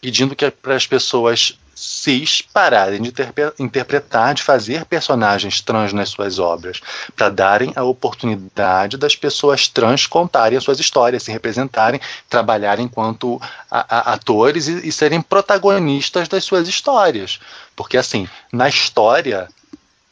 pedindo 0.00 0.34
que 0.34 0.50
para 0.50 0.74
as 0.74 0.86
pessoas 0.86 1.58
cis 1.80 2.42
pararem 2.42 3.00
de 3.00 3.10
interpretar, 3.58 4.34
de 4.34 4.42
fazer 4.42 4.84
personagens 4.84 5.62
trans 5.62 5.94
nas 5.94 6.10
suas 6.10 6.38
obras, 6.38 6.80
para 7.16 7.30
darem 7.30 7.72
a 7.74 7.82
oportunidade 7.82 8.98
das 8.98 9.16
pessoas 9.16 9.66
trans 9.66 10.06
contarem 10.06 10.58
as 10.58 10.64
suas 10.64 10.78
histórias, 10.78 11.22
se 11.22 11.32
representarem, 11.32 11.98
trabalharem 12.28 12.84
enquanto 12.84 13.40
a- 13.70 13.86
a- 13.88 14.12
atores 14.12 14.68
e, 14.68 14.88
e 14.88 14.92
serem 14.92 15.22
protagonistas 15.22 16.28
das 16.28 16.44
suas 16.44 16.68
histórias. 16.68 17.40
Porque 17.74 17.96
assim, 17.96 18.28
na 18.52 18.68
história, 18.68 19.48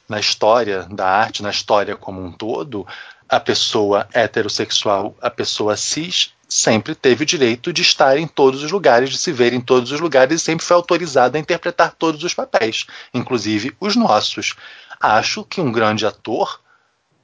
na 0.09 0.19
história 0.19 0.87
da 0.91 1.07
arte, 1.07 1.43
na 1.43 1.51
história 1.51 1.97
como 1.97 2.25
um 2.25 2.33
todo, 2.33 2.87
a 3.29 3.39
pessoa 3.39 4.09
heterossexual, 4.15 5.15
a 5.21 5.29
pessoa 5.29 5.77
cis, 5.77 6.31
sempre 6.49 6.95
teve 6.95 7.23
o 7.25 7.27
direito 7.27 7.73
de 7.73 7.83
estar 7.83 8.17
em 8.19 8.27
todos 8.27 8.63
os 8.63 8.71
lugares, 8.71 9.11
de 9.11 9.19
se 9.19 9.33
ver 9.33 9.53
em 9.53 9.61
todos 9.61 9.93
os 9.93 10.01
lugares 10.01 10.41
e 10.41 10.45
sempre 10.45 10.65
foi 10.65 10.77
autorizada 10.77 11.37
a 11.37 11.41
interpretar 11.41 11.93
todos 11.99 12.23
os 12.25 12.35
papéis, 12.35 12.87
inclusive 13.13 13.75
os 13.81 13.95
nossos. 13.97 14.55
Acho 15.01 15.45
que 15.45 15.61
um 15.61 15.71
grande 15.71 16.07
ator 16.07 16.61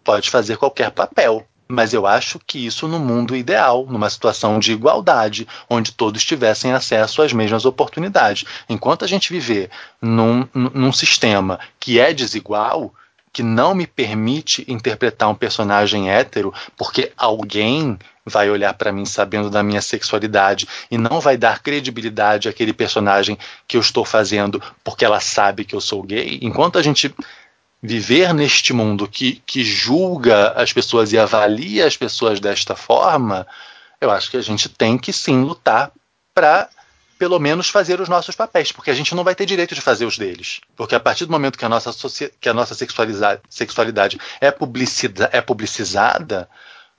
pode 0.02 0.30
fazer 0.30 0.56
qualquer 0.56 0.90
papel. 0.90 1.46
Mas 1.66 1.94
eu 1.94 2.06
acho 2.06 2.38
que 2.46 2.66
isso 2.66 2.86
no 2.86 2.98
mundo 2.98 3.34
ideal, 3.34 3.86
numa 3.88 4.10
situação 4.10 4.58
de 4.58 4.72
igualdade, 4.72 5.48
onde 5.68 5.92
todos 5.92 6.22
tivessem 6.22 6.72
acesso 6.72 7.22
às 7.22 7.32
mesmas 7.32 7.64
oportunidades. 7.64 8.44
Enquanto 8.68 9.02
a 9.02 9.08
gente 9.08 9.32
viver 9.32 9.70
num, 10.00 10.46
num- 10.52 10.92
sistema 10.92 11.58
que 11.80 11.98
é 11.98 12.12
desigual, 12.12 12.92
que 13.32 13.42
não 13.42 13.74
me 13.74 13.86
permite 13.86 14.62
interpretar 14.68 15.30
um 15.30 15.34
personagem 15.34 16.10
hétero, 16.10 16.52
porque 16.76 17.10
alguém 17.16 17.98
vai 18.26 18.48
olhar 18.48 18.72
para 18.74 18.92
mim 18.92 19.04
sabendo 19.04 19.50
da 19.50 19.62
minha 19.62 19.82
sexualidade 19.82 20.66
e 20.90 20.96
não 20.96 21.20
vai 21.20 21.36
dar 21.36 21.62
credibilidade 21.62 22.48
àquele 22.48 22.72
personagem 22.72 23.38
que 23.68 23.76
eu 23.76 23.80
estou 23.80 24.04
fazendo 24.04 24.62
porque 24.82 25.04
ela 25.04 25.20
sabe 25.20 25.64
que 25.64 25.74
eu 25.74 25.80
sou 25.80 26.02
gay. 26.02 26.38
Enquanto 26.40 26.78
a 26.78 26.82
gente 26.82 27.14
viver 27.82 28.32
neste 28.32 28.72
mundo 28.72 29.06
que, 29.06 29.42
que 29.44 29.62
julga 29.62 30.52
as 30.52 30.72
pessoas 30.72 31.12
e 31.12 31.18
avalia 31.18 31.86
as 31.86 31.96
pessoas 31.96 32.40
desta 32.40 32.74
forma, 32.74 33.46
eu 34.00 34.10
acho 34.10 34.30
que 34.30 34.38
a 34.38 34.42
gente 34.42 34.70
tem 34.70 34.96
que 34.96 35.12
sim 35.12 35.42
lutar 35.42 35.92
para 36.34 36.68
pelo 37.18 37.38
menos 37.38 37.68
fazer 37.68 38.00
os 38.00 38.08
nossos 38.08 38.34
papéis, 38.34 38.72
porque 38.72 38.90
a 38.90 38.94
gente 38.94 39.14
não 39.14 39.22
vai 39.22 39.34
ter 39.34 39.46
direito 39.46 39.74
de 39.74 39.80
fazer 39.80 40.04
os 40.04 40.18
deles. 40.18 40.60
Porque 40.74 40.94
a 40.94 41.00
partir 41.00 41.26
do 41.26 41.30
momento 41.30 41.58
que 41.58 41.64
a 41.64 41.68
nossa, 41.68 41.90
que 42.40 42.48
a 42.48 42.54
nossa 42.54 42.74
sexualidade 42.74 44.18
é, 44.40 44.50
publicida- 44.50 45.30
é 45.32 45.40
publicizada, 45.40 46.48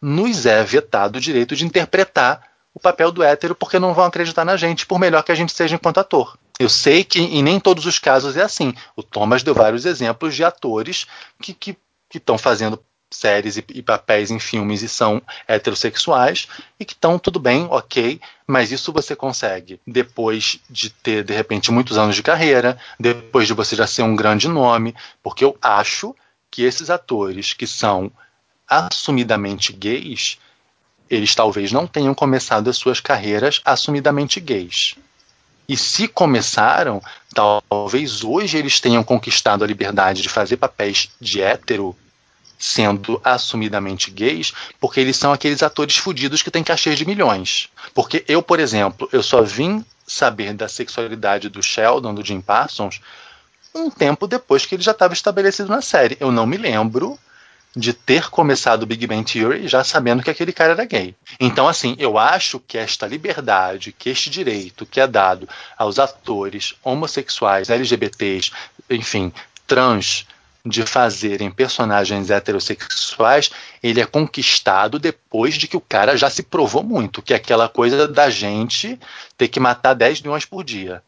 nos 0.02 0.46
é 0.46 0.64
vetado 0.64 1.18
o 1.18 1.22
direito 1.22 1.56
de 1.56 1.66
interpretar 1.66 2.42
o 2.74 2.80
papel 2.80 3.12
do 3.12 3.24
hétero, 3.24 3.56
porque 3.56 3.80
não 3.80 3.94
vão 3.94 4.06
acreditar 4.06 4.44
na 4.44 4.58
gente, 4.58 4.86
por 4.86 5.00
melhor 5.00 5.24
que 5.24 5.32
a 5.32 5.36
gente 5.36 5.54
seja 5.54 5.76
enquanto 5.76 6.00
ator. 6.00 6.38
Eu 6.60 6.70
sei 6.70 7.04
que 7.04 7.20
em 7.20 7.42
nem 7.42 7.60
todos 7.60 7.86
os 7.86 8.00
casos 8.00 8.36
é 8.36 8.42
assim. 8.42 8.74
O 8.96 9.04
Thomas 9.04 9.44
deu 9.44 9.54
vários 9.54 9.86
exemplos 9.86 10.36
de 10.36 10.44
atores 10.44 11.06
que 11.40 11.78
estão 12.14 12.38
fazendo 12.38 12.82
séries 13.12 13.58
e, 13.58 13.66
e 13.74 13.82
papéis 13.82 14.30
em 14.30 14.40
filmes 14.40 14.82
e 14.82 14.90
são 14.90 15.22
heterossexuais 15.48 16.48
e 16.80 16.86
que 16.86 16.94
estão 16.94 17.18
tudo 17.18 17.40
bem, 17.40 17.68
ok, 17.70 18.20
mas 18.46 18.72
isso 18.72 18.92
você 18.92 19.16
consegue 19.16 19.80
depois 19.86 20.60
de 20.70 20.90
ter, 20.90 21.24
de 21.24 21.34
repente, 21.34 21.72
muitos 21.72 21.98
anos 21.98 22.16
de 22.16 22.24
carreira, 22.24 22.78
depois 23.00 23.48
de 23.48 23.54
você 23.54 23.76
já 23.76 23.88
ser 23.88 24.04
um 24.04 24.16
grande 24.16 24.48
nome, 24.48 24.96
porque 25.24 25.46
eu 25.46 25.58
acho 25.62 26.16
que 26.52 26.64
esses 26.64 26.90
atores 26.90 27.54
que 27.54 27.68
são 27.68 28.12
assumidamente 28.68 29.72
gays, 29.72 30.38
eles 31.10 31.36
talvez 31.36 31.72
não 31.72 31.86
tenham 31.86 32.14
começado 32.14 32.70
as 32.70 32.78
suas 32.78 33.00
carreiras 33.00 33.62
assumidamente 33.64 34.40
gays. 34.40 34.96
E 35.68 35.76
se 35.76 36.08
começaram, 36.08 37.02
talvez 37.34 38.24
hoje 38.24 38.58
eles 38.58 38.80
tenham 38.80 39.04
conquistado 39.04 39.64
a 39.64 39.68
liberdade 39.68 40.22
de 40.22 40.30
fazer 40.30 40.58
papéis 40.58 41.10
de 41.20 41.42
hétero 41.42 41.96
sendo 42.58 43.20
assumidamente 43.24 44.10
gays, 44.12 44.54
porque 44.80 45.00
eles 45.00 45.18
são 45.18 45.34
aqueles 45.34 45.62
atores 45.62 45.98
fudidos 45.98 46.42
que 46.42 46.52
têm 46.52 46.64
cachês 46.64 46.98
de 46.98 47.06
milhões. 47.06 47.70
Porque 47.94 48.24
eu, 48.28 48.42
por 48.42 48.60
exemplo, 48.60 49.10
eu 49.12 49.22
só 49.22 49.42
vim 49.42 49.84
saber 50.08 50.54
da 50.54 50.70
sexualidade 50.70 51.50
do 51.50 51.62
Sheldon, 51.62 52.14
do 52.14 52.24
Jim 52.24 52.42
Parsons, 52.42 53.02
um 53.74 53.90
tempo 53.90 54.28
depois 54.28 54.66
que 54.66 54.76
ele 54.76 54.84
já 54.84 54.92
estava 54.92 55.14
estabelecido 55.14 55.70
na 55.70 55.82
série. 55.82 56.16
Eu 56.20 56.32
não 56.32 56.46
me 56.46 56.58
lembro 56.58 57.20
de 57.76 57.92
ter 57.94 58.30
começado 58.30 58.84
o 58.84 58.86
Big 58.86 59.06
Bang 59.06 59.30
Theory 59.30 59.68
já 59.68 59.84
sabendo 59.84 60.24
que 60.24 60.30
aquele 60.30 60.54
cara 60.54 60.74
era 60.74 60.86
gay. 60.86 61.14
Então, 61.40 61.68
assim, 61.68 61.96
eu 62.00 62.18
acho 62.18 62.60
que 62.60 62.78
esta 62.78 63.06
liberdade, 63.06 63.92
que 63.92 64.10
este 64.10 64.30
direito 64.30 64.86
que 64.86 65.02
é 65.02 65.08
dado 65.08 65.48
aos 65.78 66.00
atores 66.00 66.74
homossexuais, 66.84 67.70
LGBTs, 67.70 68.52
enfim, 68.90 69.34
trans, 69.68 70.26
de 70.66 70.84
fazerem 70.84 71.52
personagens 71.52 72.32
heterossexuais, 72.32 73.52
ele 73.84 74.02
é 74.02 74.06
conquistado 74.06 74.98
depois 74.98 75.56
de 75.56 75.68
que 75.68 75.78
o 75.78 75.82
cara 75.82 76.18
já 76.18 76.30
se 76.30 76.42
provou 76.42 76.82
muito, 76.82 77.22
que 77.22 77.34
é 77.34 77.38
aquela 77.38 77.70
coisa 77.70 78.08
da 78.08 78.32
gente 78.32 79.00
ter 79.38 79.48
que 79.48 79.60
matar 79.60 79.94
10 79.94 80.22
milhões 80.22 80.44
por 80.44 80.64
dia. 80.64 81.04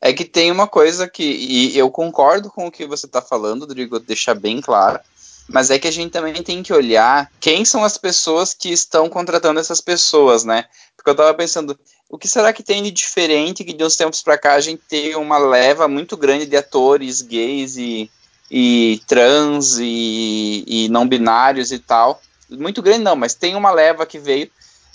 É 0.00 0.12
que 0.12 0.24
tem 0.24 0.50
uma 0.50 0.66
coisa 0.66 1.08
que, 1.08 1.22
e 1.22 1.76
eu 1.76 1.90
concordo 1.90 2.50
com 2.50 2.66
o 2.66 2.70
que 2.70 2.86
você 2.86 3.06
está 3.06 3.20
falando, 3.20 3.62
Rodrigo, 3.62 3.98
deixar 3.98 4.34
bem 4.34 4.60
claro, 4.60 5.00
mas 5.48 5.70
é 5.70 5.78
que 5.78 5.86
a 5.86 5.92
gente 5.92 6.10
também 6.10 6.42
tem 6.42 6.62
que 6.62 6.72
olhar 6.72 7.30
quem 7.40 7.64
são 7.64 7.84
as 7.84 7.96
pessoas 7.96 8.52
que 8.52 8.70
estão 8.70 9.08
contratando 9.08 9.60
essas 9.60 9.80
pessoas, 9.80 10.44
né? 10.44 10.64
Porque 10.96 11.10
eu 11.10 11.12
estava 11.12 11.32
pensando, 11.34 11.78
o 12.08 12.18
que 12.18 12.28
será 12.28 12.52
que 12.52 12.62
tem 12.62 12.82
de 12.82 12.90
diferente 12.90 13.64
que 13.64 13.72
de 13.72 13.84
uns 13.84 13.96
tempos 13.96 14.22
para 14.22 14.38
cá 14.38 14.54
a 14.54 14.60
gente 14.60 14.82
tem 14.88 15.14
uma 15.14 15.38
leva 15.38 15.86
muito 15.86 16.16
grande 16.16 16.46
de 16.46 16.56
atores 16.56 17.22
gays 17.22 17.76
e, 17.76 18.10
e 18.50 19.00
trans 19.06 19.78
e, 19.78 20.64
e 20.66 20.88
não 20.88 21.06
binários 21.06 21.70
e 21.70 21.78
tal? 21.78 22.20
Muito 22.50 22.82
grande 22.82 23.04
não, 23.04 23.16
mas 23.16 23.34
tem 23.34 23.54
uma 23.54 23.70
leva 23.70 24.06
que 24.06 24.18
veio. 24.18 24.50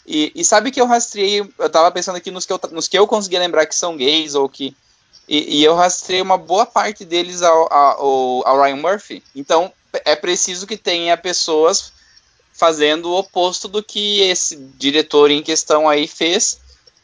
E, 0.06 0.32
e 0.36 0.44
sabe 0.44 0.72
que 0.72 0.82
eu 0.82 0.86
rastreei, 0.86 1.42
eu 1.42 1.66
estava 1.66 1.92
pensando 1.92 2.16
aqui 2.16 2.32
nos 2.32 2.46
que 2.46 2.54
eu, 2.54 2.60
nos 2.72 2.88
que 2.88 2.98
eu 2.98 3.08
consegui 3.08 3.38
lembrar 3.38 3.66
que 3.66 3.76
são 3.76 3.96
gays 3.96 4.36
ou 4.36 4.50
que 4.50 4.76
e, 5.28 5.60
e, 5.60 5.64
eu 5.64 5.76
rastrei 5.76 6.22
uma 6.22 6.38
boa 6.38 6.66
parte 6.66 7.06
deles 7.06 7.42
ao, 7.42 7.72
ao, 7.72 8.48
ao, 8.48 8.62
Ryan 8.62 8.76
Murphy. 8.76 9.24
Então 9.34 9.72
é 10.06 10.16
preciso 10.16 10.68
que 10.68 10.78
tenha 10.78 11.18
pessoas 11.18 11.92
fazendo 12.54 13.10
o 13.10 13.18
oposto 13.18 13.68
do 13.68 13.82
que 13.82 14.22
esse 14.22 14.56
diretor 14.78 15.32
em 15.32 15.42
questão 15.42 15.90
aí 15.90 16.08
fez, 16.08 16.60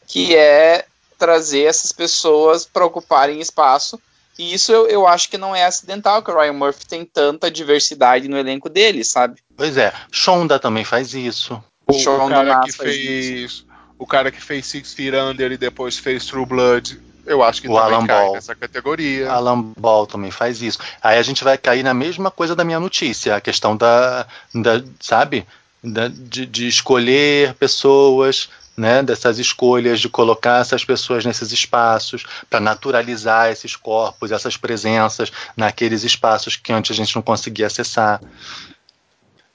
que 0.06 0.36
é 0.36 0.84
trazer 1.18 1.64
essas 1.64 1.90
pessoas 1.90 2.64
para 2.64 2.86
ocuparem 2.86 3.40
espaço. 3.40 4.00
E 4.38 4.54
isso 4.54 4.70
eu, 4.70 4.86
eu 4.86 5.06
acho 5.06 5.28
que 5.28 5.36
não 5.36 5.54
é 5.54 5.64
acidental, 5.64 6.22
que 6.22 6.30
o 6.30 6.38
Ryan 6.38 6.52
Murphy 6.52 6.86
tem 6.86 7.04
tanta 7.04 7.50
diversidade 7.50 8.28
no 8.28 8.38
elenco 8.38 8.68
dele, 8.68 9.02
sabe? 9.02 9.40
Pois 9.56 9.76
é, 9.76 9.92
Shonda 10.12 10.60
também 10.60 10.84
faz 10.84 11.12
isso. 11.12 11.60
O, 11.86 11.96
o 11.96 12.28
cara 12.28 12.60
que 12.60 12.70
fez 12.70 13.26
isso. 13.26 13.66
o 13.98 14.06
cara 14.06 14.30
que 14.30 14.40
fez 14.40 14.66
Six 14.66 14.94
Feet 14.94 15.14
Under 15.14 15.50
e 15.50 15.56
depois 15.56 15.98
fez 15.98 16.24
True 16.26 16.46
Blood 16.46 17.07
eu 17.28 17.42
acho 17.42 17.62
que 17.62 17.68
o 17.68 17.78
Alan 17.78 18.06
Ball. 18.06 18.32
nessa 18.32 18.54
categoria. 18.54 19.30
Alan 19.30 19.60
Ball 19.76 20.06
também 20.06 20.30
faz 20.30 20.62
isso. 20.62 20.78
Aí 21.02 21.18
a 21.18 21.22
gente 21.22 21.44
vai 21.44 21.56
cair 21.58 21.82
na 21.82 21.94
mesma 21.94 22.30
coisa 22.30 22.56
da 22.56 22.64
minha 22.64 22.80
notícia, 22.80 23.36
a 23.36 23.40
questão 23.40 23.76
da, 23.76 24.26
da 24.54 24.82
sabe, 25.00 25.46
da, 25.82 26.08
de, 26.08 26.46
de 26.46 26.66
escolher 26.66 27.54
pessoas, 27.54 28.48
né, 28.76 29.02
dessas 29.02 29.38
escolhas 29.38 30.00
de 30.00 30.08
colocar 30.08 30.60
essas 30.60 30.84
pessoas 30.84 31.24
nesses 31.24 31.50
espaços 31.50 32.24
para 32.48 32.60
naturalizar 32.60 33.50
esses 33.50 33.74
corpos, 33.74 34.30
essas 34.30 34.56
presenças 34.56 35.32
naqueles 35.56 36.04
espaços 36.04 36.56
que 36.56 36.72
antes 36.72 36.92
a 36.92 36.94
gente 36.94 37.14
não 37.14 37.22
conseguia 37.22 37.66
acessar. 37.66 38.20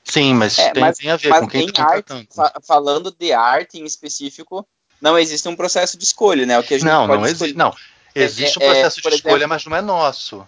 Sim, 0.04 0.34
mas, 0.34 0.60
é, 0.60 0.72
tem, 0.72 0.82
mas 0.82 0.98
tem, 0.98 1.10
a 1.10 1.16
ver 1.16 1.40
com 1.40 1.48
quem 1.48 1.66
está 1.66 1.86
contratando. 1.86 2.28
Fa 2.36 2.54
falando 2.68 3.16
de 3.18 3.32
arte 3.32 3.80
em 3.80 3.86
específico, 3.86 4.68
não 5.04 5.20
existe 5.20 5.50
um 5.50 5.56
processo 5.56 5.98
de 5.98 6.06
escolha, 6.06 6.46
né? 6.46 6.58
O 6.58 6.64
que 6.64 6.76
a 6.76 6.78
gente 6.78 6.88
não, 6.88 7.06
pode 7.06 7.22
não 7.22 7.28
existe. 7.28 7.58
Não, 7.58 7.76
existe 8.16 8.64
é, 8.64 8.66
um 8.66 8.72
processo 8.72 9.00
é, 9.00 9.10
de 9.10 9.16
escolha, 9.18 9.36
exemplo, 9.36 9.50
mas 9.50 9.66
não 9.66 9.76
é 9.76 9.82
nosso. 9.82 10.48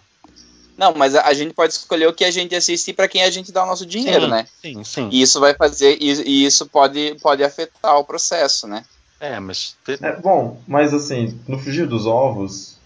Não, 0.78 0.94
mas 0.94 1.14
a, 1.14 1.26
a, 1.26 1.34
gente 1.34 1.52
pode 1.52 1.74
escolher 1.74 2.06
o 2.06 2.12
que 2.12 2.24
a 2.24 2.30
gente 2.30 2.54
assiste 2.54 2.94
para 2.94 3.06
quem 3.06 3.22
a 3.22 3.30
gente 3.30 3.52
dá 3.52 3.64
o 3.64 3.66
nosso 3.66 3.84
dinheiro, 3.84 4.24
sim, 4.24 4.30
né? 4.30 4.46
Sim, 4.62 4.84
sim. 4.84 5.08
E 5.12 5.20
isso 5.20 5.40
vai 5.40 5.52
fazer, 5.52 5.98
e, 6.00 6.10
e 6.22 6.46
isso 6.46 6.66
pode, 6.66 7.16
pode 7.20 7.44
afetar 7.44 7.98
o 7.98 8.04
processo, 8.04 8.66
né? 8.66 8.82
É, 9.20 9.38
mas. 9.38 9.76
É, 9.86 10.16
bom, 10.16 10.58
mas 10.66 10.94
assim, 10.94 11.38
no 11.46 11.58
fugir 11.58 11.86
dos 11.86 12.06
ovos, 12.06 12.78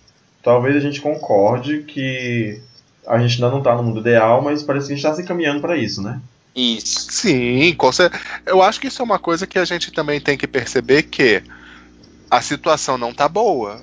talvez 0.43 0.75
a 0.75 0.81
gente 0.81 1.01
concorde 1.01 1.85
que 1.85 2.61
a 3.07 3.17
gente 3.21 3.35
ainda 3.35 3.51
não 3.51 3.59
está 3.59 3.77
no 3.77 3.85
mundo 3.85 4.01
ideal, 4.01 4.43
mas 4.43 4.65
parece 4.65 4.89
que 4.89 4.93
a 4.93 4.97
gente 4.97 5.05
está 5.05 5.15
se 5.15 5.23
encaminhando 5.23 5.61
para 5.61 5.77
isso, 5.77 6.03
né? 6.03 6.21
Isso. 6.55 7.13
Sim, 7.13 7.77
eu 8.45 8.61
acho 8.61 8.81
que 8.81 8.89
isso 8.89 9.01
é 9.01 9.05
uma 9.05 9.21
coisa 9.21 9.47
que 9.47 9.59
a 9.59 9.65
gente 9.65 9.93
também 9.93 10.21
tem 10.21 10.37
que 10.37 10.49
perceber 10.49 11.05
que 11.05 11.45
a 12.31 12.41
situação 12.41 12.97
não 12.97 13.13
tá 13.13 13.29
boa, 13.29 13.81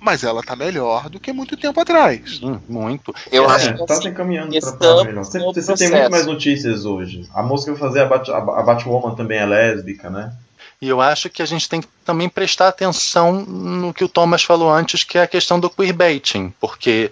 mas 0.00 0.22
ela 0.22 0.42
tá 0.42 0.54
melhor 0.54 1.08
do 1.08 1.18
que 1.18 1.32
muito 1.32 1.56
tempo 1.56 1.80
atrás. 1.80 2.38
Sim, 2.38 2.60
muito. 2.68 3.14
Eu 3.32 3.44
é, 3.44 3.54
acho 3.54 3.74
que 3.74 3.86
tá 3.86 3.94
se 3.96 4.08
encaminhando 4.08 4.58
pra, 4.60 4.72
pra 4.72 5.04
melhor. 5.04 5.24
Você, 5.24 5.38
você 5.38 5.74
tem 5.74 5.90
muito 5.90 6.10
mais 6.10 6.26
notícias 6.26 6.84
hoje. 6.84 7.28
A 7.32 7.42
moça 7.42 7.64
que 7.64 7.70
vai 7.70 7.80
fazer 7.80 8.00
a, 8.00 8.06
Bat, 8.06 8.30
a, 8.30 8.36
a 8.36 8.62
Batwoman 8.62 9.14
também 9.14 9.38
é 9.38 9.46
lésbica, 9.46 10.10
né? 10.10 10.32
E 10.80 10.88
eu 10.88 11.00
acho 11.00 11.30
que 11.30 11.40
a 11.40 11.46
gente 11.46 11.66
tem 11.68 11.80
que 11.80 11.88
também 12.04 12.28
prestar 12.28 12.68
atenção 12.68 13.40
no 13.40 13.94
que 13.94 14.04
o 14.04 14.08
Thomas 14.08 14.42
falou 14.42 14.70
antes, 14.70 15.04
que 15.04 15.16
é 15.16 15.22
a 15.22 15.26
questão 15.26 15.58
do 15.58 15.70
queerbaiting, 15.70 16.52
porque 16.60 17.10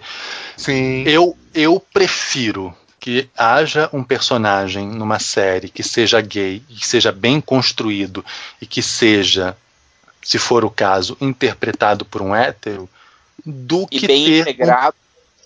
Sim. 0.55 1.03
Eu, 1.07 1.35
eu 1.55 1.83
prefiro 1.91 2.75
que 2.99 3.27
haja 3.35 3.89
um 3.91 4.03
personagem 4.03 4.87
numa 4.87 5.17
série 5.17 5.69
que 5.69 5.81
seja 5.81 6.21
gay, 6.21 6.61
que 6.69 6.87
seja 6.87 7.11
bem 7.11 7.41
construído 7.41 8.23
e 8.61 8.65
que 8.65 8.81
seja 8.81 9.57
se 10.23 10.39
for 10.39 10.63
o 10.63 10.71
caso, 10.71 11.17
interpretado 11.19 12.05
por 12.05 12.21
um 12.21 12.35
hétero, 12.35 12.89
do 13.45 13.87
e 13.91 13.99
que 13.99 14.07
bem 14.07 14.25
ter 14.25 14.39
integrado. 14.41 14.95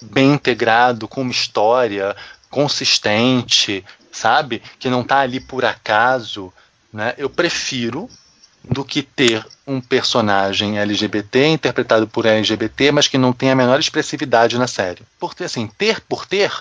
Um, 0.02 0.08
bem 0.08 0.34
integrado, 0.34 1.08
com 1.08 1.22
uma 1.22 1.32
história 1.32 2.16
consistente, 2.50 3.84
sabe? 4.12 4.62
Que 4.80 4.90
não 4.90 5.02
está 5.02 5.20
ali 5.20 5.40
por 5.40 5.66
acaso. 5.66 6.54
Né? 6.94 7.14
Eu 7.18 7.30
prefiro 7.30 8.10
do 8.64 8.84
que 8.84 9.02
ter 9.02 9.46
um 9.66 9.80
personagem 9.82 10.80
LGBT 10.80 11.48
interpretado 11.48 12.08
por 12.08 12.26
LGBT, 12.26 12.92
mas 12.92 13.08
que 13.08 13.18
não 13.18 13.34
tem 13.34 13.50
a 13.50 13.56
menor 13.56 13.80
expressividade 13.80 14.58
na 14.58 14.68
série. 14.68 15.02
Porque 15.20 15.44
assim, 15.44 15.68
ter 15.78 16.02
por 16.02 16.26
ter 16.26 16.52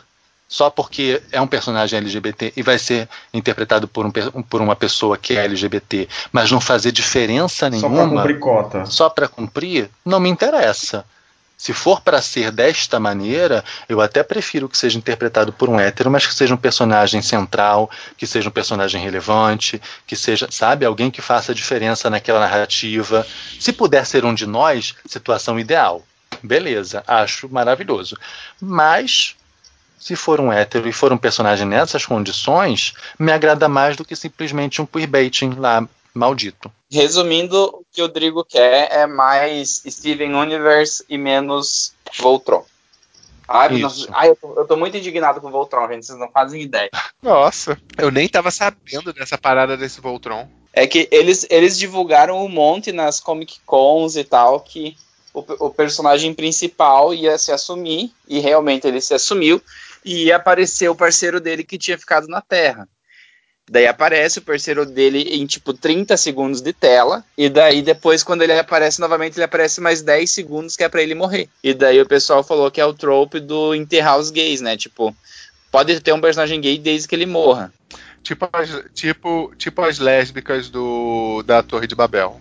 só 0.48 0.70
porque 0.70 1.23
é 1.32 1.40
um 1.40 1.47
personagem 1.47 1.98
LGBT 1.98 2.52
e 2.56 2.62
vai 2.62 2.78
ser 2.78 3.09
interpretado 3.35 3.89
por, 3.89 4.06
um, 4.06 4.10
por 4.43 4.60
uma 4.60 4.77
pessoa 4.77 5.18
que 5.18 5.36
é 5.36 5.44
LGBT, 5.44 6.09
mas 6.32 6.51
não 6.51 6.60
fazer 6.60 6.93
diferença 6.93 7.68
nenhuma. 7.68 7.89
Só 7.89 8.06
para 8.06 8.16
cumprir 8.16 8.39
cota. 8.39 8.86
Só 8.86 9.09
para 9.10 9.28
cumprir, 9.28 9.90
não 10.05 10.20
me 10.20 10.28
interessa. 10.28 11.05
Se 11.59 11.73
for 11.73 12.02
para 12.02 12.20
ser 12.20 12.52
desta 12.52 13.01
maneira, 13.01 13.64
eu 13.89 14.01
até 14.02 14.23
prefiro 14.23 14.68
que 14.68 14.77
seja 14.77 14.98
interpretado 14.98 15.52
por 15.52 15.70
um 15.70 15.81
hétero, 15.81 16.10
mas 16.10 16.27
que 16.27 16.35
seja 16.35 16.52
um 16.55 16.59
personagem 16.59 17.23
central, 17.23 17.90
que 18.16 18.27
seja 18.27 18.48
um 18.48 18.52
personagem 18.52 19.02
relevante, 19.02 19.81
que 20.06 20.14
seja, 20.14 20.48
sabe, 20.51 20.85
alguém 20.85 21.10
que 21.10 21.23
faça 21.23 21.55
diferença 21.55 22.10
naquela 22.10 22.40
narrativa. 22.40 23.27
Se 23.59 23.73
puder 23.73 24.05
ser 24.05 24.24
um 24.24 24.35
de 24.35 24.47
nós, 24.47 24.94
situação 25.06 25.59
ideal. 25.59 26.05
Beleza, 26.43 27.02
acho 27.06 27.48
maravilhoso. 27.48 28.18
Mas 28.60 29.35
se 29.98 30.14
for 30.16 30.40
um 30.40 30.52
hétero 30.52 30.89
e 30.89 30.93
for 30.93 31.12
um 31.12 31.18
personagem 31.18 31.66
nessas 31.66 32.05
condições, 32.05 32.94
me 33.18 33.32
agrada 33.32 33.68
mais 33.68 33.97
do 33.97 34.05
que 34.05 34.14
simplesmente 34.14 34.81
um 34.81 34.86
queerbaiting 34.86 35.55
lá 35.56 35.86
maldito. 36.14 36.73
Resumindo, 36.90 37.64
o 37.64 37.85
que 37.93 38.01
o 38.01 38.06
Rodrigo 38.06 38.44
quer 38.44 38.89
é 38.90 39.06
mais 39.06 39.82
Steven 39.86 40.35
Universe 40.35 41.05
e 41.09 41.18
menos 41.18 41.93
Voltron. 42.18 42.64
Ai, 43.48 43.81
ai 44.12 44.31
eu, 44.31 44.36
tô, 44.36 44.55
eu, 44.60 44.66
tô, 44.66 44.77
muito 44.77 44.97
indignado 44.97 45.40
com 45.40 45.47
o 45.47 45.52
Voltron, 45.52 45.86
gente, 45.89 46.06
vocês 46.06 46.18
não 46.18 46.28
fazem 46.31 46.62
ideia. 46.62 46.90
Nossa, 47.23 47.78
eu 47.97 48.10
nem 48.10 48.28
tava 48.28 48.51
sabendo 48.51 49.12
dessa 49.12 49.39
parada 49.39 49.77
desse 49.77 50.01
Voltron. 50.01 50.48
É 50.73 50.86
que 50.86 51.09
eles, 51.12 51.47
eles 51.48 51.78
divulgaram 51.78 52.44
um 52.44 52.48
monte 52.48 52.90
nas 52.90 53.20
Comic 53.20 53.60
Cons 53.64 54.16
e 54.16 54.24
tal 54.24 54.60
que 54.60 54.97
o, 55.32 55.66
o 55.66 55.70
personagem 55.70 56.35
principal 56.35 57.14
ia 57.14 57.39
se 57.39 57.52
assumir, 57.52 58.10
e 58.27 58.40
realmente 58.40 58.86
ele 58.86 59.01
se 59.01 59.14
assumiu, 59.14 59.62
e 60.07 60.31
apareceu 60.31 60.93
o 60.93 60.97
parceiro 60.97 61.41
dele 61.41 61.65
que 61.65 61.77
tinha 61.77 61.99
ficado 61.99 62.28
na 62.28 62.41
Terra. 62.41 62.89
Daí 63.69 63.89
aparece 63.89 64.39
o 64.39 64.43
parceiro 64.43 64.87
dele 64.87 65.23
em 65.23 65.45
tipo 65.45 65.74
30 65.74 66.16
segundos 66.16 66.61
de 66.61 66.73
tela. 66.73 67.24
E 67.37 67.49
daí 67.49 67.83
depois, 67.83 68.23
quando 68.23 68.43
ele 68.43 68.53
aparece 68.53 69.01
novamente, 69.01 69.37
ele 69.37 69.45
aparece 69.45 69.81
mais 69.81 70.03
10 70.03 70.31
segundos 70.31 70.77
que 70.77 70.85
é 70.85 70.89
pra 70.89 71.03
ele 71.03 71.16
morrer. 71.16 71.49
E 71.65 71.74
daí 71.74 72.01
o 72.01 72.07
pessoal 72.07 72.45
falou 72.45 72.70
que 72.70 72.81
é 72.81 72.87
o 72.87 72.95
trope 72.95 73.41
do 73.41 73.74
enterrar 73.74 74.19
os 74.19 74.31
gays, 74.31 74.61
né? 74.61 74.77
Tipo, 74.77 75.15
pode 75.73 75.99
ter 76.01 76.12
um 76.12 76.20
personagem 76.20 76.61
gay 76.61 76.78
desde 76.78 77.09
que 77.09 77.16
ele 77.16 77.27
morra. 77.27 77.73
Tipo 78.23 78.49
as, 78.53 78.70
tipo, 78.95 79.53
tipo 79.59 79.83
as 79.83 79.99
lésbicas 79.99 80.69
do, 80.69 81.43
da 81.45 81.61
Torre 81.61 81.89
de 81.89 81.97
Babel. 81.97 82.41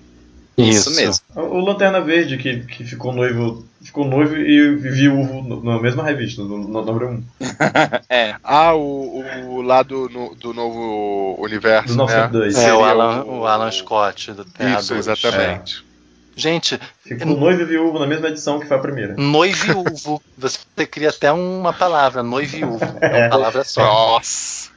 Isso, 0.58 0.90
Isso 0.90 0.96
mesmo. 0.96 1.26
O 1.36 1.60
Lanterna 1.60 2.00
Verde, 2.00 2.38
que, 2.38 2.60
que 2.62 2.84
ficou 2.84 3.14
noivo 3.14 3.66
ficou 3.86 4.04
noivo 4.04 4.36
e 4.36 4.76
viúvo 4.76 5.64
na 5.64 5.80
mesma 5.80 6.04
revista, 6.04 6.42
no, 6.42 6.58
no 6.58 6.84
número 6.84 7.10
1. 7.10 7.12
Um. 7.12 7.24
é. 8.10 8.36
Ah, 8.44 8.74
o, 8.74 9.24
o 9.48 9.62
lá 9.62 9.84
do, 9.84 10.10
no, 10.10 10.34
do 10.36 10.54
novo 10.54 11.36
universo. 11.40 11.90
Do 11.90 11.98
952. 11.98 12.56
Né? 12.56 12.66
É, 12.66 12.74
o 12.74 12.84
Alan, 12.84 13.24
o 13.26 13.46
Alan 13.46 13.72
Scott. 13.72 14.34
Do 14.34 14.46
Isso, 14.78 14.96
exatamente. 14.96 15.86
É. 15.92 15.96
Gente. 16.36 16.80
Ficou 17.02 17.38
noivo 17.38 17.62
e 17.62 17.66
viúvo 17.66 18.00
na 18.00 18.08
mesma 18.08 18.28
edição 18.28 18.60
que 18.60 18.68
foi 18.68 18.76
a 18.76 18.80
primeira. 18.80 19.16
Noiviúvo. 19.16 20.22
Você 20.38 20.86
cria 20.86 21.10
até 21.10 21.32
uma 21.32 21.72
palavra, 21.72 22.24
noiviúvo. 22.24 22.80
É 23.02 23.24
uma 23.24 23.30
palavra 23.30 23.64
só. 23.64 23.84
Nossa. 23.84 24.74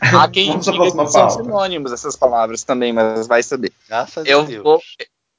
Há 0.00 0.26
quem 0.28 0.58
diga 0.58 0.90
que 0.90 1.08
são 1.08 1.30
sinônimos 1.30 1.92
essas 1.92 2.16
palavras 2.16 2.64
também, 2.64 2.92
mas 2.92 3.26
vai 3.26 3.42
saber. 3.42 3.72
Graças 3.88 4.26
eu 4.26 4.40
a 4.40 4.44
Deus. 4.44 4.64
Vou, 4.64 4.80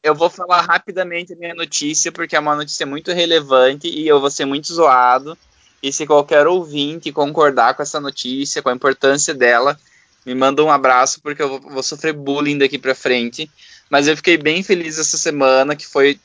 eu 0.04 0.14
vou 0.14 0.30
falar 0.30 0.62
rapidamente 0.62 1.34
a 1.34 1.36
minha 1.36 1.56
notícia, 1.56 2.12
porque 2.12 2.36
é 2.36 2.40
uma 2.40 2.56
notícia 2.56 2.86
muito 2.86 3.12
relevante 3.14 3.88
e 3.88 4.06
eu 4.06 4.20
vou 4.20 4.30
ser 4.30 4.46
muito 4.46 4.72
zoado. 4.74 5.38
E 5.82 5.92
se 5.94 6.06
qualquer 6.06 6.46
ouvinte 6.46 7.12
concordar 7.12 7.74
com 7.74 7.82
essa 7.82 8.02
notícia, 8.02 8.62
com 8.62 8.70
a 8.70 8.74
importância 8.74 9.34
dela, 9.34 9.80
me 10.26 10.36
manda 10.36 10.64
um 10.64 10.72
abraço, 10.72 11.22
porque 11.22 11.42
eu 11.42 11.50
vou, 11.50 11.60
vou 11.62 11.84
sofrer 11.84 12.14
bullying 12.14 12.58
daqui 12.58 12.78
pra 12.78 12.94
frente. 12.94 13.50
Mas 13.90 14.08
eu 14.08 14.16
fiquei 14.18 14.38
bem 14.38 14.62
feliz 14.62 15.00
essa 15.00 15.18
semana, 15.18 15.76
que 15.76 15.88
foi 15.88 16.20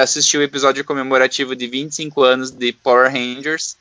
assistir 0.00 0.38
o 0.38 0.42
episódio 0.42 0.84
comemorativo 0.84 1.56
de 1.56 1.66
25 1.66 2.22
anos 2.22 2.50
de 2.52 2.72
Power 2.72 3.10
Rangers. 3.10 3.76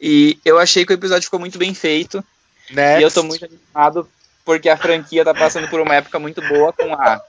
E 0.00 0.38
eu 0.44 0.58
achei 0.58 0.86
que 0.86 0.92
o 0.92 0.94
episódio 0.94 1.24
ficou 1.24 1.40
muito 1.40 1.58
bem 1.58 1.74
feito. 1.74 2.24
Next. 2.70 3.00
E 3.00 3.02
eu 3.02 3.10
tô 3.10 3.22
muito 3.22 3.44
animado 3.44 4.08
porque 4.42 4.68
a 4.68 4.76
franquia 4.76 5.24
tá 5.24 5.34
passando 5.34 5.68
por 5.68 5.80
uma 5.80 5.94
época 5.94 6.18
muito 6.18 6.40
boa 6.42 6.72
com 6.72 6.94
a 6.94 7.20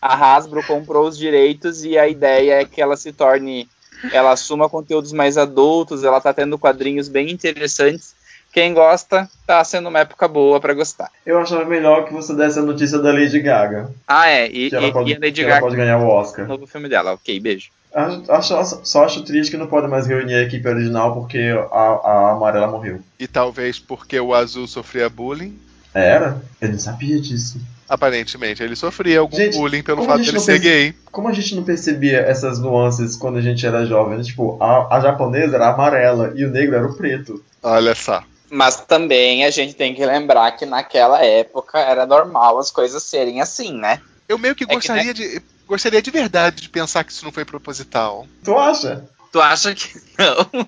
a 0.00 0.14
Hasbro 0.36 0.62
comprou 0.64 1.06
os 1.08 1.16
direitos 1.16 1.84
e 1.84 1.96
a 1.98 2.08
ideia 2.08 2.60
é 2.60 2.64
que 2.64 2.80
ela 2.82 2.96
se 2.96 3.12
torne 3.12 3.68
ela 4.12 4.32
assuma 4.32 4.68
conteúdos 4.68 5.12
mais 5.12 5.38
adultos, 5.38 6.02
ela 6.02 6.20
tá 6.20 6.32
tendo 6.34 6.58
quadrinhos 6.58 7.08
bem 7.08 7.30
interessantes. 7.30 8.14
Quem 8.52 8.74
gosta, 8.74 9.30
tá 9.46 9.62
sendo 9.64 9.88
uma 9.88 10.00
época 10.00 10.26
boa 10.28 10.60
para 10.60 10.74
gostar. 10.74 11.08
Eu 11.24 11.38
achava 11.38 11.64
melhor 11.64 12.04
que 12.04 12.12
você 12.12 12.34
desse 12.34 12.58
a 12.58 12.62
notícia 12.62 12.98
da 12.98 13.12
Lady 13.12 13.40
Gaga. 13.40 13.90
Ah, 14.06 14.28
é, 14.28 14.46
e, 14.48 14.68
Que 14.68 14.76
ela, 14.76 14.88
e, 14.88 14.92
pode, 14.92 15.10
e 15.10 15.14
a 15.14 15.18
Lady 15.20 15.42
Gaga 15.44 15.60
pode 15.60 15.76
ganhar 15.76 15.98
o 15.98 16.06
Oscar. 16.08 16.44
no 16.46 16.54
novo 16.54 16.66
filme 16.66 16.88
dela. 16.88 17.12
Ok, 17.12 17.38
beijo. 17.40 17.70
Acho, 17.94 18.54
acho- 18.56 18.80
só 18.84 19.04
acho 19.04 19.22
triste 19.22 19.50
que 19.52 19.56
não 19.56 19.66
pode 19.68 19.86
mais 19.86 20.06
reunir 20.06 20.34
a 20.34 20.42
equipe 20.42 20.66
original 20.68 21.14
porque 21.14 21.38
a, 21.70 21.76
a 21.76 22.32
amarela 22.32 22.66
morreu. 22.66 23.00
E 23.18 23.26
talvez 23.26 23.78
porque 23.78 24.18
o 24.18 24.34
azul 24.34 24.66
sofria 24.66 25.08
bullying. 25.08 25.56
Era? 25.94 26.42
Eu 26.60 26.70
não 26.70 26.78
sabia 26.78 27.20
disso. 27.20 27.58
Aparentemente, 27.92 28.62
ele 28.62 28.74
sofria 28.74 29.20
algum 29.20 29.36
Gente, 29.36 29.54
bullying 29.54 29.82
pelo 29.82 30.02
fato 30.04 30.22
de 30.22 30.30
ele 30.30 30.40
ser 30.40 30.58
gay. 30.58 30.94
Como 31.10 31.28
a 31.28 31.32
gente 31.34 31.54
não 31.54 31.62
percebia 31.62 32.20
essas 32.20 32.58
nuances 32.58 33.16
quando 33.16 33.36
a 33.36 33.42
gente 33.42 33.66
era 33.66 33.84
jovem? 33.84 34.16
né? 34.16 34.24
Tipo, 34.24 34.56
a, 34.62 34.96
a 34.96 34.98
japonesa 34.98 35.56
era 35.56 35.68
amarela 35.68 36.32
e 36.34 36.42
o 36.46 36.50
negro 36.50 36.74
era 36.74 36.86
o 36.86 36.96
preto. 36.96 37.44
Olha 37.62 37.94
só. 37.94 38.24
Mas 38.50 38.76
também 38.76 39.44
a 39.44 39.50
gente 39.50 39.74
tem 39.74 39.94
que 39.94 40.06
lembrar 40.06 40.52
que 40.52 40.64
naquela 40.64 41.22
época 41.22 41.78
era 41.78 42.06
normal 42.06 42.58
as 42.58 42.70
coisas 42.70 43.02
serem 43.02 43.42
assim, 43.42 43.74
né? 43.74 44.00
Eu 44.26 44.38
meio 44.38 44.54
que 44.54 44.64
que, 44.64 44.74
gostaria 44.74 45.12
de. 45.12 45.42
Gostaria 45.68 46.00
de 46.00 46.10
verdade 46.10 46.62
de 46.62 46.70
pensar 46.70 47.04
que 47.04 47.12
isso 47.12 47.26
não 47.26 47.32
foi 47.32 47.44
proposital. 47.44 48.26
Tu 48.42 48.56
acha? 48.56 49.04
Tu 49.30 49.38
acha 49.38 49.74
que 49.74 50.00
não? 50.18 50.66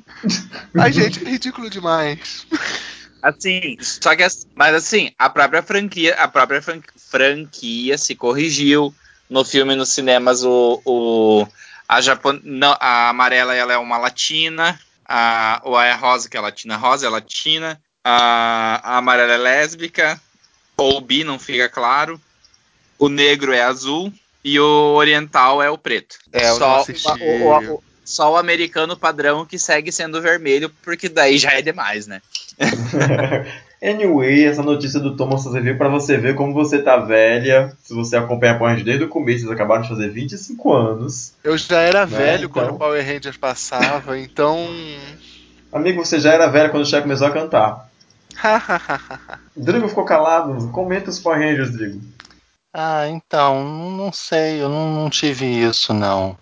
Ai, 0.79 0.93
gente, 0.93 1.25
é 1.25 1.31
ridículo 1.31 1.71
demais. 1.71 2.47
Assim, 3.25 3.77
só 3.81 4.15
que 4.15 4.23
assim, 4.23 4.47
mas 4.55 4.75
assim, 4.75 5.11
a 5.19 5.31
própria 5.31 5.63
franquia, 5.63 6.15
a 6.17 6.29
própria 6.29 6.61
fran- 6.61 6.83
franquia 7.11 7.97
se 7.97 8.15
corrigiu 8.15 8.95
no 9.31 9.43
filme 9.45 9.75
nos 9.75 9.89
cinemas 9.89 10.45
o, 10.45 10.83
o 10.85 11.47
a 11.89 12.03
Japon, 12.03 12.39
não, 12.45 12.77
a 12.79 13.09
amarela 13.09 13.55
ela 13.55 13.73
é 13.73 13.79
uma 13.79 13.97
latina, 13.97 14.79
a 15.09 15.59
ou 15.65 15.81
é 15.81 15.91
a 15.93 15.97
rosa 15.97 16.29
que 16.29 16.37
é 16.37 16.41
latina, 16.41 16.77
rosa 16.77 17.07
é 17.07 17.09
latina, 17.09 17.81
a, 18.05 18.81
a 18.85 18.97
amarela 18.99 19.33
é 19.33 19.39
lésbica 19.39 20.21
ou 20.77 21.01
bi, 21.01 21.25
não 21.25 21.39
fica 21.39 21.67
claro. 21.69 22.21
O 22.99 23.09
negro 23.09 23.53
é 23.53 23.63
azul 23.63 24.13
e 24.45 24.61
o 24.61 24.95
oriental 24.95 25.63
é 25.63 25.71
o 25.71 25.79
preto. 25.79 26.17
É, 26.31 26.51
só, 26.51 26.83
o, 26.83 27.25
o- 27.25 27.75
o- 27.75 27.83
só 28.05 28.33
o 28.33 28.37
americano 28.37 28.97
padrão 28.97 29.47
que 29.47 29.59
segue 29.59 29.91
sendo 29.91 30.21
vermelho, 30.21 30.71
porque 30.83 31.09
daí 31.09 31.39
já 31.39 31.53
é 31.53 31.63
demais, 31.63 32.07
né? 32.07 32.21
anyway, 33.83 34.45
essa 34.45 34.63
notícia 34.63 35.01
do 35.01 35.17
Thomas 35.17 35.45
você 35.45 35.61
viu 35.61 35.77
pra 35.77 35.89
você 35.89 36.17
ver 36.17 36.35
como 36.35 36.53
você 36.53 36.81
tá 36.83 36.97
velha. 36.97 37.73
Se 37.83 37.95
você 37.95 38.17
acompanha 38.17 38.53
a 38.53 38.57
Power 38.57 38.71
Rangers 38.71 38.87
desde 38.87 39.05
o 39.05 39.09
começo, 39.09 39.45
eles 39.45 39.51
acabaram 39.53 39.83
de 39.83 39.89
fazer 39.89 40.09
25 40.11 40.73
anos. 40.73 41.33
Eu 41.43 41.57
já 41.59 41.81
era 41.81 42.07
Né, 42.07 42.17
velho 42.17 42.45
então. 42.47 42.51
quando 42.63 42.75
o 42.75 42.79
Power 42.79 43.05
Rangers 43.07 43.37
passava, 43.37 44.19
então. 44.19 44.67
Amigo, 45.73 46.05
você 46.05 46.21
já 46.21 46.33
era 46.33 46.47
velha 46.47 46.69
quando 46.69 46.83
o 46.85 46.87
Shaq 46.87 47.03
começou 47.03 47.27
a 47.27 47.31
cantar. 47.33 47.89
Drigo 49.57 49.89
ficou 49.89 50.05
calado. 50.05 50.69
Comenta 50.71 51.11
os 51.11 51.19
Power 51.19 51.39
Rangers, 51.41 51.73
Drigo. 51.73 52.01
Ah, 52.73 53.07
então, 53.09 53.65
não 53.97 54.13
sei, 54.13 54.61
eu 54.61 54.69
não, 54.69 54.93
não 54.93 55.11
tive 55.11 55.47
isso, 55.47 55.95
não. 55.95 56.37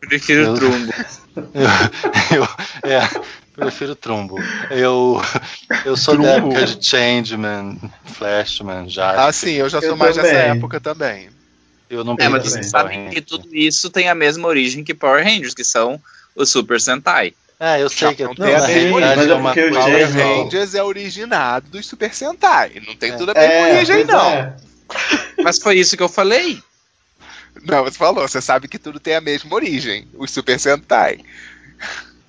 Prefiro 0.00 0.42
Eu- 0.42 0.52
o 0.52 0.54
trumbo. 0.54 0.92
Eu, 1.54 2.36
eu- 2.36 2.48
é, 2.90 3.08
prefiro 3.54 3.94
trumbo. 3.94 4.36
Eu, 4.70 5.20
eu 5.84 5.96
sou 5.96 6.16
da 6.16 6.34
Trumbo? 6.34 6.52
época 6.56 6.66
de 6.76 6.84
Changeman, 6.86 7.78
Flashman, 8.04 8.88
já. 8.88 9.26
ah, 9.26 9.32
sim, 9.32 9.52
eu 9.52 9.68
já 9.68 9.80
sou 9.80 9.90
Eu 9.90 9.96
mais 9.96 10.16
dessa 10.16 10.28
também. 10.28 10.50
época 10.50 10.80
também. 10.80 11.30
Eu 11.90 12.02
não 12.04 12.16
É, 12.18 12.28
mas 12.28 12.44
vocês 12.44 12.66
sabem 12.70 13.10
que 13.10 13.20
tudo 13.20 13.48
isso 13.54 13.90
tem 13.90 14.08
a 14.08 14.14
mesma 14.14 14.48
origem 14.48 14.82
que 14.82 14.94
Power 14.94 15.22
Rangers, 15.22 15.52
que 15.54 15.64
são 15.64 16.00
os 16.34 16.48
Super 16.50 16.80
Sentai. 16.80 17.34
É, 17.60 17.80
eu 17.80 17.88
sei 17.88 18.14
que 18.14 18.24
não 18.24 18.34
tem 18.34 18.54
a 18.54 18.66
mesma 18.66 18.96
origem, 18.96 19.20
é 19.20 19.22
é 19.24 19.38
porque 19.42 19.60
o 19.66 19.72
Power 19.74 20.12
Rangers 20.12 20.74
é 20.74 20.82
originado 20.82 21.68
dos 21.68 21.86
Super 21.86 22.12
Sentai. 22.14 22.82
Não 22.86 22.96
tem 22.96 23.12
É. 23.12 23.16
tudo 23.16 23.30
a 23.30 23.34
ver 23.34 23.48
com 23.50 23.74
origem, 23.76 24.04
não. 24.04 24.30
é. 24.30 24.56
Mas 25.44 25.58
foi 25.58 25.78
isso 25.78 25.96
que 25.96 26.02
eu 26.02 26.08
falei. 26.08 26.60
Não, 27.64 27.84
você 27.84 27.98
falou, 27.98 28.26
você 28.26 28.40
sabe 28.40 28.66
que 28.66 28.78
tudo 28.78 28.98
tem 28.98 29.14
a 29.14 29.20
mesma 29.20 29.54
origem. 29.54 30.08
Os 30.14 30.30
Super 30.30 30.58
Sentai. 30.58 31.20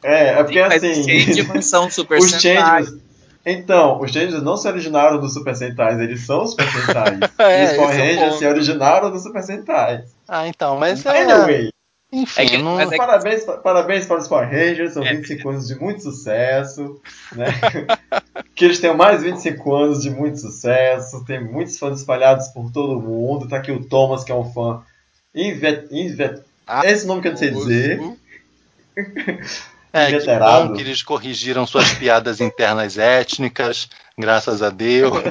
É, 0.04 0.30
é 0.40 0.44
porque 0.44 0.60
Mas 0.62 0.84
os 0.84 0.90
assim. 0.90 1.04
Changeman 1.26 1.62
são 1.62 1.90
Super 1.90 2.18
os 2.20 2.30
Sentai. 2.30 2.84
Changemans. 2.84 3.04
Então, 3.46 4.00
os 4.02 4.12
Changemans 4.12 4.44
não 4.44 4.56
se 4.56 4.68
originaram 4.68 5.20
dos 5.20 5.34
Super 5.34 5.56
Sentais, 5.56 6.00
eles 6.00 6.22
são 6.26 6.44
os 6.44 6.52
Super 6.52 6.68
Sentais. 6.72 7.20
É, 7.40 7.62
e 7.64 7.66
os 7.66 7.74
Power 7.78 7.92
é 7.92 7.96
o 7.96 8.06
Rangers 8.06 8.30
ponto. 8.30 8.38
se 8.40 8.46
originaram 8.48 9.12
dos 9.12 9.24
Super 9.24 9.44
Sentais. 9.44 10.02
Ah, 10.28 10.48
então, 10.48 10.78
mas 10.78 11.06
é. 11.06 11.22
Anyway, 11.24 11.70
Enfim, 12.12 12.42
É 12.42 12.46
que- 12.46 12.58
não. 12.60 12.80
é- 12.80 12.96
parabéns, 12.96 13.44
parabéns 13.64 14.06
para 14.06 14.20
os 14.20 14.28
Power 14.28 14.48
Rangers, 14.50 14.94
são 14.94 15.04
É. 15.04 15.14
25 15.16 15.50
anos 15.50 15.68
de 15.68 15.76
muito 15.76 16.04
sucesso. 16.04 17.02
Né? 17.36 17.46
que 18.56 18.66
eles 18.66 18.80
tenham 18.80 18.96
mais 18.96 19.24
25 19.24 19.74
anos 19.76 20.02
de 20.04 20.10
muito 20.12 20.40
sucesso, 20.40 21.26
tem 21.26 21.44
muitos 21.44 21.78
fãs 21.80 22.00
espalhados 22.00 22.48
por 22.50 22.72
todo 22.72 23.02
mundo. 23.02 23.48
Tá 23.50 23.58
aqui 23.58 23.72
o 23.72 23.84
Thomas, 23.84 24.24
que 24.24 24.32
é 24.32 24.36
um 24.36 24.46
fã. 24.54 24.82
Inve... 25.36 25.88
Inve... 25.92 26.40
Ah, 26.68 26.86
Esse 26.86 27.06
nome 27.08 27.22
que 27.22 27.28
eu 27.30 27.32
não 27.32 27.38
sei 27.40 27.50
dizer. 27.52 28.00
É, 29.94 30.20
que 30.20 30.40
bom 30.40 30.74
que 30.74 30.82
eles 30.82 31.04
corrigiram 31.04 31.68
suas 31.68 31.94
piadas 31.94 32.42
internas 32.42 32.98
étnicas, 32.98 33.88
graças 34.18 34.64
a 34.64 34.70
Deus. 34.70 35.14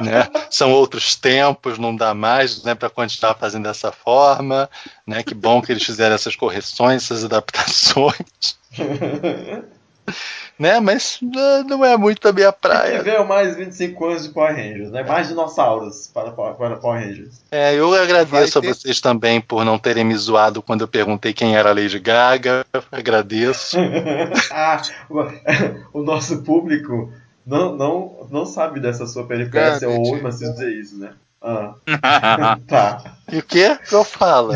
Né? 0.00 0.28
São 0.50 0.72
outros 0.72 1.14
tempos, 1.14 1.78
não 1.78 1.94
dá 1.94 2.12
mais 2.12 2.64
né, 2.64 2.74
para 2.74 2.90
continuar 2.90 3.36
fazendo 3.36 3.62
dessa 3.64 3.92
forma. 3.92 4.68
Né? 5.06 5.22
Que 5.22 5.32
bom 5.32 5.62
que 5.62 5.70
eles 5.70 5.84
fizeram 5.84 6.16
essas 6.16 6.34
correções, 6.34 7.04
essas 7.04 7.24
adaptações. 7.24 8.58
né? 10.58 10.80
Mas 10.80 11.18
né, 11.22 11.64
não 11.66 11.84
é 11.84 11.96
muito 11.96 12.26
a 12.28 12.32
minha 12.32 12.52
Que 12.52 12.60
praia. 12.60 13.02
veio 13.02 13.26
mais 13.26 13.56
25 13.56 14.06
anos 14.06 14.22
de 14.24 14.28
Power 14.30 14.54
Rangers, 14.54 14.90
né? 14.90 15.02
Mais 15.02 15.28
dinossauros 15.28 16.08
para, 16.12 16.30
para 16.32 16.76
Power 16.76 17.00
Rangers. 17.00 17.42
É, 17.50 17.74
eu 17.74 17.92
agradeço 17.94 18.30
Vai 18.30 18.44
a 18.44 18.48
ter- 18.74 18.74
vocês 18.74 19.00
também 19.00 19.40
por 19.40 19.64
não 19.64 19.78
terem 19.78 20.04
me 20.04 20.14
zoado 20.14 20.62
quando 20.62 20.82
eu 20.82 20.88
perguntei 20.88 21.32
quem 21.32 21.56
era 21.56 21.70
a 21.70 21.74
Lady 21.74 21.98
Gaga. 21.98 22.64
Agradeço. 22.90 23.76
ah, 24.50 24.82
o, 25.92 26.02
nosso 26.02 26.42
público 26.42 27.12
não, 27.46 27.76
não, 27.76 28.28
não 28.30 28.46
sabe 28.46 28.80
dessa 28.80 29.06
sua 29.06 29.26
peripécia, 29.26 29.88
ou 29.88 30.12
mas 30.22 30.36
preciso 30.36 30.52
dizer 30.52 30.72
isso, 30.72 30.98
né? 30.98 31.12
Ah, 31.40 31.74
tá. 32.68 33.16
E 33.30 33.38
o 33.38 33.42
que? 33.42 33.76
Eu 33.90 34.04
falo. 34.04 34.52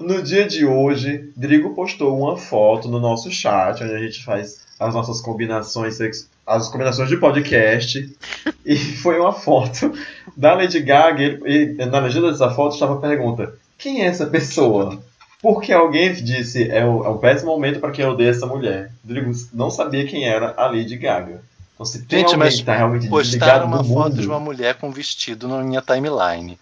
No 0.00 0.22
dia 0.22 0.48
de 0.48 0.64
hoje, 0.64 1.30
Drigo 1.36 1.74
postou 1.74 2.18
uma 2.18 2.36
foto 2.36 2.88
no 2.88 2.98
nosso 2.98 3.30
chat, 3.30 3.84
onde 3.84 3.92
a 3.92 3.98
gente 3.98 4.24
faz 4.24 4.60
as 4.78 4.94
nossas 4.94 5.20
combinações, 5.20 5.98
as 6.46 6.68
combinações 6.68 7.10
de 7.10 7.18
podcast. 7.18 8.16
e 8.64 8.76
foi 8.96 9.20
uma 9.20 9.32
foto 9.32 9.92
da 10.34 10.54
Lady 10.54 10.80
Gaga. 10.80 11.22
E, 11.44 11.76
e 11.78 11.86
na 11.86 11.98
legenda 11.98 12.32
dessa 12.32 12.50
foto 12.50 12.72
estava 12.72 12.94
a 12.94 13.00
pergunta: 13.00 13.54
quem 13.76 14.02
é 14.02 14.06
essa 14.06 14.24
pessoa? 14.24 14.98
Porque 15.42 15.70
alguém 15.70 16.14
disse 16.14 16.70
é, 16.70 16.84
o, 16.84 17.04
é 17.04 17.08
um 17.10 17.18
péssimo 17.18 17.52
momento 17.52 17.78
para 17.78 17.90
quem 17.90 18.06
odeia 18.06 18.30
essa 18.30 18.46
mulher. 18.46 18.90
Drigo 19.04 19.30
não 19.52 19.70
sabia 19.70 20.06
quem 20.06 20.26
era 20.26 20.54
a 20.56 20.66
Lady 20.66 20.96
Gaga. 20.96 21.42
Então, 21.74 21.84
se 21.84 22.02
tem 22.02 22.20
Gente, 22.20 22.34
alguém 22.34 22.48
que 22.48 22.54
está 22.54 22.76
realmente 22.76 23.08
Postaram 23.08 23.30
desligado 23.30 23.66
uma 23.66 23.78
do 23.78 23.84
foto 23.84 24.10
mundo, 24.10 24.20
de 24.20 24.26
uma 24.26 24.40
mulher 24.40 24.74
com 24.76 24.90
vestido 24.90 25.46
na 25.46 25.62
minha 25.62 25.82
timeline. 25.82 26.58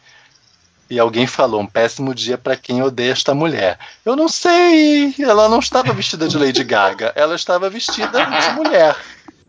E 0.90 0.98
alguém 0.98 1.26
falou: 1.26 1.60
um 1.60 1.66
péssimo 1.66 2.14
dia 2.14 2.38
para 2.38 2.56
quem 2.56 2.82
odeia 2.82 3.12
esta 3.12 3.34
mulher. 3.34 3.78
Eu 4.04 4.16
não 4.16 4.28
sei. 4.28 5.14
Ela 5.18 5.48
não 5.48 5.58
estava 5.58 5.92
vestida 5.92 6.26
de 6.26 6.38
Lady 6.38 6.64
Gaga. 6.64 7.12
Ela 7.14 7.34
estava 7.34 7.68
vestida 7.68 8.24
de 8.24 8.50
mulher. 8.52 8.96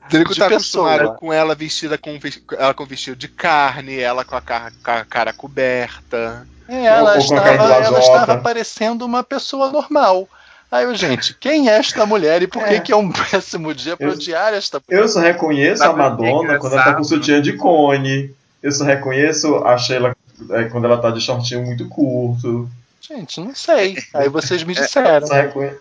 Drigo 0.09 0.35
tá 0.35 0.47
pessoa. 0.49 0.91
acostumado 0.91 1.19
com 1.19 1.31
ela 1.31 1.53
vestida 1.53 1.97
com, 1.97 2.09
ela 2.57 2.73
com 2.73 2.85
vestido 2.85 3.15
de 3.15 3.27
carne, 3.27 3.99
ela 3.99 4.25
com 4.25 4.35
a 4.35 4.41
cara, 4.41 4.71
com 4.83 4.91
a 4.91 5.05
cara 5.05 5.31
coberta. 5.31 6.47
É, 6.67 6.85
ela, 6.85 7.17
estava, 7.17 7.49
ela 7.49 7.99
estava 7.99 8.37
parecendo 8.37 9.05
uma 9.05 9.23
pessoa 9.23 9.71
normal. 9.71 10.27
Aí 10.71 10.83
eu, 10.83 10.93
gente, 10.93 11.33
quem 11.33 11.67
é 11.67 11.73
esta 11.73 12.05
mulher 12.05 12.43
e 12.43 12.47
por 12.47 12.63
que, 12.63 12.75
É. 12.75 12.79
que 12.79 12.91
é 12.91 12.95
um 12.95 13.11
péssimo 13.11 13.73
dia 13.73 13.97
para 13.97 14.09
odiar 14.09 14.53
esta 14.53 14.79
mulher? 14.79 15.01
Eu 15.01 15.07
só 15.07 15.19
reconheço 15.19 15.83
a 15.83 15.87
é 15.87 15.93
Madonna 15.93 16.59
quando 16.59 16.73
ela 16.73 16.83
tá 16.83 16.93
com 16.93 17.03
sutiã 17.03 17.41
de 17.41 17.53
cone. 17.53 18.33
Eu 18.61 18.71
só 18.71 18.83
reconheço 18.83 19.55
a 19.65 19.77
Sheila 19.77 20.15
é, 20.51 20.65
quando 20.65 20.85
ela 20.85 20.97
tá 20.97 21.11
de 21.11 21.21
shortinho 21.21 21.65
muito 21.65 21.87
curto. 21.87 22.69
Gente, 23.01 23.39
não 23.39 23.55
sei. 23.55 23.97
Aí 24.13 24.29
vocês 24.29 24.61
É, 24.61 24.65
me 24.65 24.73
disseram. 24.73 25.27
Só, 25.27 25.33
reconhe... 25.33 25.69
eu 25.69 25.79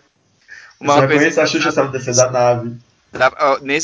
Uma 0.81 0.95
coisa 0.95 1.07
reconheço 1.07 1.41
a 1.41 1.47
Xuxa 1.47 1.73
sabe 1.73 1.93
descer 1.93 2.15
da 2.15 2.31
nave. 2.31 2.77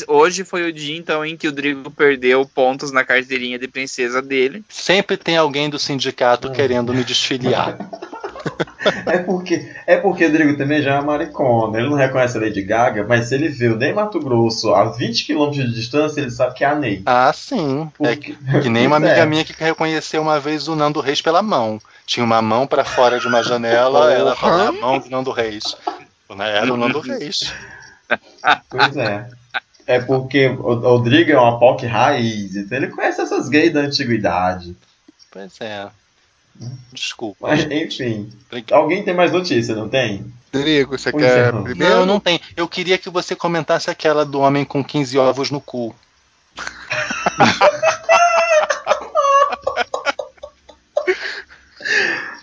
Hoje 0.07 0.43
foi 0.43 0.69
o 0.69 0.73
dia, 0.73 0.95
então, 0.97 1.25
em 1.25 1.35
que 1.35 1.47
o 1.47 1.51
Drigo 1.51 1.89
perdeu 1.91 2.45
pontos 2.45 2.91
na 2.91 3.03
carteirinha 3.03 3.57
de 3.57 3.67
princesa 3.67 4.21
dele. 4.21 4.63
Sempre 4.69 5.17
tem 5.17 5.35
alguém 5.35 5.69
do 5.69 5.79
sindicato 5.79 6.51
querendo 6.51 6.93
me 6.93 7.03
desfiliar. 7.03 7.77
É 9.07 9.17
porque, 9.17 9.71
é 9.87 9.97
porque 9.97 10.25
o 10.25 10.27
Rodrigo 10.27 10.57
também 10.57 10.81
já 10.81 10.91
é 10.91 10.93
uma 10.95 11.13
maricona. 11.13 11.79
Ele 11.79 11.89
não 11.89 11.95
reconhece 11.95 12.37
a 12.37 12.41
Lady 12.41 12.61
Gaga, 12.61 13.03
mas 13.07 13.27
se 13.27 13.35
ele 13.35 13.49
vê 13.49 13.67
o 13.67 13.75
Ney 13.75 13.93
Mato 13.93 14.19
Grosso 14.19 14.73
a 14.73 14.85
20 14.85 15.25
km 15.25 15.49
de 15.51 15.73
distância, 15.73 16.21
ele 16.21 16.29
sabe 16.29 16.53
que 16.53 16.63
é 16.63 16.67
a 16.67 16.75
Ney. 16.75 17.01
Ah, 17.05 17.31
sim. 17.33 17.89
É 17.99 18.15
que, 18.15 18.35
que 18.61 18.69
nem 18.69 18.85
uma 18.85 18.99
Pois 18.99 19.09
amiga 19.09 19.23
é. 19.23 19.25
minha 19.25 19.43
que 19.43 19.53
reconheceu 19.57 20.21
uma 20.21 20.39
vez 20.39 20.67
o 20.67 20.75
Nando 20.75 20.99
Reis 20.99 21.21
pela 21.21 21.41
mão. 21.41 21.79
Tinha 22.05 22.23
uma 22.23 22.41
mão 22.41 22.67
pra 22.67 22.83
fora 22.85 23.19
de 23.19 23.27
uma 23.27 23.41
janela, 23.43 24.13
ela 24.13 24.35
falou 24.35 24.67
a 24.67 24.71
mão 24.71 24.99
do 24.99 25.09
Nando 25.09 25.31
Reis. 25.31 25.75
Era 26.29 26.71
o 26.71 26.77
Nando 26.77 26.99
Reis. 26.99 27.51
Pois 28.69 28.97
é. 28.97 29.27
É 29.87 29.99
porque 29.99 30.47
o 30.47 30.71
o 30.71 30.73
Rodrigo 30.75 31.31
é 31.31 31.37
uma 31.37 31.59
POC 31.59 31.85
raiz, 31.85 32.55
então 32.55 32.77
ele 32.77 32.87
conhece 32.87 33.21
essas 33.21 33.47
gays 33.47 33.71
da 33.71 33.81
antiguidade. 33.81 34.75
Pois 35.31 35.59
é. 35.61 35.87
Desculpa. 36.93 37.47
Mas, 37.47 37.65
enfim. 37.69 38.29
Brinque- 38.49 38.73
Alguém 38.73 39.03
tem 39.03 39.13
mais 39.13 39.31
notícia, 39.31 39.75
não 39.75 39.89
tem? 39.89 40.25
Rodrigo, 40.53 40.97
você 40.97 41.11
Pois 41.11 41.23
quer 41.23 41.49
é. 41.49 41.51
primeiro? 41.51 41.93
Não, 41.95 42.05
não 42.05 42.19
tem. 42.19 42.39
Eu 42.55 42.67
queria 42.67 42.97
que 42.97 43.09
você 43.09 43.35
comentasse 43.35 43.89
aquela 43.89 44.25
do 44.25 44.39
homem 44.39 44.63
com 44.63 44.81
15 44.83 45.17
ovos 45.17 45.51
no 45.51 45.59
cu. 45.59 45.93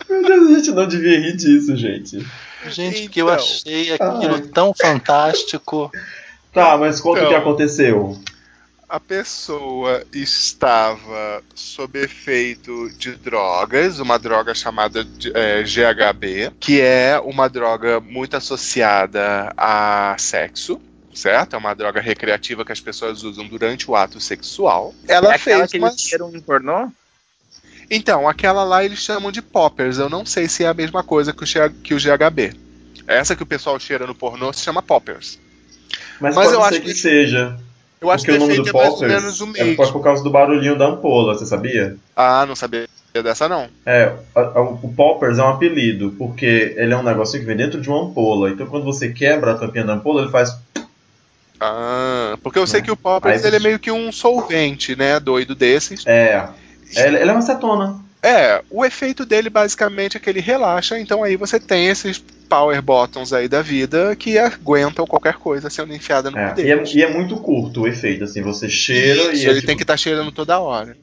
Meu 0.09 0.23
Deus, 0.23 0.49
a 0.51 0.53
gente 0.57 0.71
não 0.71 0.87
devia 0.87 1.19
rir 1.19 1.35
disso, 1.35 1.75
gente. 1.75 2.25
Gente, 2.69 3.09
que 3.09 3.21
eu 3.21 3.25
Então. 3.27 3.35
achei 3.35 3.93
aquilo 3.93 4.35
Ai. 4.35 4.41
tão 4.53 4.73
fantástico. 4.73 5.91
Tá, 6.53 6.77
mas 6.77 7.01
conta 7.01 7.19
o 7.21 7.23
que 7.23 7.29
Então. 7.29 7.41
aconteceu. 7.41 8.17
A 8.93 8.99
pessoa 8.99 10.05
estava 10.13 11.41
sob 11.55 11.99
efeito 11.99 12.91
de 12.91 13.13
drogas, 13.15 13.97
uma 13.99 14.19
droga 14.19 14.53
chamada 14.53 15.03
de, 15.03 15.31
é, 15.35 15.63
GHB, 15.63 16.51
que 16.59 16.79
é 16.79 17.19
uma 17.19 17.49
droga 17.49 17.99
muito 17.99 18.37
associada 18.37 19.51
a 19.57 20.15
sexo. 20.19 20.79
Certo? 21.11 21.55
É 21.55 21.57
uma 21.57 21.73
droga 21.73 21.99
recreativa 21.99 22.63
que 22.63 22.71
as 22.71 22.79
pessoas 22.79 23.23
usam 23.23 23.47
durante 23.47 23.89
o 23.89 23.95
ato 23.95 24.19
sexual. 24.19 24.93
Ela 25.07 25.31
é 25.31 25.35
aquela 25.37 25.59
fez 25.61 25.71
que 25.71 25.77
uma... 25.79 25.87
eles 25.87 26.01
tiram 26.03 26.29
em 26.31 26.39
pornô? 26.39 26.91
Então, 27.89 28.29
aquela 28.29 28.63
lá 28.63 28.85
eles 28.85 28.99
chamam 28.99 29.31
de 29.31 29.41
poppers. 29.41 29.97
Eu 29.97 30.07
não 30.07 30.23
sei 30.23 30.47
se 30.47 30.63
é 30.63 30.67
a 30.67 30.73
mesma 30.73 31.01
coisa 31.03 31.33
que 31.33 31.43
o, 31.43 31.69
que 31.81 31.95
o 31.95 31.97
GHB. 31.99 32.53
Essa 33.07 33.35
que 33.35 33.41
o 33.41 33.47
pessoal 33.47 33.79
cheira 33.79 34.05
no 34.05 34.13
pornô 34.13 34.53
se 34.53 34.61
chama 34.61 34.83
poppers. 34.83 35.39
Mas, 36.21 36.35
Mas 36.35 36.45
pode 36.45 36.53
eu 36.53 36.61
ser 36.61 36.67
acho 36.67 36.81
que, 36.81 36.93
que- 36.93 36.93
seja. 36.93 37.59
Eu 38.03 38.11
acho 38.11 38.25
porque 38.25 38.37
que 38.37 38.43
o 38.43 38.47
nome 38.47 38.61
do 38.61 38.69
é 38.69 38.73
mais 38.73 39.41
é 39.57 39.75
por 39.75 39.91
por 39.93 40.03
causa 40.03 40.23
do 40.23 40.29
barulhinho 40.29 40.77
da 40.77 40.87
ampola, 40.87 41.33
você 41.35 41.45
sabia? 41.45 41.95
Ah, 42.15 42.45
não 42.45 42.55
sabia 42.55 42.85
dessa 43.23 43.47
não. 43.47 43.67
É, 43.85 44.11
a- 44.35 44.39
a- 44.41 44.61
o 44.61 44.93
Poppers 44.95 45.37
é 45.37 45.43
um 45.43 45.47
apelido, 45.49 46.13
porque 46.17 46.73
ele 46.77 46.93
é 46.93 46.97
um 46.97 47.03
negocinho 47.03 47.41
que 47.41 47.47
vem 47.47 47.55
dentro 47.55 47.79
de 47.79 47.87
uma 47.89 48.01
ampola. 48.03 48.49
Então 48.49 48.67
quando 48.67 48.83
você 48.83 49.09
quebra 49.13 49.51
a 49.53 49.57
tampinha 49.57 49.85
da 49.85 49.93
ampola, 49.93 50.21
ele 50.23 50.31
faz. 50.31 50.53
Ah, 51.59 52.37
porque 52.43 52.59
eu 52.59 52.67
sei 52.67 52.81
Né? 52.81 52.85
que 52.85 52.91
o 52.91 52.97
poppers 52.97 53.41
Aí 53.41 53.47
ele 53.47 53.55
é 53.55 53.59
meio 53.59 53.79
que 53.79 53.91
um 53.91 54.11
solvente, 54.11 54.95
né, 54.95 55.19
doido 55.19 55.55
desses. 55.55 56.05
É. 56.05 56.45
Ele, 56.95 57.17
ele 57.19 57.29
é 57.29 57.33
uma 57.33 57.39
acetona. 57.39 58.02
É, 58.23 58.63
o 58.69 58.85
efeito 58.85 59.25
dele 59.25 59.49
basicamente 59.49 60.15
é 60.15 60.19
que 60.19 60.29
ele 60.29 60.39
relaxa, 60.39 60.97
então 60.97 61.23
aí 61.23 61.35
você 61.35 61.59
tem 61.59 61.87
esses 61.89 62.23
power 62.47 62.81
bottoms 62.81 63.33
aí 63.33 63.49
da 63.49 63.61
vida 63.61 64.15
que 64.15 64.37
aguentam 64.37 65.05
qualquer 65.05 65.33
coisa 65.33 65.69
sendo 65.69 65.93
enfiada 65.93 66.31
no 66.31 66.37
É, 66.37 66.53
e, 66.57 66.71
é, 66.71 66.83
e 66.95 67.03
é 67.03 67.11
muito 67.13 67.35
curto 67.35 67.81
o 67.81 67.87
efeito, 67.87 68.23
assim, 68.23 68.41
você 68.41 68.69
cheira 68.69 69.33
Isso, 69.33 69.43
e. 69.43 69.45
é 69.45 69.49
ele 69.49 69.55
tipo- 69.55 69.67
tem 69.67 69.75
que 69.75 69.83
estar 69.83 69.97
cheirando 69.97 70.31
toda 70.31 70.57
hora. 70.59 70.95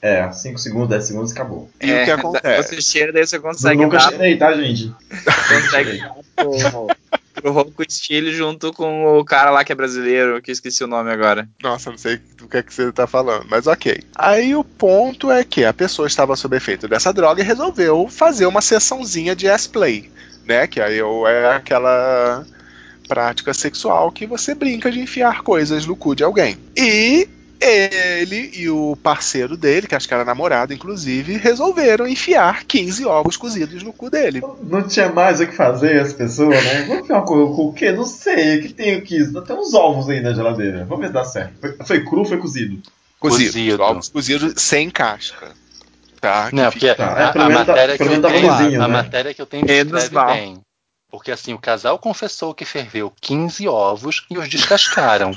É, 0.00 0.30
5 0.32 0.58
segundos, 0.58 0.88
10 0.88 1.04
segundos 1.04 1.32
acabou. 1.32 1.68
E 1.80 1.84
o 1.92 2.04
que 2.04 2.10
É, 2.10 2.12
acontece? 2.14 2.74
Você 2.76 2.80
cheira, 2.82 3.12
daí 3.12 3.26
você 3.26 3.38
consegue 3.38 3.82
Nunca 3.82 3.98
dar, 3.98 4.08
cheirei, 4.08 4.36
tá, 4.36 4.52
gente? 4.54 4.90
consegue 5.48 6.02
pro 7.44 7.52
rouco 7.52 7.82
estilo 7.82 8.32
junto 8.32 8.72
com 8.72 9.18
o 9.18 9.22
cara 9.22 9.50
lá 9.50 9.62
que 9.62 9.70
é 9.70 9.74
brasileiro, 9.74 10.40
que 10.40 10.50
eu 10.50 10.52
esqueci 10.54 10.82
o 10.82 10.86
nome 10.86 11.10
agora. 11.12 11.46
Nossa, 11.62 11.90
não 11.90 11.98
sei 11.98 12.18
do 12.38 12.48
que 12.48 12.56
é 12.56 12.62
que 12.62 12.72
você 12.72 12.90
tá 12.90 13.06
falando, 13.06 13.44
mas 13.50 13.66
ok. 13.66 14.00
Aí 14.16 14.56
o 14.56 14.64
ponto 14.64 15.30
é 15.30 15.44
que 15.44 15.62
a 15.62 15.74
pessoa 15.74 16.08
estava 16.08 16.36
sob 16.36 16.56
efeito 16.56 16.88
dessa 16.88 17.12
droga 17.12 17.42
e 17.42 17.44
resolveu 17.44 18.08
fazer 18.08 18.46
uma 18.46 18.62
sessãozinha 18.62 19.36
de 19.36 19.46
ass-play, 19.46 20.10
né? 20.46 20.66
Que 20.66 20.80
aí 20.80 21.00
é 21.00 21.54
aquela 21.54 22.46
prática 23.06 23.52
sexual 23.52 24.10
que 24.10 24.26
você 24.26 24.54
brinca 24.54 24.90
de 24.90 25.00
enfiar 25.00 25.42
coisas 25.42 25.84
no 25.84 25.94
cu 25.94 26.16
de 26.16 26.24
alguém. 26.24 26.56
E 26.74 27.28
ele 27.60 28.50
e 28.54 28.68
o 28.68 28.96
parceiro 29.02 29.56
dele, 29.56 29.86
que 29.86 29.94
acho 29.94 30.06
que 30.06 30.14
era 30.14 30.24
namorado, 30.24 30.72
inclusive, 30.72 31.36
resolveram 31.36 32.06
enfiar 32.06 32.64
15 32.64 33.04
ovos 33.06 33.36
cozidos 33.36 33.82
no 33.82 33.92
cu 33.92 34.10
dele. 34.10 34.42
Não 34.62 34.82
tinha 34.86 35.10
mais 35.10 35.40
o 35.40 35.46
que 35.46 35.54
fazer 35.54 36.00
as 36.00 36.12
pessoas, 36.12 36.62
né? 36.62 36.82
Vamos 36.86 37.04
enfiar 37.04 37.22
com, 37.22 37.54
com 37.54 37.68
o 37.68 37.72
quê? 37.72 37.92
Não 37.92 38.04
sei. 38.04 38.58
O 38.58 38.62
que 38.62 38.72
tem 38.74 38.94
aqui? 38.94 39.18
Tem 39.46 39.56
uns 39.56 39.72
ovos 39.74 40.08
aí 40.10 40.20
na 40.20 40.32
geladeira. 40.32 40.84
Vamos 40.84 41.00
ver 41.00 41.06
se 41.08 41.12
dá 41.12 41.24
certo. 41.24 41.54
Foi, 41.60 41.76
foi 41.86 42.04
cru 42.04 42.18
ou 42.20 42.24
foi 42.24 42.38
cozido? 42.38 42.80
Cozidos, 43.18 43.52
Cozido. 43.54 43.82
ovos 43.82 44.08
cozidos 44.08 44.54
sem 44.62 44.90
casca. 44.90 45.52
Tá? 46.20 46.50
Não, 46.52 46.70
porque 46.70 46.94
Tá, 46.94 47.04
é, 47.04 47.22
a, 47.24 47.30
a 47.30 47.48
menos 47.48 47.66
tá- 47.66 47.72
matéria 47.72 47.96
que 47.96 48.02
eu 48.02 48.20
tá 48.22 48.28
tenho, 48.28 48.82
a 48.82 48.88
né? 48.88 48.88
matéria 48.88 49.34
que 49.34 49.40
eu 49.42 49.46
tenho 49.46 49.66
descreve 49.66 50.32
bem. 50.32 50.60
Porque 51.10 51.30
assim, 51.30 51.52
o 51.54 51.58
casal 51.58 51.98
confessou 51.98 52.52
que 52.52 52.64
ferveu 52.64 53.12
15 53.20 53.68
ovos 53.68 54.26
e 54.30 54.36
os 54.36 54.48
descascaram. 54.48 55.30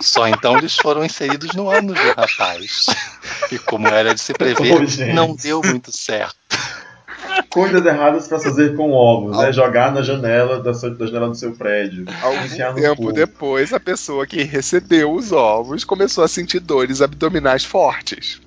Só 0.00 0.26
então 0.28 0.58
eles 0.58 0.76
foram 0.76 1.04
inseridos 1.04 1.54
no 1.54 1.70
ânus 1.70 1.98
do 1.98 2.08
rapaz. 2.16 2.86
E 3.50 3.58
como 3.58 3.88
era 3.88 4.14
de 4.14 4.20
se 4.20 4.32
prever, 4.32 5.14
não 5.14 5.34
deu 5.34 5.60
muito 5.64 5.90
certo. 5.96 6.34
Coisas 7.48 7.84
erradas 7.84 8.28
pra 8.28 8.38
fazer 8.38 8.76
com 8.76 8.90
ovos, 8.92 9.36
né? 9.38 9.52
Jogar 9.52 9.92
na 9.92 10.02
janela 10.02 10.62
da, 10.62 10.74
sua- 10.74 10.90
da 10.90 11.06
janela 11.06 11.28
do 11.28 11.34
seu 11.36 11.52
prédio. 11.52 12.04
Algum 12.22 12.48
tempo 12.74 13.02
cu. 13.06 13.12
depois, 13.12 13.72
a 13.72 13.80
pessoa 13.80 14.26
que 14.26 14.42
recebeu 14.42 15.12
os 15.12 15.32
ovos 15.32 15.84
começou 15.84 16.22
a 16.24 16.28
sentir 16.28 16.60
dores 16.60 17.00
abdominais 17.00 17.64
fortes 17.64 18.40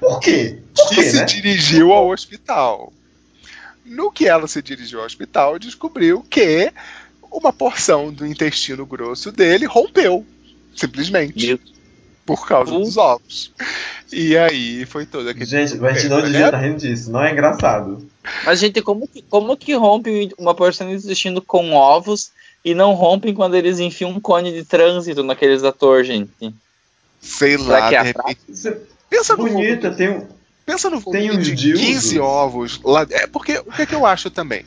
Por 0.00 0.20
quê? 0.20 0.58
Por 0.74 0.92
e 0.92 0.96
quê, 0.96 1.02
se 1.10 1.16
né? 1.16 1.24
dirigiu 1.24 1.92
ao 1.92 2.10
hospital. 2.10 2.92
No 3.86 4.10
que 4.10 4.26
ela 4.28 4.46
se 4.48 4.60
dirigiu 4.62 5.00
ao 5.00 5.06
hospital, 5.06 5.58
descobriu 5.58 6.24
que 6.28 6.72
uma 7.30 7.52
porção 7.52 8.12
do 8.12 8.26
intestino 8.26 8.84
grosso 8.86 9.30
dele 9.32 9.66
rompeu, 9.66 10.24
simplesmente, 10.74 11.46
Meu- 11.46 11.58
por 12.26 12.46
causa 12.46 12.72
Uh. 12.72 12.80
dos 12.80 12.96
ovos. 12.96 13.52
E 14.12 14.36
aí 14.36 14.84
foi 14.86 15.06
todo 15.06 15.28
aquele. 15.28 15.44
Gente, 15.46 15.74
a 15.84 15.92
gente 15.92 16.08
não 16.08 16.18
Né? 16.18 16.22
devia 16.24 16.44
estar 16.46 16.58
rindo 16.58 16.78
disso. 16.78 17.10
Não 17.10 17.22
é 17.22 17.32
engraçado. 17.32 18.08
Mas, 18.44 18.60
gente, 18.60 18.80
como 18.80 19.06
que, 19.08 19.22
como 19.22 19.56
que 19.56 19.74
rompe 19.74 20.32
uma 20.38 20.54
porção 20.54 20.88
de 20.88 20.94
intestino 20.96 21.42
com 21.42 21.72
ovos 21.72 22.30
e 22.64 22.74
não 22.74 22.92
rompem 22.94 23.34
quando 23.34 23.54
eles 23.56 23.78
enfiam 23.80 24.10
um 24.10 24.20
cone 24.20 24.52
de 24.52 24.64
trânsito 24.64 25.22
naqueles 25.22 25.62
atores, 25.64 26.06
gente? 26.06 26.30
Sei 27.20 27.58
Será 27.58 27.78
lá, 27.80 27.88
que 27.88 27.96
é 27.96 28.00
de 28.00 28.06
repente. 28.08 28.40
É 28.68 28.76
Pensa 29.10 29.36
no 29.36 29.48
bonita, 29.48 29.90
tem 29.90 30.08
um. 30.10 30.26
Pensa 30.66 30.88
no 30.90 31.02
Tem 31.02 31.30
uns 31.30 31.44
de 31.44 31.52
dildos. 31.54 31.80
15 31.82 32.18
ovos 32.18 32.80
lá. 32.82 33.06
É 33.10 33.26
porque 33.26 33.58
o 33.58 33.64
que, 33.64 33.82
é 33.82 33.86
que 33.86 33.94
eu 33.94 34.06
acho 34.06 34.30
também? 34.30 34.64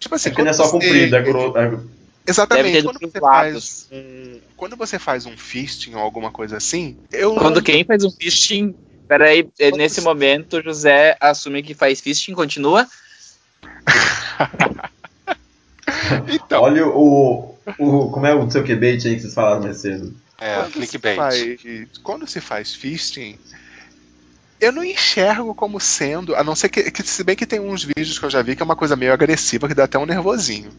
Tipo 0.00 0.14
assim, 0.16 0.30
É 0.30 0.32
não 0.42 0.46
é 0.48 0.52
só 0.52 0.68
quando 0.68 0.82
você- 0.82 0.88
comprido, 0.88 1.16
é 1.16 1.20
é- 1.64 1.78
Exatamente. 2.28 2.82
Quando 2.82 3.00
você, 3.00 3.20
faz 3.20 3.88
um, 3.90 4.40
quando 4.56 4.76
você 4.76 4.98
faz 4.98 5.26
um 5.26 5.36
fisting 5.36 5.94
ou 5.94 6.00
alguma 6.00 6.30
coisa 6.30 6.56
assim, 6.56 6.96
eu. 7.12 7.34
Quando 7.34 7.62
quem 7.62 7.84
faz 7.84 8.04
um 8.04 8.10
fisting. 8.10 8.74
Peraí, 9.06 9.48
é, 9.58 9.70
Quando 9.70 9.78
nesse 9.78 9.96
você- 9.96 10.06
momento, 10.06 10.62
José 10.62 11.16
assume 11.18 11.62
que 11.62 11.72
faz 11.74 12.00
fisting, 12.00 12.34
continua. 12.34 12.86
Então, 16.28 16.62
Olha 16.62 16.86
o, 16.86 17.54
o. 17.78 18.10
Como 18.10 18.26
é 18.26 18.34
o 18.34 18.50
seu 18.50 18.62
QBait 18.62 19.06
aí 19.06 19.14
que 19.16 19.22
vocês 19.22 19.34
falaram 19.34 19.62
mais 19.62 19.78
cedo? 19.78 20.14
É, 20.40 20.56
quando, 20.56 20.66
se 20.66 20.72
clickbait. 20.72 21.16
faz, 21.16 21.60
quando 22.02 22.26
se 22.26 22.40
faz 22.40 22.74
fisting, 22.74 23.38
eu 24.60 24.70
não 24.70 24.84
enxergo 24.84 25.54
como 25.54 25.80
sendo, 25.80 26.36
a 26.36 26.44
não 26.44 26.54
ser 26.54 26.68
que, 26.68 26.90
que, 26.90 27.02
se 27.02 27.24
bem 27.24 27.34
que 27.34 27.46
tem 27.46 27.58
uns 27.58 27.82
vídeos 27.82 28.18
que 28.18 28.24
eu 28.24 28.30
já 28.30 28.42
vi 28.42 28.54
que 28.54 28.62
é 28.62 28.64
uma 28.64 28.76
coisa 28.76 28.96
meio 28.96 29.12
agressiva 29.12 29.66
que 29.66 29.74
dá 29.74 29.84
até 29.84 29.98
um 29.98 30.06
nervosinho. 30.06 30.70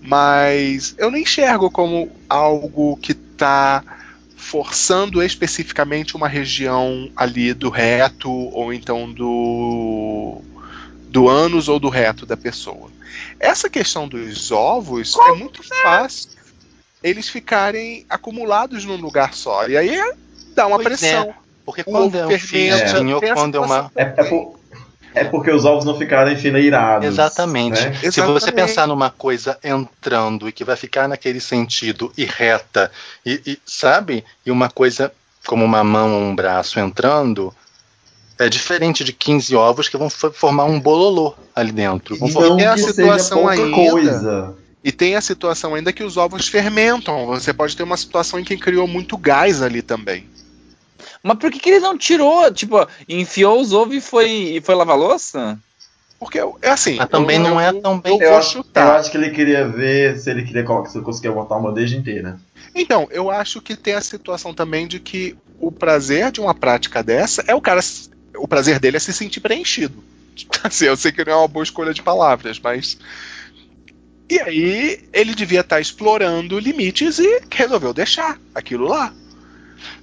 Mas 0.00 0.94
eu 0.96 1.10
não 1.10 1.18
enxergo 1.18 1.70
como 1.70 2.10
algo 2.28 2.96
que 2.96 3.14
tá 3.14 3.82
forçando 4.36 5.22
especificamente 5.22 6.16
uma 6.16 6.28
região 6.28 7.10
ali 7.16 7.52
do 7.52 7.68
reto 7.68 8.30
ou 8.30 8.72
então 8.72 9.12
do 9.12 10.40
do 11.08 11.28
ânus 11.28 11.68
ou 11.68 11.78
do 11.80 11.88
reto 11.88 12.24
da 12.24 12.36
pessoa. 12.36 12.90
Essa 13.40 13.68
questão 13.68 14.06
dos 14.06 14.50
ovos 14.52 15.16
é 15.16 15.32
muito 15.32 15.62
fácil 15.82 16.30
eles 17.02 17.28
ficarem 17.28 18.04
acumulados 18.08 18.84
num 18.84 18.96
lugar 18.96 19.34
só. 19.34 19.66
E 19.68 19.76
aí 19.76 19.98
dá 20.54 20.66
uma 20.66 20.76
Pois 20.76 20.88
pressão. 20.88 21.34
Porque 21.64 21.82
O 21.82 21.84
quando 21.84 22.16
é 22.16 22.26
um 22.26 22.30
fermento, 22.30 23.24
essa 23.24 23.34
quando 23.34 23.54
é 23.56 23.60
uma. 23.60 23.92
É, 23.94 24.02
é 24.02 24.24
por- 24.24 24.57
É 25.20 25.24
porque 25.24 25.50
os 25.50 25.64
ovos 25.64 25.84
não 25.84 25.96
ficaram 25.96 26.30
enfileirados. 26.32 27.06
Exatamente. 27.06 27.80
né? 27.80 27.94
Se 27.94 28.10
você 28.10 28.20
Exatamente. 28.20 28.52
pensar 28.54 28.86
numa 28.86 29.10
coisa 29.10 29.58
entrando 29.62 30.48
e 30.48 30.52
que 30.52 30.64
vai 30.64 30.76
ficar 30.76 31.08
naquele 31.08 31.40
sentido 31.40 32.12
e 32.16 32.24
reta, 32.24 32.90
e, 33.24 33.40
e, 33.46 33.58
sabe? 33.66 34.24
E 34.46 34.50
uma 34.50 34.68
coisa 34.70 35.12
como 35.46 35.64
uma 35.64 35.82
mão 35.82 36.12
ou 36.14 36.20
um 36.22 36.34
braço 36.34 36.78
entrando, 36.78 37.54
é 38.38 38.48
diferente 38.48 39.02
de 39.02 39.12
15 39.12 39.56
ovos 39.56 39.88
que 39.88 39.96
vão 39.96 40.08
fo- 40.10 40.30
formar 40.32 40.64
um 40.64 40.78
bololô 40.78 41.34
ali 41.54 41.72
dentro. 41.72 42.16
Vão 42.16 42.28
formar- 42.28 42.48
Não 42.48 42.56
Porque 42.56 42.64
a 42.66 42.76
situação 42.78 43.48
ainda- 43.48 43.74
coisa. 43.74 44.54
E 44.84 44.92
tem 44.92 45.16
a 45.16 45.20
situação 45.20 45.74
ainda 45.74 45.92
que 45.92 46.04
os 46.04 46.16
ovos 46.16 46.46
fermentam. 46.48 47.26
Você 47.26 47.52
pode 47.52 47.76
ter 47.76 47.82
uma 47.82 47.96
situação 47.96 48.38
em 48.38 48.44
que 48.44 48.56
criou 48.56 48.86
muito 48.86 49.16
gás 49.18 49.60
ali 49.60 49.82
também. 49.82 50.24
Mas 51.22 51.38
por 51.38 51.50
que, 51.50 51.58
que 51.58 51.70
ele 51.70 51.80
não 51.80 51.96
tirou? 51.98 52.52
Tipo, 52.52 52.86
enfiou 53.08 53.60
os 53.60 53.72
ovos 53.72 53.96
e 53.96 54.00
foi, 54.00 54.30
e 54.30 54.60
foi 54.60 54.74
lavar 54.74 54.96
louça? 54.96 55.58
Porque 56.18 56.38
é 56.62 56.70
assim. 56.70 56.96
Mas 56.96 57.08
também 57.08 57.36
eu- 57.36 57.42
não 57.42 57.60
é 57.60 57.70
eu- 57.70 57.80
tão 57.80 58.00
bem. 58.00 58.14
Eu 58.20 58.20
Eu 58.28 58.36
acho, 58.36 58.58
eu 58.58 58.62
chutar. 58.64 58.96
acho 58.98 59.10
que 59.10 59.16
ele 59.16 59.30
queria 59.30 59.66
ver 59.68 60.18
se 60.18 60.28
ele 60.30 60.42
queria 60.44 60.64
se 60.86 60.96
ele 60.98 61.04
conseguia 61.04 61.30
botar 61.32 61.56
uma 61.56 61.68
bandeja 61.70 61.96
inteira. 61.96 62.40
Então, 62.74 63.06
eu 63.10 63.30
acho 63.30 63.60
que 63.60 63.76
tem 63.76 63.94
a 63.94 64.00
situação 64.00 64.52
também 64.52 64.86
de 64.86 64.98
que 65.00 65.36
o 65.60 65.70
prazer 65.70 66.30
de 66.32 66.40
uma 66.40 66.54
prática 66.54 67.02
dessa 67.02 67.44
é 67.46 67.54
o 67.54 67.60
cara. 67.60 67.80
O 68.36 68.46
prazer 68.48 68.78
dele 68.78 68.96
é 68.96 69.00
se 69.00 69.12
sentir 69.12 69.40
preenchido. 69.40 70.02
Assim, 70.62 70.86
eu 70.86 70.96
sei 70.96 71.10
que 71.12 71.24
não 71.24 71.32
é 71.32 71.36
uma 71.36 71.48
boa 71.48 71.62
escolha 71.64 71.92
de 71.94 72.02
palavras, 72.02 72.58
mas. 72.60 72.96
E 74.30 74.38
aí 74.40 75.00
ele 75.12 75.34
devia 75.34 75.60
estar 75.60 75.80
explorando 75.80 76.58
limites 76.58 77.18
e 77.18 77.40
resolveu 77.50 77.94
deixar 77.94 78.38
aquilo 78.54 78.86
lá. 78.86 79.12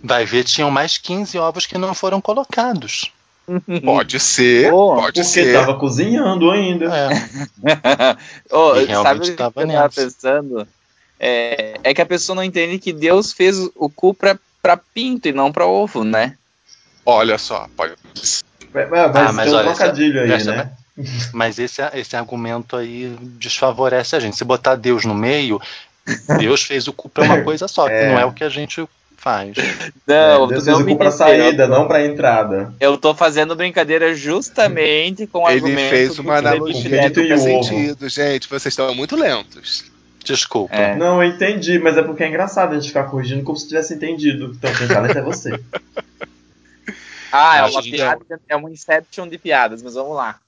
Vai 0.04 0.26
ver, 0.26 0.44
tinham 0.44 0.70
mais 0.72 0.98
15 0.98 1.38
ovos 1.38 1.66
que 1.66 1.78
não 1.78 1.94
foram 1.94 2.20
colocados. 2.22 3.12
Pode 3.86 4.20
ser, 4.20 4.74
Oh, 4.74 4.96
pode 4.96 5.06
Porque 5.06 5.24
ser. 5.24 5.54
tava 5.54 5.76
cozinhando 5.78 6.50
ainda. 6.50 6.86
É. 6.86 7.10
Realmente 8.88 8.94
sabe 9.04 9.20
o 9.20 9.24
que 9.24 9.30
eu 9.32 9.36
tava 9.36 9.90
pensando? 9.90 10.68
É, 11.20 11.76
é 11.84 11.94
que 11.94 12.02
a 12.02 12.06
pessoa 12.06 12.36
não 12.36 12.44
entende 12.44 12.80
que 12.80 12.92
Deus 12.92 13.32
fez 13.32 13.58
o 13.76 13.90
cu 13.90 14.14
pra, 14.14 14.38
pra 14.62 14.76
pinto 14.78 15.28
e 15.28 15.32
não 15.32 15.52
pra 15.52 15.66
ovo, 15.68 16.04
né? 16.04 16.36
Olha 17.06 17.38
só, 17.38 17.68
pode 17.78 17.94
mas 18.14 18.44
Ah, 19.16 19.32
mas 19.32 19.46
tem 19.46 19.54
um 19.54 19.58
olha, 19.58 19.68
trocadilho 19.74 20.22
aí, 20.24 20.32
essa- 20.32 20.52
né? 20.52 20.72
Mas 21.34 21.60
esse, 21.60 21.82
esse 21.94 22.16
argumento 22.16 22.76
aí 22.76 23.16
desfavorece 23.22 24.16
a 24.16 24.20
gente. 24.20 24.36
Se 24.38 24.44
botar 24.44 24.76
Deus 24.76 25.06
no 25.06 25.14
meio, 25.14 25.62
Deus 26.40 26.64
fez 26.64 26.88
o 26.88 26.94
cu 26.94 27.10
pra 27.10 27.24
uma 27.26 27.42
coisa 27.44 27.68
só, 27.68 27.86
que 27.86 27.94
É. 27.94 28.10
não 28.12 28.20
é 28.20 28.26
o 28.26 28.32
que 28.34 28.44
a 28.44 28.50
gente 28.50 28.84
faz. 29.26 29.56
Não, 30.06 30.46
É, 30.46 30.48
Deus 30.48 30.68
não 30.68 30.82
me 30.82 30.96
pra 30.96 31.10
saída, 31.10 31.68
não 31.68 31.88
pra 31.88 32.06
entrada. 32.06 32.72
Eu 32.80 32.96
tô 32.96 33.16
fazendo 33.16 33.56
brincadeira 33.56 34.14
justamente 34.14 35.26
com 35.26 35.40
o 35.40 35.50
Ele 35.50 35.56
argumento 35.56 35.90
fez 35.90 36.20
uma 36.20 36.38
analogia 36.38 37.10
que 37.10 37.22
e 37.22 37.38
sentido. 37.40 38.08
Gente, 38.08 38.48
vocês 38.48 38.68
estão 38.68 38.94
muito 38.94 39.16
lentos. 39.16 39.92
Desculpa. 40.24 40.76
É. 40.76 40.96
Não, 40.96 41.24
eu 41.24 41.30
entendi, 41.30 41.80
mas 41.80 41.98
é 41.98 42.04
porque 42.04 42.24
é 42.24 42.28
engraçado 42.28 42.74
a 42.74 42.76
gente 42.76 42.90
ficar 42.90 43.06
corrigindo 43.06 43.44
como 43.44 43.58
se 43.58 43.68
tivesse 43.68 43.96
entendido. 43.96 44.56
Então 44.56 44.72
quem 44.76 44.88
talento 44.88 45.18
é 45.18 45.22
você. 45.22 45.60
Ah, 47.38 47.58
é 47.58 47.64
uma 47.66 47.84
piada, 47.84 48.26
é 48.48 48.56
uma 48.56 48.72
inception 48.72 49.28
de 49.28 49.38
piadas, 49.38 49.84
mas 49.84 49.96
vamos 49.96 50.16
lá. 50.16 50.40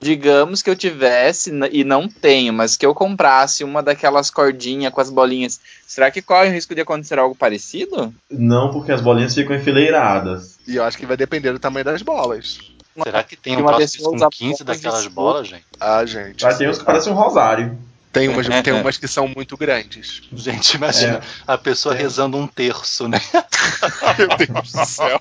Digamos 0.00 0.62
que 0.62 0.70
eu 0.70 0.76
tivesse, 0.76 1.50
e 1.72 1.82
não 1.82 2.08
tenho, 2.08 2.52
mas 2.52 2.76
que 2.76 2.86
eu 2.86 2.94
comprasse 2.94 3.64
uma 3.64 3.82
daquelas 3.82 4.30
cordinhas 4.30 4.92
com 4.92 5.00
as 5.00 5.10
bolinhas. 5.10 5.60
Será 5.86 6.10
que 6.10 6.22
corre 6.22 6.48
o 6.48 6.52
risco 6.52 6.74
de 6.74 6.80
acontecer 6.82 7.18
algo 7.18 7.34
parecido? 7.34 8.14
Não 8.30 8.70
porque 8.70 8.92
as 8.92 9.00
bolinhas 9.00 9.34
ficam 9.34 9.56
enfileiradas. 9.56 10.58
E 10.66 10.76
eu 10.76 10.84
acho 10.84 10.96
que 10.96 11.04
vai 11.06 11.16
depender 11.16 11.52
do 11.52 11.58
tamanho 11.58 11.84
das 11.84 12.02
bolas. 12.02 12.58
Será 13.02 13.22
que 13.22 13.36
tem 13.36 13.54
Que 13.54 13.62
um 13.62 13.64
uma 13.64 13.74
troço 13.74 13.92
pessoa 13.96 14.10
com 14.10 14.16
usa 14.16 14.28
15 14.30 14.64
bolas 14.64 14.80
daquelas 14.80 15.06
bolas, 15.08 15.48
gente? 15.48 15.64
Ah, 15.80 16.04
gente. 16.04 16.44
Mas 16.44 16.58
tem 16.58 16.68
uns 16.68 16.78
que 16.78 16.84
parecem 16.84 17.12
um 17.12 17.16
rosário. 17.16 17.78
Tem 18.10 18.26
umas, 18.28 18.46
tem 18.64 18.72
umas 18.72 18.96
que 18.96 19.06
são 19.06 19.28
muito 19.28 19.54
grandes. 19.56 20.22
Gente, 20.32 20.74
imagina 20.74 21.20
a 21.46 21.58
pessoa 21.58 21.94
É. 21.94 21.98
rezando 21.98 22.38
um 22.38 22.46
terço, 22.46 23.06
né? 23.06 23.20
Meu 24.18 24.28
Deus 24.28 24.72
do 24.72 24.84
céu. 24.86 25.20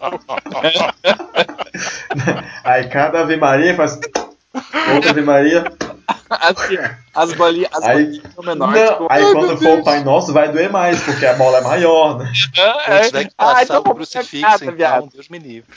Aí 2.63 2.87
cada 2.87 3.21
Ave 3.21 3.35
Maria 3.37 3.75
faz. 3.75 3.99
Outra 4.93 5.11
Ave 5.11 5.21
Maria. 5.21 5.63
Assim, 6.29 6.77
as 7.13 7.33
bolinhas, 7.33 7.69
as 7.73 7.83
Aí- 7.83 8.03
bolinhas 8.05 8.33
são 8.35 8.43
menores. 8.43 8.81
Não, 8.81 8.91
tipo, 8.91 9.07
aí 9.09 9.23
Ai, 9.23 9.31
quando 9.33 9.57
for 9.57 9.79
o 9.79 9.83
Pai 9.83 10.03
Nosso 10.03 10.33
vai 10.33 10.51
doer 10.51 10.69
mais, 10.71 11.01
porque 11.01 11.25
a 11.25 11.33
bola 11.33 11.59
é 11.59 11.61
maior, 11.61 12.17
né? 12.19 12.31
Quando 12.85 13.05
tiver 13.05 13.23
que 13.25 13.31
Ah, 13.37 13.45
passar 13.45 13.63
então 13.63 13.79
o 13.79 13.95
crucifixo, 13.95 14.29
piada, 14.31 14.63
então, 14.63 14.75
viado. 14.75 15.09
Deus 15.13 15.29
me 15.29 15.39
livre. 15.39 15.69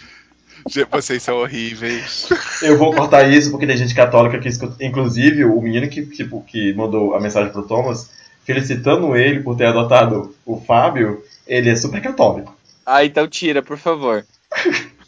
Vocês 0.90 1.22
são 1.22 1.38
horríveis. 1.38 2.28
Eu 2.62 2.76
vou 2.76 2.92
cortar 2.92 3.28
isso 3.30 3.50
porque 3.50 3.66
tem 3.66 3.76
gente 3.76 3.94
católica 3.94 4.38
que 4.38 4.48
escuta. 4.48 4.76
Inclusive, 4.84 5.44
o 5.44 5.60
menino 5.60 5.88
que, 5.88 6.04
tipo, 6.04 6.42
que 6.46 6.74
mandou 6.74 7.14
a 7.14 7.20
mensagem 7.20 7.50
pro 7.50 7.62
Thomas, 7.62 8.10
felicitando 8.44 9.16
ele 9.16 9.40
por 9.40 9.56
ter 9.56 9.66
adotado 9.66 10.34
o 10.44 10.60
Fábio, 10.60 11.24
ele 11.46 11.70
é 11.70 11.76
super 11.76 12.02
católico. 12.02 12.54
Ah, 12.84 13.04
então 13.04 13.26
tira, 13.28 13.62
por 13.62 13.78
favor. 13.78 14.24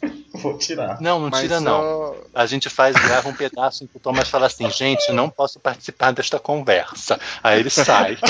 Vou 0.43 0.57
tirar. 0.57 1.01
Não, 1.01 1.19
não 1.19 1.29
Mas 1.29 1.41
tira 1.41 1.59
não. 1.59 1.81
só- 1.81 2.15
A 2.33 2.45
gente 2.45 2.69
faz, 2.69 2.95
grava 2.95 3.27
um 3.29 3.33
pedaço 3.33 3.83
em 3.83 3.87
que 3.87 3.97
o 3.97 3.99
Thomas 3.99 4.27
fala 4.29 4.45
assim, 4.47 4.69
gente, 4.69 5.11
não 5.11 5.29
posso 5.29 5.59
participar 5.59 6.11
desta 6.11 6.37
conversa. 6.39 7.19
Aí 7.41 7.59
ele 7.59 7.69
sai. 7.69 8.17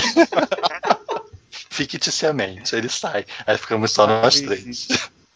Ficticiamente, 1.70 2.76
ele 2.76 2.90
sai. 2.90 3.26
Aí 3.46 3.58
ficamos 3.58 3.92
só 3.92 4.06
nós 4.08 4.40
três. 4.40 4.88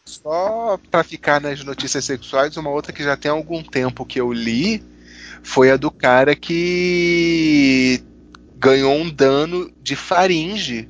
Só 0.06 0.80
pra 0.90 1.04
ficar 1.04 1.42
nas 1.42 1.64
notícias 1.64 2.06
sexuais, 2.06 2.56
uma 2.58 2.70
outra 2.70 2.94
que 2.94 3.04
já 3.04 3.18
tem 3.18 3.30
algum 3.32 3.64
tempo 3.64 4.06
que 4.06 4.22
eu 4.22 4.32
li 4.32 4.84
foi 5.44 5.72
a 5.72 5.78
do 5.78 5.90
cara 5.92 6.36
que 6.36 8.02
ganhou 8.56 8.94
um 8.94 9.10
dano 9.10 9.72
de 9.82 9.96
faringe 9.96 10.88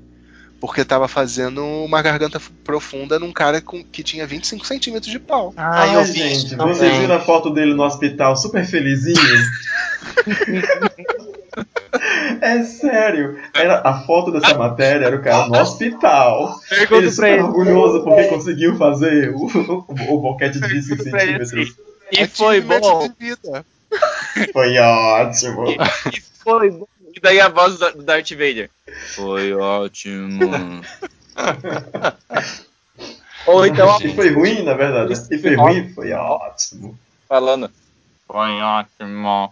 porque 0.59 0.83
tava 0.83 1.07
fazendo 1.07 1.63
uma 1.63 2.01
garganta 2.01 2.41
profunda 2.63 3.19
num 3.19 3.31
cara 3.31 3.61
com, 3.61 3.83
que 3.83 4.03
tinha 4.03 4.25
25 4.25 4.65
centímetros 4.65 5.11
de 5.11 5.19
pau. 5.19 5.53
Ah, 5.55 5.87
eu 5.87 6.03
vi 6.03 6.13
gente, 6.13 6.47
isso 6.47 6.57
você 6.57 6.89
viu 6.89 7.13
a 7.13 7.19
foto 7.19 7.51
dele 7.51 7.73
no 7.73 7.83
hospital 7.83 8.35
super 8.35 8.65
felizinho? 8.65 9.15
é 12.41 12.63
sério. 12.63 13.37
Era, 13.53 13.81
a 13.81 14.01
foto 14.01 14.31
dessa 14.31 14.57
matéria 14.57 15.05
era 15.05 15.15
o 15.15 15.21
cara 15.21 15.47
no 15.47 15.59
hospital. 15.59 16.59
Ele 16.71 16.87
Pergunta 16.87 17.01
pra 17.01 17.11
super 17.11 17.33
ele. 17.33 17.43
orgulhoso 17.43 18.03
porque 18.03 18.23
conseguiu 18.25 18.75
fazer 18.77 19.33
o, 19.35 19.45
o, 19.45 20.15
o 20.15 20.21
boquete 20.21 20.59
de 20.59 20.67
25 20.67 21.03
Pergunta 21.03 21.09
pra 21.09 21.23
ele 21.23 21.45
centímetros. 21.45 21.87
E 22.11 22.27
foi 22.27 22.61
bom. 22.61 23.07
de 23.07 23.13
vida. 23.19 23.65
Foi 24.53 24.77
ótimo. 24.77 25.65
E 26.13 26.21
foi 26.43 26.71
bom. 26.71 26.87
E 27.17 27.19
daí 27.19 27.39
a 27.39 27.49
voz 27.49 27.79
do 27.79 28.03
Darth 28.03 28.29
Vader. 28.29 28.69
Foi 29.15 29.51
ótimo. 29.51 30.39
Ou 33.47 33.65
então, 33.65 33.99
foi 34.13 34.31
ruim, 34.31 34.61
na 34.61 34.75
verdade. 34.75 35.15
né? 35.15 35.27
E 35.31 35.37
foi 35.39 35.55
ruim, 35.55 35.91
foi 35.95 36.11
ótimo. 36.11 36.95
falando. 37.27 37.71
Foi 38.27 38.61
ótimo. 38.61 39.51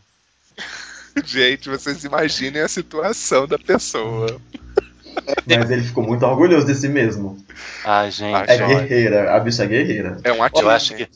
Gente, 1.23 1.67
vocês 1.67 2.03
imaginem 2.03 2.61
a 2.61 2.67
situação 2.67 3.47
da 3.47 3.57
pessoa. 3.57 4.39
Mas 5.47 5.71
ele 5.71 5.83
ficou 5.83 6.03
muito 6.03 6.23
orgulhoso 6.23 6.67
de 6.67 6.75
si 6.75 6.87
mesmo. 6.87 7.43
Ai, 7.83 8.11
gente, 8.11 8.47
É 8.47 8.57
guerreira, 8.57 9.35
a 9.35 9.39
bicha 9.39 9.63
é 9.63 9.67
guerreira. 9.67 10.19
É 10.23 10.31
um 10.31 10.35
eu 10.35 10.69
acho 10.69 10.93
que 10.93 11.09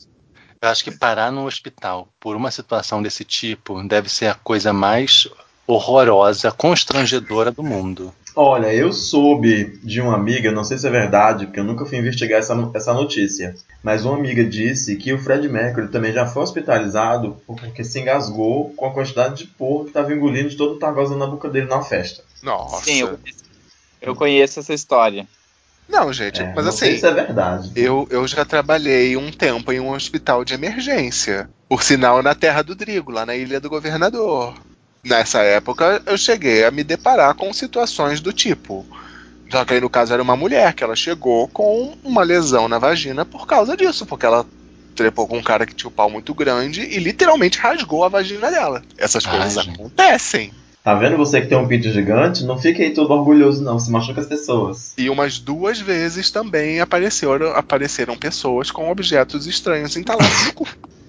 eu 0.60 0.68
acho 0.68 0.82
que 0.82 0.90
parar 0.90 1.30
no 1.30 1.46
hospital 1.46 2.08
por 2.18 2.34
uma 2.34 2.50
situação 2.50 3.00
desse 3.00 3.24
tipo 3.24 3.80
deve 3.84 4.08
ser 4.08 4.26
a 4.26 4.34
coisa 4.34 4.72
mais 4.72 5.28
horrorosa, 5.66 6.50
constrangedora 6.50 7.50
do 7.50 7.62
mundo. 7.62 8.12
Olha, 8.34 8.72
eu 8.72 8.92
soube 8.92 9.78
de 9.82 10.00
uma 10.00 10.14
amiga, 10.14 10.52
não 10.52 10.62
sei 10.62 10.78
se 10.78 10.86
é 10.86 10.90
verdade, 10.90 11.46
porque 11.46 11.58
eu 11.58 11.64
nunca 11.64 11.84
fui 11.84 11.98
investigar 11.98 12.38
essa, 12.38 12.70
essa 12.74 12.94
notícia, 12.94 13.56
mas 13.82 14.04
uma 14.04 14.16
amiga 14.16 14.44
disse 14.44 14.94
que 14.96 15.12
o 15.12 15.18
Fred 15.18 15.48
Mercury 15.48 15.88
também 15.88 16.12
já 16.12 16.24
foi 16.26 16.42
hospitalizado 16.42 17.36
porque 17.46 17.82
se 17.82 17.98
engasgou 18.00 18.70
com 18.76 18.86
a 18.86 18.92
quantidade 18.92 19.38
de 19.44 19.46
porro 19.50 19.82
que 19.84 19.90
estava 19.90 20.12
engolindo 20.14 20.48
de 20.48 20.56
todo 20.56 20.74
o 20.74 20.78
targosa 20.78 21.16
na 21.16 21.26
boca 21.26 21.48
dele 21.48 21.66
na 21.66 21.82
festa. 21.82 22.22
Nossa. 22.42 22.84
Sim, 22.84 23.00
eu, 23.00 23.18
eu 24.00 24.14
conheço 24.14 24.60
essa 24.60 24.72
história. 24.72 25.26
Não, 25.88 26.12
gente, 26.12 26.40
É, 26.40 26.52
mas 26.54 26.64
não 26.64 26.70
sei 26.72 26.90
assim, 26.90 27.00
se 27.00 27.06
é 27.06 27.12
verdade. 27.12 27.72
eu, 27.74 28.06
eu 28.10 28.24
já 28.28 28.44
trabalhei 28.44 29.16
um 29.16 29.32
tempo 29.32 29.72
em 29.72 29.80
um 29.80 29.90
hospital 29.90 30.44
de 30.44 30.54
emergência. 30.54 31.50
Por 31.68 31.82
sinal, 31.82 32.22
na 32.22 32.32
Terra 32.32 32.62
do 32.62 32.76
Drigo, 32.76 33.10
lá 33.10 33.26
na 33.26 33.34
Ilha 33.34 33.58
do 33.60 33.68
Governador. 33.68 34.54
Nessa 35.02 35.40
época, 35.40 36.02
eu 36.06 36.18
cheguei 36.18 36.64
a 36.64 36.70
me 36.70 36.84
deparar 36.84 37.34
com 37.34 37.52
situações 37.52 38.20
do 38.20 38.32
tipo. 38.32 38.84
Só 39.50 39.64
que 39.64 39.74
aí, 39.74 39.80
no 39.80 39.90
caso, 39.90 40.12
era 40.12 40.22
uma 40.22 40.36
mulher 40.36 40.72
que 40.74 40.84
ela 40.84 40.94
chegou 40.94 41.48
com 41.48 41.96
uma 42.04 42.22
lesão 42.22 42.68
na 42.68 42.78
vagina 42.78 43.24
por 43.24 43.46
causa 43.46 43.76
disso, 43.76 44.06
porque 44.06 44.26
ela 44.26 44.46
trepou 44.94 45.26
com 45.26 45.38
um 45.38 45.42
cara 45.42 45.66
que 45.66 45.74
tinha 45.74 45.88
o 45.88 45.92
pau 45.92 46.10
muito 46.10 46.34
grande 46.34 46.82
e 46.82 46.98
literalmente 46.98 47.58
rasgou 47.58 48.04
a 48.04 48.08
vagina 48.08 48.50
dela. 48.50 48.82
Essas 48.98 49.24
Ai, 49.26 49.38
coisas 49.38 49.64
gente. 49.64 49.74
acontecem. 49.74 50.52
Tá 50.82 50.94
vendo 50.94 51.16
você 51.16 51.40
que 51.40 51.46
tem 51.46 51.58
um 51.58 51.68
pinto 51.68 51.90
gigante? 51.90 52.44
Não 52.44 52.58
fique 52.58 52.82
aí 52.82 52.94
todo 52.94 53.12
orgulhoso, 53.12 53.62
não. 53.62 53.78
Se 53.78 53.90
machuca 53.90 54.20
as 54.20 54.26
pessoas. 54.26 54.94
E 54.96 55.10
umas 55.10 55.38
duas 55.38 55.78
vezes 55.78 56.30
também 56.30 56.80
apareceram, 56.80 57.52
apareceram 57.54 58.16
pessoas 58.16 58.70
com 58.70 58.90
objetos 58.90 59.46
estranhos 59.46 59.96
entalados 59.96 60.46
no 60.46 60.52
cu. 60.52 60.68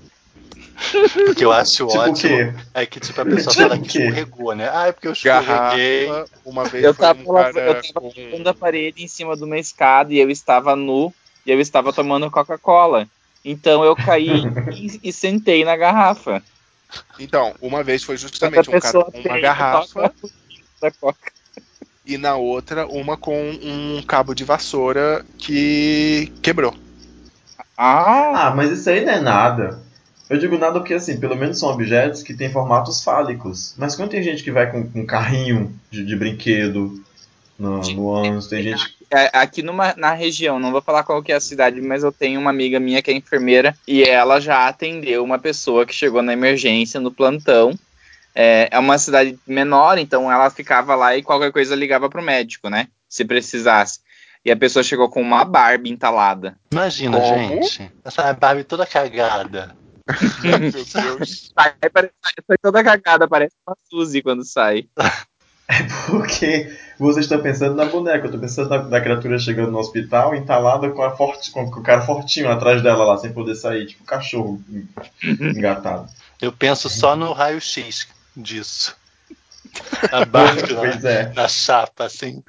Porque 1.25 1.45
eu 1.45 1.51
acho 1.51 1.87
Tipo 1.87 1.99
ótimo. 1.99 2.53
É 2.73 2.85
que 2.85 2.99
tipo, 2.99 3.21
a 3.21 3.25
pessoa 3.25 3.53
Tipo 3.53 3.69
fala 3.69 3.79
que 3.79 3.97
escorregou, 3.97 4.55
né? 4.55 4.69
Ah, 4.73 4.87
é 4.87 4.91
porque 4.91 5.07
eu 5.07 5.13
escorreguei. 5.13 6.09
Uma 6.43 6.63
vez 6.65 6.83
Eu 6.83 6.93
tava, 6.93 7.21
um 7.21 7.33
cara 7.33 7.59
eu 7.59 7.73
tava 7.81 7.93
com... 7.93 8.11
pulando 8.11 8.47
a 8.47 8.53
parede 8.53 9.03
em 9.03 9.07
cima 9.07 9.35
de 9.37 9.43
uma 9.43 9.57
escada 9.57 10.13
e 10.13 10.19
eu 10.19 10.29
estava 10.29 10.75
nu 10.75 11.13
e 11.45 11.51
eu 11.51 11.59
estava 11.59 11.93
tomando 11.93 12.31
Coca-Cola. 12.31 13.07
Então 13.43 13.83
eu 13.83 13.95
caí 13.95 14.43
e, 14.73 15.09
e 15.09 15.13
sentei 15.13 15.63
na 15.63 15.75
garrafa. 15.75 16.41
Então, 17.19 17.55
uma 17.61 17.83
vez 17.83 18.03
foi 18.03 18.17
justamente 18.17 18.69
um 18.69 18.79
cara 18.79 19.03
com 19.05 19.19
uma 19.19 19.39
garrafa 19.39 20.13
da 20.81 20.91
Coca. 20.91 21.31
e 22.05 22.17
na 22.17 22.35
outra 22.35 22.85
uma 22.87 23.15
com 23.15 23.49
um 23.51 24.03
cabo 24.05 24.33
de 24.33 24.43
vassoura 24.43 25.25
que 25.37 26.31
quebrou. 26.41 26.75
Ah, 27.77 28.47
Ah, 28.47 28.53
mas 28.55 28.71
isso 28.71 28.89
aí 28.89 29.05
não 29.05 29.13
é 29.13 29.19
nada. 29.21 29.81
Eu 30.31 30.37
digo 30.37 30.57
nada 30.57 30.79
porque, 30.79 30.93
assim, 30.93 31.19
pelo 31.19 31.35
menos 31.35 31.59
são 31.59 31.67
objetos 31.67 32.23
que 32.23 32.33
têm 32.33 32.49
formatos 32.49 33.03
fálicos. 33.03 33.75
Mas 33.77 33.97
quando 33.97 34.11
tem 34.11 34.23
gente 34.23 34.41
que 34.41 34.49
vai 34.49 34.71
com 34.71 34.89
um 34.95 35.05
carrinho 35.05 35.77
de, 35.89 36.05
de 36.05 36.15
brinquedo 36.15 37.03
no, 37.59 37.81
no 37.81 38.05
ônibus, 38.05 38.47
tem 38.47 38.63
gente. 38.63 38.95
é, 39.11 39.29
aqui 39.33 39.61
numa, 39.61 39.93
na 39.97 40.13
região, 40.13 40.57
não 40.57 40.71
vou 40.71 40.81
falar 40.81 41.03
qual 41.03 41.21
que 41.21 41.33
é 41.33 41.35
a 41.35 41.41
cidade, 41.41 41.81
mas 41.81 42.01
eu 42.01 42.13
tenho 42.13 42.39
uma 42.39 42.49
amiga 42.49 42.79
minha 42.79 43.01
que 43.01 43.11
é 43.11 43.13
enfermeira 43.13 43.75
e 43.85 44.03
ela 44.03 44.39
já 44.39 44.69
atendeu 44.69 45.21
uma 45.21 45.37
pessoa 45.37 45.85
que 45.85 45.93
chegou 45.93 46.21
na 46.21 46.31
emergência 46.31 46.97
no 46.97 47.11
plantão. 47.11 47.77
É, 48.33 48.69
é 48.71 48.79
uma 48.79 48.97
cidade 48.97 49.37
menor, 49.45 49.97
então 49.97 50.31
ela 50.31 50.49
ficava 50.49 50.95
lá 50.95 51.13
e 51.17 51.21
qualquer 51.21 51.51
coisa 51.51 51.75
ligava 51.75 52.09
pro 52.09 52.21
médico, 52.21 52.69
né? 52.69 52.87
Se 53.09 53.25
precisasse. 53.25 53.99
E 54.45 54.49
a 54.49 54.55
pessoa 54.55 54.81
chegou 54.81 55.09
com 55.09 55.21
uma 55.21 55.43
Barbie 55.43 55.91
entalada. 55.91 56.55
Imagina, 56.71 57.19
Como? 57.19 57.63
gente. 57.63 57.91
Essa 58.05 58.31
Barbie 58.31 58.63
toda 58.63 58.85
cagada. 58.85 59.80
Meu 60.43 60.59
Deus. 60.59 61.51
Sai, 61.53 61.75
parece, 61.91 62.13
sai 62.23 62.57
toda 62.61 62.83
cagada, 62.83 63.27
parece 63.27 63.55
uma 63.65 63.75
Suzy 63.89 64.21
quando 64.21 64.43
sai. 64.43 64.87
Porque 66.07 66.75
vocês 66.99 67.25
estão 67.25 67.41
pensando 67.41 67.75
na 67.75 67.85
boneca, 67.85 68.27
eu 68.27 68.31
tô 68.31 68.37
pensando 68.37 68.69
na, 68.69 68.83
na 68.83 69.01
criatura 69.01 69.39
chegando 69.39 69.71
no 69.71 69.79
hospital, 69.79 70.35
entalada 70.35 70.89
com, 70.89 71.01
a 71.01 71.15
forte, 71.15 71.49
com, 71.51 71.69
com 71.69 71.79
o 71.79 71.83
cara 71.83 72.01
fortinho 72.01 72.51
atrás 72.51 72.83
dela 72.83 73.05
lá, 73.05 73.17
sem 73.17 73.31
poder 73.31 73.55
sair, 73.55 73.87
tipo 73.87 74.03
cachorro 74.03 74.61
engatado. 75.23 76.07
Eu 76.41 76.51
penso 76.51 76.89
só 76.89 77.15
no 77.15 77.31
raio-x 77.31 78.07
disso. 78.35 78.95
A 80.11 80.25
Barbie 80.25 80.73
lá 80.73 80.81
Pois 80.81 81.05
é. 81.05 81.31
na 81.33 81.47
chapa, 81.47 82.05
assim. 82.05 82.43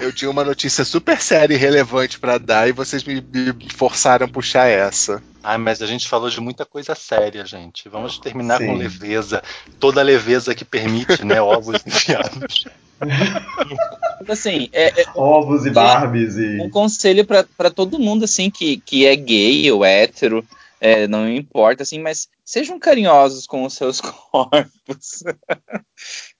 Eu 0.00 0.12
tinha 0.12 0.30
uma 0.30 0.44
notícia 0.44 0.84
super 0.84 1.20
séria 1.20 1.54
e 1.54 1.58
relevante 1.58 2.18
pra 2.18 2.38
dar 2.38 2.68
e 2.68 2.72
vocês 2.72 3.04
me, 3.04 3.20
me 3.20 3.70
forçaram 3.70 4.26
a 4.26 4.28
puxar 4.28 4.66
essa. 4.66 5.22
Ah, 5.42 5.58
mas 5.58 5.82
a 5.82 5.86
gente 5.86 6.08
falou 6.08 6.28
de 6.28 6.40
muita 6.40 6.64
coisa 6.64 6.94
séria, 6.94 7.44
gente. 7.44 7.88
Vamos 7.88 8.18
terminar 8.18 8.58
Sim. 8.58 8.66
com 8.66 8.76
leveza. 8.76 9.42
Toda 9.78 10.02
leveza 10.02 10.54
que 10.54 10.64
permite, 10.64 11.24
né? 11.24 11.40
Ovos 11.40 11.82
enfiados. 11.86 12.66
Assim, 14.28 14.68
é, 14.72 15.02
é 15.02 15.04
Ovos 15.14 15.64
e 15.64 15.70
Barbies 15.70 16.36
e. 16.36 16.60
um 16.60 16.68
conselho 16.68 17.24
pra 17.24 17.44
pra 17.56 17.70
todo 17.70 17.98
mundo, 17.98 18.24
assim, 18.24 18.50
que, 18.50 18.76
que 18.76 19.06
é 19.06 19.16
gay 19.16 19.72
ou 19.72 19.82
hétero, 19.82 20.46
é, 20.78 21.06
não 21.06 21.26
importa, 21.26 21.82
assim, 21.82 21.98
mas 21.98 22.28
sejam 22.44 22.78
carinhosos 22.78 23.46
com 23.46 23.64
os 23.64 23.74
seus 23.74 24.00
corpos. 24.02 25.22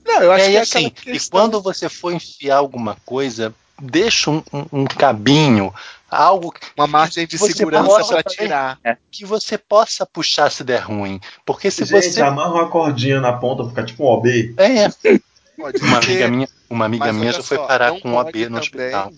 Não, 0.05 0.23
eu 0.23 0.33
acho 0.33 0.45
É, 0.45 0.51
que 0.51 0.57
é 0.57 0.61
assim, 0.61 0.93
e 1.07 1.21
quando 1.31 1.61
você 1.61 1.89
for 1.89 2.13
enfiar 2.13 2.57
alguma 2.57 2.97
coisa, 3.05 3.55
deixa 3.81 4.31
um, 4.31 4.43
um- 4.53 4.67
um 4.73 4.85
cabinho, 4.85 5.73
algo 6.11 6.53
uma 6.77 6.87
margem 6.87 7.27
de 7.27 7.39
segurança 7.39 8.07
também- 8.07 8.23
tirar. 8.29 8.79
que 9.11 9.25
você 9.25 9.57
possa 9.57 10.05
puxar 10.07 10.51
se 10.51 10.65
der 10.65 10.81
ruim. 10.81 11.21
Porque 11.47 11.71
se 11.71 11.85
Gente, 11.85 12.11
você. 12.11 12.21
amarra 12.23 12.53
uma 12.55 12.69
cordinha 12.69 13.21
na 13.21 13.33
ponta, 13.33 13.69
fica 13.69 13.85
tipo 13.85 14.05
um 14.05 14.07
OB. 14.09 14.55
É, 14.57 14.89
Pode 15.57 15.79
uma 15.83 16.01
ser, 16.03 16.09
amiga 16.11 16.29
minha, 16.29 16.49
uma 16.71 16.85
amiga 16.87 17.07
mas 17.07 17.15
minha 17.17 17.33
já 17.33 17.43
foi 17.43 17.59
só, 17.59 17.67
parar 17.67 17.91
não 17.93 18.01
com 18.01 18.09
um 18.11 18.17
OB 18.17 18.33
no 18.33 18.45
também- 18.47 18.59
hospital. 18.61 19.13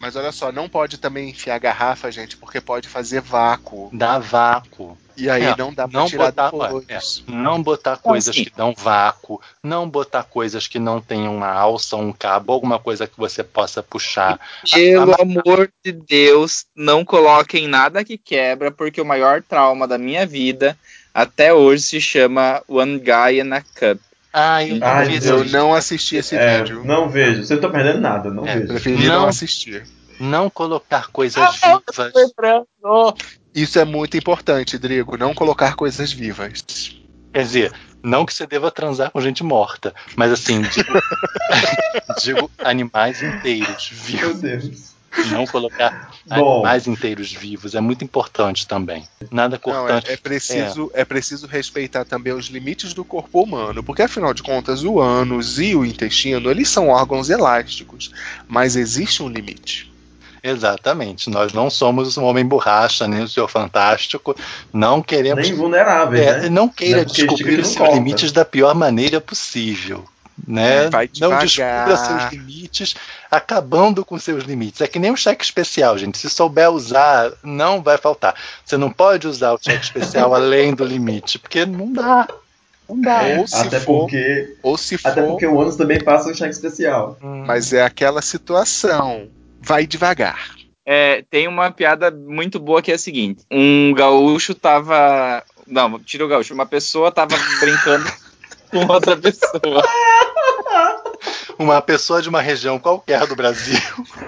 Mas 0.00 0.16
olha 0.16 0.32
só, 0.32 0.50
não 0.50 0.66
pode 0.66 0.96
também 0.96 1.28
enfiar 1.28 1.58
garrafa, 1.58 2.10
gente, 2.10 2.34
porque 2.34 2.58
pode 2.58 2.88
fazer 2.88 3.20
vácuo. 3.20 3.90
Dá 3.92 4.18
vácuo. 4.18 4.96
E 5.14 5.28
aí 5.28 5.42
É, 5.42 5.54
não 5.54 5.74
dá 5.74 5.86
pra 5.86 6.00
não 6.00 6.06
tirar 6.06 6.26
botar- 6.32 6.50
depois. 6.50 7.22
Não 7.28 7.62
botar 7.62 7.96
coisas 7.98 8.34
assim- 8.34 8.44
que 8.44 8.56
dão 8.56 8.74
vácuo, 8.74 9.42
não 9.62 9.86
botar 9.86 10.24
coisas 10.24 10.66
que 10.66 10.78
não 10.78 11.02
tenham 11.02 11.36
uma 11.36 11.52
alça, 11.52 11.96
um 11.96 12.10
cabo, 12.12 12.50
alguma 12.54 12.78
coisa 12.78 13.06
que 13.06 13.18
você 13.18 13.44
possa 13.44 13.82
puxar. 13.82 14.40
Pelo 14.72 15.12
a- 15.12 15.16
amor 15.20 15.70
de 15.84 15.92
Deus, 15.92 16.64
não 16.74 17.04
coloquem 17.04 17.68
nada 17.68 18.02
que 18.02 18.16
quebra, 18.16 18.70
porque 18.70 19.02
o 19.02 19.04
maior 19.04 19.42
trauma 19.42 19.86
da 19.86 19.98
minha 19.98 20.24
vida 20.26 20.78
até 21.12 21.52
hoje 21.52 21.82
se 21.82 22.00
chama 22.00 22.62
One 22.66 22.98
Guy 22.98 23.40
in 23.40 23.52
a 23.52 23.60
Cup. 23.60 24.00
Ah, 24.32 24.64
eu 24.64 24.78
Ai, 24.82 25.18
vi 25.18 25.26
Eu 25.26 25.44
não 25.46 25.74
assisti 25.74 26.16
esse 26.16 26.36
É, 26.36 26.58
vídeo. 26.58 26.84
não 26.84 27.08
vejo. 27.08 27.44
Você 27.44 27.54
não 27.54 27.60
tá 27.62 27.68
perdendo 27.68 28.00
nada, 28.00 28.30
não 28.30 28.46
É, 28.46 28.56
vejo. 28.56 28.68
Preferi 28.68 29.06
não, 29.08 29.22
Não. 29.22 29.28
assistir. 29.28 29.84
não 30.20 30.48
colocar 30.50 31.08
coisas 31.08 31.42
Ah, 31.42 31.80
vivas. 31.96 32.12
Isso 33.54 33.78
é 33.78 33.84
muito 33.84 34.16
importante, 34.16 34.78
Drigo, 34.78 35.16
não 35.16 35.34
colocar 35.34 35.74
coisas 35.74 36.12
vivas. 36.12 36.62
Quer 37.32 37.42
dizer, 37.42 37.72
não 38.02 38.24
que 38.26 38.32
você 38.34 38.46
deva 38.46 38.70
transar 38.70 39.10
com 39.10 39.20
gente 39.20 39.42
morta, 39.42 39.94
mas 40.16 40.30
assim, 40.32 40.62
digo, 40.62 40.92
digo 42.22 42.50
animais 42.58 43.22
inteiros, 43.22 43.90
Meu 43.92 44.34
vivos. 44.34 44.40
Deus. 44.40 44.90
Não 45.30 45.46
colocar 45.46 46.10
animais 46.30 46.86
inteiros 46.86 47.32
vivos 47.32 47.74
é 47.74 47.80
muito 47.80 48.04
importante 48.04 48.66
também. 48.66 49.06
Nada 49.30 49.60
Não, 49.64 49.72
é, 49.72 49.78
cortante. 49.78 50.10
é 50.12 50.16
preciso, 50.16 50.90
é. 50.94 51.04
preciso 51.04 51.46
respeitar 51.46 52.04
também 52.04 52.32
os 52.32 52.46
limites 52.46 52.94
do 52.94 53.04
corpo 53.04 53.42
humano, 53.42 53.82
porque 53.82 54.02
afinal 54.02 54.32
de 54.32 54.42
contas 54.42 54.84
o 54.84 55.00
ânus 55.00 55.58
e 55.58 55.74
o 55.74 55.84
intestino 55.84 56.50
eles 56.50 56.68
são 56.68 56.88
órgãos 56.88 57.28
elásticos, 57.28 58.12
mas 58.48 58.76
existe 58.76 59.22
um 59.22 59.28
limite. 59.28 59.90
Exatamente. 60.42 61.28
Nós 61.28 61.52
não 61.52 61.68
somos 61.68 62.16
um 62.16 62.24
homem 62.24 62.46
borracha, 62.46 63.06
nem 63.06 63.22
o 63.22 63.28
senhor 63.28 63.48
fantástico. 63.48 64.34
Não 64.72 65.02
queremos. 65.02 65.42
Nem 65.46 65.54
vulneráveis, 65.54 66.26
É, 66.26 66.40
né? 66.42 66.48
não 66.48 66.66
queira 66.68 66.96
Não 66.96 67.02
é 67.02 67.04
descobrir 67.04 67.60
os 67.60 67.74
limites 67.74 68.32
da 68.32 68.44
pior 68.44 68.74
maneira 68.74 69.20
possível. 69.20 70.04
Né? 70.46 70.88
Vai 70.88 71.08
não 71.18 71.38
descubra 71.38 71.96
seus 71.96 72.32
limites 72.32 72.94
acabando 73.30 74.04
com 74.04 74.18
seus 74.18 74.44
limites. 74.44 74.80
É 74.80 74.86
que 74.86 74.98
nem 74.98 75.10
o 75.10 75.16
cheque 75.16 75.44
especial, 75.44 75.96
gente. 75.96 76.18
Se 76.18 76.28
souber 76.28 76.70
usar, 76.70 77.32
não 77.42 77.82
vai 77.82 77.96
faltar. 77.98 78.34
Você 78.64 78.76
não 78.76 78.90
pode 78.90 79.28
usar 79.28 79.52
o 79.52 79.58
cheque 79.60 79.84
especial 79.84 80.34
além 80.34 80.74
do 80.74 80.84
limite, 80.84 81.38
porque 81.38 81.64
não 81.64 81.92
dá. 81.92 82.28
Não 82.88 83.00
dá. 83.00 83.22
Ou 83.38 83.46
se 83.46 83.56
Até 83.56 83.80
for, 83.80 84.00
porque, 84.00 84.56
ou 84.62 84.76
se 84.76 84.98
for, 84.98 85.08
até 85.08 85.22
porque 85.22 85.46
o 85.46 85.54
ônus 85.54 85.76
também 85.76 86.02
passa 86.02 86.28
um 86.28 86.34
cheque 86.34 86.54
especial. 86.54 87.16
Hum. 87.22 87.44
mas 87.46 87.72
é 87.72 87.82
aquela 87.82 88.20
situação. 88.20 89.28
Vai 89.62 89.86
devagar. 89.86 90.56
É, 90.86 91.22
tem 91.30 91.46
uma 91.46 91.70
piada 91.70 92.10
muito 92.10 92.58
boa 92.58 92.82
que 92.82 92.90
é 92.90 92.94
a 92.94 92.98
seguinte: 92.98 93.44
um 93.50 93.92
gaúcho 93.94 94.54
tava. 94.54 95.44
Não, 95.66 96.00
tira 96.00 96.24
o 96.24 96.28
gaúcho. 96.28 96.52
Uma 96.52 96.66
pessoa 96.66 97.12
tava 97.12 97.36
brincando 97.60 98.10
com 98.72 98.92
outra 98.92 99.16
pessoa. 99.16 99.60
Uma 101.60 101.82
pessoa 101.82 102.22
de 102.22 102.28
uma 102.30 102.40
região 102.40 102.78
qualquer 102.78 103.26
do 103.26 103.36
Brasil. 103.36 103.78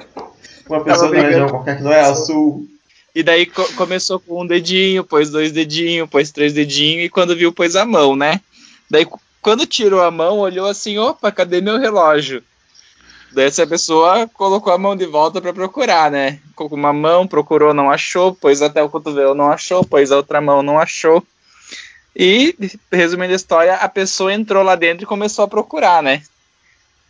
Uma 0.68 0.84
pessoa 0.84 1.06
da 1.06 1.08
brigando. 1.10 1.28
região 1.30 1.48
qualquer 1.48 1.76
que 1.78 1.82
não 1.82 1.92
é 1.92 2.00
a 2.00 2.14
sul. 2.14 2.66
E 3.14 3.22
daí 3.22 3.46
co- 3.46 3.68
começou 3.74 4.18
com 4.20 4.42
um 4.42 4.46
dedinho, 4.46 5.02
pôs 5.04 5.28
dois 5.30 5.50
dedinhos, 5.52 6.08
pôs 6.08 6.30
três 6.30 6.52
dedinhos, 6.52 7.04
e 7.06 7.08
quando 7.10 7.34
viu, 7.36 7.52
pôs 7.52 7.74
a 7.76 7.84
mão, 7.84 8.14
né? 8.14 8.40
Daí, 8.90 9.06
quando 9.42 9.66
tirou 9.66 10.02
a 10.02 10.10
mão, 10.10 10.38
olhou 10.38 10.66
assim: 10.66 10.98
opa, 10.98 11.30
cadê 11.32 11.60
meu 11.60 11.78
relógio? 11.78 12.42
Daí 13.32 13.46
essa 13.46 13.66
pessoa 13.66 14.28
colocou 14.34 14.72
a 14.72 14.78
mão 14.78 14.94
de 14.94 15.04
volta 15.06 15.40
pra 15.40 15.52
procurar, 15.52 16.10
né? 16.10 16.38
Colocou 16.54 16.78
uma 16.78 16.92
mão, 16.92 17.26
procurou, 17.26 17.72
não 17.74 17.90
achou, 17.90 18.34
pôs 18.34 18.62
até 18.62 18.82
o 18.82 18.88
cotovelo, 18.90 19.34
não 19.34 19.50
achou, 19.50 19.84
pôs 19.84 20.12
a 20.12 20.16
outra 20.16 20.40
mão, 20.40 20.62
não 20.62 20.78
achou. 20.78 21.22
E, 22.14 22.54
resumindo 22.90 23.32
a 23.32 23.36
história, 23.36 23.74
a 23.74 23.88
pessoa 23.88 24.32
entrou 24.32 24.62
lá 24.62 24.74
dentro 24.76 25.04
e 25.04 25.06
começou 25.06 25.44
a 25.44 25.48
procurar, 25.48 26.02
né? 26.02 26.22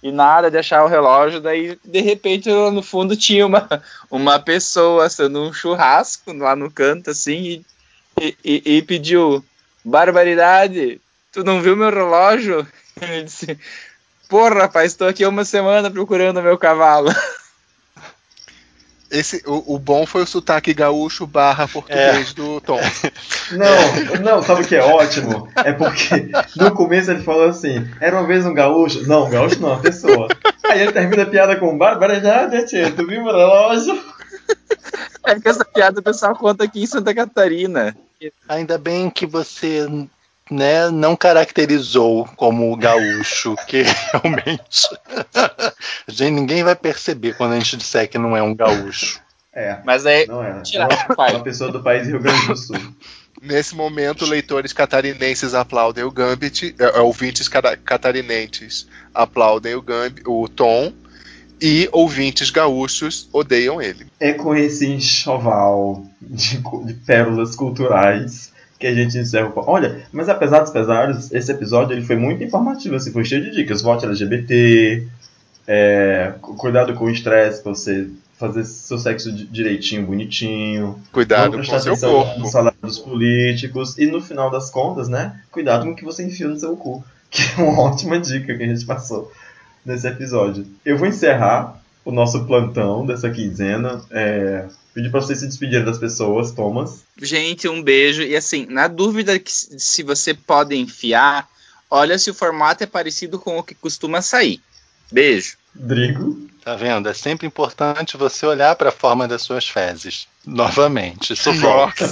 E 0.02 0.10
nada 0.10 0.50
de 0.50 0.58
achar 0.58 0.84
o 0.84 0.88
relógio, 0.88 1.40
daí 1.40 1.78
de 1.84 2.00
repente 2.00 2.48
no 2.48 2.82
fundo 2.82 3.16
tinha 3.16 3.46
uma, 3.46 3.68
uma 4.10 4.38
pessoa 4.40 5.06
assando 5.06 5.40
um 5.40 5.52
churrasco 5.52 6.32
lá 6.32 6.56
no 6.56 6.70
canto, 6.70 7.10
assim, 7.10 7.64
e, 8.20 8.36
e, 8.44 8.62
e 8.64 8.82
pediu: 8.82 9.44
Barbaridade, 9.84 11.00
tu 11.30 11.44
não 11.44 11.62
viu 11.62 11.76
meu 11.76 11.90
relógio? 11.90 12.66
Ele 13.00 13.22
disse: 13.24 13.58
Porra, 14.28 14.62
rapaz, 14.62 14.92
estou 14.92 15.06
aqui 15.06 15.24
uma 15.24 15.44
semana 15.44 15.90
procurando 15.90 16.42
meu 16.42 16.58
cavalo. 16.58 17.10
Esse, 19.12 19.42
o, 19.46 19.74
o 19.74 19.78
bom 19.78 20.06
foi 20.06 20.22
o 20.22 20.26
sotaque 20.26 20.72
gaúcho 20.72 21.26
barra 21.26 21.68
português 21.68 22.32
do 22.32 22.62
Tom. 22.62 22.80
Não, 23.52 24.22
não, 24.22 24.42
sabe 24.42 24.62
o 24.62 24.64
que 24.66 24.74
é 24.74 24.82
ótimo? 24.82 25.46
É 25.56 25.74
porque 25.74 26.30
no 26.56 26.70
começo 26.70 27.10
ele 27.10 27.22
falou 27.22 27.50
assim: 27.50 27.86
era 28.00 28.16
uma 28.16 28.26
vez 28.26 28.46
um 28.46 28.54
gaúcho. 28.54 29.06
Não, 29.06 29.26
um 29.26 29.30
gaúcho 29.30 29.60
não, 29.60 29.72
uma 29.72 29.80
pessoa. 29.80 30.28
Aí 30.64 30.80
ele 30.80 30.92
termina 30.92 31.24
a 31.24 31.26
piada 31.26 31.56
com 31.56 31.76
barbaridade, 31.76 32.64
tia, 32.64 32.90
tu 32.90 33.06
viu 33.06 33.22
meu 33.22 33.36
relógio? 33.36 34.02
É 35.26 35.38
que 35.38 35.46
essa 35.46 35.66
piada 35.66 36.00
o 36.00 36.02
pessoal 36.02 36.34
conta 36.34 36.64
aqui 36.64 36.82
em 36.82 36.86
Santa 36.86 37.14
Catarina. 37.14 37.94
Ainda 38.48 38.78
bem 38.78 39.10
que 39.10 39.26
você 39.26 39.86
né, 40.52 40.90
não 40.90 41.16
caracterizou 41.16 42.28
como 42.36 42.76
gaúcho, 42.76 43.56
que 43.66 43.82
realmente 43.82 44.88
gente, 46.06 46.32
ninguém 46.32 46.62
vai 46.62 46.76
perceber 46.76 47.34
quando 47.34 47.52
a 47.52 47.58
gente 47.58 47.76
disser 47.76 48.08
que 48.08 48.18
não 48.18 48.36
é 48.36 48.42
um 48.42 48.54
gaúcho. 48.54 49.20
É, 49.54 49.78
Mas 49.84 50.06
aí, 50.06 50.26
não 50.26 50.42
é. 50.42 50.62
tirar 50.62 50.88
É 50.90 51.32
uma 51.32 51.40
pessoa 51.40 51.70
do 51.70 51.82
país 51.82 52.06
Rio 52.06 52.20
Grande 52.20 52.46
do 52.46 52.56
Sul. 52.56 52.76
Nesse 53.40 53.74
momento, 53.74 54.24
leitores 54.24 54.72
catarinenses 54.72 55.52
aplaudem 55.52 56.04
o 56.04 56.10
Gambit, 56.10 56.74
é, 56.78 56.84
é, 56.84 57.00
ouvintes 57.00 57.48
catarinenses 57.48 58.86
aplaudem 59.12 59.74
o, 59.74 59.82
Gambit, 59.82 60.22
o 60.26 60.48
Tom, 60.48 60.92
e 61.60 61.88
ouvintes 61.92 62.50
gaúchos 62.50 63.28
odeiam 63.32 63.82
ele. 63.82 64.06
É 64.18 64.32
com 64.32 64.54
esse 64.54 64.86
enxoval 64.86 66.06
de, 66.20 66.58
de 66.58 66.94
pérolas 66.94 67.54
culturais 67.54 68.51
que 68.82 68.86
a 68.86 68.94
gente 68.94 69.16
encerra 69.16 69.48
o... 69.48 69.52
Olha, 69.66 70.02
mas 70.12 70.28
apesar 70.28 70.60
dos 70.60 70.70
pesares, 70.70 71.32
esse 71.32 71.50
episódio 71.50 71.94
ele 71.94 72.04
foi 72.04 72.16
muito 72.16 72.44
informativo, 72.44 72.96
assim, 72.96 73.10
foi 73.12 73.24
cheio 73.24 73.42
de 73.44 73.50
dicas. 73.52 73.80
Vote 73.80 74.04
LGBT, 74.04 75.06
é, 75.66 76.34
cu- 76.40 76.54
cuidado 76.56 76.94
com 76.94 77.04
o 77.06 77.10
estresse 77.10 77.62
pra 77.62 77.70
você 77.74 78.08
fazer 78.38 78.64
seu 78.64 78.98
sexo 78.98 79.30
di- 79.32 79.46
direitinho, 79.46 80.04
bonitinho. 80.06 80.98
Cuidado 81.12 81.56
com 81.56 81.78
seu 81.78 81.96
corpo. 81.96 82.40
no 82.40 82.46
salário 82.46 82.76
dos 82.82 82.98
políticos. 82.98 83.96
E 83.98 84.06
no 84.06 84.20
final 84.20 84.50
das 84.50 84.68
contas, 84.70 85.08
né, 85.08 85.40
cuidado 85.50 85.84
com 85.86 85.92
o 85.92 85.96
que 85.96 86.04
você 86.04 86.24
enfia 86.24 86.48
no 86.48 86.58
seu 86.58 86.76
cu. 86.76 87.02
Que 87.32 87.40
é 87.58 87.64
uma 87.64 87.80
ótima 87.80 88.18
dica 88.20 88.54
que 88.54 88.62
a 88.62 88.66
gente 88.66 88.84
passou 88.84 89.32
nesse 89.86 90.06
episódio. 90.06 90.66
Eu 90.84 90.98
vou 90.98 91.08
encerrar 91.08 91.80
o 92.04 92.12
nosso 92.12 92.44
plantão 92.44 93.06
dessa 93.06 93.30
quinzena. 93.30 94.02
É, 94.10 94.66
pedir 94.94 95.10
pra 95.10 95.20
vocês 95.20 95.40
se 95.40 95.46
despedirem 95.46 95.84
das 95.84 95.98
pessoas, 95.98 96.52
Thomas. 96.52 97.02
Gente, 97.20 97.68
um 97.68 97.82
beijo. 97.82 98.22
E 98.22 98.36
assim, 98.36 98.66
na 98.66 98.88
dúvida 98.88 99.38
que 99.38 99.50
se 99.50 100.02
você 100.02 100.34
pode 100.34 100.76
enfiar, 100.76 101.48
olha 101.90 102.18
se 102.18 102.30
o 102.30 102.34
formato 102.34 102.84
é 102.84 102.86
parecido 102.86 103.38
com 103.38 103.58
o 103.58 103.62
que 103.62 103.74
costuma 103.74 104.22
sair. 104.22 104.60
Beijo. 105.10 105.56
Drigo. 105.74 106.48
Tá 106.64 106.76
vendo? 106.76 107.08
É 107.08 107.14
sempre 107.14 107.46
importante 107.46 108.16
você 108.16 108.46
olhar 108.46 108.76
para 108.76 108.90
a 108.90 108.92
forma 108.92 109.26
das 109.26 109.42
suas 109.42 109.68
fezes. 109.68 110.28
Novamente, 110.46 111.34
volta. 111.60 112.04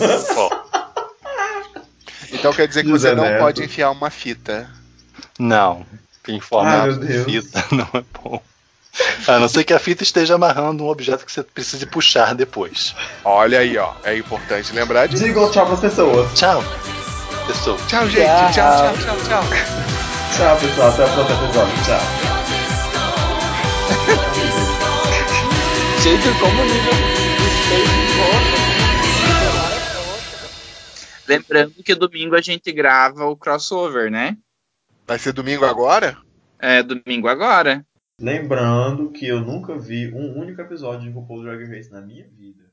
Então 2.32 2.52
quer 2.52 2.66
dizer 2.66 2.82
que 2.82 2.88
José 2.88 3.10
você 3.10 3.14
não 3.16 3.24
Neto. 3.24 3.38
pode 3.38 3.62
enfiar 3.62 3.90
uma 3.90 4.10
fita. 4.10 4.70
Não, 5.38 5.86
em 6.26 6.40
formato 6.40 7.00
meu 7.00 7.24
de 7.24 7.24
fita 7.24 7.64
não 7.72 7.88
é 7.94 8.04
bom. 8.12 8.42
A 9.26 9.38
não 9.38 9.48
ser 9.48 9.64
que 9.64 9.72
a 9.72 9.78
fita 9.78 10.02
esteja 10.02 10.34
amarrando 10.34 10.84
um 10.84 10.88
objeto 10.88 11.24
que 11.24 11.32
você 11.32 11.42
precise 11.42 11.86
puxar 11.86 12.34
depois. 12.34 12.94
Olha 13.24 13.60
aí, 13.60 13.78
ó. 13.78 13.92
É 14.02 14.16
importante 14.16 14.72
lembrar 14.72 15.06
disso. 15.06 15.22
Digam 15.22 15.50
tchau 15.50 15.66
pras 15.66 15.80
pessoas. 15.80 16.32
Tchau, 16.34 16.62
pessoal. 17.46 17.78
Tchau, 17.88 18.08
gente. 18.08 18.26
Tchau, 18.26 18.52
tchau, 18.52 18.94
tchau, 18.94 19.16
tchau. 19.28 19.42
Tchau, 20.36 20.56
pessoal. 20.58 20.88
Até 20.88 21.04
o 21.04 21.08
próximo 21.08 21.44
episódio. 21.44 21.84
Tchau. 21.84 22.00
Gente, 26.02 26.38
como 26.40 26.64
nível 26.64 27.20
Lembrando 31.28 31.82
que 31.84 31.94
domingo 31.94 32.34
a 32.34 32.40
gente 32.40 32.72
grava 32.72 33.26
o 33.26 33.36
crossover, 33.36 34.10
né? 34.10 34.36
Vai 35.06 35.18
ser 35.18 35.32
domingo 35.32 35.64
agora? 35.64 36.16
É 36.58 36.82
domingo 36.82 37.28
agora. 37.28 37.84
Lembrando 38.20 39.10
que 39.10 39.26
eu 39.26 39.40
nunca 39.40 39.78
vi 39.78 40.12
um 40.12 40.38
único 40.38 40.60
episódio 40.60 41.08
de 41.08 41.10
RuPaul's 41.10 41.42
Drag 41.42 41.64
Race 41.64 41.90
na 41.90 42.02
minha 42.02 42.28
vida. 42.28 42.69